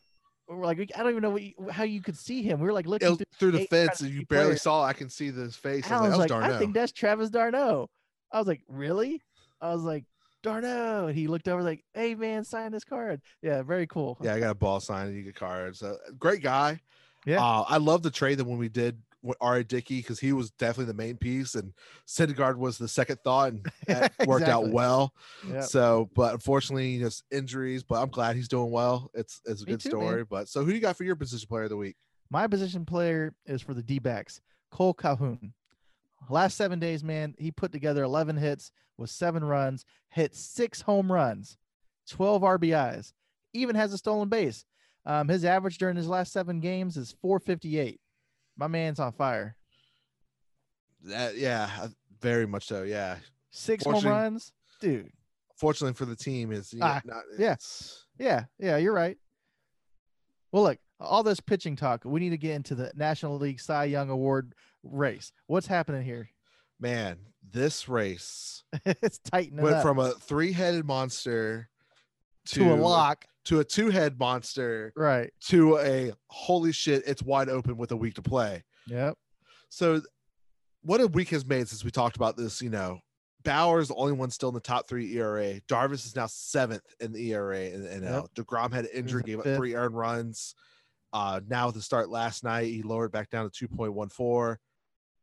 We're 0.48 0.66
like 0.66 0.78
I 0.96 1.00
don't 1.00 1.10
even 1.12 1.22
know 1.22 1.30
what 1.30 1.42
you, 1.42 1.54
how 1.72 1.84
you 1.84 2.02
could 2.02 2.18
see 2.18 2.44
him. 2.44 2.60
We 2.60 2.66
were 2.68 2.74
like 2.74 2.86
looking 2.86 3.14
It 3.14 3.16
through. 3.40 3.52
through 3.52 3.60
the 3.60 3.66
fence, 3.68 4.02
and 4.02 4.10
you 4.12 4.26
barely 4.26 4.48
players. 4.48 4.62
saw. 4.62 4.84
I 4.84 4.94
can 4.94 5.10
see 5.10 5.32
his 5.32 5.56
face. 5.56 5.90
I 5.90 6.02
was 6.02 6.14
Alan's 6.14 6.18
like, 6.18 6.32
like, 6.32 6.52
oh, 6.52 6.56
I 6.56 6.60
think 6.60 6.74
that's 6.74 6.92
Travis 6.92 7.30
d'Arnaud. 7.30 7.90
I 8.32 8.40
was 8.40 8.48
like, 8.48 8.62
really? 8.68 9.22
I 9.62 9.74
was 9.74 9.84
like, 9.84 10.04
d'Arnaud. 10.44 11.08
And 11.08 11.18
he 11.18 11.28
looked 11.28 11.48
over 11.48 11.64
like, 11.64 11.84
hey 11.94 12.14
man, 12.16 12.44
sign 12.44 12.72
this 12.74 12.84
card. 12.84 13.22
Yeah, 13.42 13.62
very 13.64 13.88
cool. 13.88 14.18
Yeah, 14.22 14.34
I 14.36 14.40
got 14.42 14.52
a 14.52 14.56
ball 14.56 14.80
sign. 14.82 15.16
You 15.16 15.24
get 15.24 15.36
cards. 15.36 15.82
Uh, 15.82 15.96
great 16.20 16.44
guy. 16.44 16.80
Yeah. 17.26 17.42
Uh, 17.42 17.64
I 17.68 17.78
love 17.78 18.04
the 18.04 18.12
trade 18.12 18.38
that 18.40 18.46
when 18.46 18.58
we 18.58 18.68
did 18.70 19.02
R.A. 19.40 19.64
Dickey 19.64 19.98
because 19.98 20.20
he 20.20 20.34
was 20.34 20.52
definitely 20.52 20.86
the 20.92 20.94
main 20.98 21.18
piece, 21.18 21.56
and 21.56 21.74
Syndergaard 22.08 22.58
was 22.58 22.78
the 22.78 22.88
second 22.88 23.20
thought, 23.24 23.54
and 23.54 23.66
that 23.88 24.14
worked 24.26 24.48
out 24.48 24.70
well. 24.70 25.14
Yeah. 25.50 25.62
So, 25.62 26.10
but 26.16 26.34
unfortunately, 26.34 26.98
know, 26.98 27.10
injuries. 27.32 27.84
But 27.84 28.02
I'm 28.02 28.10
glad 28.10 28.36
he's 28.36 28.48
doing 28.48 28.72
well. 28.72 29.10
It's 29.14 29.42
it's 29.46 29.62
a 29.64 29.66
Me 29.66 29.72
good 29.74 29.80
too, 29.82 29.98
man. 29.98 30.08
story. 30.08 30.24
But 30.26 30.50
so, 30.50 30.62
who 30.64 30.72
do 30.72 30.76
you 30.76 30.82
got 30.82 30.98
for 30.98 31.04
your 31.04 31.16
position 31.16 31.48
player 31.48 31.64
of 31.64 31.70
the 31.70 31.78
week? 31.78 31.96
My 32.30 32.48
position 32.48 32.86
player 32.86 33.34
is 33.46 33.62
for 33.62 33.74
the 33.74 33.84
D 33.84 34.00
backs, 34.00 34.42
Kole 34.72 34.98
Calhoun. 34.98 35.54
Last 36.30 36.56
seven 36.56 36.80
days, 36.80 37.04
man, 37.04 37.36
he 37.38 37.52
put 37.52 37.72
together 37.74 38.04
11 38.04 38.38
hits 38.38 38.72
with 38.98 39.10
seven 39.10 39.44
runs, 39.44 39.86
hit 40.10 40.34
six 40.36 40.82
home 40.82 41.12
runs, 41.12 41.58
12 42.10 42.42
RBIs, 42.42 43.12
even 43.54 43.76
has 43.76 43.92
a 43.94 43.98
stolen 43.98 44.30
base. 44.30 44.66
Um, 45.06 45.28
his 45.28 45.44
average 45.44 45.78
during 45.78 45.98
his 45.98 46.08
last 46.08 46.32
seven 46.32 46.62
games 46.62 46.96
is 46.96 47.16
458. 47.22 48.00
My 48.58 48.68
man's 48.68 49.00
on 49.00 49.12
fire. 49.14 49.56
That, 51.04 51.38
yeah, 51.38 51.88
very 52.22 52.46
much 52.48 52.66
so. 52.68 52.84
Yeah. 52.84 53.18
Six 53.52 53.84
home 53.84 54.06
runs, 54.06 54.54
dude. 54.80 55.12
Fortunately 55.58 55.94
for 55.94 56.06
the 56.06 56.16
team, 56.16 56.52
is 56.52 56.74
Ah, 56.82 57.02
not, 57.06 57.24
yeah. 57.38 57.56
Yeah, 58.18 58.46
yeah, 58.60 58.78
you're 58.78 58.94
right. 58.94 59.18
Well, 60.52 60.64
look, 60.64 60.80
all 61.00 61.24
this 61.24 61.40
pitching 61.40 61.76
talk, 61.76 62.04
we 62.06 62.20
need 62.20 62.30
to 62.30 62.38
get 62.38 62.56
into 62.56 62.76
the 62.76 62.92
National 62.96 63.38
League 63.38 63.60
Cy 63.60 63.86
Young 63.86 64.10
Award 64.10 64.54
race. 64.84 65.32
What's 65.48 65.68
happening 65.68 66.04
here? 66.04 66.30
Man, 66.80 67.18
this 67.52 67.88
race 67.88 68.64
it's 68.86 69.20
tightening 69.20 69.64
went 69.64 69.78
up 69.78 69.84
from 69.84 70.00
a 70.00 70.12
three-headed 70.12 70.86
monster 70.86 71.70
to, 72.48 72.74
a 72.74 72.76
lock. 72.76 73.26
To 73.46 73.60
a 73.60 73.64
two-head 73.64 74.18
monster 74.18 74.94
Right. 74.96 75.32
to 75.48 75.78
a 75.80 76.14
holy 76.28 76.72
shit, 76.72 77.04
it's 77.06 77.22
wide 77.22 77.50
open 77.50 77.76
with 77.78 77.92
a 77.92 77.98
week 77.98 78.14
to 78.16 78.22
play. 78.22 78.64
Yep. 78.88 79.16
So, 79.70 80.02
what 80.82 81.02
a 81.02 81.08
week 81.08 81.30
has 81.30 81.46
made 81.46 81.68
since 81.68 81.84
we 81.84 81.92
talked 81.92 82.16
about 82.16 82.38
this. 82.38 82.62
You 82.62 82.70
know, 82.70 83.00
Bauer's 83.44 83.90
the 83.90 83.96
only 83.96 84.14
one 84.14 84.30
still 84.30 84.50
in 84.50 84.56
the 84.56 84.62
top 84.62 84.88
three 84.88 85.14
ERA. 85.18 85.60
Darvish 85.68 86.06
is 86.06 86.16
now 86.16 86.28
seventh 86.28 86.84
in 87.02 87.12
the 87.12 87.32
ERA 87.34 87.66
in 87.68 87.84
the 87.84 87.90
NL. 87.90 88.28
Degrom 88.36 88.72
had 88.72 88.86
an 88.86 88.92
injury, 88.94 89.22
in 89.22 89.26
gave 89.26 89.40
up 89.40 89.44
fifth. 89.46 89.58
three 89.58 89.76
earned 89.76 89.96
runs. 89.98 90.56
Uh, 91.12 91.40
now 91.48 91.66
with 91.68 91.76
the 91.76 91.82
start 91.82 92.10
last 92.10 92.44
night, 92.44 92.68
he 92.68 92.82
lowered 92.82 93.12
back 93.12 93.30
down 93.30 93.44
to 93.44 93.52
two 93.52 93.68
point 93.68 93.94
one 93.94 94.10
four. 94.10 94.60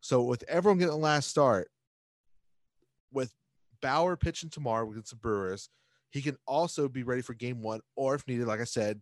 So 0.02 0.22
with 0.22 0.44
everyone 0.46 0.78
getting 0.78 0.92
the 0.92 0.98
last 0.98 1.28
start, 1.30 1.68
with 3.12 3.34
Bauer 3.82 4.16
pitching 4.16 4.50
tomorrow 4.50 4.90
against 4.90 5.10
the 5.10 5.16
Brewers, 5.16 5.68
he 6.10 6.20
can 6.22 6.36
also 6.46 6.88
be 6.88 7.02
ready 7.02 7.22
for 7.22 7.34
game 7.34 7.62
one, 7.62 7.80
or 7.96 8.14
if 8.14 8.26
needed, 8.26 8.46
like 8.46 8.60
I 8.60 8.64
said, 8.64 9.00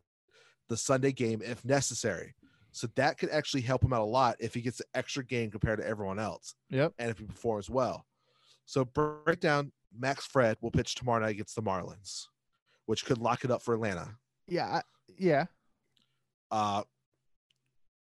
the 0.69 0.77
Sunday 0.77 1.13
game 1.13 1.41
if 1.45 1.65
necessary. 1.65 2.35
So 2.73 2.87
that 2.97 3.19
could 3.19 3.31
actually 3.31 3.63
help 3.63 3.83
him 3.83 3.93
out 3.93 4.03
a 4.03 4.05
lot 4.05 4.37
if 4.41 4.53
he 4.55 4.61
gets 4.61 4.81
an 4.81 4.87
extra 4.95 5.25
game 5.25 5.51
compared 5.51 5.79
to 5.81 5.87
everyone 5.87 6.19
else 6.19 6.55
Yep. 6.71 6.93
and 6.99 7.11
if 7.11 7.19
he 7.19 7.25
performs 7.25 7.71
well. 7.71 8.05
So 8.67 8.85
break 8.85 9.41
down 9.41 9.73
Max 9.99 10.27
Fried 10.27 10.59
will 10.61 10.71
pitch 10.71 10.95
tomorrow 10.95 11.21
night 11.21 11.31
against 11.31 11.57
the 11.57 11.63
Marlins, 11.63 12.27
which 12.87 13.07
could 13.07 13.17
lock 13.19 13.43
it 13.45 13.51
up 13.51 13.63
for 13.63 13.75
Atlanta. 13.75 14.17
Yeah. 14.47 14.83
Yeah. 15.17 15.47
Uh, 16.51 16.83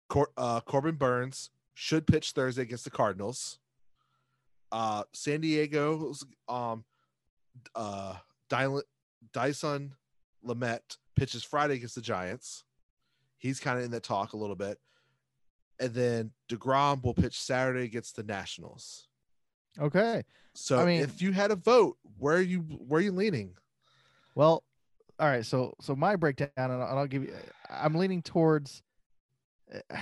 Cor- 0.09 0.31
uh, 0.37 0.61
Corbin 0.61 0.95
Burnes 0.95 1.49
should 1.73 2.07
pitch 2.07 2.31
Thursday 2.31 2.61
against 2.61 2.85
the 2.85 2.89
Cardinals. 2.91 3.59
Uh, 4.71 5.03
San 5.13 5.41
Diego's 5.41 6.23
um, 6.47 6.83
uh, 7.75 8.15
Dylan, 8.49 8.81
Dyson 9.31 9.93
Lamet 10.45 10.97
pitches 11.15 11.43
Friday 11.43 11.75
against 11.75 11.95
the 11.95 12.01
Giants. 12.01 12.63
He's 13.37 13.59
kind 13.59 13.77
of 13.79 13.85
in 13.85 13.91
that 13.91 14.03
talk 14.03 14.33
a 14.33 14.37
little 14.37 14.55
bit. 14.55 14.79
And 15.79 15.93
then 15.93 16.31
DeGrom 16.49 17.03
will 17.03 17.13
pitch 17.13 17.39
Saturday 17.41 17.83
against 17.83 18.15
the 18.15 18.23
Nationals. 18.23 19.07
Okay. 19.79 20.23
So 20.53 20.79
I 20.79 20.85
mean- 20.85 21.01
if 21.01 21.21
you 21.21 21.31
had 21.31 21.51
a 21.51 21.55
vote, 21.55 21.97
where 22.17 22.35
are 22.37 22.41
you 22.41 22.59
where 22.59 22.99
are 22.99 23.03
you 23.03 23.11
leaning? 23.11 23.55
Well, 24.35 24.63
all 25.19 25.27
right. 25.27 25.45
So, 25.45 25.73
so 25.81 25.95
my 25.95 26.15
breakdown, 26.15 26.49
and 26.57 26.71
I'll, 26.73 26.89
and 26.89 26.99
I'll 26.99 27.07
give 27.07 27.23
you. 27.23 27.33
I'm 27.69 27.95
leaning 27.95 28.21
towards. 28.21 28.81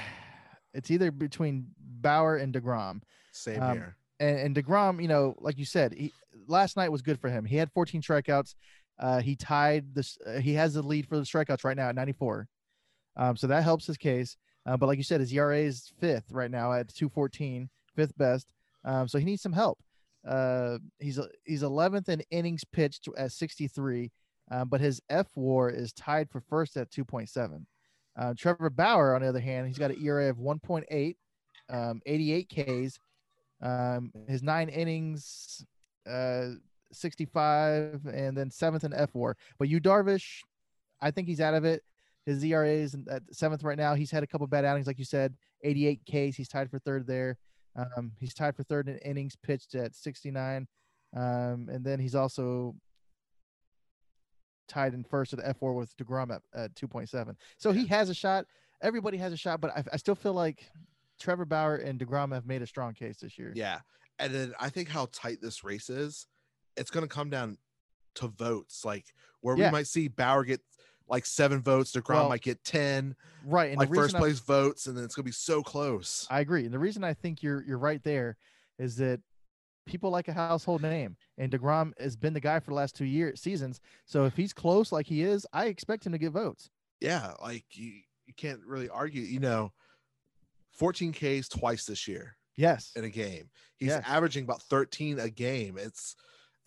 It's 0.73 0.89
either 0.89 1.11
between 1.11 1.67
Bauer 1.77 2.37
and 2.37 2.53
Degrom, 2.53 3.01
Same 3.33 3.61
Um, 3.61 3.73
here. 3.73 3.97
and, 4.21 4.39
and 4.39 4.55
Degrom. 4.55 5.01
You 5.01 5.09
know, 5.09 5.35
like 5.39 5.57
you 5.57 5.65
said, 5.65 5.93
he, 5.93 6.13
last 6.47 6.77
night 6.77 6.89
was 6.89 7.01
good 7.01 7.19
for 7.19 7.29
him. 7.29 7.43
He 7.43 7.57
had 7.57 7.69
14 7.73 8.01
strikeouts. 8.01 8.55
Uh, 9.01 9.19
he 9.19 9.35
tied 9.35 9.93
this. 9.95 10.17
Uh, 10.25 10.39
he 10.39 10.53
has 10.53 10.75
the 10.75 10.81
lead 10.81 11.07
for 11.07 11.17
the 11.17 11.23
strikeouts 11.23 11.63
right 11.63 11.75
now 11.75 11.89
at 11.89 11.95
94. 11.95 12.47
Um, 13.17 13.35
so 13.35 13.47
that 13.47 13.63
helps 13.63 13.87
his 13.87 13.97
case. 13.97 14.37
Uh, 14.65 14.77
but 14.77 14.85
like 14.85 14.97
you 14.97 15.03
said, 15.03 15.19
his 15.19 15.33
ERA 15.33 15.57
is 15.57 15.91
fifth 15.99 16.31
right 16.31 16.51
now 16.51 16.71
at 16.71 16.93
214, 16.93 17.67
fifth 17.95 18.15
best. 18.17 18.53
Um, 18.85 19.07
so 19.07 19.17
he 19.17 19.25
needs 19.25 19.41
some 19.41 19.53
help. 19.53 19.79
Uh, 20.27 20.77
he's 20.99 21.19
he's 21.45 21.63
11th 21.63 22.09
in 22.09 22.21
innings 22.29 22.63
pitched 22.63 23.09
at 23.17 23.31
63, 23.31 24.11
um, 24.51 24.69
but 24.69 24.79
his 24.79 25.01
F 25.09 25.27
WAR 25.35 25.69
is 25.69 25.91
tied 25.93 26.29
for 26.29 26.41
first 26.41 26.77
at 26.77 26.91
2.7. 26.91 27.65
Uh, 28.19 28.33
Trevor 28.37 28.69
Bauer, 28.69 29.15
on 29.15 29.21
the 29.21 29.27
other 29.27 29.39
hand, 29.39 29.67
he's 29.67 29.79
got 29.79 29.91
an 29.91 30.03
ERA 30.03 30.29
of 30.29 30.37
1.8, 30.37 31.15
um, 31.69 32.01
88 32.05 32.49
Ks. 32.49 32.99
Um, 33.63 34.11
his 34.27 34.43
nine 34.43 34.69
innings, 34.69 35.65
uh, 36.09 36.49
65, 36.91 38.05
and 38.13 38.37
then 38.37 38.49
seventh 38.49 38.83
in 38.83 38.91
F4. 38.91 39.33
But 39.57 39.69
you 39.69 39.79
Darvish, 39.79 40.41
I 41.01 41.11
think 41.11 41.27
he's 41.27 41.41
out 41.41 41.53
of 41.53 41.65
it. 41.65 41.83
His 42.25 42.43
ERA 42.43 42.69
is 42.69 42.95
at 43.09 43.23
seventh 43.31 43.63
right 43.63 43.77
now. 43.77 43.95
He's 43.95 44.11
had 44.11 44.23
a 44.23 44.27
couple 44.27 44.45
bad 44.47 44.65
outings, 44.65 44.87
like 44.87 44.99
you 44.99 45.05
said, 45.05 45.33
88 45.63 46.01
Ks. 46.05 46.35
He's 46.35 46.47
tied 46.47 46.69
for 46.69 46.79
third 46.79 47.07
there. 47.07 47.37
Um, 47.75 48.11
he's 48.19 48.33
tied 48.33 48.55
for 48.55 48.63
third 48.63 48.89
in 48.89 48.97
innings 48.99 49.35
pitched 49.35 49.75
at 49.75 49.95
69. 49.95 50.67
Um, 51.15 51.67
and 51.71 51.83
then 51.83 51.99
he's 51.99 52.15
also 52.15 52.75
tied 54.67 54.93
in 54.93 55.03
first 55.03 55.33
at 55.33 55.39
F4 55.59 55.75
with 55.75 55.95
DeGrom 55.97 56.33
at, 56.33 56.41
at 56.53 56.75
2.7. 56.75 57.35
So 57.57 57.71
he 57.71 57.85
has 57.87 58.09
a 58.09 58.13
shot. 58.13 58.45
Everybody 58.81 59.17
has 59.17 59.33
a 59.33 59.37
shot, 59.37 59.61
but 59.61 59.71
I, 59.75 59.83
I 59.93 59.97
still 59.97 60.15
feel 60.15 60.33
like 60.33 60.69
Trevor 61.19 61.45
Bauer 61.45 61.75
and 61.75 61.99
DeGrom 61.99 62.33
have 62.33 62.45
made 62.45 62.61
a 62.61 62.67
strong 62.67 62.93
case 62.93 63.17
this 63.19 63.37
year. 63.37 63.51
Yeah. 63.55 63.79
And 64.19 64.33
then 64.33 64.53
I 64.59 64.69
think 64.69 64.89
how 64.89 65.07
tight 65.11 65.39
this 65.41 65.63
race 65.63 65.89
is, 65.89 66.27
it's 66.77 66.91
gonna 66.91 67.07
come 67.07 67.29
down 67.29 67.57
to 68.15 68.27
votes. 68.27 68.83
Like 68.85 69.05
where 69.41 69.57
Yeah. 69.57 69.67
we 69.67 69.71
might 69.71 69.87
see 69.87 70.07
Bauer 70.07 70.43
get 70.43 70.61
like 71.07 71.25
seven 71.25 71.61
votes, 71.61 71.91
DeGrom 71.91 72.13
Well, 72.15 72.29
might 72.29 72.41
get 72.41 72.63
10, 72.63 73.15
Right. 73.43 73.71
And 73.71 73.79
like 73.79 73.93
first 73.93 74.15
place 74.15 74.39
votes, 74.39 74.87
and 74.87 74.95
then 74.97 75.03
it's 75.03 75.15
gonna 75.15 75.25
be 75.25 75.31
so 75.31 75.61
close. 75.63 76.25
I 76.29 76.39
agree. 76.39 76.63
And 76.65 76.73
the 76.73 76.79
reason 76.79 77.03
I 77.03 77.13
think 77.13 77.41
you're 77.43 77.63
you're 77.63 77.77
right 77.77 78.01
there 78.03 78.37
is 78.79 78.95
that 78.97 79.19
people 79.87 80.09
like 80.11 80.27
a 80.27 80.33
household 80.33 80.81
name, 80.81 81.17
and 81.37 81.51
Degrom 81.51 81.91
has 81.99 82.15
been 82.15 82.33
the 82.33 82.39
guy 82.39 82.59
for 82.59 82.71
the 82.71 82.75
last 82.75 82.95
two 82.95 83.05
years 83.05 83.41
seasons. 83.41 83.81
So 84.05 84.25
if 84.25 84.35
he's 84.37 84.53
close 84.53 84.91
like 84.91 85.07
he 85.07 85.21
is, 85.23 85.45
I 85.53 85.65
expect 85.65 86.05
him 86.05 86.11
to 86.13 86.17
get 86.17 86.31
votes. 86.31 86.69
yeah, 87.01 87.33
like 87.41 87.65
you, 87.73 88.01
you 88.27 88.33
can't 88.37 88.61
really 88.63 88.87
argue, 88.87 89.23
you 89.23 89.39
know, 89.39 89.73
14 90.73 91.11
Ks 91.13 91.49
twice 91.49 91.85
this 91.85 92.07
year 92.07 92.37
Yes. 92.55 92.91
in 92.95 93.03
a 93.03 93.09
game. 93.09 93.49
He's 93.77 93.89
Yes. 93.89 94.03
averaging 94.07 94.43
about 94.43 94.61
13 94.63 95.19
a 95.19 95.29
game. 95.29 95.77
It's 95.77 96.15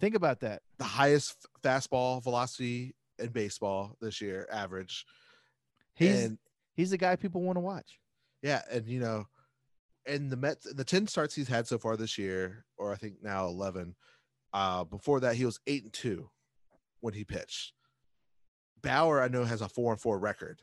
Think 0.00 0.14
about 0.14 0.40
that. 0.40 0.62
the 0.78 0.84
highest 0.84 1.46
fastball 1.62 2.22
velocity 2.22 2.94
in 3.18 3.28
baseball 3.28 3.96
this 4.00 4.20
year, 4.20 4.46
average. 4.50 5.06
He's 5.94 6.24
and 6.24 6.38
he's 6.74 6.90
the 6.90 6.98
guy 6.98 7.16
people 7.16 7.42
want 7.42 7.56
to 7.56 7.60
watch. 7.60 7.98
yeah, 8.42 8.62
and 8.70 8.86
you 8.86 9.00
know, 9.00 9.26
and 10.06 10.30
the 10.30 10.36
Mets, 10.36 10.66
the 10.72 10.84
10 10.84 11.06
starts 11.06 11.34
he's 11.34 11.48
had 11.48 11.66
so 11.66 11.78
far 11.78 11.96
this 11.96 12.18
year, 12.18 12.64
or 12.76 12.92
I 12.92 12.96
think 12.96 13.22
now 13.22 13.46
11. 13.46 13.94
Uh, 14.52 14.84
before 14.84 15.20
that, 15.20 15.36
he 15.36 15.44
was 15.44 15.60
eight 15.66 15.84
and 15.84 15.92
two 15.92 16.30
when 17.00 17.14
he 17.14 17.24
pitched. 17.24 17.72
Bauer, 18.82 19.22
I 19.22 19.28
know, 19.28 19.44
has 19.44 19.62
a 19.62 19.68
four 19.68 19.92
and 19.92 20.00
four 20.00 20.18
record. 20.18 20.60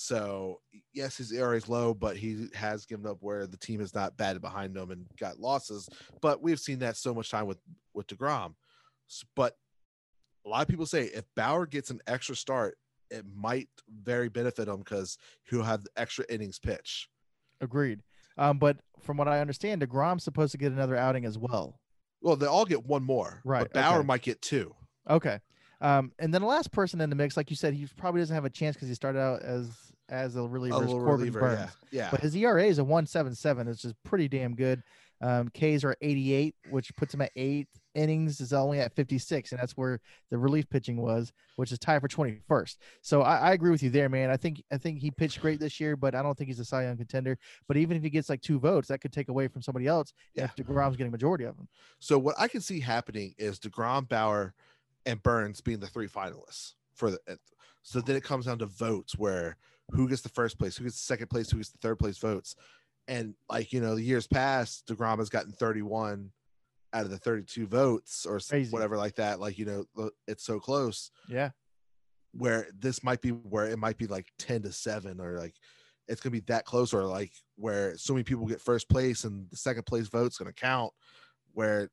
So 0.00 0.60
yes, 0.94 1.16
his 1.16 1.32
ERA 1.32 1.56
is 1.56 1.68
low, 1.68 1.92
but 1.92 2.16
he 2.16 2.46
has 2.54 2.86
given 2.86 3.04
up 3.04 3.16
where 3.18 3.48
the 3.48 3.56
team 3.56 3.80
has 3.80 3.96
not 3.96 4.16
batted 4.16 4.40
behind 4.40 4.76
him 4.76 4.92
and 4.92 5.06
got 5.18 5.40
losses. 5.40 5.88
But 6.22 6.40
we've 6.40 6.60
seen 6.60 6.78
that 6.78 6.96
so 6.96 7.12
much 7.12 7.32
time 7.32 7.48
with 7.48 7.58
with 7.94 8.06
Degrom. 8.06 8.54
But 9.34 9.56
a 10.46 10.48
lot 10.48 10.62
of 10.62 10.68
people 10.68 10.86
say 10.86 11.06
if 11.06 11.24
Bauer 11.34 11.66
gets 11.66 11.90
an 11.90 11.98
extra 12.06 12.36
start, 12.36 12.78
it 13.10 13.24
might 13.34 13.68
very 14.04 14.28
benefit 14.28 14.68
him 14.68 14.78
because 14.78 15.18
he'll 15.50 15.64
have 15.64 15.82
the 15.82 15.90
extra 15.96 16.24
innings 16.28 16.60
pitch. 16.60 17.08
Agreed. 17.60 17.98
Um, 18.36 18.58
but 18.58 18.76
from 19.00 19.16
what 19.16 19.26
I 19.26 19.40
understand, 19.40 19.82
Degrom's 19.82 20.22
supposed 20.22 20.52
to 20.52 20.58
get 20.58 20.70
another 20.70 20.94
outing 20.94 21.24
as 21.24 21.36
well. 21.36 21.80
Well, 22.22 22.36
they 22.36 22.46
all 22.46 22.64
get 22.64 22.86
one 22.86 23.02
more, 23.02 23.40
Right, 23.44 23.62
But 23.62 23.72
Bauer 23.72 23.98
okay. 23.98 24.06
might 24.06 24.22
get 24.22 24.40
two. 24.42 24.76
Okay. 25.10 25.40
Um, 25.80 26.12
and 26.18 26.34
then 26.34 26.42
the 26.42 26.48
last 26.48 26.72
person 26.72 27.00
in 27.00 27.10
the 27.10 27.16
mix, 27.16 27.36
like 27.36 27.50
you 27.50 27.56
said, 27.56 27.74
he 27.74 27.86
probably 27.96 28.20
doesn't 28.20 28.34
have 28.34 28.44
a 28.44 28.50
chance 28.50 28.76
because 28.76 28.88
he 28.88 28.94
started 28.94 29.20
out 29.20 29.42
as 29.42 29.87
as 30.08 30.36
a 30.36 30.42
reliever, 30.42 30.76
A 30.82 30.86
Corbin 30.86 31.04
reliever, 31.18 31.40
Burnes. 31.40 31.70
yeah, 31.90 32.02
yeah. 32.04 32.08
But 32.10 32.20
his 32.20 32.34
ERA 32.36 32.64
is 32.64 32.78
a 32.78 32.84
177, 32.84 33.66
which 33.68 33.84
is 33.84 33.94
pretty 34.04 34.28
damn 34.28 34.54
good. 34.54 34.82
Um, 35.20 35.48
Ks 35.48 35.82
are 35.82 35.96
88, 36.00 36.54
which 36.70 36.94
puts 36.96 37.12
him 37.12 37.20
at 37.22 37.32
eight 37.34 37.66
innings, 37.96 38.40
is 38.40 38.52
only 38.52 38.78
at 38.78 38.94
56, 38.94 39.50
and 39.50 39.60
that's 39.60 39.72
where 39.76 39.98
the 40.30 40.38
relief 40.38 40.70
pitching 40.70 40.96
was, 40.96 41.32
which 41.56 41.72
is 41.72 41.78
tied 41.80 42.00
for 42.00 42.06
21st. 42.06 42.76
So 43.02 43.22
I, 43.22 43.36
I 43.38 43.52
agree 43.52 43.72
with 43.72 43.82
you 43.82 43.90
there, 43.90 44.08
man. 44.08 44.30
I 44.30 44.36
think 44.36 44.62
I 44.70 44.78
think 44.78 45.00
he 45.00 45.10
pitched 45.10 45.40
great 45.40 45.58
this 45.58 45.80
year, 45.80 45.96
but 45.96 46.14
I 46.14 46.22
don't 46.22 46.38
think 46.38 46.46
he's 46.48 46.60
a 46.60 46.64
Cy 46.64 46.84
Young 46.84 46.96
contender. 46.96 47.36
But 47.66 47.76
even 47.76 47.96
if 47.96 48.04
he 48.04 48.10
gets 48.10 48.28
like 48.28 48.42
two 48.42 48.60
votes, 48.60 48.86
that 48.88 49.00
could 49.00 49.12
take 49.12 49.28
away 49.28 49.48
from 49.48 49.60
somebody 49.60 49.88
else 49.88 50.12
Yeah. 50.34 50.44
if 50.44 50.54
Degrom's 50.54 50.96
getting 50.96 51.10
majority 51.10 51.44
of 51.44 51.56
them. 51.56 51.68
So 51.98 52.16
what 52.16 52.36
I 52.38 52.46
can 52.46 52.60
see 52.60 52.78
happening 52.78 53.34
is 53.38 53.58
Degrom, 53.58 54.08
Bauer, 54.08 54.54
and 55.04 55.20
Burnes 55.20 55.60
being 55.60 55.80
the 55.80 55.88
three 55.88 56.06
finalists 56.08 56.74
for 56.94 57.10
the. 57.10 57.18
So 57.82 58.00
then 58.00 58.14
it 58.14 58.22
comes 58.22 58.46
down 58.46 58.58
to 58.60 58.66
votes 58.66 59.18
where 59.18 59.56
who 59.92 60.08
gets 60.08 60.22
the 60.22 60.28
first 60.28 60.58
place, 60.58 60.76
who 60.76 60.84
gets 60.84 60.96
the 60.96 61.04
second 61.06 61.28
place, 61.28 61.50
who 61.50 61.56
gets 61.58 61.70
the 61.70 61.78
third 61.78 61.98
place 61.98 62.18
votes, 62.18 62.54
and 63.06 63.34
like 63.48 63.72
you 63.72 63.80
know, 63.80 63.94
the 63.94 64.02
years 64.02 64.26
past, 64.26 64.86
Degrom 64.86 65.18
has 65.18 65.28
gotten 65.30 65.52
thirty-one 65.52 66.30
out 66.92 67.04
of 67.04 67.10
the 67.10 67.18
thirty-two 67.18 67.66
votes 67.66 68.24
or 68.26 68.38
Crazy. 68.40 68.70
whatever 68.70 68.96
like 68.96 69.14
that. 69.16 69.40
Like 69.40 69.58
you 69.58 69.64
know, 69.66 70.10
it's 70.26 70.44
so 70.44 70.58
close 70.60 71.10
Yeah. 71.28 71.50
where 72.32 72.68
this 72.78 73.02
might 73.02 73.20
be 73.22 73.30
where 73.30 73.66
it 73.66 73.78
might 73.78 73.96
be 73.98 74.06
like 74.06 74.26
ten 74.38 74.62
to 74.62 74.72
seven 74.72 75.20
or 75.20 75.38
like 75.38 75.54
it's 76.06 76.20
gonna 76.22 76.32
be 76.32 76.40
that 76.40 76.64
close 76.64 76.92
or 76.94 77.04
like 77.04 77.32
where 77.56 77.96
so 77.98 78.14
many 78.14 78.24
people 78.24 78.46
get 78.46 78.60
first 78.60 78.88
place 78.88 79.24
and 79.24 79.46
the 79.50 79.56
second 79.56 79.84
place 79.84 80.08
vote's 80.08 80.38
gonna 80.38 80.52
count 80.52 80.92
where 81.52 81.90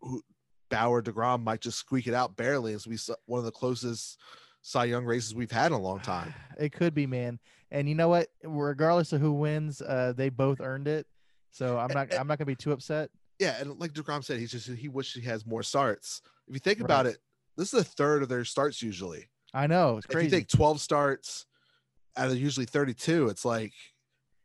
who, 0.00 0.22
Bauer 0.70 1.02
Degrom 1.02 1.42
might 1.42 1.60
just 1.60 1.78
squeak 1.78 2.06
it 2.06 2.14
out 2.14 2.36
barely 2.36 2.72
as 2.74 2.86
we 2.86 2.96
saw 2.96 3.14
one 3.26 3.38
of 3.38 3.44
the 3.44 3.50
closest 3.50 4.18
Cy 4.62 4.84
Young 4.84 5.04
races 5.04 5.34
we've 5.34 5.50
had 5.50 5.66
in 5.66 5.72
a 5.72 5.80
long 5.80 6.00
time. 6.00 6.34
It 6.60 6.72
could 6.72 6.92
be, 6.92 7.06
man. 7.06 7.38
And 7.70 7.88
you 7.88 7.94
know 7.94 8.08
what? 8.08 8.28
Regardless 8.44 9.14
of 9.14 9.20
who 9.22 9.32
wins, 9.32 9.80
uh, 9.80 10.12
they 10.14 10.28
both 10.28 10.60
earned 10.60 10.88
it. 10.88 11.06
So 11.52 11.78
I'm 11.78 11.88
not. 11.94 12.12
I'm 12.14 12.26
not 12.26 12.36
gonna 12.38 12.44
be 12.46 12.54
too 12.54 12.72
upset. 12.72 13.08
Yeah, 13.38 13.56
and 13.58 13.80
like 13.80 13.94
Degrom 13.94 14.22
said, 14.22 14.38
he's 14.38 14.50
just 14.50 14.68
he 14.68 14.88
wishes 14.88 15.22
he 15.22 15.28
has 15.28 15.46
more 15.46 15.62
starts. 15.62 16.20
If 16.46 16.52
you 16.54 16.60
think 16.60 16.80
about 16.80 17.06
it, 17.06 17.16
this 17.56 17.72
is 17.72 17.80
a 17.80 17.84
third 17.84 18.22
of 18.22 18.28
their 18.28 18.44
starts 18.44 18.82
usually. 18.82 19.30
I 19.54 19.66
know 19.68 19.96
it's 19.96 20.04
If 20.06 20.12
crazy. 20.12 20.26
you 20.26 20.30
take 20.32 20.48
12 20.48 20.80
starts 20.82 21.46
out 22.16 22.30
of 22.30 22.36
usually 22.36 22.66
32, 22.66 23.28
it's 23.28 23.44
like 23.46 23.72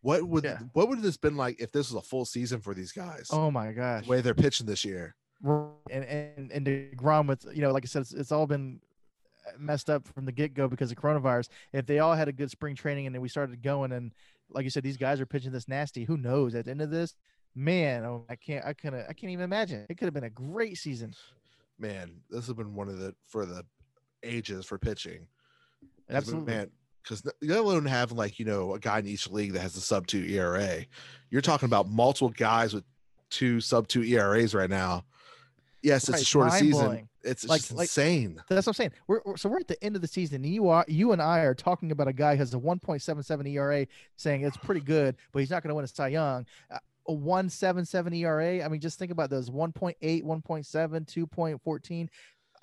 what 0.01 0.23
would 0.23 0.45
Yeah. 0.45 0.59
what 0.71 0.87
would 0.87 1.01
this 1.01 1.17
been 1.17 1.35
like 1.35 1.59
if 1.59 1.73
this 1.73 1.91
was 1.91 2.01
a 2.01 2.07
full 2.07 2.23
season 2.23 2.61
for 2.61 2.73
these 2.73 2.93
guys? 2.93 3.27
oh 3.31 3.51
my 3.51 3.73
gosh. 3.73 4.05
the 4.05 4.09
way 4.09 4.21
they're 4.21 4.33
pitching 4.33 4.65
this 4.67 4.85
year. 4.85 5.15
and 5.43 6.05
and 6.05 6.51
and 6.53 6.65
Degrom 6.65 7.27
with 7.27 7.45
you 7.53 7.61
know, 7.61 7.71
like 7.73 7.83
I 7.83 7.87
said, 7.87 8.03
it's, 8.03 8.13
it's 8.13 8.31
all 8.31 8.47
been 8.47 8.79
messed 9.57 9.89
up 9.89 10.07
from 10.07 10.25
the 10.25 10.31
get 10.31 10.53
go 10.53 10.67
because 10.67 10.91
of 10.91 10.97
coronavirus. 10.97 11.49
If 11.73 11.85
they 11.85 11.99
all 11.99 12.13
had 12.13 12.27
a 12.27 12.33
good 12.33 12.51
spring 12.51 12.75
training 12.75 13.05
and 13.05 13.15
then 13.15 13.21
we 13.21 13.29
started 13.29 13.61
going, 13.61 13.91
and 13.91 14.13
like 14.49 14.63
you 14.63 14.69
said, 14.69 14.83
these 14.83 14.97
guys 14.97 15.19
are 15.21 15.25
pitching 15.25 15.51
this 15.51 15.67
nasty. 15.67 16.03
Who 16.03 16.17
knows? 16.17 16.55
At 16.55 16.65
the 16.65 16.71
end 16.71 16.81
of 16.81 16.91
this, 16.91 17.15
man, 17.55 18.05
oh, 18.05 18.25
I 18.29 18.35
can't, 18.35 18.65
I 18.65 18.73
couldn't, 18.73 19.05
I 19.09 19.13
can't 19.13 19.31
even 19.31 19.45
imagine. 19.45 19.85
It 19.89 19.97
could 19.97 20.05
have 20.05 20.13
been 20.13 20.23
a 20.23 20.29
great 20.29 20.77
season. 20.77 21.13
Man, 21.79 22.11
this 22.29 22.47
has 22.47 22.55
been 22.55 22.75
one 22.75 22.89
of 22.89 22.99
the 22.99 23.15
for 23.27 23.45
the 23.45 23.63
ages 24.23 24.65
for 24.65 24.77
pitching. 24.77 25.27
Absolutely. 26.09 26.53
man. 26.53 26.71
Because 27.03 27.23
let 27.43 27.59
alone 27.59 27.85
have 27.85 28.11
like 28.11 28.39
you 28.39 28.45
know 28.45 28.73
a 28.73 28.79
guy 28.79 28.97
in 28.97 29.07
each 29.07 29.29
league 29.29 29.53
that 29.53 29.61
has 29.61 29.75
a 29.75 29.81
sub 29.81 30.07
two 30.07 30.23
ERA, 30.23 30.85
you're 31.29 31.41
talking 31.41 31.67
about 31.67 31.87
multiple 31.87 32.29
guys 32.29 32.73
with 32.73 32.83
two 33.29 33.61
sub 33.61 33.87
two 33.87 34.03
ERAs 34.03 34.55
right 34.55 34.69
now. 34.69 35.05
Yes, 35.85 36.03
it's 36.05 36.13
Right, 36.13 36.21
a 36.21 36.25
shorter 36.25 36.49
season. 36.49 37.07
It's, 37.21 37.43
it's 37.43 37.47
Like- 37.49 37.61
just 37.61 37.71
like- 37.73 37.83
insane. 37.83 38.41
That's 38.49 38.65
what 38.65 38.71
I'm 38.71 38.73
saying. 38.73 38.91
We're, 39.07 39.21
we're- 39.23 39.37
so 39.37 39.49
we're 39.49 39.59
at 39.59 39.67
the 39.67 39.81
end 39.83 39.95
of 39.95 40.01
the 40.01 40.07
season. 40.07 40.43
And 40.43 40.51
you 40.51 40.67
are 40.67 40.83
you 40.87 41.11
and 41.11 41.21
I 41.21 41.41
are 41.41 41.53
talking 41.53 41.91
about 41.91 42.07
a 42.07 42.13
guy 42.13 42.33
who 42.33 42.39
has 42.39 42.53
a 42.55 42.57
1.77 42.57 43.47
ERA, 43.53 43.85
saying 44.15 44.41
it's 44.41 44.57
pretty 44.57 44.81
good, 44.81 45.15
but 45.31 45.39
he's 45.39 45.51
not 45.51 45.61
going 45.61 45.69
to 45.69 45.75
win 45.75 45.85
a 45.85 45.87
Cy 45.87 46.07
Young. 46.07 46.47
Uh, 46.71 46.79
A 47.07 47.11
1.77 47.13 48.15
ERA. 48.17 48.65
I 48.65 48.67
mean, 48.67 48.81
just 48.81 48.97
think 48.97 49.11
about 49.11 49.29
those 49.29 49.51
1.8, 49.51 49.93
1.7, 50.23 51.05
2.14. 51.05 52.09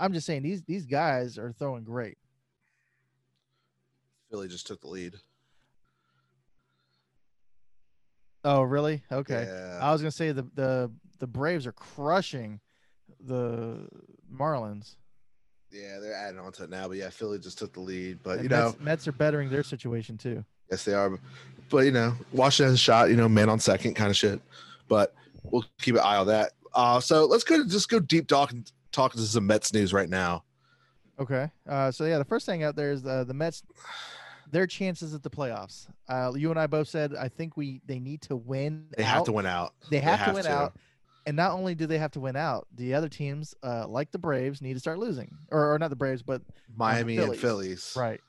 I'm 0.01 0.13
just 0.13 0.27
saying 0.27 0.43
these 0.43 0.63
these 0.65 0.85
guys 0.85 1.39
are 1.39 1.53
throwing 1.53 1.85
great. 1.85 2.19
Philly 4.31 4.49
just 4.49 4.67
took 4.67 4.81
the 4.81 4.89
lead. 4.89 5.15
Oh, 8.45 8.63
really? 8.63 9.05
Okay. 9.13 9.45
Yeah. 9.49 9.79
I 9.81 9.93
was 9.93 10.01
gonna 10.01 10.11
say 10.11 10.33
the 10.33 10.43
the 10.55 10.91
the 11.21 11.29
Braves 11.29 11.69
are 11.69 11.73
crushing 11.73 12.59
the 13.27 13.89
Marlins. 14.33 14.97
Yeah, 15.71 16.01
they're 16.01 16.15
adding 16.15 16.39
on 16.39 16.53
to 16.53 16.65
it 16.65 16.71
now, 16.71 16.87
but 16.89 16.99
yeah, 16.99 17.09
Philly 17.09 17.39
just 17.39 17.59
took 17.59 17.73
the 17.73 17.81
lead. 17.81 18.19
But 18.23 18.41
And 18.41 18.43
you 18.43 18.49
know, 18.51 18.67
Mets, 18.67 18.81
Mets 18.81 19.09
are 19.09 19.13
bettering 19.13 19.49
their 19.49 19.63
situation 19.63 20.19
too. 20.19 20.45
yes, 20.71 20.85
they 20.85 20.93
are. 20.93 21.19
But 21.71 21.87
you 21.87 21.93
know, 21.93 22.15
Washington 22.33 22.77
shot. 22.77 23.09
You 23.09 23.17
know, 23.17 23.29
man 23.29 23.49
on 23.49 23.59
second 23.59 23.95
kind 23.95 24.11
of 24.11 24.17
shit. 24.17 24.41
But 24.89 25.15
we'll 25.45 25.65
keep 25.81 25.95
an 25.95 26.03
eye 26.03 26.17
on 26.17 26.27
that. 26.27 26.53
Uh, 26.75 27.01
so 27.01 27.25
let's 27.25 27.45
go 27.45 27.65
just 27.67 27.89
go 27.89 28.01
deep 28.01 28.29
talking 28.29 28.67
talking 28.91 29.21
to 29.21 29.27
some 29.27 29.47
Mets 29.47 29.73
news 29.73 29.93
right 29.93 30.09
now. 30.09 30.45
Okay. 31.19 31.51
Uh, 31.69 31.91
so 31.91 32.05
yeah, 32.05 32.19
the 32.19 32.25
first 32.25 32.47
thing 32.47 32.63
out 32.63 32.77
there 32.77 32.93
is 32.93 33.05
uh, 33.07 33.25
the 33.25 33.35
Mets. 33.35 33.63
Their 34.51 34.67
chances 34.67 35.15
at 35.15 35.23
the 35.23 35.31
playoffs. 35.31 35.87
Uh, 36.07 36.33
you 36.37 36.51
and 36.51 36.61
I 36.61 36.67
both 36.67 36.87
said 36.87 37.15
I 37.15 37.29
think 37.29 37.57
we 37.57 37.81
they 37.87 37.99
need 37.99 38.21
to 38.23 38.37
win. 38.37 38.89
They 38.95 39.03
have 39.03 39.25
to 39.25 39.33
win 39.33 39.47
out. 39.47 39.73
They 39.89 39.99
have, 40.01 40.27
to 40.27 40.35
win 40.35 40.47
out. 40.47 40.77
And 41.27 41.37
not 41.37 41.53
only 41.53 41.75
do 41.75 41.87
they 41.87 41.99
have 41.99 42.11
to 42.13 42.21
win 42.21 42.37
out, 42.37 42.67
the 42.75 42.95
other 42.95 43.09
teams, 43.09 43.55
uh, 43.63 43.87
like 43.87 44.11
the 44.11 44.19
Braves, 44.19 44.61
need 44.61 44.75
to 44.75 44.81
start 44.81 44.99
losing, 44.99 45.31
or, 45.51 45.73
or 45.73 45.79
not 45.79 45.91
the 45.91 45.97
Braves, 45.97 46.23
but 46.23 46.43
Miami 46.75 47.17
and 47.17 47.27
Phillies. 47.27 47.41
Phillies. 47.41 47.95
right, 47.97 48.21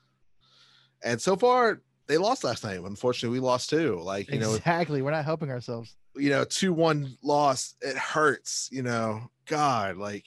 And 1.02 1.20
so 1.20 1.36
far, 1.36 1.80
they 2.06 2.18
lost 2.18 2.44
last 2.44 2.64
night. 2.64 2.78
Unfortunately, 2.78 3.38
we 3.38 3.44
lost 3.44 3.70
too. 3.70 3.98
Like 4.00 4.30
you 4.30 4.38
know, 4.38 4.54
exactly. 4.56 5.02
We're 5.02 5.10
not 5.10 5.24
helping 5.24 5.50
ourselves. 5.50 5.96
you 6.14 6.30
know, 6.30 6.44
two 6.44 6.72
one 6.72 7.16
loss. 7.22 7.74
It 7.80 7.96
hurts. 7.96 8.68
You 8.70 8.82
know, 8.82 9.30
God, 9.46 9.96
like, 9.96 10.24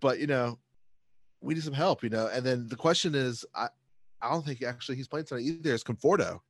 but 0.00 0.18
you 0.18 0.26
know, 0.26 0.58
we 1.40 1.54
need 1.54 1.62
some 1.62 1.72
help. 1.72 2.02
You 2.02 2.10
know, 2.10 2.28
and 2.32 2.44
then 2.44 2.68
the 2.68 2.76
question 2.76 3.14
is, 3.14 3.44
I, 3.54 3.68
I 4.20 4.30
don't 4.30 4.44
think 4.44 4.62
actually 4.62 4.96
he's 4.96 5.08
playing 5.08 5.26
tonight 5.26 5.44
either. 5.44 5.74
It's 5.74 5.84
Conforto. 5.84 6.40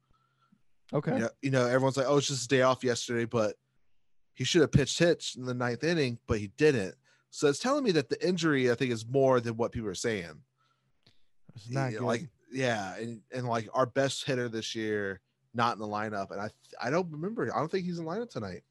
Okay. 0.93 1.14
You 1.14 1.18
know, 1.20 1.29
you 1.41 1.51
know, 1.51 1.66
everyone's 1.66 1.97
like, 1.97 2.07
oh, 2.09 2.18
it's 2.18 2.27
just 2.27 2.45
a 2.45 2.49
day 2.49 2.62
off 2.62 2.85
yesterday, 2.85 3.25
but 3.25 3.57
he 4.35 4.45
should 4.45 4.61
have 4.62 4.72
pitched 4.72 4.99
hits 4.99 5.35
in 5.37 5.45
the 5.45 5.55
ninth 5.55 5.85
inning, 5.85 6.18
but 6.26 6.39
he 6.39 6.49
didn't. 6.57 6.95
So 7.30 7.49
it's 7.49 7.59
telling 7.59 7.85
me 7.85 7.93
that 7.93 8.09
the 8.11 8.26
injury, 8.26 8.70
I 8.70 8.74
think, 8.74 8.91
is 8.93 9.07
more 9.07 9.41
than 9.41 9.57
what 9.57 9.72
people 9.72 9.89
are 9.89 9.95
saying. 9.95 10.43
It's 11.55 11.70
not 11.70 11.93
Yeah, 11.93 11.99
good. 11.99 12.05
like, 12.07 12.28
yeah, 12.53 12.97
and, 12.97 13.20
and 13.33 13.47
like 13.47 13.68
our 13.74 13.87
best 13.87 14.24
hitter 14.24 14.49
this 14.49 14.74
year, 14.74 15.20
not 15.55 15.74
in 15.74 15.78
the 15.80 15.87
lineup, 15.87 16.30
and 16.30 16.41
I 16.41 16.51
I 16.80 16.91
don't 16.91 17.11
remember. 17.11 17.55
I 17.55 17.59
don't 17.59 17.70
think 17.70 17.85
he's 17.87 17.99
in 17.99 18.05
lineup 18.05 18.30
tonight. 18.30 18.62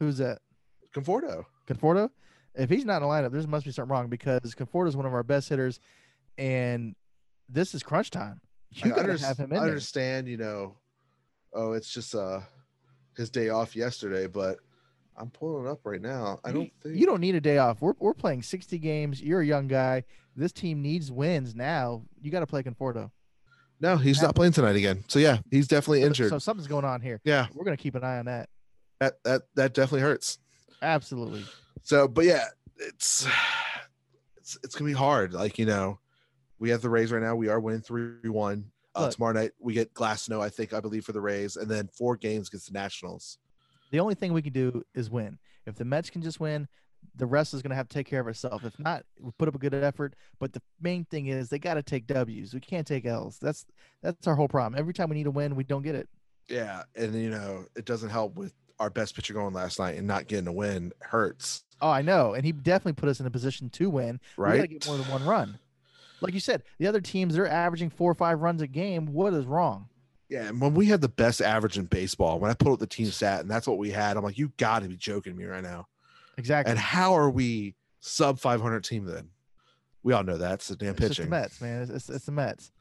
Who's 0.00 0.18
that? 0.18 0.40
Conforto. 0.94 1.44
Conforto. 1.66 2.10
If 2.54 2.68
he's 2.68 2.84
not 2.84 2.96
in 3.02 3.02
the 3.02 3.08
lineup, 3.08 3.32
there 3.32 3.46
must 3.46 3.64
be 3.64 3.72
something 3.72 3.90
wrong 3.90 4.08
because 4.08 4.54
Conforto 4.54 4.88
is 4.88 4.96
one 4.96 5.06
of 5.06 5.14
our 5.14 5.22
best 5.22 5.48
hitters, 5.48 5.80
and 6.36 6.94
this 7.48 7.74
is 7.74 7.82
crunch 7.82 8.10
time. 8.10 8.40
You 8.70 8.92
I 8.92 8.96
gotta 8.96 9.08
underst- 9.12 9.24
have 9.24 9.38
him 9.38 9.52
I 9.52 9.56
in 9.56 9.62
there. 9.62 9.68
understand, 9.70 10.28
you 10.28 10.36
know, 10.38 10.76
oh, 11.54 11.72
it's 11.72 11.92
just 11.92 12.14
uh 12.14 12.40
his 13.16 13.30
day 13.30 13.48
off 13.50 13.74
yesterday, 13.76 14.26
but 14.26 14.58
I'm 15.16 15.30
pulling 15.30 15.66
it 15.66 15.70
up 15.70 15.80
right 15.84 16.00
now. 16.00 16.40
I 16.44 16.52
don't 16.52 16.70
think 16.82 16.96
You 16.96 17.06
don't 17.06 17.20
need 17.20 17.34
a 17.34 17.40
day 17.40 17.58
off. 17.58 17.80
We're, 17.82 17.94
we're 17.98 18.14
playing 18.14 18.42
60 18.42 18.78
games. 18.78 19.22
You're 19.22 19.40
a 19.40 19.46
young 19.46 19.68
guy. 19.68 20.04
This 20.34 20.52
team 20.52 20.80
needs 20.82 21.12
wins 21.12 21.54
now. 21.54 22.02
You 22.20 22.30
got 22.30 22.40
to 22.40 22.46
play 22.46 22.62
Conforto. 22.62 23.10
no, 23.80 23.96
he's 23.98 24.22
not 24.22 24.34
playing 24.34 24.52
tonight 24.54 24.76
again. 24.76 25.04
So 25.08 25.18
yeah, 25.18 25.38
he's 25.50 25.68
definitely 25.68 26.00
So- 26.00 26.06
injured. 26.06 26.30
So 26.30 26.38
something's 26.38 26.66
going 26.68 26.84
on 26.86 27.00
here. 27.02 27.20
yeah, 27.24 27.46
We're 27.54 27.64
going 27.64 27.76
to 27.76 27.82
keep 27.82 27.94
an 27.94 28.04
eye 28.04 28.18
on 28.18 28.24
that. 28.24 28.48
that 29.00 29.22
that 29.24 29.42
that 29.56 29.74
definitely 29.74 30.00
hurts. 30.00 30.38
Absolutely. 30.80 31.44
So, 31.82 32.08
but 32.08 32.24
yeah, 32.24 32.46
it's 32.78 33.26
it's 34.38 34.58
it's 34.64 34.74
gonna 34.74 34.88
be 34.90 34.94
hard. 34.94 35.32
Like 35.34 35.58
you 35.58 35.66
know, 35.66 35.98
we 36.58 36.70
have 36.70 36.80
the 36.82 36.88
Rays 36.90 37.12
right 37.12 37.22
now. 37.22 37.36
We 37.36 37.48
are 37.48 37.60
winning 37.60 37.82
three 37.82 38.14
one. 38.28 38.71
Uh, 38.94 39.02
Look. 39.02 39.12
tomorrow 39.14 39.32
night 39.32 39.52
we 39.58 39.72
get 39.74 39.94
Glasnow, 39.94 40.40
I 40.40 40.48
think, 40.48 40.72
I 40.72 40.80
believe, 40.80 41.04
for 41.04 41.12
the 41.12 41.20
Rays, 41.20 41.56
and 41.56 41.70
then 41.70 41.88
four 41.96 42.16
games 42.16 42.48
against 42.48 42.66
the 42.66 42.72
Nationals. 42.72 43.38
The 43.90 44.00
only 44.00 44.14
thing 44.14 44.32
we 44.32 44.42
can 44.42 44.52
do 44.52 44.82
is 44.94 45.10
win. 45.10 45.38
If 45.66 45.76
the 45.76 45.84
Mets 45.84 46.10
can 46.10 46.22
just 46.22 46.40
win, 46.40 46.68
the 47.16 47.26
rest 47.26 47.52
is 47.52 47.62
going 47.62 47.70
to 47.70 47.76
have 47.76 47.88
to 47.88 47.94
take 47.94 48.06
care 48.06 48.20
of 48.20 48.28
itself. 48.28 48.64
If 48.64 48.78
not, 48.78 49.04
we 49.20 49.30
put 49.38 49.48
up 49.48 49.54
a 49.54 49.58
good 49.58 49.74
effort. 49.74 50.14
But 50.38 50.52
the 50.52 50.62
main 50.80 51.04
thing 51.04 51.26
is 51.26 51.48
they 51.48 51.58
got 51.58 51.74
to 51.74 51.82
take 51.82 52.06
W's. 52.06 52.54
We 52.54 52.60
can't 52.60 52.86
take 52.86 53.04
L's. 53.04 53.38
That's 53.40 53.66
that's 54.02 54.26
our 54.26 54.34
whole 54.34 54.48
problem. 54.48 54.78
Every 54.78 54.94
time 54.94 55.08
we 55.10 55.16
need 55.16 55.26
a 55.26 55.30
win, 55.30 55.56
we 55.56 55.64
don't 55.64 55.82
get 55.82 55.94
it. 55.94 56.08
Yeah, 56.48 56.82
and 56.96 57.14
you 57.14 57.30
know, 57.30 57.64
it 57.76 57.84
doesn't 57.84 58.10
help 58.10 58.36
with 58.36 58.54
our 58.78 58.90
best 58.90 59.14
pitcher 59.14 59.34
going 59.34 59.54
last 59.54 59.78
night 59.78 59.96
and 59.96 60.06
not 60.06 60.26
getting 60.26 60.48
a 60.48 60.52
win 60.52 60.92
hurts, 61.00 61.64
Oh, 61.82 61.90
I 61.90 62.00
know. 62.00 62.34
And 62.34 62.44
he 62.44 62.52
definitely 62.52 62.92
put 62.92 63.08
us 63.08 63.18
in 63.18 63.26
a 63.26 63.30
position 63.30 63.68
to 63.70 63.90
win. 63.90 64.20
Right, 64.36 64.52
We 64.52 64.58
got 64.58 64.62
to 64.62 64.68
get 64.68 64.86
more 64.86 64.96
than 64.96 65.08
one 65.08 65.24
run. 65.24 65.58
Like 66.22 66.34
you 66.34 66.40
said, 66.40 66.62
the 66.78 66.86
other 66.86 67.00
teams 67.00 67.34
they're 67.34 67.46
averaging 67.48 67.90
four 67.90 68.10
or 68.10 68.14
five 68.14 68.40
runs 68.40 68.62
a 68.62 68.66
game. 68.66 69.06
What 69.06 69.34
is 69.34 69.44
wrong? 69.46 69.88
Yeah, 70.28 70.44
and 70.44 70.60
when 70.60 70.72
we 70.74 70.86
had 70.86 71.00
the 71.02 71.08
best 71.08 71.42
average 71.42 71.76
in 71.76 71.84
baseball, 71.84 72.38
when 72.40 72.50
I 72.50 72.54
pulled 72.54 72.74
up 72.74 72.78
the 72.80 72.86
team 72.86 73.06
stat 73.08 73.40
and 73.40 73.50
that's 73.50 73.66
what 73.66 73.76
we 73.78 73.90
had, 73.90 74.16
I'm 74.16 74.24
like, 74.24 74.38
you 74.38 74.50
got 74.56 74.82
to 74.82 74.88
be 74.88 74.96
joking 74.96 75.36
me 75.36 75.44
right 75.44 75.62
now. 75.62 75.88
Exactly. 76.38 76.70
And 76.70 76.78
how 76.78 77.12
are 77.14 77.28
we 77.28 77.74
sub 78.00 78.38
500 78.38 78.82
team 78.82 79.04
then? 79.04 79.28
We 80.02 80.14
all 80.14 80.24
know 80.24 80.38
that. 80.38 80.54
It's 80.54 80.68
the 80.68 80.76
damn 80.76 80.94
pitching. 80.94 81.10
It's 81.10 81.18
the. 81.18 81.26
Mets, 81.26 81.60
man. 81.60 81.82
It's, 81.82 81.90
it's, 81.90 82.08
it's 82.08 82.24
the 82.26 82.32
Mets. 82.32 82.72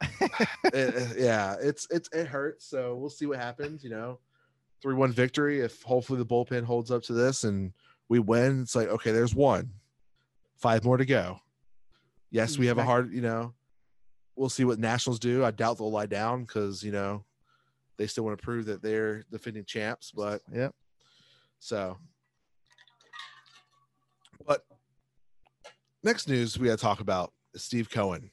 It- 0.64 1.16
yeah, 1.18 1.56
it's 1.60 1.86
it's 1.90 2.08
it 2.12 2.26
hurts. 2.26 2.66
So 2.66 2.94
we'll 2.96 3.10
see 3.10 3.26
what 3.26 3.38
happens. 3.38 3.82
You 3.84 3.90
know, 3.90 4.18
three 4.80 4.94
one 4.94 5.12
victory. 5.12 5.60
If 5.60 5.82
hopefully 5.82 6.18
the 6.18 6.26
bullpen 6.26 6.64
holds 6.64 6.90
up 6.90 7.02
to 7.04 7.12
this 7.12 7.44
and 7.44 7.72
we 8.08 8.18
win, 8.18 8.62
it's 8.62 8.74
like 8.76 8.88
okay, 8.88 9.12
there's 9.12 9.34
one, 9.34 9.70
five 10.56 10.84
more 10.84 10.96
to 10.96 11.04
go. 11.06 11.40
Yes, 12.32 12.56
we 12.56 12.66
have 12.66 12.78
a 12.78 12.84
hard. 12.84 13.12
You 13.12 13.20
know, 13.20 13.52
we'll 14.34 14.48
see 14.48 14.64
what 14.64 14.78
Nationals 14.78 15.18
do. 15.18 15.44
I 15.44 15.50
doubt 15.50 15.78
they'll 15.78 15.92
lie 15.92 16.06
down 16.06 16.44
because 16.44 16.82
you 16.82 16.90
know 16.90 17.24
they 17.98 18.06
still 18.06 18.24
want 18.24 18.38
to 18.38 18.42
prove 18.42 18.64
that 18.66 18.82
they're 18.82 19.24
defending 19.30 19.66
champs. 19.66 20.10
But 20.10 20.40
yeah. 20.50 20.70
so, 21.58 21.98
but 24.46 24.64
next 26.02 26.26
news 26.26 26.58
we 26.58 26.68
got 26.68 26.78
to 26.78 26.82
talk 26.82 27.00
about 27.00 27.34
is 27.52 27.62
Steve 27.62 27.90
Cohen 27.90 28.30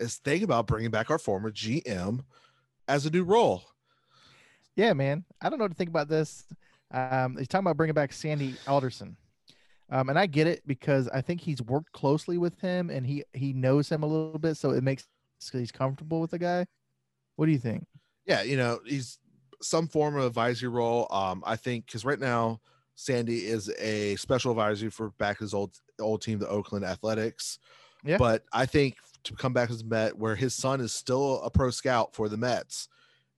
is 0.00 0.16
thinking 0.16 0.44
about 0.44 0.66
bringing 0.66 0.90
back 0.90 1.08
our 1.08 1.18
former 1.18 1.52
GM 1.52 2.24
as 2.88 3.06
a 3.06 3.10
new 3.10 3.22
role. 3.22 3.62
Yeah, 4.74 4.94
man. 4.94 5.24
I 5.40 5.48
don't 5.48 5.60
know 5.60 5.66
what 5.66 5.72
to 5.72 5.76
think 5.76 5.90
about 5.90 6.08
this. 6.08 6.44
Um, 6.90 7.36
he's 7.38 7.46
talking 7.46 7.64
about 7.64 7.76
bringing 7.76 7.94
back 7.94 8.12
Sandy 8.12 8.56
Alderson. 8.66 9.16
Um, 9.92 10.08
and 10.08 10.18
I 10.18 10.24
get 10.24 10.46
it 10.46 10.66
because 10.66 11.06
I 11.08 11.20
think 11.20 11.42
he's 11.42 11.60
worked 11.60 11.92
closely 11.92 12.38
with 12.38 12.58
him 12.58 12.88
and 12.88 13.06
he 13.06 13.24
he 13.34 13.52
knows 13.52 13.90
him 13.90 14.02
a 14.02 14.06
little 14.06 14.38
bit, 14.38 14.56
so 14.56 14.70
it 14.70 14.82
makes 14.82 15.06
he's 15.52 15.70
comfortable 15.70 16.20
with 16.20 16.30
the 16.30 16.38
guy. 16.38 16.66
What 17.36 17.46
do 17.46 17.52
you 17.52 17.58
think? 17.58 17.86
Yeah, 18.24 18.42
you 18.42 18.56
know, 18.56 18.80
he's 18.86 19.18
some 19.60 19.88
form 19.88 20.16
of 20.16 20.24
advisory 20.24 20.70
role. 20.70 21.08
Um, 21.10 21.42
I 21.46 21.56
think 21.56 21.86
because 21.86 22.06
right 22.06 22.18
now 22.18 22.60
Sandy 22.94 23.46
is 23.46 23.70
a 23.78 24.16
special 24.16 24.50
advisory 24.52 24.88
for 24.88 25.10
back 25.10 25.40
his 25.40 25.52
old 25.52 25.78
old 26.00 26.22
team, 26.22 26.38
the 26.38 26.48
Oakland 26.48 26.86
Athletics. 26.86 27.58
Yeah. 28.02 28.16
But 28.16 28.44
I 28.50 28.64
think 28.64 28.96
to 29.24 29.34
come 29.34 29.52
back 29.52 29.70
as 29.70 29.82
a 29.82 29.84
Met, 29.84 30.16
where 30.16 30.34
his 30.34 30.54
son 30.54 30.80
is 30.80 30.92
still 30.92 31.42
a 31.42 31.50
pro 31.50 31.70
scout 31.70 32.14
for 32.14 32.30
the 32.30 32.38
Mets, 32.38 32.88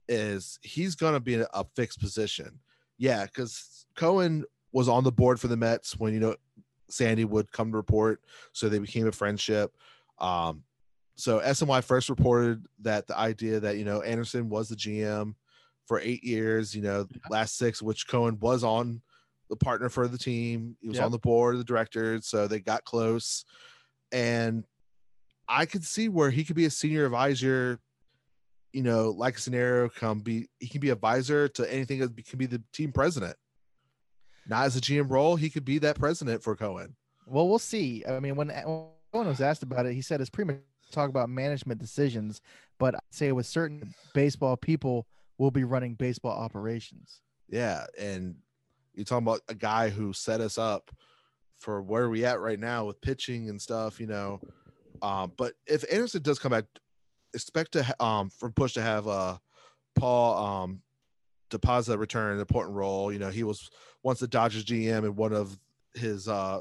is 0.09 0.61
he's 0.63 0.95
going 0.95 1.15
to 1.15 1.21
be 1.21 1.35
in 1.35 1.47
a 1.53 1.65
fixed 1.75 1.99
position. 1.99 2.61
Yeah, 2.97 3.25
because 3.25 3.87
Cohen 3.97 4.45
was 4.73 4.89
on 4.89 5.05
the 5.05 5.13
board 5.13 5.41
for 5.41 5.49
the 5.49 5.57
Mets 5.57 5.99
when 5.99 6.13
you 6.13 6.21
know 6.21 6.37
Sandy 6.95 7.25
would 7.25 7.51
come 7.53 7.71
to 7.71 7.77
report, 7.77 8.21
so 8.53 8.69
they 8.69 8.79
became 8.79 9.07
a 9.07 9.13
friendship. 9.13 9.75
Um, 10.19 10.63
so 11.17 11.41
SNY 11.41 11.83
first 11.85 12.09
reported 12.09 12.67
that 12.83 13.07
the 13.07 13.17
idea 13.19 13.61
that 13.61 13.77
you 13.77 13.85
know 13.85 14.03
Anderson 14.03 14.49
was 14.49 14.69
the 14.69 14.77
GM 14.77 15.35
for 15.87 16.01
eight 16.01 16.25
years, 16.25 16.75
you 16.75 16.83
know, 16.83 17.07
last 17.29 17.59
six, 17.59 17.83
which 17.83 18.09
Cohen 18.09 18.39
was 18.41 18.65
on 18.65 19.03
the 19.51 19.57
partner 19.57 19.89
for 19.89 20.09
the 20.09 20.19
team. 20.19 20.77
He 20.81 20.89
was 20.89 20.97
Yep. 20.97 21.05
on 21.07 21.13
the 21.13 21.19
board 21.19 21.55
of 21.55 21.59
the 21.59 21.65
directors, 21.65 22.27
so 22.27 22.47
they 22.47 22.61
got 22.61 22.85
close. 22.85 23.45
And 24.11 24.65
I 25.47 25.67
could 25.67 25.85
see 25.85 26.09
where 26.09 26.31
he 26.31 26.45
could 26.45 26.57
be 26.57 26.65
a 26.65 26.71
senior 26.71 27.05
advisor, 27.05 27.79
you 28.73 28.83
know, 28.83 29.11
like 29.11 29.37
a 29.37 29.41
scenario 29.41 29.89
come 29.89 30.21
be 30.21 30.49
he 30.59 30.69
can 30.69 30.81
be 30.81 30.91
advisor 30.91 31.49
to 31.49 31.73
anything 31.73 32.01
that 32.01 32.17
can 32.27 32.39
be 32.39 32.47
the 32.47 32.63
team 32.73 32.93
president. 32.93 33.37
Not 34.49 34.67
as 34.67 34.77
a 34.77 34.81
GM 34.81 35.11
role, 35.11 35.37
he 35.37 35.51
could 35.51 35.65
be 35.65 35.79
that 35.79 35.99
president 35.99 36.43
for 36.43 36.55
Cohen. 36.55 36.95
Well, 37.27 37.49
we'll 37.49 37.59
see. 37.59 38.05
I 38.07 38.21
mean, 38.21 38.37
when 38.37 38.49
when 38.49 38.87
Cohen 39.13 39.29
was 39.29 39.41
asked 39.41 39.63
about 39.63 39.87
it, 39.87 39.95
he 39.95 40.03
said 40.03 40.21
it's 40.21 40.31
premature 40.31 40.61
to 40.87 40.93
talk 40.93 41.09
about 41.09 41.29
management 41.31 41.81
decisions, 41.81 42.41
but 42.79 42.95
I'd 42.95 43.01
say 43.11 43.33
with 43.33 43.47
certain 43.47 43.95
baseball 44.13 44.57
people 44.57 45.07
will 45.39 45.51
be 45.51 45.65
running 45.65 45.95
baseball 45.95 46.33
operations. 46.33 47.21
Yeah, 47.49 47.87
and 47.99 48.37
you're 48.95 49.05
talking 49.05 49.27
about 49.27 49.41
a 49.49 49.55
guy 49.55 49.89
who 49.89 50.13
set 50.13 50.41
us 50.41 50.59
up 50.59 50.91
for 51.59 51.83
where 51.83 52.11
we 52.11 52.25
at 52.25 52.41
right 52.41 52.59
now 52.59 52.85
with 52.85 53.01
pitching 53.01 53.49
and 53.49 53.61
stuff, 53.61 53.99
you 54.01 54.07
know. 54.07 54.41
Um, 55.03 55.33
but 55.37 55.55
if 55.67 55.85
Anderson 55.93 56.23
does 56.23 56.39
come 56.39 56.53
back, 56.53 56.65
expect 57.33 57.73
to 57.73 57.83
ha- 57.83 57.95
um 58.05 58.31
from 58.31 58.53
Push 58.53 58.75
to 58.75 58.83
have 58.83 59.09
uh 59.09 59.39
Paul 59.97 60.47
um 60.47 60.83
DePodesta 61.51 61.99
return 61.99 62.35
an 62.35 62.41
important 62.41 62.77
role. 62.77 63.13
You 63.13 63.19
know, 63.19 63.31
he 63.31 63.45
was 63.45 63.71
once 64.05 64.21
the 64.21 64.29
Dodgers 64.29 64.65
GM 64.65 64.99
and 64.99 65.17
one 65.17 65.33
of 65.33 65.59
his 65.95 66.29
uh 66.29 66.61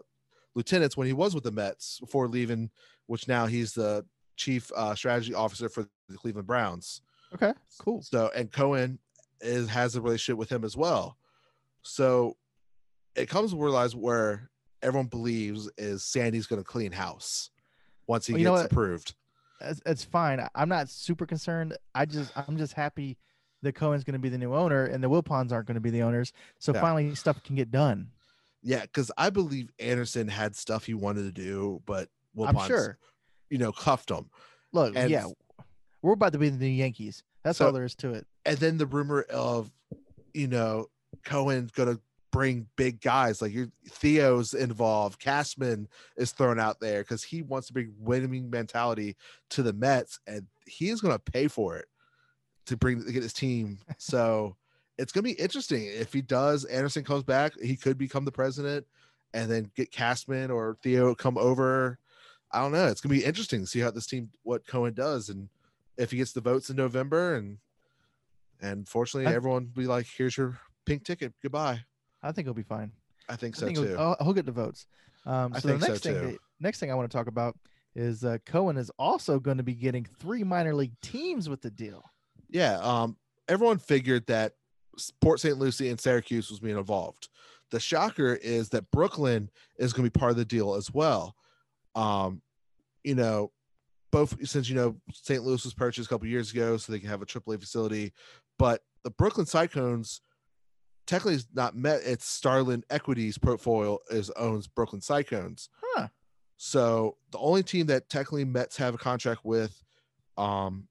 lieutenants 0.56 0.98
when 0.98 1.06
he 1.06 1.14
was 1.14 1.36
with 1.36 1.44
the 1.44 1.52
Mets 1.52 2.00
before 2.00 2.28
leaving, 2.28 2.72
which 3.06 3.28
now 3.28 3.46
he's 3.46 3.74
the 3.74 4.06
chief 4.36 4.72
uh, 4.76 4.96
strategy 4.96 5.34
officer 5.34 5.70
for 5.70 5.88
the 6.10 6.18
Cleveland 6.18 6.48
Browns. 6.48 7.02
Okay, 7.36 7.54
cool. 7.80 8.02
So 8.02 8.32
and 8.36 8.52
Cohen 8.52 8.98
is 9.42 9.68
has 9.70 9.96
a 9.96 10.02
relationship 10.02 10.38
with 10.40 10.50
him 10.52 10.64
as 10.64 10.76
well. 10.76 11.18
So 11.84 12.38
it 13.16 13.30
comes 13.30 13.52
to 13.52 13.58
realize 13.58 13.96
where 13.96 14.50
everyone 14.82 15.08
believes 15.08 15.70
is 15.78 16.04
Sandy's 16.04 16.48
going 16.48 16.62
to 16.62 16.68
clean 16.68 16.92
house 16.92 17.50
once 18.08 18.26
he 18.28 18.34
Well, 18.34 18.56
gets 18.56 18.72
approved. 18.72 19.16
It's, 19.62 19.82
it's 19.86 20.04
fine. 20.04 20.46
I'm 20.56 20.70
not 20.70 20.90
super 20.90 21.26
concerned. 21.26 21.76
I 21.96 22.06
just 22.06 22.32
I'm 22.36 22.58
just 22.58 22.74
happy 22.74 23.18
that 23.64 23.74
Cohen's 23.74 24.04
going 24.04 24.14
to 24.14 24.20
be 24.20 24.30
the 24.30 24.38
new 24.38 24.54
owner 24.54 24.86
and 24.86 25.04
the 25.04 25.10
Wilpons 25.10 25.52
aren't 25.52 25.68
going 25.68 25.76
to 25.76 25.82
be 25.82 25.90
the 25.90 26.04
owners. 26.04 26.32
So 26.60 26.74
Yeah. 26.74 26.82
finally, 26.82 27.16
stuff 27.16 27.42
can 27.44 27.56
get 27.56 27.72
done. 27.72 28.12
Yeah, 28.62 28.82
because 28.82 29.12
I 29.18 29.30
believe 29.30 29.70
Anderson 29.80 30.28
had 30.28 30.56
stuff 30.56 30.86
he 30.86 30.94
wanted 30.94 31.24
to 31.24 31.32
do, 31.32 31.82
but 31.86 32.10
I'm 32.42 32.58
sure. 32.68 32.98
you 33.50 33.58
know, 33.58 33.72
cuffed 33.72 34.10
him. 34.10 34.30
Look, 34.72 34.96
And- 34.96 35.10
yeah, 35.10 35.26
we're 36.02 36.14
about 36.14 36.32
to 36.34 36.40
be 36.40 36.50
the 36.50 36.58
new 36.58 36.68
Yankees. 36.68 37.24
That's 37.44 37.58
So- 37.58 37.66
all 37.68 37.72
there 37.74 37.84
is 37.84 37.96
to 37.96 38.14
it. 38.14 38.26
And 38.46 38.58
then 38.58 38.78
the 38.78 38.86
rumor 38.86 39.22
of, 39.24 39.72
you 40.34 40.48
know, 40.48 40.90
Cohen's 41.26 41.72
going 41.72 41.96
to 41.96 42.02
bring 42.32 42.68
big 42.78 43.00
guys 43.00 43.42
like 43.42 43.54
your 43.54 43.68
Theo's 43.88 44.54
involved. 44.56 45.20
Cashman 45.20 45.88
is 46.18 46.32
thrown 46.32 46.60
out 46.60 46.80
there 46.80 47.02
because 47.04 47.24
he 47.24 47.42
wants 47.44 47.68
to 47.68 47.74
bring 47.74 47.94
winning 48.00 48.50
mentality 48.50 49.16
to 49.50 49.62
the 49.62 49.72
Mets, 49.74 50.20
and 50.26 50.48
he 50.66 50.90
is 50.90 51.00
going 51.00 51.14
to 51.14 51.20
pay 51.20 51.48
for 51.48 51.76
it 51.78 51.86
to 52.66 52.78
bring 52.78 53.04
to 53.06 53.12
get 53.12 53.24
his 53.24 53.34
team. 53.34 53.80
So 53.98 54.56
it's 54.98 55.12
going 55.12 55.24
to 55.24 55.34
be 55.36 55.42
interesting 55.42 55.86
if 55.86 56.14
he 56.14 56.22
does. 56.22 56.66
Anderson 56.66 57.04
comes 57.04 57.24
back, 57.24 57.54
he 57.60 57.76
could 57.76 57.98
become 57.98 58.26
the 58.26 58.32
president, 58.32 58.86
and 59.34 59.50
then 59.50 59.72
get 59.76 59.92
Cashman 59.92 60.52
or 60.52 60.78
Theo 60.84 61.16
come 61.16 61.38
over. 61.38 61.98
I 62.52 62.60
don't 62.60 62.72
know. 62.72 62.88
It's 62.88 63.02
going 63.02 63.16
to 63.16 63.20
be 63.22 63.26
interesting 63.26 63.62
to 63.62 63.68
see 63.68 63.80
how 63.80 63.90
this 63.92 64.06
team 64.06 64.30
what 64.44 64.68
Cohen 64.68 64.94
does 64.94 65.30
and 65.30 65.50
if 65.98 66.12
he 66.12 66.18
gets 66.18 66.32
the 66.32 66.42
votes 66.42 66.70
in 66.70 66.76
November 66.76 67.36
and 67.36 67.58
and 68.62 68.88
fortunately 68.88 69.32
I- 69.32 69.36
everyone 69.36 69.72
will 69.76 69.84
be 69.84 69.88
like, 69.88 70.08
here's 70.18 70.38
your 70.38 70.60
pink 70.86 71.04
ticket. 71.04 71.34
Goodbye. 71.42 71.82
I 72.22 72.32
think 72.32 72.48
he'll 72.48 72.54
be 72.54 72.64
fine. 72.64 72.92
I 73.28 73.36
think 73.36 73.56
I 73.58 73.60
so 73.60 73.66
think 73.66 73.78
too. 73.78 73.88
he'll, 73.88 74.16
he'll 74.22 74.34
get 74.34 74.46
the 74.46 74.52
votes. 74.52 74.86
Um, 75.26 75.54
I 75.56 75.60
so 75.60 75.70
the 75.70 75.80
so, 75.80 75.88
next 75.88 76.04
thing, 76.04 76.14
too. 76.14 76.38
next 76.60 76.80
thing 76.80 76.92
I 76.92 76.96
want 76.96 77.10
to 77.10 77.18
talk 77.18 77.28
about 77.28 77.58
is 77.96 78.24
uh, 78.24 78.38
Cohen 78.46 78.78
is 78.78 78.92
also 78.98 79.40
going 79.40 79.58
to 79.58 79.64
be 79.64 79.76
getting 79.76 80.06
three 80.20 80.44
minor 80.44 80.74
league 80.74 81.00
teams 81.02 81.48
with 81.48 81.62
the 81.62 81.72
deal. 81.72 82.04
Yeah. 82.54 82.78
Um, 82.78 83.18
everyone 83.50 83.80
figured 83.80 84.28
that 84.28 84.54
Port 85.20 85.42
St. 85.42 85.58
Lucie 85.58 85.90
and 85.90 86.00
Syracuse 86.00 86.50
was 86.50 86.60
being 86.62 86.78
involved. 86.78 87.28
The 87.72 87.80
shocker 87.80 88.36
is 88.36 88.70
that 88.70 88.90
Brooklyn 88.92 89.50
is 89.78 89.92
going 89.92 90.06
to 90.08 90.12
be 90.12 90.20
part 90.20 90.32
of 90.32 90.38
the 90.38 90.46
deal 90.46 90.76
as 90.76 90.94
well. 90.94 91.36
Um, 91.96 92.42
you 93.04 93.16
know, 93.16 93.52
both 94.12 94.48
since 94.48 94.70
you 94.70 94.76
know 94.76 94.96
St. 95.12 95.44
Louis 95.44 95.64
was 95.64 95.74
purchased 95.74 96.08
a 96.08 96.10
couple 96.10 96.28
years 96.28 96.52
ago, 96.52 96.78
so 96.78 96.92
they 96.92 97.00
can 97.00 97.10
have 97.10 97.24
a 97.24 97.26
AAA 97.26 97.60
facility, 97.60 98.14
but 98.60 98.82
the 99.04 99.10
Brooklyn 99.10 99.48
Cyclones 99.48 100.22
technically 101.08 101.34
is 101.34 101.48
not 101.54 101.76
met. 101.76 102.02
It's 102.06 102.26
Sterling 102.26 102.84
Equities 102.92 103.40
portfolio 103.40 103.98
is 104.12 104.30
owns 104.32 104.68
Brooklyn 104.68 105.02
Cyclones. 105.02 105.70
Huh. 105.82 106.08
So 106.58 107.18
the 107.32 107.40
only 107.40 107.64
team 107.64 107.88
that 107.88 108.08
technically 108.08 108.46
Mets 108.46 108.78
have 108.78 108.94
a 108.94 109.00
contract 109.00 109.42
with, 109.44 109.84
um, 110.38 110.88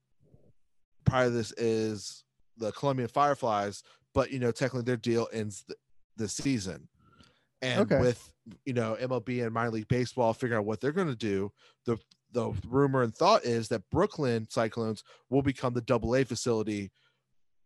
prior 1.04 1.24
to 1.26 1.30
this 1.30 1.52
is 1.52 2.24
the 2.56 2.72
Colombian 2.72 3.08
Fireflies, 3.08 3.82
but 4.14 4.30
you 4.30 4.38
know 4.38 4.50
technically 4.50 4.82
their 4.82 4.96
deal 4.96 5.28
ends 5.32 5.64
th- 5.64 5.78
this 6.16 6.32
season. 6.34 6.88
And 7.60 7.80
Okay. 7.80 8.00
with 8.00 8.32
you 8.64 8.72
know 8.72 8.96
MLB 9.00 9.42
and 9.44 9.52
minor 9.54 9.70
league 9.70 9.88
baseball 9.88 10.32
figuring 10.34 10.58
out 10.60 10.66
what 10.66 10.80
they're 10.80 10.92
going 10.92 11.08
to 11.08 11.14
do, 11.16 11.52
the 11.86 11.96
the 12.32 12.50
rumor 12.66 13.02
and 13.02 13.14
thought 13.14 13.44
is 13.44 13.68
that 13.68 13.88
Brooklyn 13.90 14.46
Cyclones 14.50 15.04
will 15.28 15.42
become 15.42 15.74
the 15.74 15.80
Double 15.82 16.14
A 16.16 16.24
facility 16.24 16.90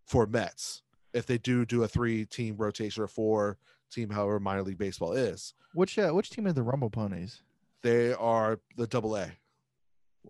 for 0.07 0.27
Mets 0.27 0.83
if 1.15 1.25
they 1.27 1.39
do 1.39 1.65
do 1.65 1.83
a 1.85 1.89
three 1.89 2.25
team 2.27 2.57
rotation 2.57 3.03
or 3.03 3.07
four 3.07 3.59
team, 3.91 4.11
however 4.11 4.39
minor 4.41 4.63
league 4.63 4.77
baseball 4.79 5.13
is. 5.13 5.55
Which 5.75 5.99
uh, 5.99 6.11
which 6.11 6.31
team 6.31 6.47
is 6.47 6.55
the 6.55 6.63
Rumble 6.63 6.91
Ponies? 6.91 7.43
They 7.83 8.13
are 8.13 8.59
the 8.77 8.87
Double 8.87 9.17
A. 9.17 9.31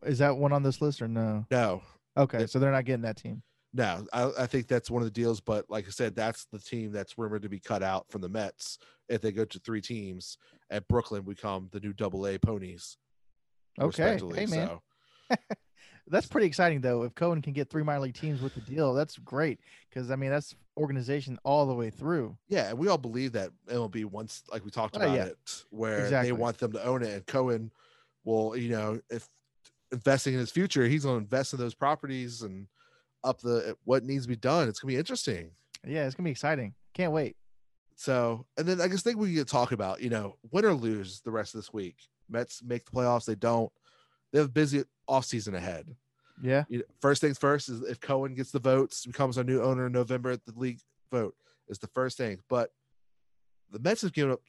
Is 0.04 0.18
that 0.18 0.36
one 0.36 0.52
on 0.52 0.62
this 0.62 0.80
list 0.82 1.00
or 1.00 1.08
no? 1.08 1.46
No, 1.50 1.82
Okay, 2.16 2.40
Yep. 2.40 2.50
so 2.50 2.58
they're 2.58 2.72
not 2.72 2.84
getting 2.84 3.02
that 3.02 3.16
team. 3.16 3.42
No, 3.72 4.06
I, 4.12 4.30
I 4.38 4.46
think 4.46 4.68
that's 4.68 4.90
one 4.90 5.02
of 5.02 5.06
the 5.06 5.10
deals. 5.12 5.40
But 5.40 5.66
like 5.68 5.86
I 5.86 5.90
said, 5.90 6.16
that's 6.16 6.46
the 6.46 6.58
team 6.58 6.92
that's 6.92 7.18
rumored 7.18 7.42
to 7.42 7.48
be 7.50 7.60
cut 7.60 7.82
out 7.82 8.06
from 8.10 8.22
the 8.22 8.28
Mets 8.28 8.78
if 9.08 9.20
they 9.20 9.32
go 9.32 9.44
to 9.44 9.58
three 9.58 9.80
teams. 9.82 10.38
At 10.70 10.88
Brooklyn, 10.88 11.24
We 11.24 11.34
become 11.34 11.68
the 11.72 11.80
new 11.80 11.92
Double 11.92 12.26
A 12.26 12.38
ponies. 12.38 12.96
Okay, 13.78 14.18
hey 14.34 14.46
man, 14.46 14.46
So, 14.48 14.82
that's 16.08 16.26
pretty 16.26 16.46
exciting 16.46 16.80
though. 16.80 17.02
If 17.02 17.14
Cohen 17.14 17.42
can 17.42 17.52
get 17.52 17.68
three 17.68 17.82
minor 17.82 18.00
league 18.00 18.14
teams 18.14 18.40
with 18.40 18.54
the 18.54 18.62
deal, 18.62 18.94
that's 18.94 19.18
great 19.18 19.60
because 19.90 20.10
I 20.10 20.16
mean 20.16 20.30
that's 20.30 20.54
organization 20.78 21.38
all 21.44 21.66
the 21.66 21.74
way 21.74 21.90
through. 21.90 22.36
yeah, 22.48 22.70
and 22.70 22.78
we 22.78 22.88
all 22.88 22.96
believe 22.98 23.32
that 23.32 23.50
MLB 23.68 24.06
once, 24.06 24.42
like 24.50 24.64
we 24.64 24.70
talked 24.70 24.96
Oh, 24.96 25.00
about 25.02 25.16
yeah. 25.16 25.24
it, 25.24 25.64
where 25.70 25.98
Exactly. 26.00 26.28
they 26.28 26.32
want 26.32 26.56
them 26.58 26.72
to 26.72 26.82
own 26.84 27.02
it, 27.02 27.12
and 27.12 27.26
Cohen 27.26 27.70
will, 28.24 28.56
you 28.56 28.70
know, 28.70 29.00
if 29.10 29.28
investing 29.92 30.34
in 30.34 30.40
his 30.40 30.50
future, 30.50 30.86
he's 30.86 31.04
going 31.04 31.16
to 31.18 31.24
invest 31.24 31.52
in 31.52 31.58
those 31.58 31.74
properties 31.74 32.42
and 32.42 32.66
up 33.24 33.40
the 33.40 33.76
what 33.84 34.04
needs 34.04 34.24
to 34.24 34.28
be 34.28 34.36
done. 34.36 34.68
It's 34.68 34.80
going 34.80 34.90
to 34.90 34.94
be 34.94 34.98
interesting. 34.98 35.50
Yeah, 35.86 36.06
it's 36.06 36.14
gonna 36.14 36.24
be 36.24 36.32
exciting. 36.32 36.74
Can't 36.94 37.12
wait. 37.12 37.36
So, 37.94 38.46
and 38.58 38.66
then 38.66 38.80
I 38.80 38.88
guess 38.88 39.02
think 39.02 39.18
we 39.18 39.34
could 39.34 39.48
talk 39.48 39.72
about, 39.72 40.02
you 40.02 40.10
know, 40.10 40.36
win 40.50 40.64
or 40.64 40.74
lose 40.74 41.20
the 41.20 41.30
rest 41.30 41.54
of 41.54 41.60
this 41.60 41.72
week. 41.72 41.96
Mets 42.28 42.62
make 42.62 42.84
the 42.84 42.90
playoffs. 42.90 43.24
They 43.24 43.34
don't. 43.34 43.70
They 44.32 44.38
have 44.38 44.48
a 44.48 44.52
busy 44.52 44.84
offseason 45.08 45.54
ahead. 45.54 45.94
Yeah, 46.42 46.64
You 46.68 46.78
know, 46.78 46.84
first 47.00 47.22
things 47.22 47.38
first 47.38 47.70
is 47.70 47.80
if 47.82 47.98
Cohen 47.98 48.34
gets 48.34 48.50
the 48.50 48.58
votes, 48.58 49.06
becomes 49.06 49.38
our 49.38 49.44
new 49.44 49.62
owner 49.62 49.86
in 49.86 49.92
November 49.92 50.36
the 50.36 50.52
league 50.54 50.80
vote 51.10 51.34
is 51.68 51.78
the 51.78 51.86
first 51.86 52.18
thing. 52.18 52.40
But 52.50 52.70
the 53.70 53.78
Mets 53.78 54.02
have 54.02 54.12
given 54.12 54.32
up 54.32 54.40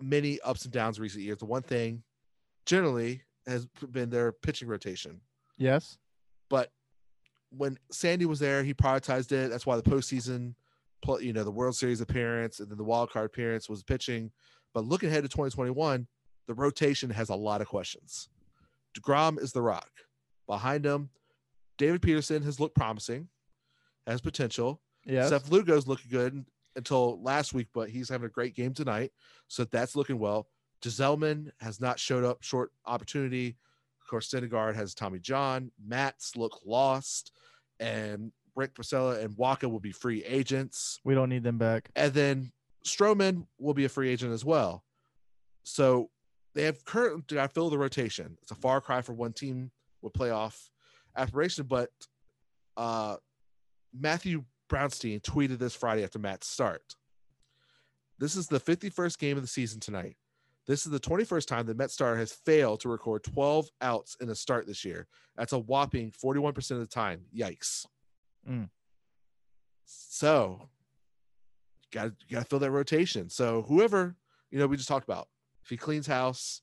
many 0.00 0.38
ups 0.42 0.64
and 0.64 0.72
downs 0.72 1.00
recent 1.00 1.24
years. 1.24 1.38
The 1.38 1.46
one 1.46 1.62
thing 1.62 2.04
generally 2.64 3.22
has 3.46 3.66
been 3.90 4.10
their 4.10 4.32
pitching 4.32 4.68
rotation. 4.68 5.20
yes, 5.56 5.98
But 6.48 6.70
when 7.50 7.78
Sandy 7.90 8.26
was 8.26 8.38
there, 8.40 8.62
he 8.64 8.74
prioritized 8.74 9.32
it. 9.32 9.50
That's 9.50 9.64
why 9.66 9.76
the 9.76 9.82
postseason, 9.82 10.54
you 11.20 11.32
know, 11.32 11.44
the 11.44 11.50
World 11.50 11.76
Series 11.76 12.00
appearance 12.00 12.60
and 12.60 12.68
then 12.70 12.76
the 12.76 12.84
wild 12.84 13.10
card 13.10 13.26
appearance 13.26 13.68
was 13.68 13.82
pitching. 13.82 14.32
But 14.74 14.84
looking 14.84 15.08
ahead 15.08 15.22
to 15.22 15.28
2021, 15.28 16.06
the 16.46 16.54
rotation 16.54 17.10
has 17.10 17.28
a 17.28 17.34
lot 17.34 17.60
of 17.60 17.68
questions. 17.68 18.28
DeGrom 18.98 19.40
is 19.40 19.52
the 19.52 19.62
rock. 19.62 19.90
Behind 20.46 20.84
him, 20.84 21.10
David 21.78 22.02
Peterson 22.02 22.42
has 22.42 22.58
looked 22.60 22.74
promising, 22.76 23.28
has 24.06 24.20
potential. 24.20 24.80
Yeah. 25.04 25.28
Seth 25.28 25.50
Lugo's 25.50 25.86
looking 25.86 26.10
good 26.10 26.44
until 26.74 27.22
last 27.22 27.54
week, 27.54 27.68
but 27.72 27.88
he's 27.90 28.08
having 28.08 28.26
a 28.26 28.30
great 28.30 28.54
game 28.54 28.74
tonight. 28.74 29.12
So 29.48 29.64
that's 29.64 29.96
looking 29.96 30.18
well. 30.18 30.48
Gsellman 30.82 31.50
has 31.60 31.80
not 31.80 31.98
showed 31.98 32.24
up 32.24 32.42
short 32.42 32.70
opportunity. 32.86 33.56
Of 34.00 34.08
course, 34.08 34.30
Syndergaard 34.30 34.76
has 34.76 34.94
Tommy 34.94 35.18
John. 35.18 35.70
Matz 35.84 36.36
look 36.36 36.60
lost, 36.64 37.32
and 37.80 38.32
Rick 38.54 38.74
Porcello 38.74 39.22
and 39.22 39.36
Wacha 39.36 39.70
will 39.70 39.80
be 39.80 39.92
free 39.92 40.24
agents. 40.24 41.00
We 41.04 41.14
don't 41.14 41.28
need 41.28 41.42
them 41.42 41.58
back. 41.58 41.90
And 41.96 42.12
then 42.12 42.52
Stroman 42.84 43.46
will 43.58 43.74
be 43.74 43.84
a 43.84 43.88
free 43.88 44.10
agent 44.10 44.32
as 44.32 44.44
well. 44.44 44.84
So 45.64 46.10
they 46.54 46.62
have 46.62 46.84
current 46.84 47.26
got 47.26 47.48
to 47.48 47.48
fill 47.48 47.70
the 47.70 47.78
rotation. 47.78 48.38
It's 48.42 48.50
a 48.50 48.56
far 48.56 48.80
cry 48.80 49.02
for 49.02 49.12
one 49.12 49.32
team 49.32 49.70
with 50.00 50.14
playoff 50.14 50.56
aspiration, 51.16 51.66
but 51.68 51.90
uh, 52.76 53.16
Matthew 53.98 54.44
Brownstein 54.70 55.20
tweeted 55.20 55.58
this 55.58 55.74
Friday 55.74 56.04
after 56.04 56.18
Matz 56.18 56.48
start. 56.48 56.94
This 58.18 58.36
is 58.36 58.46
the 58.46 58.60
51st 58.60 59.18
game 59.18 59.36
of 59.36 59.42
the 59.42 59.48
season 59.48 59.80
tonight. 59.80 60.16
This 60.66 60.84
is 60.84 60.90
the 60.90 61.00
21st 61.00 61.46
time 61.46 61.66
the 61.66 61.74
Met 61.74 61.90
star 61.90 62.16
has 62.16 62.32
failed 62.32 62.80
to 62.80 62.88
record 62.88 63.22
12 63.22 63.68
outs 63.80 64.16
in 64.20 64.28
a 64.30 64.34
start 64.34 64.66
this 64.66 64.84
year. 64.84 65.06
That's 65.36 65.52
a 65.52 65.58
whopping 65.58 66.10
41% 66.10 66.70
of 66.72 66.78
the 66.80 66.86
time. 66.86 67.22
Yikes. 67.36 67.86
Mm. 68.48 68.68
So, 69.84 70.68
got 71.92 72.10
got 72.30 72.40
to 72.40 72.44
fill 72.46 72.58
that 72.58 72.70
rotation. 72.72 73.28
So, 73.28 73.62
whoever, 73.62 74.16
you 74.50 74.58
know, 74.58 74.66
we 74.66 74.76
just 74.76 74.88
talked 74.88 75.04
about, 75.04 75.28
if 75.62 75.70
he 75.70 75.76
cleans 75.76 76.06
house, 76.06 76.62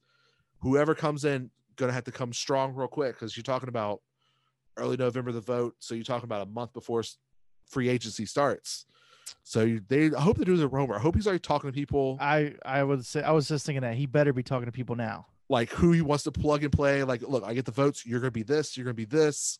whoever 0.60 0.94
comes 0.94 1.24
in, 1.24 1.50
going 1.78 1.90
to 1.90 1.94
have 1.94 2.04
to 2.04 2.12
come 2.12 2.34
strong 2.34 2.76
real 2.76 2.88
quick 2.88 3.16
because 3.16 3.38
you're 3.38 3.44
talking 3.44 3.70
about 3.70 4.02
early 4.76 4.98
November 4.98 5.32
the 5.32 5.40
vote. 5.40 5.76
So, 5.80 5.96
you're 5.96 6.04
talking 6.04 6.26
about 6.26 6.46
a 6.46 6.50
month 6.50 6.74
before 6.74 7.04
free 7.70 7.88
agency 7.88 8.26
starts. 8.26 8.86
So 9.44 9.80
they 9.88 10.12
I 10.14 10.22
hope 10.22 10.38
they're 10.38 10.46
doing 10.46 10.60
their 10.60 10.70
homework. 10.70 10.98
I 11.00 11.02
hope 11.02 11.16
he's 11.16 11.28
already 11.28 11.40
talking 11.40 11.70
to 11.70 11.74
people 11.74 12.18
I 12.20 12.56
I 12.66 12.84
would 12.84 13.06
say 13.06 13.22
I 13.24 13.32
was 13.32 13.48
just 13.48 13.66
thinking 13.66 13.82
that 13.82 13.96
he 13.96 14.06
better 14.06 14.34
be 14.34 14.44
talking 14.44 14.66
to 14.66 14.72
people 14.72 14.96
now. 14.96 15.28
like 15.50 15.70
who 15.70 15.92
he 15.92 16.02
wants 16.02 16.24
to 16.24 16.32
plug 16.32 16.64
and 16.64 16.72
play. 16.72 17.04
Like, 17.04 17.22
look, 17.22 17.44
I 17.44 17.54
get 17.54 17.66
the 17.66 17.72
votes. 17.72 18.06
You're 18.06 18.20
gonna 18.20 18.32
be 18.32 18.44
this. 18.44 18.78
You're 18.78 18.86
gonna 18.86 18.94
be 18.94 19.06
this. 19.06 19.60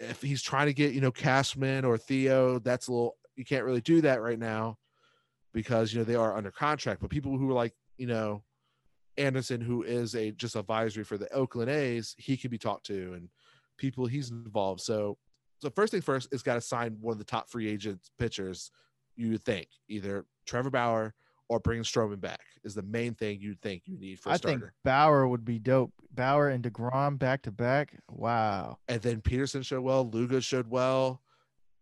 If 0.00 0.22
he's 0.22 0.42
trying 0.42 0.66
to 0.66 0.74
get 0.74 0.92
you 0.94 1.00
know 1.00 1.12
Cashman 1.12 1.84
or 1.84 1.98
Theo, 1.98 2.58
that's 2.58 2.88
a 2.88 2.92
little. 2.92 3.16
You 3.36 3.44
can't 3.44 3.64
really 3.64 3.80
do 3.80 4.00
that 4.02 4.20
right 4.20 4.38
now 4.38 4.78
because 5.52 5.92
you 5.92 5.98
know 5.98 6.04
they 6.04 6.14
are 6.16 6.36
under 6.36 6.50
contract. 6.50 7.00
But 7.00 7.10
people 7.10 7.36
who 7.36 7.50
are 7.50 7.54
like 7.54 7.74
you 7.98 8.06
know 8.06 8.42
Anderson, 9.16 9.60
who 9.60 9.82
is 9.82 10.14
a 10.14 10.32
just 10.32 10.56
advisory 10.56 11.04
for 11.04 11.18
the 11.18 11.32
Oakland 11.32 11.70
A's, 11.70 12.14
he 12.18 12.36
can 12.36 12.50
be 12.50 12.58
talked 12.58 12.86
to, 12.86 13.12
and 13.14 13.28
people 13.76 14.06
he's 14.06 14.30
involved. 14.30 14.80
So, 14.80 15.18
so 15.62 15.70
first 15.70 15.92
thing 15.92 16.00
first 16.00 16.28
is 16.32 16.42
got 16.42 16.54
to 16.54 16.60
sign 16.60 16.96
one 17.00 17.12
of 17.12 17.18
the 17.18 17.24
top 17.24 17.48
free 17.48 17.68
agent 17.68 18.00
pitchers. 18.18 18.72
You 19.14 19.30
would 19.30 19.44
think 19.44 19.68
either 19.88 20.26
Trevor 20.44 20.70
Bauer 20.70 21.14
or 21.48 21.60
bringing 21.60 21.84
Stroman 21.84 22.20
back 22.20 22.40
is 22.64 22.74
the 22.74 22.82
main 22.82 23.14
thing 23.14 23.38
you'd 23.40 23.60
think 23.60 23.82
you 23.86 23.96
need 23.96 24.18
for 24.18 24.30
a 24.30 24.32
I 24.32 24.36
starter. 24.36 24.58
think 24.58 24.70
Bauer 24.84 25.28
would 25.28 25.44
be 25.44 25.60
dope. 25.60 25.92
Bauer 26.12 26.48
and 26.48 26.64
Degrom 26.64 27.16
back 27.16 27.42
to 27.42 27.52
back. 27.52 27.94
Wow. 28.10 28.78
and 28.88 29.00
then 29.02 29.20
Peterson 29.20 29.62
showed 29.62 29.82
well, 29.82 30.08
Lugo 30.10 30.40
showed 30.40 30.68
well, 30.68 31.22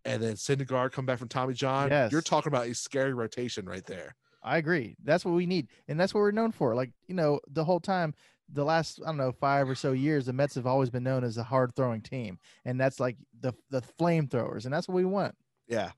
and 0.04 0.22
then 0.22 0.34
Syndergaard 0.34 0.92
come 0.92 1.06
back 1.06 1.18
from 1.18 1.28
Tommy 1.28 1.54
John. 1.54 1.90
You're 2.10 2.20
talking 2.20 2.52
about 2.52 2.66
a 2.66 2.74
scary 2.74 3.14
rotation 3.14 3.64
right 3.64 3.84
there. 3.86 4.14
I 4.42 4.58
agree. 4.58 4.96
That's 5.02 5.24
what 5.24 5.32
we 5.34 5.46
need, 5.46 5.68
and 5.88 5.98
that's 5.98 6.12
what 6.12 6.20
we're 6.20 6.30
known 6.32 6.52
for. 6.52 6.74
Like 6.74 6.90
you 7.06 7.14
know, 7.14 7.40
the 7.50 7.64
whole 7.64 7.80
time, 7.80 8.14
the 8.52 8.64
last 8.64 9.00
I 9.02 9.06
don't 9.06 9.16
know 9.16 9.32
five 9.32 9.68
or 9.68 9.74
so 9.74 9.92
years, 9.92 10.26
the 10.26 10.32
Mets 10.32 10.54
have 10.56 10.66
always 10.66 10.90
been 10.90 11.02
known 11.04 11.24
as 11.24 11.36
a 11.38 11.42
hard 11.42 11.74
throwing 11.74 12.00
team, 12.00 12.38
and 12.64 12.80
that's 12.80 12.98
like 13.00 13.16
the 13.40 13.52
the 13.70 13.82
flamethrowers, 13.98 14.64
and 14.64 14.72
that's 14.74 14.88
what 14.88 14.94
we 14.96 15.04
want. 15.04 15.34
Yeah. 15.68 15.92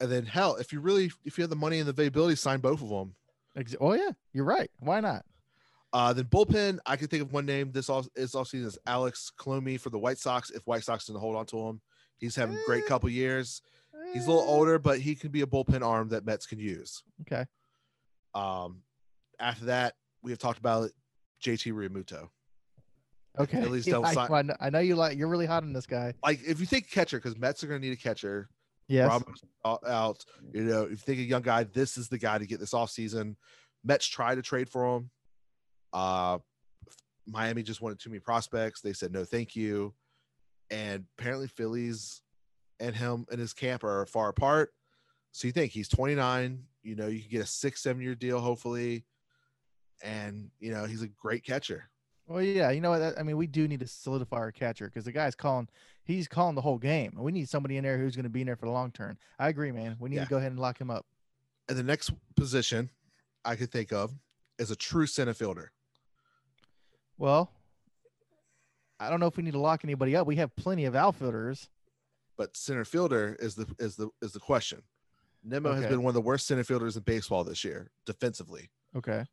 And 0.00 0.10
then 0.12 0.24
hell, 0.26 0.56
if 0.56 0.72
you 0.72 0.80
really 0.80 1.10
if 1.24 1.36
you 1.38 1.42
have 1.42 1.50
the 1.50 1.56
money 1.56 1.78
and 1.78 1.86
the 1.86 1.90
availability, 1.90 2.36
sign 2.36 2.60
both 2.60 2.82
of 2.82 2.88
them. 2.88 3.14
Ex- 3.56 3.74
Oh 3.80 3.92
yeah, 3.94 4.10
you're 4.32 4.44
right. 4.44 4.70
Why 4.80 5.00
not? 5.00 5.24
Uh, 5.92 6.12
then 6.12 6.26
bullpen, 6.26 6.78
I 6.86 6.96
can 6.96 7.08
think 7.08 7.22
of 7.22 7.32
one 7.32 7.46
name 7.46 7.72
this 7.72 7.88
all 7.88 8.06
is 8.14 8.34
all 8.34 8.44
season 8.44 8.68
is 8.68 8.78
Alex 8.86 9.32
Colomé 9.38 9.80
for 9.80 9.90
the 9.90 9.98
White 9.98 10.18
Sox. 10.18 10.50
If 10.50 10.66
White 10.66 10.84
Sox 10.84 11.06
didn't 11.06 11.20
hold 11.20 11.34
on 11.34 11.46
to 11.46 11.58
him, 11.66 11.80
he's 12.18 12.36
having 12.36 12.56
a 12.56 12.62
great 12.66 12.84
Eh. 12.84 12.86
couple 12.86 13.08
years. 13.08 13.60
He's 14.12 14.26
a 14.26 14.30
little 14.30 14.44
Eh, 14.44 14.54
older, 14.54 14.78
but 14.78 15.00
he 15.00 15.14
can 15.14 15.30
be 15.30 15.40
a 15.40 15.46
bullpen 15.46 15.82
arm 15.84 16.10
that 16.10 16.24
Mets 16.24 16.46
can 16.46 16.58
use. 16.58 17.02
Okay. 17.22 17.44
Um, 18.34 18.82
after 19.40 19.64
that, 19.66 19.94
we 20.22 20.30
have 20.30 20.38
talked 20.38 20.58
about 20.58 20.84
it, 20.84 20.92
JT 21.42 21.72
Realmuto. 21.72 22.28
Okay. 23.38 23.58
At 23.58 23.70
least 23.70 23.88
don't 23.90 24.04
I, 24.04 24.14
sign- 24.14 24.32
I 24.32 24.42
know, 24.42 24.56
I 24.60 24.70
know 24.70 24.78
you 24.80 24.96
like. 24.96 25.16
You're 25.16 25.28
really 25.28 25.46
hot 25.46 25.62
on 25.62 25.72
this 25.72 25.86
guy. 25.86 26.14
Like 26.22 26.40
if 26.46 26.60
you 26.60 26.66
think 26.66 26.90
catcher, 26.90 27.18
because 27.18 27.36
Mets 27.36 27.62
are 27.62 27.66
going 27.66 27.80
to 27.80 27.86
need 27.86 27.94
a 27.94 28.00
catcher. 28.00 28.48
Yes. 28.88 29.08
Roberts 29.08 29.42
out- 29.64 29.86
out. 29.86 30.24
You 30.52 30.64
know, 30.64 30.82
if 30.84 30.90
you 30.90 30.96
think 30.96 31.18
a 31.18 31.22
young 31.22 31.42
guy, 31.42 31.64
this 31.64 31.98
is 31.98 32.08
the 32.08 32.18
guy 32.18 32.38
to 32.38 32.46
get 32.46 32.58
this 32.58 32.72
offseason. 32.72 33.36
Mets 33.84 34.06
tried 34.06 34.36
to 34.36 34.42
trade 34.42 34.68
for 34.68 34.96
him. 34.96 35.10
Uh, 35.92 36.38
Miami 37.26 37.62
just 37.62 37.80
wanted 37.80 37.98
too 38.00 38.10
many 38.10 38.20
prospects. 38.20 38.80
They 38.80 38.92
said 38.92 39.12
no, 39.12 39.24
thank 39.24 39.54
you. 39.54 39.94
And 40.70 41.04
apparently, 41.18 41.48
Phillies 41.48 42.22
and 42.80 42.94
him 42.94 43.26
and 43.30 43.40
his 43.40 43.52
camp 43.52 43.84
are 43.84 44.06
far 44.06 44.28
apart. 44.30 44.72
So 45.32 45.46
you 45.46 45.52
think 45.52 45.72
he's 45.72 45.88
29. 45.88 46.64
You 46.82 46.96
know, 46.96 47.06
you 47.06 47.20
can 47.20 47.30
get 47.30 47.42
a 47.42 47.46
six, 47.46 47.82
seven 47.82 48.02
year 48.02 48.14
deal, 48.14 48.40
hopefully. 48.40 49.04
And 50.02 50.50
you 50.60 50.70
know, 50.72 50.84
he's 50.84 51.02
a 51.02 51.08
great 51.08 51.44
catcher. 51.44 51.88
Well, 52.26 52.42
yeah. 52.42 52.70
You 52.70 52.80
know 52.80 52.90
what? 52.90 53.18
I 53.18 53.22
mean, 53.22 53.36
we 53.36 53.46
do 53.46 53.66
need 53.66 53.80
to 53.80 53.86
solidify 53.86 54.36
our 54.36 54.52
catcher 54.52 54.86
because 54.86 55.04
the 55.04 55.12
guy's 55.12 55.34
calling. 55.34 55.68
He's 56.04 56.28
calling 56.28 56.54
the 56.54 56.60
whole 56.60 56.78
game. 56.78 57.14
We 57.16 57.32
need 57.32 57.48
somebody 57.48 57.76
in 57.78 57.84
there 57.84 57.98
who's 57.98 58.14
going 58.16 58.24
to 58.24 58.30
be 58.30 58.40
in 58.42 58.46
there 58.46 58.56
for 58.56 58.66
the 58.66 58.72
long 58.72 58.92
term. 58.92 59.16
I 59.38 59.48
agree, 59.48 59.72
man. 59.72 59.96
We 59.98 60.10
need 60.10 60.16
Yeah. 60.16 60.24
to 60.24 60.30
go 60.30 60.36
ahead 60.36 60.50
and 60.52 60.60
lock 60.60 60.78
him 60.80 60.90
up. 60.90 61.06
And 61.68 61.76
the 61.78 61.82
next 61.82 62.12
position 62.36 62.90
I 63.44 63.56
could 63.56 63.70
think 63.70 63.92
of 63.92 64.12
is 64.58 64.70
a 64.70 64.76
true 64.76 65.06
center 65.06 65.32
fielder. 65.34 65.72
Well, 67.16 67.50
I 69.00 69.10
don't 69.10 69.20
know 69.20 69.26
if 69.26 69.36
we 69.36 69.42
need 69.42 69.52
to 69.52 69.58
lock 69.60 69.84
anybody 69.84 70.14
up. 70.16 70.26
We 70.26 70.36
have 70.36 70.54
plenty 70.56 70.84
of 70.84 70.94
outfielders. 70.94 71.68
but 72.36 72.56
center 72.56 72.84
fielder 72.84 73.36
is 73.40 73.54
the 73.56 73.66
is 73.78 73.96
the 73.96 74.08
is 74.22 74.32
the 74.32 74.38
question. 74.40 74.82
Nimmo 75.44 75.72
has 75.72 75.86
been 75.86 76.02
one 76.02 76.10
of 76.10 76.14
the 76.14 76.20
worst 76.20 76.46
center 76.46 76.62
fielders 76.64 76.96
in 76.96 77.02
baseball 77.04 77.42
this 77.44 77.64
year, 77.64 77.90
defensively. 78.06 78.70
Okay. 78.96 79.24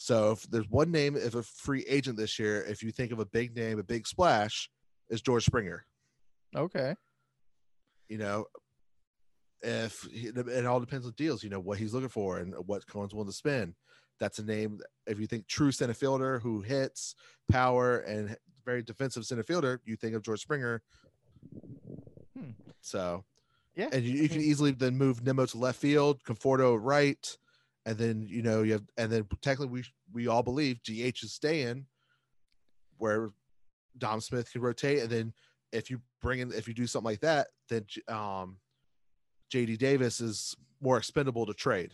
So 0.00 0.30
if 0.30 0.48
there's 0.48 0.68
one 0.70 0.92
name, 0.92 1.16
if 1.16 1.34
a 1.34 1.42
free 1.42 1.84
agent 1.88 2.16
this 2.16 2.38
year, 2.38 2.62
if 2.62 2.84
you 2.84 2.92
think 2.92 3.10
of 3.10 3.18
a 3.18 3.26
big 3.26 3.56
name, 3.56 3.80
a 3.80 3.82
big 3.82 4.06
splash, 4.06 4.70
is 5.10 5.20
George 5.20 5.44
Springer. 5.44 5.84
Okay. 6.56 6.94
You 8.08 8.18
know, 8.18 8.44
if 9.60 10.02
he, 10.12 10.28
it 10.28 10.66
all 10.66 10.78
depends 10.78 11.04
on 11.04 11.14
deals, 11.16 11.42
you 11.42 11.50
know 11.50 11.58
what 11.58 11.78
he's 11.78 11.92
looking 11.92 12.08
for 12.08 12.38
and 12.38 12.54
what 12.66 12.86
Cohen's 12.86 13.12
willing 13.12 13.28
to 13.28 13.34
spend. 13.34 13.74
That's 14.20 14.38
a 14.38 14.44
name. 14.44 14.78
If 15.08 15.18
you 15.18 15.26
think 15.26 15.48
true 15.48 15.72
center 15.72 15.94
fielder 15.94 16.38
who 16.38 16.60
hits 16.60 17.16
power 17.50 17.98
and 17.98 18.36
very 18.64 18.84
defensive 18.84 19.24
center 19.26 19.42
fielder, 19.42 19.80
you 19.84 19.96
think 19.96 20.14
of 20.14 20.22
George 20.22 20.40
Springer. 20.40 20.80
Hmm. 22.38 22.50
So 22.82 23.24
Yeah. 23.74 23.88
and 23.92 24.04
you, 24.04 24.22
you 24.22 24.28
can 24.28 24.40
easily 24.40 24.70
then 24.70 24.96
move 24.96 25.24
Nimmo 25.24 25.46
to 25.46 25.58
left 25.58 25.80
field, 25.80 26.22
Conforto 26.22 26.78
right, 26.80 27.36
and 27.88 27.96
then 27.96 28.26
you 28.28 28.42
know 28.42 28.62
you 28.62 28.72
have 28.72 28.84
and 28.98 29.10
then 29.10 29.26
technically 29.40 29.66
we 29.68 29.84
we 30.12 30.28
all 30.28 30.42
believe 30.42 30.82
GH 30.84 31.22
is 31.24 31.32
staying 31.32 31.86
where 32.98 33.30
Dom 33.96 34.20
Smith 34.20 34.52
can 34.52 34.60
rotate, 34.60 35.00
and 35.00 35.10
then 35.10 35.32
if 35.72 35.90
you 35.90 36.00
bring 36.20 36.40
in 36.40 36.52
if 36.52 36.68
you 36.68 36.74
do 36.74 36.86
something 36.86 37.06
like 37.10 37.20
that, 37.20 37.48
then 37.70 37.86
um 38.08 38.58
JD 39.52 39.78
Davis 39.78 40.20
is 40.20 40.54
more 40.82 40.98
expendable 40.98 41.46
to 41.46 41.54
trade 41.54 41.92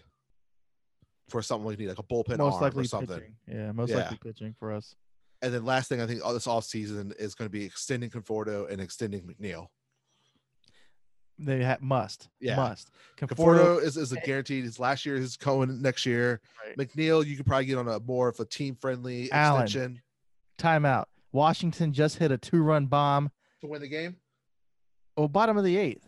for 1.28 1.40
something 1.42 1.64
we 1.64 1.76
need 1.76 1.88
like 1.88 1.98
a 2.00 2.02
bullpen 2.02 2.38
most 2.38 2.54
arm 2.54 2.62
likely 2.62 2.82
or 2.82 2.88
something. 2.88 3.18
pitching. 3.20 3.36
Yeah, 3.46 3.70
most 3.72 3.90
Yeah. 3.90 3.98
likely 3.98 4.18
pitching 4.18 4.54
for 4.58 4.72
us. 4.72 4.96
And 5.42 5.54
then 5.54 5.64
last 5.64 5.88
thing 5.88 6.00
I 6.00 6.06
think 6.06 6.24
all 6.24 6.34
this 6.34 6.46
off 6.48 6.64
season 6.64 7.12
is 7.18 7.34
going 7.36 7.46
to 7.46 7.52
be 7.52 7.64
extending 7.64 8.10
Conforto 8.10 8.68
and 8.70 8.80
extending 8.80 9.22
McNeil. 9.22 9.68
They 11.38 11.76
must. 11.80 12.28
Yeah. 12.40 12.56
Must. 12.56 12.90
Conforto 13.18 13.82
is, 13.82 13.96
is 13.96 14.12
a 14.12 14.20
guaranteed. 14.20 14.64
His 14.64 14.78
last 14.78 15.04
year, 15.04 15.16
his 15.16 15.36
Cohen 15.36 15.82
next 15.82 16.06
year. 16.06 16.40
Right. 16.64 16.88
McNeil, 16.88 17.26
you 17.26 17.36
could 17.36 17.46
probably 17.46 17.66
get 17.66 17.78
on 17.78 17.88
a 17.88 17.98
more 18.00 18.28
of 18.28 18.38
a 18.40 18.44
team 18.44 18.76
friendly 18.76 19.30
Allen. 19.32 19.62
extension 19.64 20.02
Timeout. 20.58 21.06
Washington 21.32 21.92
just 21.92 22.18
hit 22.18 22.30
a 22.30 22.38
two-run 22.38 22.86
bomb. 22.86 23.30
to 23.60 23.66
win 23.66 23.80
the 23.80 23.88
game. 23.88 24.16
Oh, 25.16 25.26
bottom 25.28 25.56
of 25.56 25.64
the 25.64 25.76
eighth. 25.76 26.06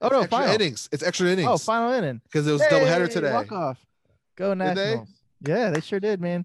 Oh 0.00 0.08
It's 0.08 0.12
no, 0.14 0.24
final. 0.26 0.54
innings. 0.54 0.88
It's 0.92 1.02
extra 1.02 1.28
oh, 1.28 1.32
innings. 1.32 1.48
Oh, 1.48 1.56
final 1.58 1.92
inning. 1.92 2.20
because 2.24 2.46
it 2.46 2.52
was 2.52 2.60
a 2.60 2.66
doubleheader 2.66 3.06
Hey, 3.08 3.14
today. 3.14 3.32
Walk 3.32 3.52
off. 3.52 3.86
Go 4.36 4.54
Did 4.54 4.60
they? 4.60 4.74
Nationals. 4.74 5.08
Yeah, 5.46 5.70
they 5.70 5.80
sure 5.80 6.00
did, 6.00 6.20
man. 6.20 6.44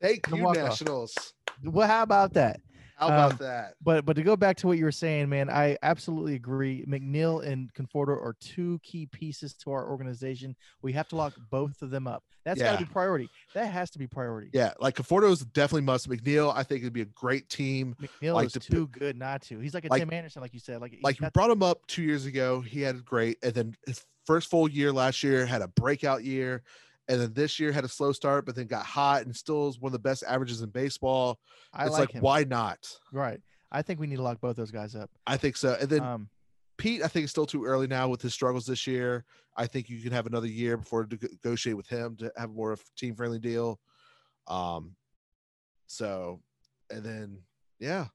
Thank 0.00 0.28
you. 0.28 0.52
Nationals. 0.52 1.14
Well, 1.62 1.86
how 1.88 2.02
about 2.02 2.34
that? 2.34 2.60
How 2.96 3.08
about 3.08 3.32
Um, 3.32 3.38
that? 3.38 3.74
But 3.82 4.04
but 4.06 4.16
to 4.16 4.22
go 4.22 4.36
back 4.36 4.56
to 4.58 4.66
what 4.66 4.78
you 4.78 4.84
were 4.84 4.92
saying, 4.92 5.28
man, 5.28 5.50
I 5.50 5.76
absolutely 5.82 6.34
agree. 6.34 6.84
McNeil 6.86 7.46
and 7.46 7.72
Conforto 7.74 8.08
are 8.16 8.34
two 8.40 8.78
key 8.82 9.06
pieces 9.06 9.52
to 9.64 9.70
our 9.72 9.86
organization. 9.88 10.56
We 10.82 10.92
have 10.94 11.06
to 11.08 11.16
lock 11.16 11.34
both 11.50 11.82
of 11.82 11.90
them 11.90 12.06
up. 12.06 12.24
That's 12.44 12.60
got 12.62 12.78
to 12.78 12.84
be 12.86 12.90
priority. 12.90 13.28
That 13.54 13.66
has 13.66 13.90
to 13.90 13.98
be 13.98 14.06
priority. 14.06 14.50
Yeah, 14.52 14.72
like 14.80 14.94
Conforto 14.96 15.30
is 15.30 15.40
definitely 15.40 15.82
must. 15.82 16.08
McNeil, 16.08 16.54
I 16.54 16.62
think 16.62 16.82
it'd 16.82 16.92
be 16.92 17.02
a 17.02 17.06
great 17.06 17.48
team. 17.48 17.96
McNeil 18.00 18.34
Like 18.34 18.46
is 18.46 18.52
to 18.54 18.60
too 18.60 18.86
good 18.86 19.16
not 19.18 19.42
to. 19.42 19.58
He's 19.58 19.74
like 19.74 19.84
a 19.84 19.88
like- 19.88 20.00
Tim 20.00 20.12
Anderson, 20.12 20.40
like 20.42 20.54
you 20.54 20.60
said. 20.60 20.80
Like 20.80 20.96
Like 21.02 21.20
you 21.20 21.28
brought 21.30 21.50
him 21.50 21.62
up 21.62 21.86
two 21.88 22.02
years 22.02 22.24
ago, 22.24 22.60
he 22.60 22.80
had 22.80 23.04
great, 23.04 23.38
and 23.42 23.52
then 23.52 23.76
his 23.86 24.02
first 24.26 24.48
full 24.48 24.68
year 24.68 24.90
last 24.92 25.22
year 25.22 25.44
had 25.44 25.60
a 25.60 25.68
breakout 25.68 26.24
year, 26.24 26.62
and 27.08 27.20
then 27.20 27.32
this 27.32 27.58
year 27.60 27.72
had 27.72 27.84
a 27.84 27.88
slow 27.88 28.12
start, 28.12 28.46
but 28.46 28.54
then 28.56 28.66
got 28.66 28.84
hot 28.84 29.22
and 29.24 29.34
still 29.34 29.68
is 29.68 29.78
one 29.80 29.88
of 29.90 29.92
the 29.92 29.98
best 29.98 30.24
averages 30.26 30.62
in 30.62 30.70
baseball. 30.70 31.38
I 31.72 31.84
it's 31.86 31.92
like, 31.92 32.14
like, 32.14 32.22
why 32.22 32.44
not? 32.44 32.88
Right. 33.12 33.40
I 33.70 33.82
think 33.82 34.00
we 34.00 34.06
need 34.06 34.16
to 34.16 34.22
lock 34.22 34.40
both 34.40 34.56
those 34.56 34.70
guys 34.70 34.94
up. 34.94 35.10
I 35.26 35.36
think 35.36 35.56
so. 35.56 35.76
And 35.80 35.88
then 35.88 36.02
Um, 36.02 36.28
Pete, 36.78 37.02
I 37.02 37.08
think 37.08 37.24
it's 37.24 37.30
still 37.32 37.46
too 37.46 37.64
early 37.64 37.86
now 37.86 38.08
with 38.08 38.22
his 38.22 38.34
struggles 38.34 38.66
this 38.66 38.86
year. 38.86 39.24
I 39.56 39.66
think 39.66 39.88
you 39.88 40.00
can 40.00 40.12
have 40.12 40.26
another 40.26 40.46
year 40.46 40.76
before 40.76 41.04
to 41.04 41.18
negotiate 41.22 41.76
with 41.76 41.88
him 41.88 42.16
to 42.16 42.32
have 42.36 42.50
more 42.50 42.72
of 42.72 42.80
a 42.80 42.98
team 42.98 43.14
friendly 43.14 43.38
deal. 43.38 43.80
Um, 44.46 44.94
so, 45.86 46.40
and 46.90 47.02
then 47.02 47.38
yeah, 47.78 48.06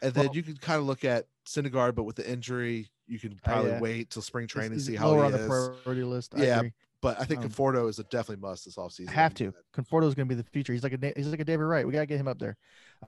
and 0.00 0.12
then 0.14 0.26
Well- 0.26 0.34
you 0.36 0.42
can 0.42 0.56
kind 0.56 0.78
of 0.80 0.86
look 0.86 1.04
at 1.04 1.26
Syndergaard, 1.46 1.94
but 1.94 2.04
with 2.04 2.16
the 2.16 2.28
injury, 2.30 2.90
you 3.06 3.18
can 3.18 3.38
probably 3.44 3.72
yeah. 3.72 3.80
wait 3.80 4.10
till 4.10 4.22
spring 4.22 4.46
training 4.46 4.72
and 4.72 4.80
he's 4.80 4.86
see 4.86 4.96
how 4.96 5.14
he 5.14 5.20
on 5.20 5.34
is. 5.34 5.40
the 5.40 5.46
priority 5.46 6.04
list. 6.04 6.34
I 6.36 6.44
Yeah, 6.44 6.56
agree. 6.58 6.72
But 7.02 7.20
I 7.20 7.24
think 7.24 7.42
um, 7.42 7.50
Conforto 7.50 7.88
is 7.88 7.98
a 7.98 8.04
definitely 8.04 8.48
must 8.48 8.64
this 8.64 8.76
offseason. 8.76 9.10
have 9.10 9.34
to. 9.34 9.52
Conforto 9.76 10.06
is 10.06 10.14
going 10.14 10.28
to 10.28 10.34
be 10.34 10.40
the 10.40 10.48
future. 10.48 10.72
He's 10.72 10.84
like 10.84 10.94
a 10.94 11.12
he's 11.16 11.26
like 11.26 11.40
a 11.40 11.44
David 11.44 11.64
Wright. 11.64 11.86
We 11.86 11.92
got 11.92 12.00
to 12.00 12.06
get 12.06 12.18
him 12.18 12.28
up 12.28 12.38
there. 12.38 12.56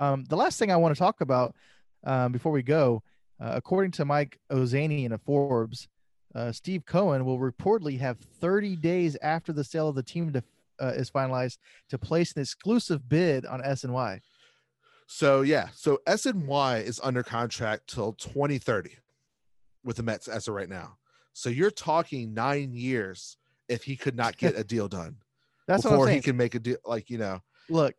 Um, 0.01 0.25
the 0.29 0.37
last 0.37 0.59
thing 0.59 0.71
I 0.71 0.77
want 0.77 0.95
to 0.95 0.99
talk 0.99 1.21
about 1.21 1.55
um, 2.03 2.33
before 2.33 2.53
we 2.53 2.63
go, 2.63 3.03
uh, 3.41 3.53
according 3.55 3.93
to 3.93 4.05
Mike 4.05 4.39
Ozanian 4.51 5.13
of 5.13 5.23
Forbes, 5.23 5.89
uh, 6.35 6.51
Steve 6.51 6.85
Cohen 6.85 7.25
will 7.25 7.39
reportedly 7.39 7.99
have 8.01 8.19
30 8.19 8.77
days 8.77 9.17
after 9.23 9.53
the 9.53 9.63
sale 9.63 9.89
of 9.89 9.95
the 9.95 10.03
team 10.03 10.33
to, 10.33 10.43
uh, 10.81 10.89
is 10.89 11.11
finalized 11.11 11.59
to 11.89 11.97
place 11.97 12.33
an 12.33 12.43
exclusive 12.43 13.09
bid 13.09 13.47
on 13.47 13.63
SNY. 13.63 14.21
So 15.07 15.43
yeah, 15.43 15.69
so 15.75 16.01
SNY 16.09 16.83
is 16.83 17.01
under 17.03 17.23
contract 17.23 17.89
till 17.89 18.15
2030 18.15 18.97
with 19.85 19.97
the 19.97 20.03
Mets 20.03 20.27
as 20.27 20.49
of 20.49 20.55
right 20.55 20.69
now. 20.69 20.97
So 21.33 21.49
you're 21.49 21.71
talking 21.71 22.35
nine 22.35 22.73
years 22.73 23.37
if 23.69 23.83
he 23.85 23.97
could 23.97 24.17
not 24.17 24.37
get 24.37 24.57
a 24.59 24.65
deal 24.65 24.89
done 24.89 25.17
That's 25.67 25.85
what 25.85 25.93
I'm 25.93 25.99
before 25.99 26.09
he 26.11 26.21
can 26.21 26.37
make 26.37 26.55
a 26.55 26.59
deal. 26.59 26.77
Like 26.85 27.09
you 27.11 27.19
know, 27.19 27.41
Look, 27.71 27.95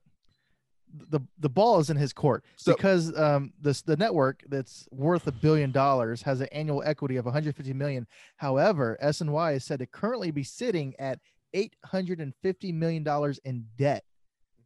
the 1.10 1.20
the 1.40 1.50
ball 1.50 1.80
is 1.80 1.90
in 1.90 1.98
his 1.98 2.14
court 2.14 2.46
So- 2.58 2.74
because 2.74 3.18
um 3.18 3.52
this 3.60 3.82
the 3.82 3.98
network 3.98 4.44
that's 4.48 4.88
worth 4.92 5.26
a 5.28 5.32
billion 5.32 5.72
dollars 5.72 6.22
has 6.22 6.42
an 6.42 6.48
annual 6.52 6.84
equity 6.86 7.18
of 7.18 7.26
150 7.26 7.74
million. 7.74 8.06
However, 8.38 8.98
SNY 9.04 9.56
is 9.56 9.64
said 9.66 9.80
to 9.80 9.86
currently 9.88 10.32
be 10.32 10.44
sitting 10.44 10.94
at 11.00 11.20
850 11.54 12.72
million 12.72 13.04
dollars 13.04 13.40
in 13.44 13.66
debt. 13.78 14.04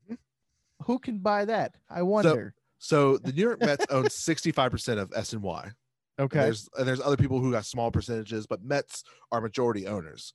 Mhm. 0.10 0.18
Who 0.84 1.00
can 1.00 1.20
buy 1.20 1.46
that? 1.46 1.76
I 1.90 2.02
wonder. 2.02 2.54
so 2.80 3.14
so 3.14 3.18
the 3.18 3.32
New 3.32 3.42
York 3.44 3.60
Mets 3.62 3.86
own 3.90 4.10
65 4.10 4.72
percent 4.72 5.00
of 5.00 5.10
SNY. 5.12 5.64
And 6.18 6.26
okay. 6.26 6.40
There's 6.40 6.68
and 6.78 6.86
there's 6.88 7.00
other 7.02 7.18
people 7.18 7.40
who 7.40 7.52
got 7.52 7.66
small 7.66 7.92
percentages, 7.92 8.46
but 8.46 8.62
Mets 8.64 9.04
are 9.32 9.40
majority 9.40 9.88
owners. 9.88 10.34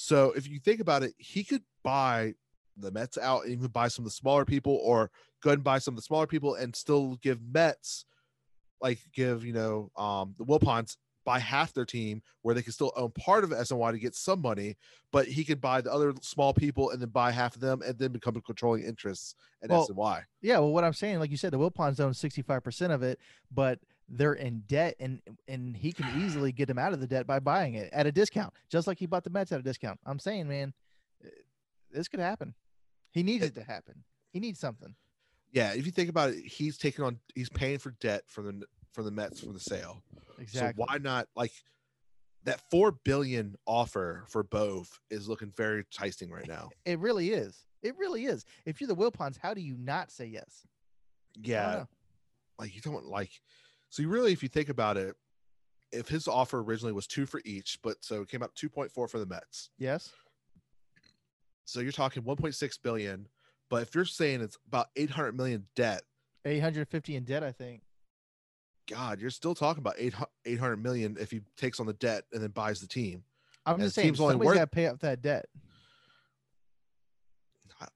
So 0.00 0.32
if 0.36 0.48
you 0.48 0.60
think 0.60 0.80
about 0.80 1.02
it, 1.02 1.14
he 1.18 1.42
could 1.42 1.62
buy 1.82 2.34
the 2.76 2.92
Mets 2.92 3.18
out 3.18 3.42
and 3.42 3.52
even 3.52 3.66
buy 3.66 3.88
some 3.88 4.04
of 4.04 4.06
the 4.06 4.14
smaller 4.14 4.44
people, 4.44 4.78
or 4.84 5.10
go 5.42 5.50
and 5.50 5.64
buy 5.64 5.78
some 5.78 5.92
of 5.92 5.96
the 5.96 6.02
smaller 6.02 6.28
people 6.28 6.54
and 6.54 6.74
still 6.74 7.16
give 7.16 7.40
Mets 7.42 8.04
like 8.80 9.00
give 9.12 9.44
you 9.44 9.52
know 9.52 9.90
um 9.96 10.36
the 10.38 10.44
Wilpons 10.44 10.96
buy 11.24 11.40
half 11.40 11.74
their 11.74 11.84
team 11.84 12.22
where 12.42 12.54
they 12.54 12.62
can 12.62 12.72
still 12.72 12.92
own 12.96 13.10
part 13.10 13.42
of 13.42 13.50
SNY 13.50 13.90
to 13.90 13.98
get 13.98 14.14
some 14.14 14.40
money, 14.40 14.76
but 15.12 15.26
he 15.26 15.44
could 15.44 15.60
buy 15.60 15.80
the 15.80 15.92
other 15.92 16.14
small 16.22 16.54
people 16.54 16.90
and 16.90 17.02
then 17.02 17.08
buy 17.10 17.30
half 17.32 17.54
of 17.54 17.60
them 17.60 17.82
and 17.84 17.98
then 17.98 18.12
become 18.12 18.36
a 18.36 18.40
controlling 18.40 18.84
interest 18.84 19.34
in 19.60 19.68
Well, 19.68 19.86
SNY. 19.88 20.22
Yeah, 20.40 20.60
well, 20.60 20.72
what 20.72 20.84
I'm 20.84 20.94
saying, 20.94 21.18
like 21.18 21.30
you 21.30 21.36
said, 21.36 21.52
the 21.52 21.58
Wilpons 21.58 22.00
own 22.00 22.12
65% 22.12 22.92
of 22.92 23.02
it, 23.02 23.18
but 23.52 23.78
they're 24.08 24.34
in 24.34 24.60
debt, 24.66 24.94
and 24.98 25.20
and 25.46 25.76
he 25.76 25.92
can 25.92 26.06
easily 26.22 26.52
get 26.52 26.66
them 26.66 26.78
out 26.78 26.92
of 26.92 27.00
the 27.00 27.06
debt 27.06 27.26
by 27.26 27.40
buying 27.40 27.74
it 27.74 27.90
at 27.92 28.06
a 28.06 28.12
discount, 28.12 28.52
just 28.68 28.86
like 28.86 28.98
he 28.98 29.06
bought 29.06 29.24
the 29.24 29.30
Mets 29.30 29.52
at 29.52 29.60
a 29.60 29.62
discount. 29.62 30.00
I'm 30.06 30.18
saying, 30.18 30.48
man, 30.48 30.72
eh, 31.24 31.28
this 31.90 32.08
could 32.08 32.20
happen. 32.20 32.54
He 33.10 33.22
needs 33.22 33.44
it 33.44 33.54
to 33.54 33.62
happen. 33.62 34.04
He 34.32 34.40
needs 34.40 34.58
something. 34.58 34.94
Yeah, 35.52 35.72
if 35.72 35.86
you 35.86 35.92
think 35.92 36.10
about 36.10 36.30
it, 36.30 36.44
he's 36.44 36.78
taking 36.78 37.04
on 37.04 37.18
he's 37.34 37.48
paying 37.48 37.78
for 37.78 37.90
debt 38.00 38.22
from 38.26 38.46
the 38.46 38.66
from 38.92 39.04
the 39.04 39.10
Mets 39.10 39.40
for 39.40 39.52
the 39.52 39.60
sale. 39.60 40.02
Exactly. 40.38 40.82
So 40.82 40.86
why 40.86 40.98
not 40.98 41.28
like 41.36 41.52
that 42.44 42.60
four 42.70 42.92
billion 42.92 43.56
offer 43.66 44.24
for 44.28 44.42
both 44.42 45.00
is 45.10 45.28
looking 45.28 45.52
very 45.56 45.78
enticing 45.78 46.30
right 46.30 46.48
now. 46.48 46.70
It 46.84 46.98
really 46.98 47.30
is. 47.30 47.64
It 47.82 47.96
really 47.98 48.24
is. 48.24 48.44
If 48.64 48.80
you're 48.80 48.88
the 48.88 48.96
Wilpons, 48.96 49.38
how 49.38 49.54
do 49.54 49.60
you 49.60 49.76
not 49.78 50.10
say 50.10 50.26
yes? 50.26 50.66
Yeah, 51.40 51.84
like 52.58 52.74
you 52.74 52.80
don't 52.80 53.04
like 53.04 53.30
so 53.90 54.02
you 54.02 54.08
really 54.08 54.32
if 54.32 54.42
you 54.42 54.48
think 54.48 54.68
about 54.68 54.96
it, 54.96 55.14
if 55.92 56.08
his 56.08 56.28
offer 56.28 56.60
originally 56.60 56.92
was 56.92 57.06
two 57.06 57.24
for 57.26 57.40
each, 57.44 57.78
but 57.82 57.96
so 58.04 58.22
it 58.22 58.28
came 58.28 58.42
up 58.42 58.54
2.4 58.54 58.90
for 58.92 59.18
the 59.18 59.26
Mets. 59.26 59.70
Yes. 59.78 60.10
So 61.64 61.80
you're 61.80 61.92
talking 61.92 62.22
1.6 62.22 62.78
billion, 62.82 63.26
but 63.70 63.82
if 63.82 63.94
you're 63.94 64.04
saying 64.04 64.40
it's 64.40 64.58
about 64.66 64.88
800 64.96 65.36
million 65.36 65.66
debt, 65.76 66.02
850 66.44 67.16
in 67.16 67.24
debt, 67.24 67.42
I 67.42 67.52
think. 67.52 67.82
God, 68.88 69.20
you're 69.20 69.28
still 69.30 69.54
talking 69.54 69.80
about 69.80 69.96
800 69.98 70.26
800 70.46 70.76
million 70.82 71.16
if 71.20 71.30
he 71.30 71.40
takes 71.58 71.78
on 71.78 71.84
the 71.86 71.92
debt 71.94 72.24
and 72.32 72.42
then 72.42 72.50
buys 72.50 72.80
the 72.80 72.86
team. 72.86 73.22
I'm 73.66 73.74
And 73.74 73.82
just 73.84 73.96
the 73.96 74.00
saying, 74.00 74.08
team's 74.14 74.20
only 74.20 74.32
somebody's 74.32 74.46
worth- 74.46 74.56
got 74.56 74.70
to 74.70 74.74
pay 74.74 74.86
up 74.86 75.00
that 75.00 75.20
debt. 75.20 75.46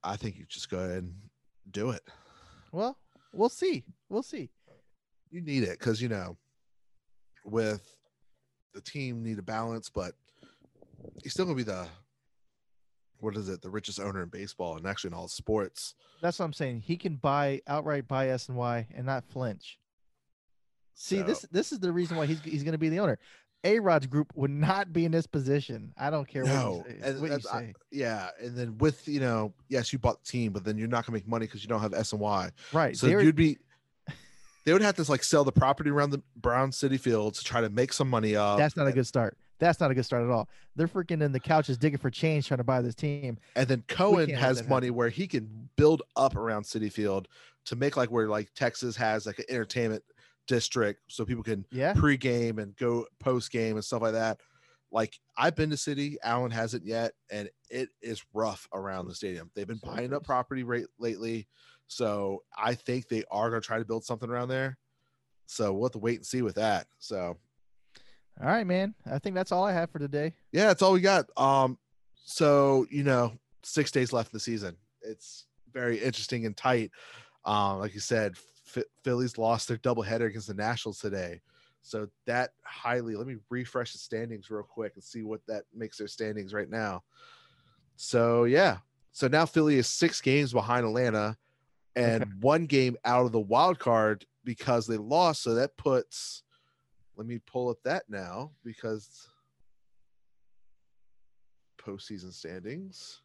I 0.03 0.15
think 0.15 0.37
you 0.37 0.45
just 0.47 0.69
go 0.69 0.77
ahead 0.79 1.03
and 1.03 1.13
do 1.71 1.89
it. 1.89 2.03
Well, 2.71 2.97
we'll 3.33 3.49
see. 3.49 3.83
We'll 4.09 4.23
see. 4.23 4.49
You 5.33 5.41
need 5.41 5.63
it 5.63 5.79
because 5.79 5.99
you 5.99 6.09
know 6.09 6.37
with 7.43 7.81
the 8.75 8.81
team 8.81 9.23
need 9.23 9.39
a 9.39 9.41
balance 9.41 9.89
but 9.89 10.13
he's 11.23 11.33
still 11.33 11.45
gonna 11.45 11.57
be 11.57 11.63
the 11.63 11.87
what 13.19 13.35
is 13.35 13.49
it 13.49 13.63
the 13.63 13.69
richest 13.69 13.99
owner 13.99 14.21
in 14.21 14.29
baseball 14.29 14.77
and 14.77 14.85
actually 14.85 15.07
in 15.07 15.15
all 15.15 15.27
sports 15.27 15.95
That's 16.21 16.37
what 16.37 16.45
I'm 16.45 16.53
saying. 16.53 16.81
He 16.81 16.97
can 16.97 17.15
buy 17.15 17.61
outright 17.67 18.07
buy 18.07 18.27
SNY 18.27 18.85
and 18.95 19.07
not 19.07 19.23
flinch. 19.25 19.79
See, 20.93 21.17
So- 21.17 21.23
this 21.23 21.45
this 21.51 21.71
is 21.71 21.79
the 21.79 21.91
reason 21.91 22.15
why 22.15 22.27
he's 22.27 22.39
he's 22.43 22.63
to 22.63 22.77
be 22.77 22.89
the 22.89 22.99
owner. 22.99 23.17
A 23.63 23.79
Rod's 23.79 24.05
group 24.05 24.31
would 24.35 24.51
not 24.51 24.93
be 24.93 25.03
in 25.05 25.11
this 25.11 25.25
position. 25.25 25.93
I 25.97 26.09
don't 26.11 26.27
care 26.27 26.43
No, 26.43 26.83
what 26.85 26.89
you 26.89 26.99
say. 26.99 27.09
and 27.09 27.21
What 27.21 27.25
you 27.31 27.37
that's- 27.37 27.47
I- 27.51 27.73
yeah 27.91 28.29
and 28.39 28.55
then 28.55 28.77
with 28.77 29.07
you 29.07 29.19
know 29.19 29.51
yes 29.67 29.91
you 29.91 29.97
bought 29.97 30.23
the 30.23 30.29
team 30.29 30.51
but 30.53 30.63
then 30.63 30.77
you're 30.77 30.87
not 30.87 31.07
gonna 31.07 31.15
make 31.17 31.27
money 31.27 31.47
because 31.47 31.63
you 31.63 31.69
don't 31.69 31.81
have 31.81 31.93
SNY 31.93 32.51
right. 32.71 32.95
so 32.95 33.07
you'd 33.07 33.35
be 33.35 33.57
they 34.65 34.73
would 34.73 34.81
have 34.81 34.95
to 34.95 35.03
like 35.11 35.23
sell 35.23 35.43
the 35.43 35.51
property 35.51 35.89
around 35.89 36.11
the 36.11 36.21
brown 36.37 36.71
Citi 36.71 36.99
Field 36.99 37.33
to 37.35 37.43
try 37.43 37.61
to 37.61 37.69
make 37.69 37.91
some 37.93 38.09
money 38.09 38.35
up 38.35 38.57
that's 38.57 38.75
not 38.77 38.87
a 38.87 38.91
good 38.91 39.07
start. 39.07 39.37
That's 39.59 39.79
not 39.79 39.91
a 39.91 39.93
good 39.95 40.03
start 40.03 40.23
at 40.23 40.29
all. 40.29 40.49
They're 40.75 40.87
freaking 40.87 41.21
in 41.21 41.31
the 41.31 41.39
couches 41.39 41.77
digging 41.77 41.99
for 41.99 42.09
change 42.09 42.47
trying 42.47 42.57
to 42.57 42.63
buy 42.63 42.81
this 42.81 42.95
team. 42.95 43.37
and 43.55 43.67
then 43.67 43.83
cohen 43.87 44.29
has 44.29 44.67
money 44.67 44.87
happen. 44.87 44.95
where 44.95 45.09
he 45.09 45.27
can 45.27 45.69
build 45.77 46.01
up 46.17 46.35
around 46.35 46.63
Citi 46.63 46.91
Field 46.91 47.27
to 47.65 47.75
make 47.75 47.95
like 47.95 48.11
where 48.11 48.27
like 48.27 48.49
texas 48.55 48.95
has 48.97 49.25
like 49.25 49.39
an 49.39 49.45
entertainment 49.49 50.03
district 50.47 50.99
so 51.07 51.23
people 51.23 51.43
can 51.43 51.65
Yeah. 51.71 51.93
pre-game 51.93 52.59
and 52.59 52.75
go 52.75 53.05
post-game 53.19 53.75
and 53.77 53.85
stuff 53.85 54.01
like 54.01 54.13
that. 54.13 54.39
Like 54.91 55.17
I've 55.37 55.55
been 55.55 55.69
to 55.69 55.77
City, 55.77 56.17
Allen 56.23 56.51
hasn't 56.51 56.85
yet, 56.85 57.13
and 57.31 57.49
it 57.69 57.89
is 58.01 58.23
rough 58.33 58.67
around 58.73 59.07
the 59.07 59.15
stadium. 59.15 59.49
They've 59.55 59.67
been 59.67 59.79
So 59.79 59.87
buying 59.87 60.13
up 60.13 60.23
property 60.25 60.63
rate 60.63 60.85
lately, 60.99 61.47
so 61.93 62.43
I 62.57 62.73
think 62.73 63.07
they 63.07 63.23
are 63.29 63.49
going 63.49 63.61
to 63.61 63.65
try 63.65 63.77
to 63.77 63.85
build 63.85 64.03
something 64.03 64.29
around 64.29 64.47
there. 64.47 64.77
So 65.45 65.73
we'll 65.73 65.85
have 65.85 65.91
to 65.93 65.99
wait 65.99 66.17
and 66.17 66.25
see 66.25 66.41
with 66.41 66.55
that. 66.55 66.87
So 66.99 67.37
All 68.41 68.47
right, 68.47 68.65
man. 68.65 68.95
I 69.09 69.19
think 69.19 69.35
that's 69.35 69.51
all 69.51 69.63
I 69.65 69.73
have 69.73 69.91
for 69.91 69.99
today. 69.99 70.33
yeah, 70.51 70.67
that's 70.67 70.81
all 70.81 70.93
we 70.93 71.01
got. 71.01 71.25
Um, 71.37 71.77
so 72.25 72.87
you 72.89 73.03
know, 73.03 73.33
six 73.61 73.91
days 73.91 74.11
left 74.11 74.33
in 74.33 74.37
the 74.37 74.39
season. 74.39 74.75
It's 75.01 75.45
very 75.71 75.97
interesting 75.97 76.45
and 76.45 76.55
tight. 76.55 76.91
Um, 77.45 77.79
like 77.79 77.93
you 77.93 77.99
said, 77.99 78.35
Ph- 78.73 78.85
Phillies 79.03 79.37
lost 79.37 79.67
their 79.67 79.77
doubleheader 79.77 80.27
against 80.27 80.47
the 80.47 80.53
Nationals 80.53 80.99
today. 80.99 81.41
So 81.81 82.07
that 82.25 82.51
highly, 82.63 83.15
let 83.15 83.27
me 83.27 83.35
refresh 83.49 83.91
the 83.91 83.97
standings 83.99 84.49
real 84.49 84.63
quick 84.63 84.93
and 84.95 85.03
see 85.03 85.23
what 85.23 85.41
that 85.47 85.63
makes 85.73 85.97
their 85.97 86.07
standings 86.07 86.53
right 86.53 86.69
now. 86.69 87.03
So 87.97 88.45
yeah, 88.45 88.77
so 89.11 89.27
now 89.27 89.45
Philly 89.45 89.75
is 89.75 89.87
six 89.87 90.21
games 90.21 90.53
behind 90.53 90.85
Atlanta 90.85 91.37
and 91.95 92.23
Okay. 92.23 92.31
one 92.41 92.65
game 92.65 92.97
out 93.05 93.25
of 93.25 93.31
the 93.31 93.39
wild 93.39 93.79
card 93.79 94.25
because 94.43 94.87
they 94.87 94.97
lost. 94.97 95.43
So 95.43 95.53
that 95.55 95.75
puts, 95.77 96.43
let 97.15 97.27
me 97.27 97.39
pull 97.45 97.69
up 97.69 97.77
that 97.83 98.03
now 98.09 98.51
because 98.63 99.27
postseason 101.79 102.33
standings. 102.33 103.21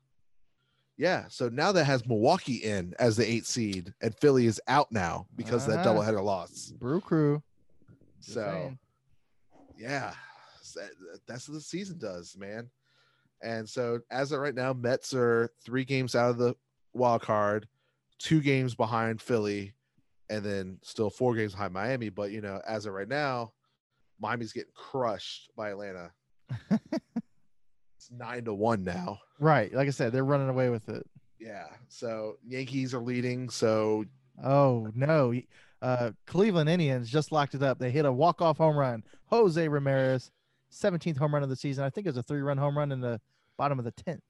Yeah, 0.96 1.26
so 1.28 1.48
now 1.48 1.70
that 1.72 1.84
has 1.84 2.06
Milwaukee 2.08 2.56
in 2.56 2.92
as 2.98 3.16
the 3.16 3.28
eight 3.28 3.46
seed, 3.46 3.94
and 4.02 4.12
Philly 4.16 4.46
is 4.46 4.60
out 4.66 4.90
now 4.90 5.28
because 5.36 5.66
of 5.68 5.72
that 5.74 5.86
Ah. 5.86 5.92
doubleheader 5.92 6.22
loss. 6.22 6.72
Brew 6.76 7.00
Crew. 7.00 7.40
Just 8.20 8.34
So, 8.34 8.50
saying. 8.50 8.78
yeah, 9.76 10.14
that's 11.28 11.48
what 11.48 11.54
the 11.54 11.60
season 11.60 11.98
does, 11.98 12.36
man. 12.36 12.68
And 13.40 13.68
so, 13.68 14.00
as 14.10 14.32
of 14.32 14.40
right 14.40 14.54
now, 14.56 14.72
Mets 14.72 15.14
are 15.14 15.50
three 15.64 15.84
games 15.84 16.16
out 16.16 16.30
of 16.30 16.38
the 16.38 16.56
wild 16.94 17.22
card, 17.22 17.68
two 18.18 18.40
games 18.40 18.74
behind 18.74 19.20
Philly, 19.20 19.72
and 20.30 20.44
then 20.44 20.78
still 20.82 21.10
four 21.10 21.34
games 21.34 21.52
behind 21.52 21.72
Miami. 21.72 22.08
But 22.08 22.30
you 22.30 22.40
know, 22.40 22.60
as 22.66 22.86
of 22.86 22.92
right 22.94 23.08
now, 23.08 23.52
Miami's 24.20 24.52
getting 24.52 24.72
crushed 24.74 25.50
by 25.56 25.70
Atlanta. 25.70 26.12
it's 26.70 28.10
nine 28.10 28.44
to 28.44 28.54
one 28.54 28.84
now. 28.84 29.18
Right. 29.38 29.72
Like 29.72 29.88
I 29.88 29.92
said, 29.92 30.12
they're 30.12 30.24
running 30.24 30.48
away 30.48 30.70
with 30.70 30.88
it. 30.88 31.06
Yeah. 31.38 31.66
So 31.88 32.36
Yankees 32.46 32.94
are 32.94 33.00
leading. 33.00 33.48
So 33.50 34.04
Oh 34.42 34.88
no. 34.94 35.34
Uh, 35.80 36.10
Cleveland 36.26 36.68
Indians 36.68 37.08
just 37.08 37.30
locked 37.30 37.54
it 37.54 37.62
up. 37.62 37.78
They 37.78 37.90
hit 37.90 38.04
a 38.04 38.12
walk-off 38.12 38.58
home 38.58 38.76
run. 38.76 39.04
Jose 39.26 39.68
Ramirez, 39.68 40.32
17th 40.72 41.16
home 41.16 41.32
run 41.34 41.44
of 41.44 41.48
the 41.48 41.56
season. 41.56 41.84
I 41.84 41.90
think 41.90 42.06
it 42.06 42.10
was 42.10 42.16
a 42.16 42.22
three-run 42.22 42.58
home 42.58 42.76
run 42.76 42.90
in 42.90 43.00
the 43.00 43.20
bottom 43.56 43.78
of 43.78 43.84
the 43.84 43.92
10th. 43.92 44.20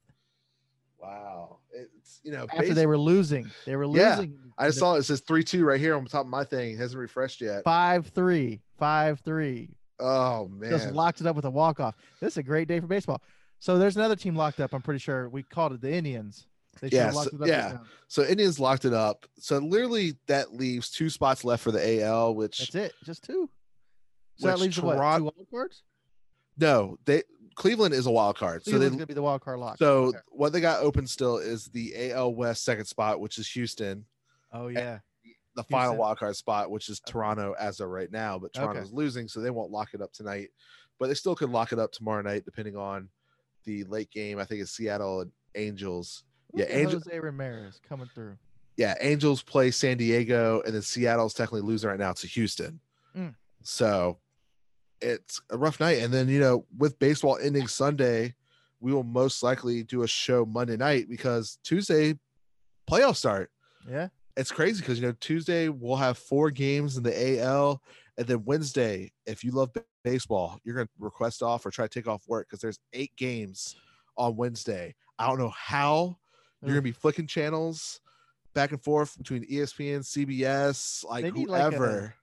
wow, 1.00 1.58
it's 1.78 2.20
you 2.22 2.32
know 2.32 2.46
After 2.52 2.74
they 2.74 2.86
were 2.86 2.98
losing, 2.98 3.50
they 3.66 3.76
were 3.76 3.86
losing. 3.86 4.30
Yeah. 4.30 4.50
I 4.58 4.66
just 4.68 4.78
saw 4.78 4.94
it 4.94 5.02
says 5.04 5.20
three 5.20 5.44
two 5.44 5.64
right 5.64 5.80
here 5.80 5.96
on 5.96 6.04
top 6.06 6.22
of 6.22 6.26
my 6.28 6.44
thing. 6.44 6.74
It 6.74 6.78
hasn't 6.78 6.98
refreshed 7.00 7.40
yet. 7.40 7.64
five 7.64 8.08
three, 8.08 8.60
five 8.78 9.20
three. 9.20 9.70
Oh 10.00 10.48
man. 10.48 10.70
Just 10.70 10.92
locked 10.92 11.20
it 11.20 11.26
up 11.26 11.36
with 11.36 11.44
a 11.44 11.50
walk-off. 11.50 11.94
This 12.20 12.34
is 12.34 12.36
a 12.38 12.42
great 12.42 12.68
day 12.68 12.80
for 12.80 12.86
baseball. 12.86 13.20
So 13.60 13.78
there's 13.78 13.96
another 13.96 14.14
team 14.16 14.36
locked 14.36 14.60
up. 14.60 14.72
I'm 14.72 14.82
pretty 14.82 15.00
sure 15.00 15.28
we 15.28 15.42
called 15.42 15.72
it 15.72 15.80
the 15.80 15.92
Indians. 15.92 16.46
They 16.80 16.88
Yeah, 16.92 17.10
so- 17.10 17.22
it 17.22 17.34
up. 17.42 17.48
yeah. 17.48 17.72
right. 17.72 17.80
So 18.06 18.24
Indians 18.24 18.60
locked 18.60 18.84
it 18.84 18.92
up. 18.94 19.26
So 19.38 19.58
literally 19.58 20.14
that 20.28 20.54
leaves 20.54 20.90
two 20.90 21.10
spots 21.10 21.44
left 21.44 21.62
for 21.64 21.72
the 21.72 22.02
AL, 22.02 22.34
which 22.36 22.58
That's 22.58 22.74
it. 22.74 22.92
Just 23.04 23.24
two. 23.24 23.50
So 24.36 24.46
that 24.46 24.60
leaves 24.60 24.76
the 24.76 24.82
what? 24.82 24.92
Two 24.94 24.98
wild 25.00 25.34
cards. 25.50 25.82
no, 26.56 26.96
they 27.04 27.22
Cleveland 27.58 27.92
is 27.94 28.06
a 28.06 28.10
wild 28.10 28.36
card. 28.36 28.64
So 28.64 28.70
Cleveland's 28.70 28.94
they 28.94 28.98
gonna 28.98 29.06
be 29.06 29.14
the 29.14 29.22
wild 29.22 29.40
card 29.42 29.58
lock. 29.58 29.78
so 29.78 30.04
Okay. 30.06 30.18
what 30.30 30.52
they 30.52 30.60
got 30.60 30.80
open 30.82 31.06
still 31.06 31.38
is 31.38 31.66
the 31.66 32.12
AL 32.12 32.34
West 32.34 32.64
second 32.64 32.84
spot, 32.86 33.20
which 33.20 33.36
is 33.38 33.48
Houston. 33.50 34.04
Oh 34.52 34.68
yeah. 34.68 35.00
The 35.56 35.64
final 35.64 35.96
wild 35.96 36.18
card 36.18 36.36
spot, 36.36 36.70
which 36.70 36.88
is 36.88 37.00
Okay. 37.04 37.12
Toronto 37.12 37.54
as 37.58 37.80
of 37.80 37.88
right 37.88 38.10
now, 38.12 38.38
but 38.38 38.50
Okay. 38.56 38.64
Toronto's 38.64 38.92
losing, 38.92 39.26
so 39.26 39.40
they 39.40 39.50
won't 39.50 39.72
lock 39.72 39.92
it 39.92 40.00
up 40.00 40.12
tonight. 40.12 40.50
But 41.00 41.08
they 41.08 41.14
still 41.14 41.34
could 41.34 41.50
lock 41.50 41.72
it 41.72 41.78
up 41.80 41.90
tomorrow 41.92 42.22
night, 42.22 42.44
depending 42.44 42.76
on 42.76 43.08
the 43.64 43.82
late 43.84 44.10
game. 44.10 44.38
I 44.38 44.44
think 44.44 44.60
it's 44.62 44.70
Seattle 44.70 45.20
and 45.22 45.32
Angels. 45.56 46.22
Yeah, 46.54 46.60
Look 46.62 46.70
at 46.70 46.76
Angel- 46.76 47.00
Jose 47.00 47.18
Ramirez 47.20 47.80
coming 47.88 48.08
through. 48.14 48.38
yeah, 48.76 48.94
Angels 49.00 49.42
play 49.42 49.70
San 49.72 49.96
Diego, 49.96 50.62
and 50.64 50.74
then 50.74 50.82
Seattle's 50.82 51.34
technically 51.34 51.60
losing 51.62 51.90
right 51.90 51.98
now 51.98 52.12
to 52.12 52.26
Houston. 52.28 52.78
Mm. 53.16 53.34
So 53.64 54.18
it's 55.00 55.40
a 55.50 55.58
rough 55.58 55.80
night. 55.80 56.02
And 56.02 56.12
then, 56.12 56.28
you 56.28 56.40
know, 56.40 56.66
with 56.76 56.98
baseball 56.98 57.38
ending 57.40 57.68
Sunday, 57.68 58.34
we 58.80 58.92
will 58.92 59.04
most 59.04 59.42
likely 59.42 59.82
do 59.82 60.02
a 60.02 60.08
show 60.08 60.44
Monday 60.44 60.76
night 60.76 61.08
because 61.08 61.58
Tuesday 61.64 62.14
playoff 62.90 63.16
start. 63.16 63.50
Yeah. 63.88 64.08
It's 64.36 64.52
crazy 64.52 64.80
because, 64.80 65.00
you 65.00 65.06
know, 65.06 65.14
Tuesday 65.20 65.68
we'll 65.68 65.96
have 65.96 66.16
four 66.16 66.50
games 66.50 66.96
in 66.96 67.02
the 67.02 67.40
AL. 67.40 67.82
And 68.16 68.26
then 68.26 68.44
Wednesday, 68.44 69.12
if 69.26 69.42
you 69.42 69.50
love 69.52 69.70
baseball, 70.04 70.58
you're 70.64 70.74
going 70.74 70.86
to 70.86 70.92
request 70.98 71.42
off 71.42 71.66
or 71.66 71.70
try 71.70 71.86
to 71.86 71.88
take 71.88 72.08
off 72.08 72.22
work 72.28 72.48
because 72.48 72.60
there's 72.60 72.78
eight 72.92 73.12
games 73.16 73.76
on 74.16 74.36
Wednesday. 74.36 74.94
I 75.18 75.28
don't 75.28 75.38
know 75.38 75.52
how 75.56 76.18
you're 76.62 76.72
gonna 76.72 76.82
be 76.82 76.92
mm. 76.92 76.96
flicking 76.96 77.26
channels 77.26 78.00
back 78.54 78.72
and 78.72 78.82
forth 78.82 79.16
between 79.16 79.44
ESPN, 79.44 80.00
CBS, 80.00 81.04
like 81.04 81.32
need, 81.32 81.48
like, 81.48 81.60
a- 81.60 81.76
whoever. 81.76 82.14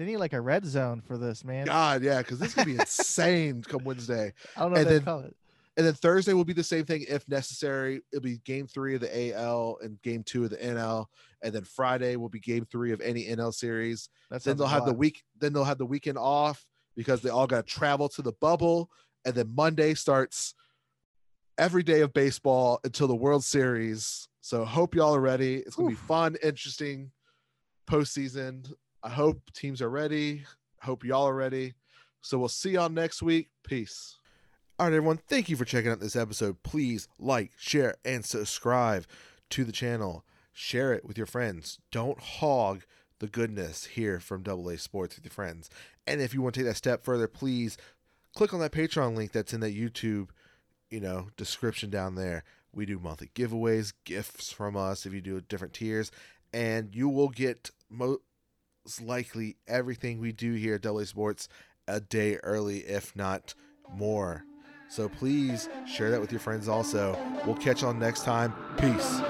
They 0.00 0.06
need 0.06 0.16
like 0.16 0.32
a 0.32 0.40
red 0.40 0.64
zone 0.64 1.02
for 1.02 1.18
this, 1.18 1.44
man. 1.44 1.66
God, 1.66 2.02
yeah, 2.02 2.22
because 2.22 2.38
this 2.38 2.54
could 2.54 2.64
be 2.64 2.72
insane 2.80 3.62
come 3.62 3.84
Wednesday. 3.84 4.32
I 4.56 4.60
don't 4.60 4.72
know 4.72 4.76
and 4.78 4.86
what 4.86 4.90
they 4.90 4.94
then- 4.96 5.04
call 5.04 5.20
it. 5.20 5.36
And 5.76 5.86
then 5.86 5.92
Thursday 5.92 6.32
will 6.32 6.46
be 6.46 6.54
the 6.54 6.64
same 6.64 6.86
thing 6.86 7.04
if 7.06 7.28
necessary. 7.28 8.00
It'll 8.10 8.22
be 8.22 8.38
game 8.38 8.66
three 8.66 8.94
of 8.94 9.02
the 9.02 9.34
AL 9.34 9.76
and 9.82 10.00
game 10.00 10.22
two 10.22 10.44
of 10.44 10.50
the 10.50 10.56
NL. 10.56 11.04
And 11.42 11.54
then 11.54 11.64
Friday 11.64 12.16
will 12.16 12.30
be 12.30 12.40
game 12.40 12.66
three 12.70 12.92
of 12.92 13.02
any 13.02 13.26
NL 13.26 13.52
series. 13.52 14.08
That's 14.30 14.44
Then 14.44 14.56
they'll 14.56 14.66
have 14.66 14.86
the 14.86 14.94
week, 14.94 15.22
then 15.38 15.52
they'll 15.52 15.64
have 15.64 15.78
the 15.78 15.86
weekend 15.86 16.16
off 16.16 16.66
because 16.96 17.20
they 17.20 17.28
all 17.28 17.46
got 17.46 17.66
to 17.66 17.72
travel 17.72 18.08
to 18.08 18.22
the 18.22 18.32
bubble. 18.32 18.90
And 19.26 19.34
then 19.34 19.54
Monday 19.54 19.92
starts 19.92 20.54
every 21.58 21.82
day 21.82 22.00
of 22.00 22.14
baseball 22.14 22.80
until 22.84 23.06
the 23.06 23.14
World 23.14 23.44
Series. 23.44 24.28
So 24.40 24.64
hope 24.64 24.94
y'all 24.94 25.14
are 25.14 25.20
ready. 25.20 25.56
It's 25.56 25.76
gonna 25.76 25.90
be 25.90 25.94
fun, 25.94 26.36
interesting 26.42 27.10
postseason. 27.86 28.66
I 29.02 29.08
hope 29.08 29.52
teams 29.52 29.80
are 29.80 29.88
ready. 29.88 30.44
Hope 30.82 31.04
y'all 31.04 31.28
are 31.28 31.34
ready. 31.34 31.74
So 32.20 32.38
we'll 32.38 32.48
see 32.48 32.72
y'all 32.72 32.90
next 32.90 33.22
week. 33.22 33.48
Peace. 33.62 34.16
All 34.78 34.86
right, 34.86 34.94
everyone. 34.94 35.18
Thank 35.28 35.48
you 35.48 35.56
for 35.56 35.64
checking 35.64 35.90
out 35.90 36.00
this 36.00 36.16
episode. 36.16 36.62
Please 36.62 37.08
like, 37.18 37.52
share, 37.56 37.96
and 38.04 38.24
subscribe 38.24 39.06
to 39.50 39.64
the 39.64 39.72
channel. 39.72 40.24
Share 40.52 40.92
it 40.92 41.04
with 41.04 41.16
your 41.16 41.26
friends. 41.26 41.78
Don't 41.90 42.20
hog 42.20 42.82
the 43.20 43.26
goodness 43.26 43.86
here 43.86 44.20
from 44.20 44.42
Double 44.42 44.68
A 44.68 44.76
Sports 44.76 45.16
with 45.16 45.24
your 45.24 45.32
friends. 45.32 45.70
And 46.06 46.20
if 46.20 46.34
you 46.34 46.42
want 46.42 46.54
to 46.54 46.60
take 46.60 46.68
that 46.68 46.76
step 46.76 47.04
further, 47.04 47.26
please 47.26 47.78
click 48.34 48.52
on 48.52 48.60
that 48.60 48.72
Patreon 48.72 49.16
link 49.16 49.32
that's 49.32 49.54
in 49.54 49.60
that 49.60 49.76
YouTube, 49.76 50.28
you 50.90 51.00
know, 51.00 51.28
description 51.36 51.88
down 51.88 52.16
there. 52.16 52.44
We 52.72 52.84
do 52.84 52.98
monthly 52.98 53.30
giveaways, 53.34 53.94
gifts 54.04 54.52
from 54.52 54.76
us 54.76 55.06
if 55.06 55.12
you 55.14 55.20
do 55.20 55.40
different 55.40 55.74
tiers, 55.74 56.10
and 56.52 56.94
you 56.94 57.08
will 57.08 57.28
get 57.28 57.70
most 57.88 58.20
likely 59.00 59.56
everything 59.66 60.20
we 60.20 60.32
do 60.32 60.54
here 60.54 60.74
at 60.76 60.82
Double 60.82 61.00
A 61.00 61.06
Sports 61.06 61.48
a 61.88 62.00
day 62.00 62.36
early, 62.36 62.78
if 62.80 63.14
not 63.16 63.54
more. 63.94 64.44
So 64.88 65.08
please 65.08 65.68
share 65.86 66.10
that 66.10 66.20
with 66.20 66.32
your 66.32 66.40
friends 66.40 66.68
also. 66.68 67.18
We'll 67.46 67.56
catch 67.56 67.82
on 67.82 67.98
next 67.98 68.24
time. 68.24 68.52
Peace. 68.76 69.20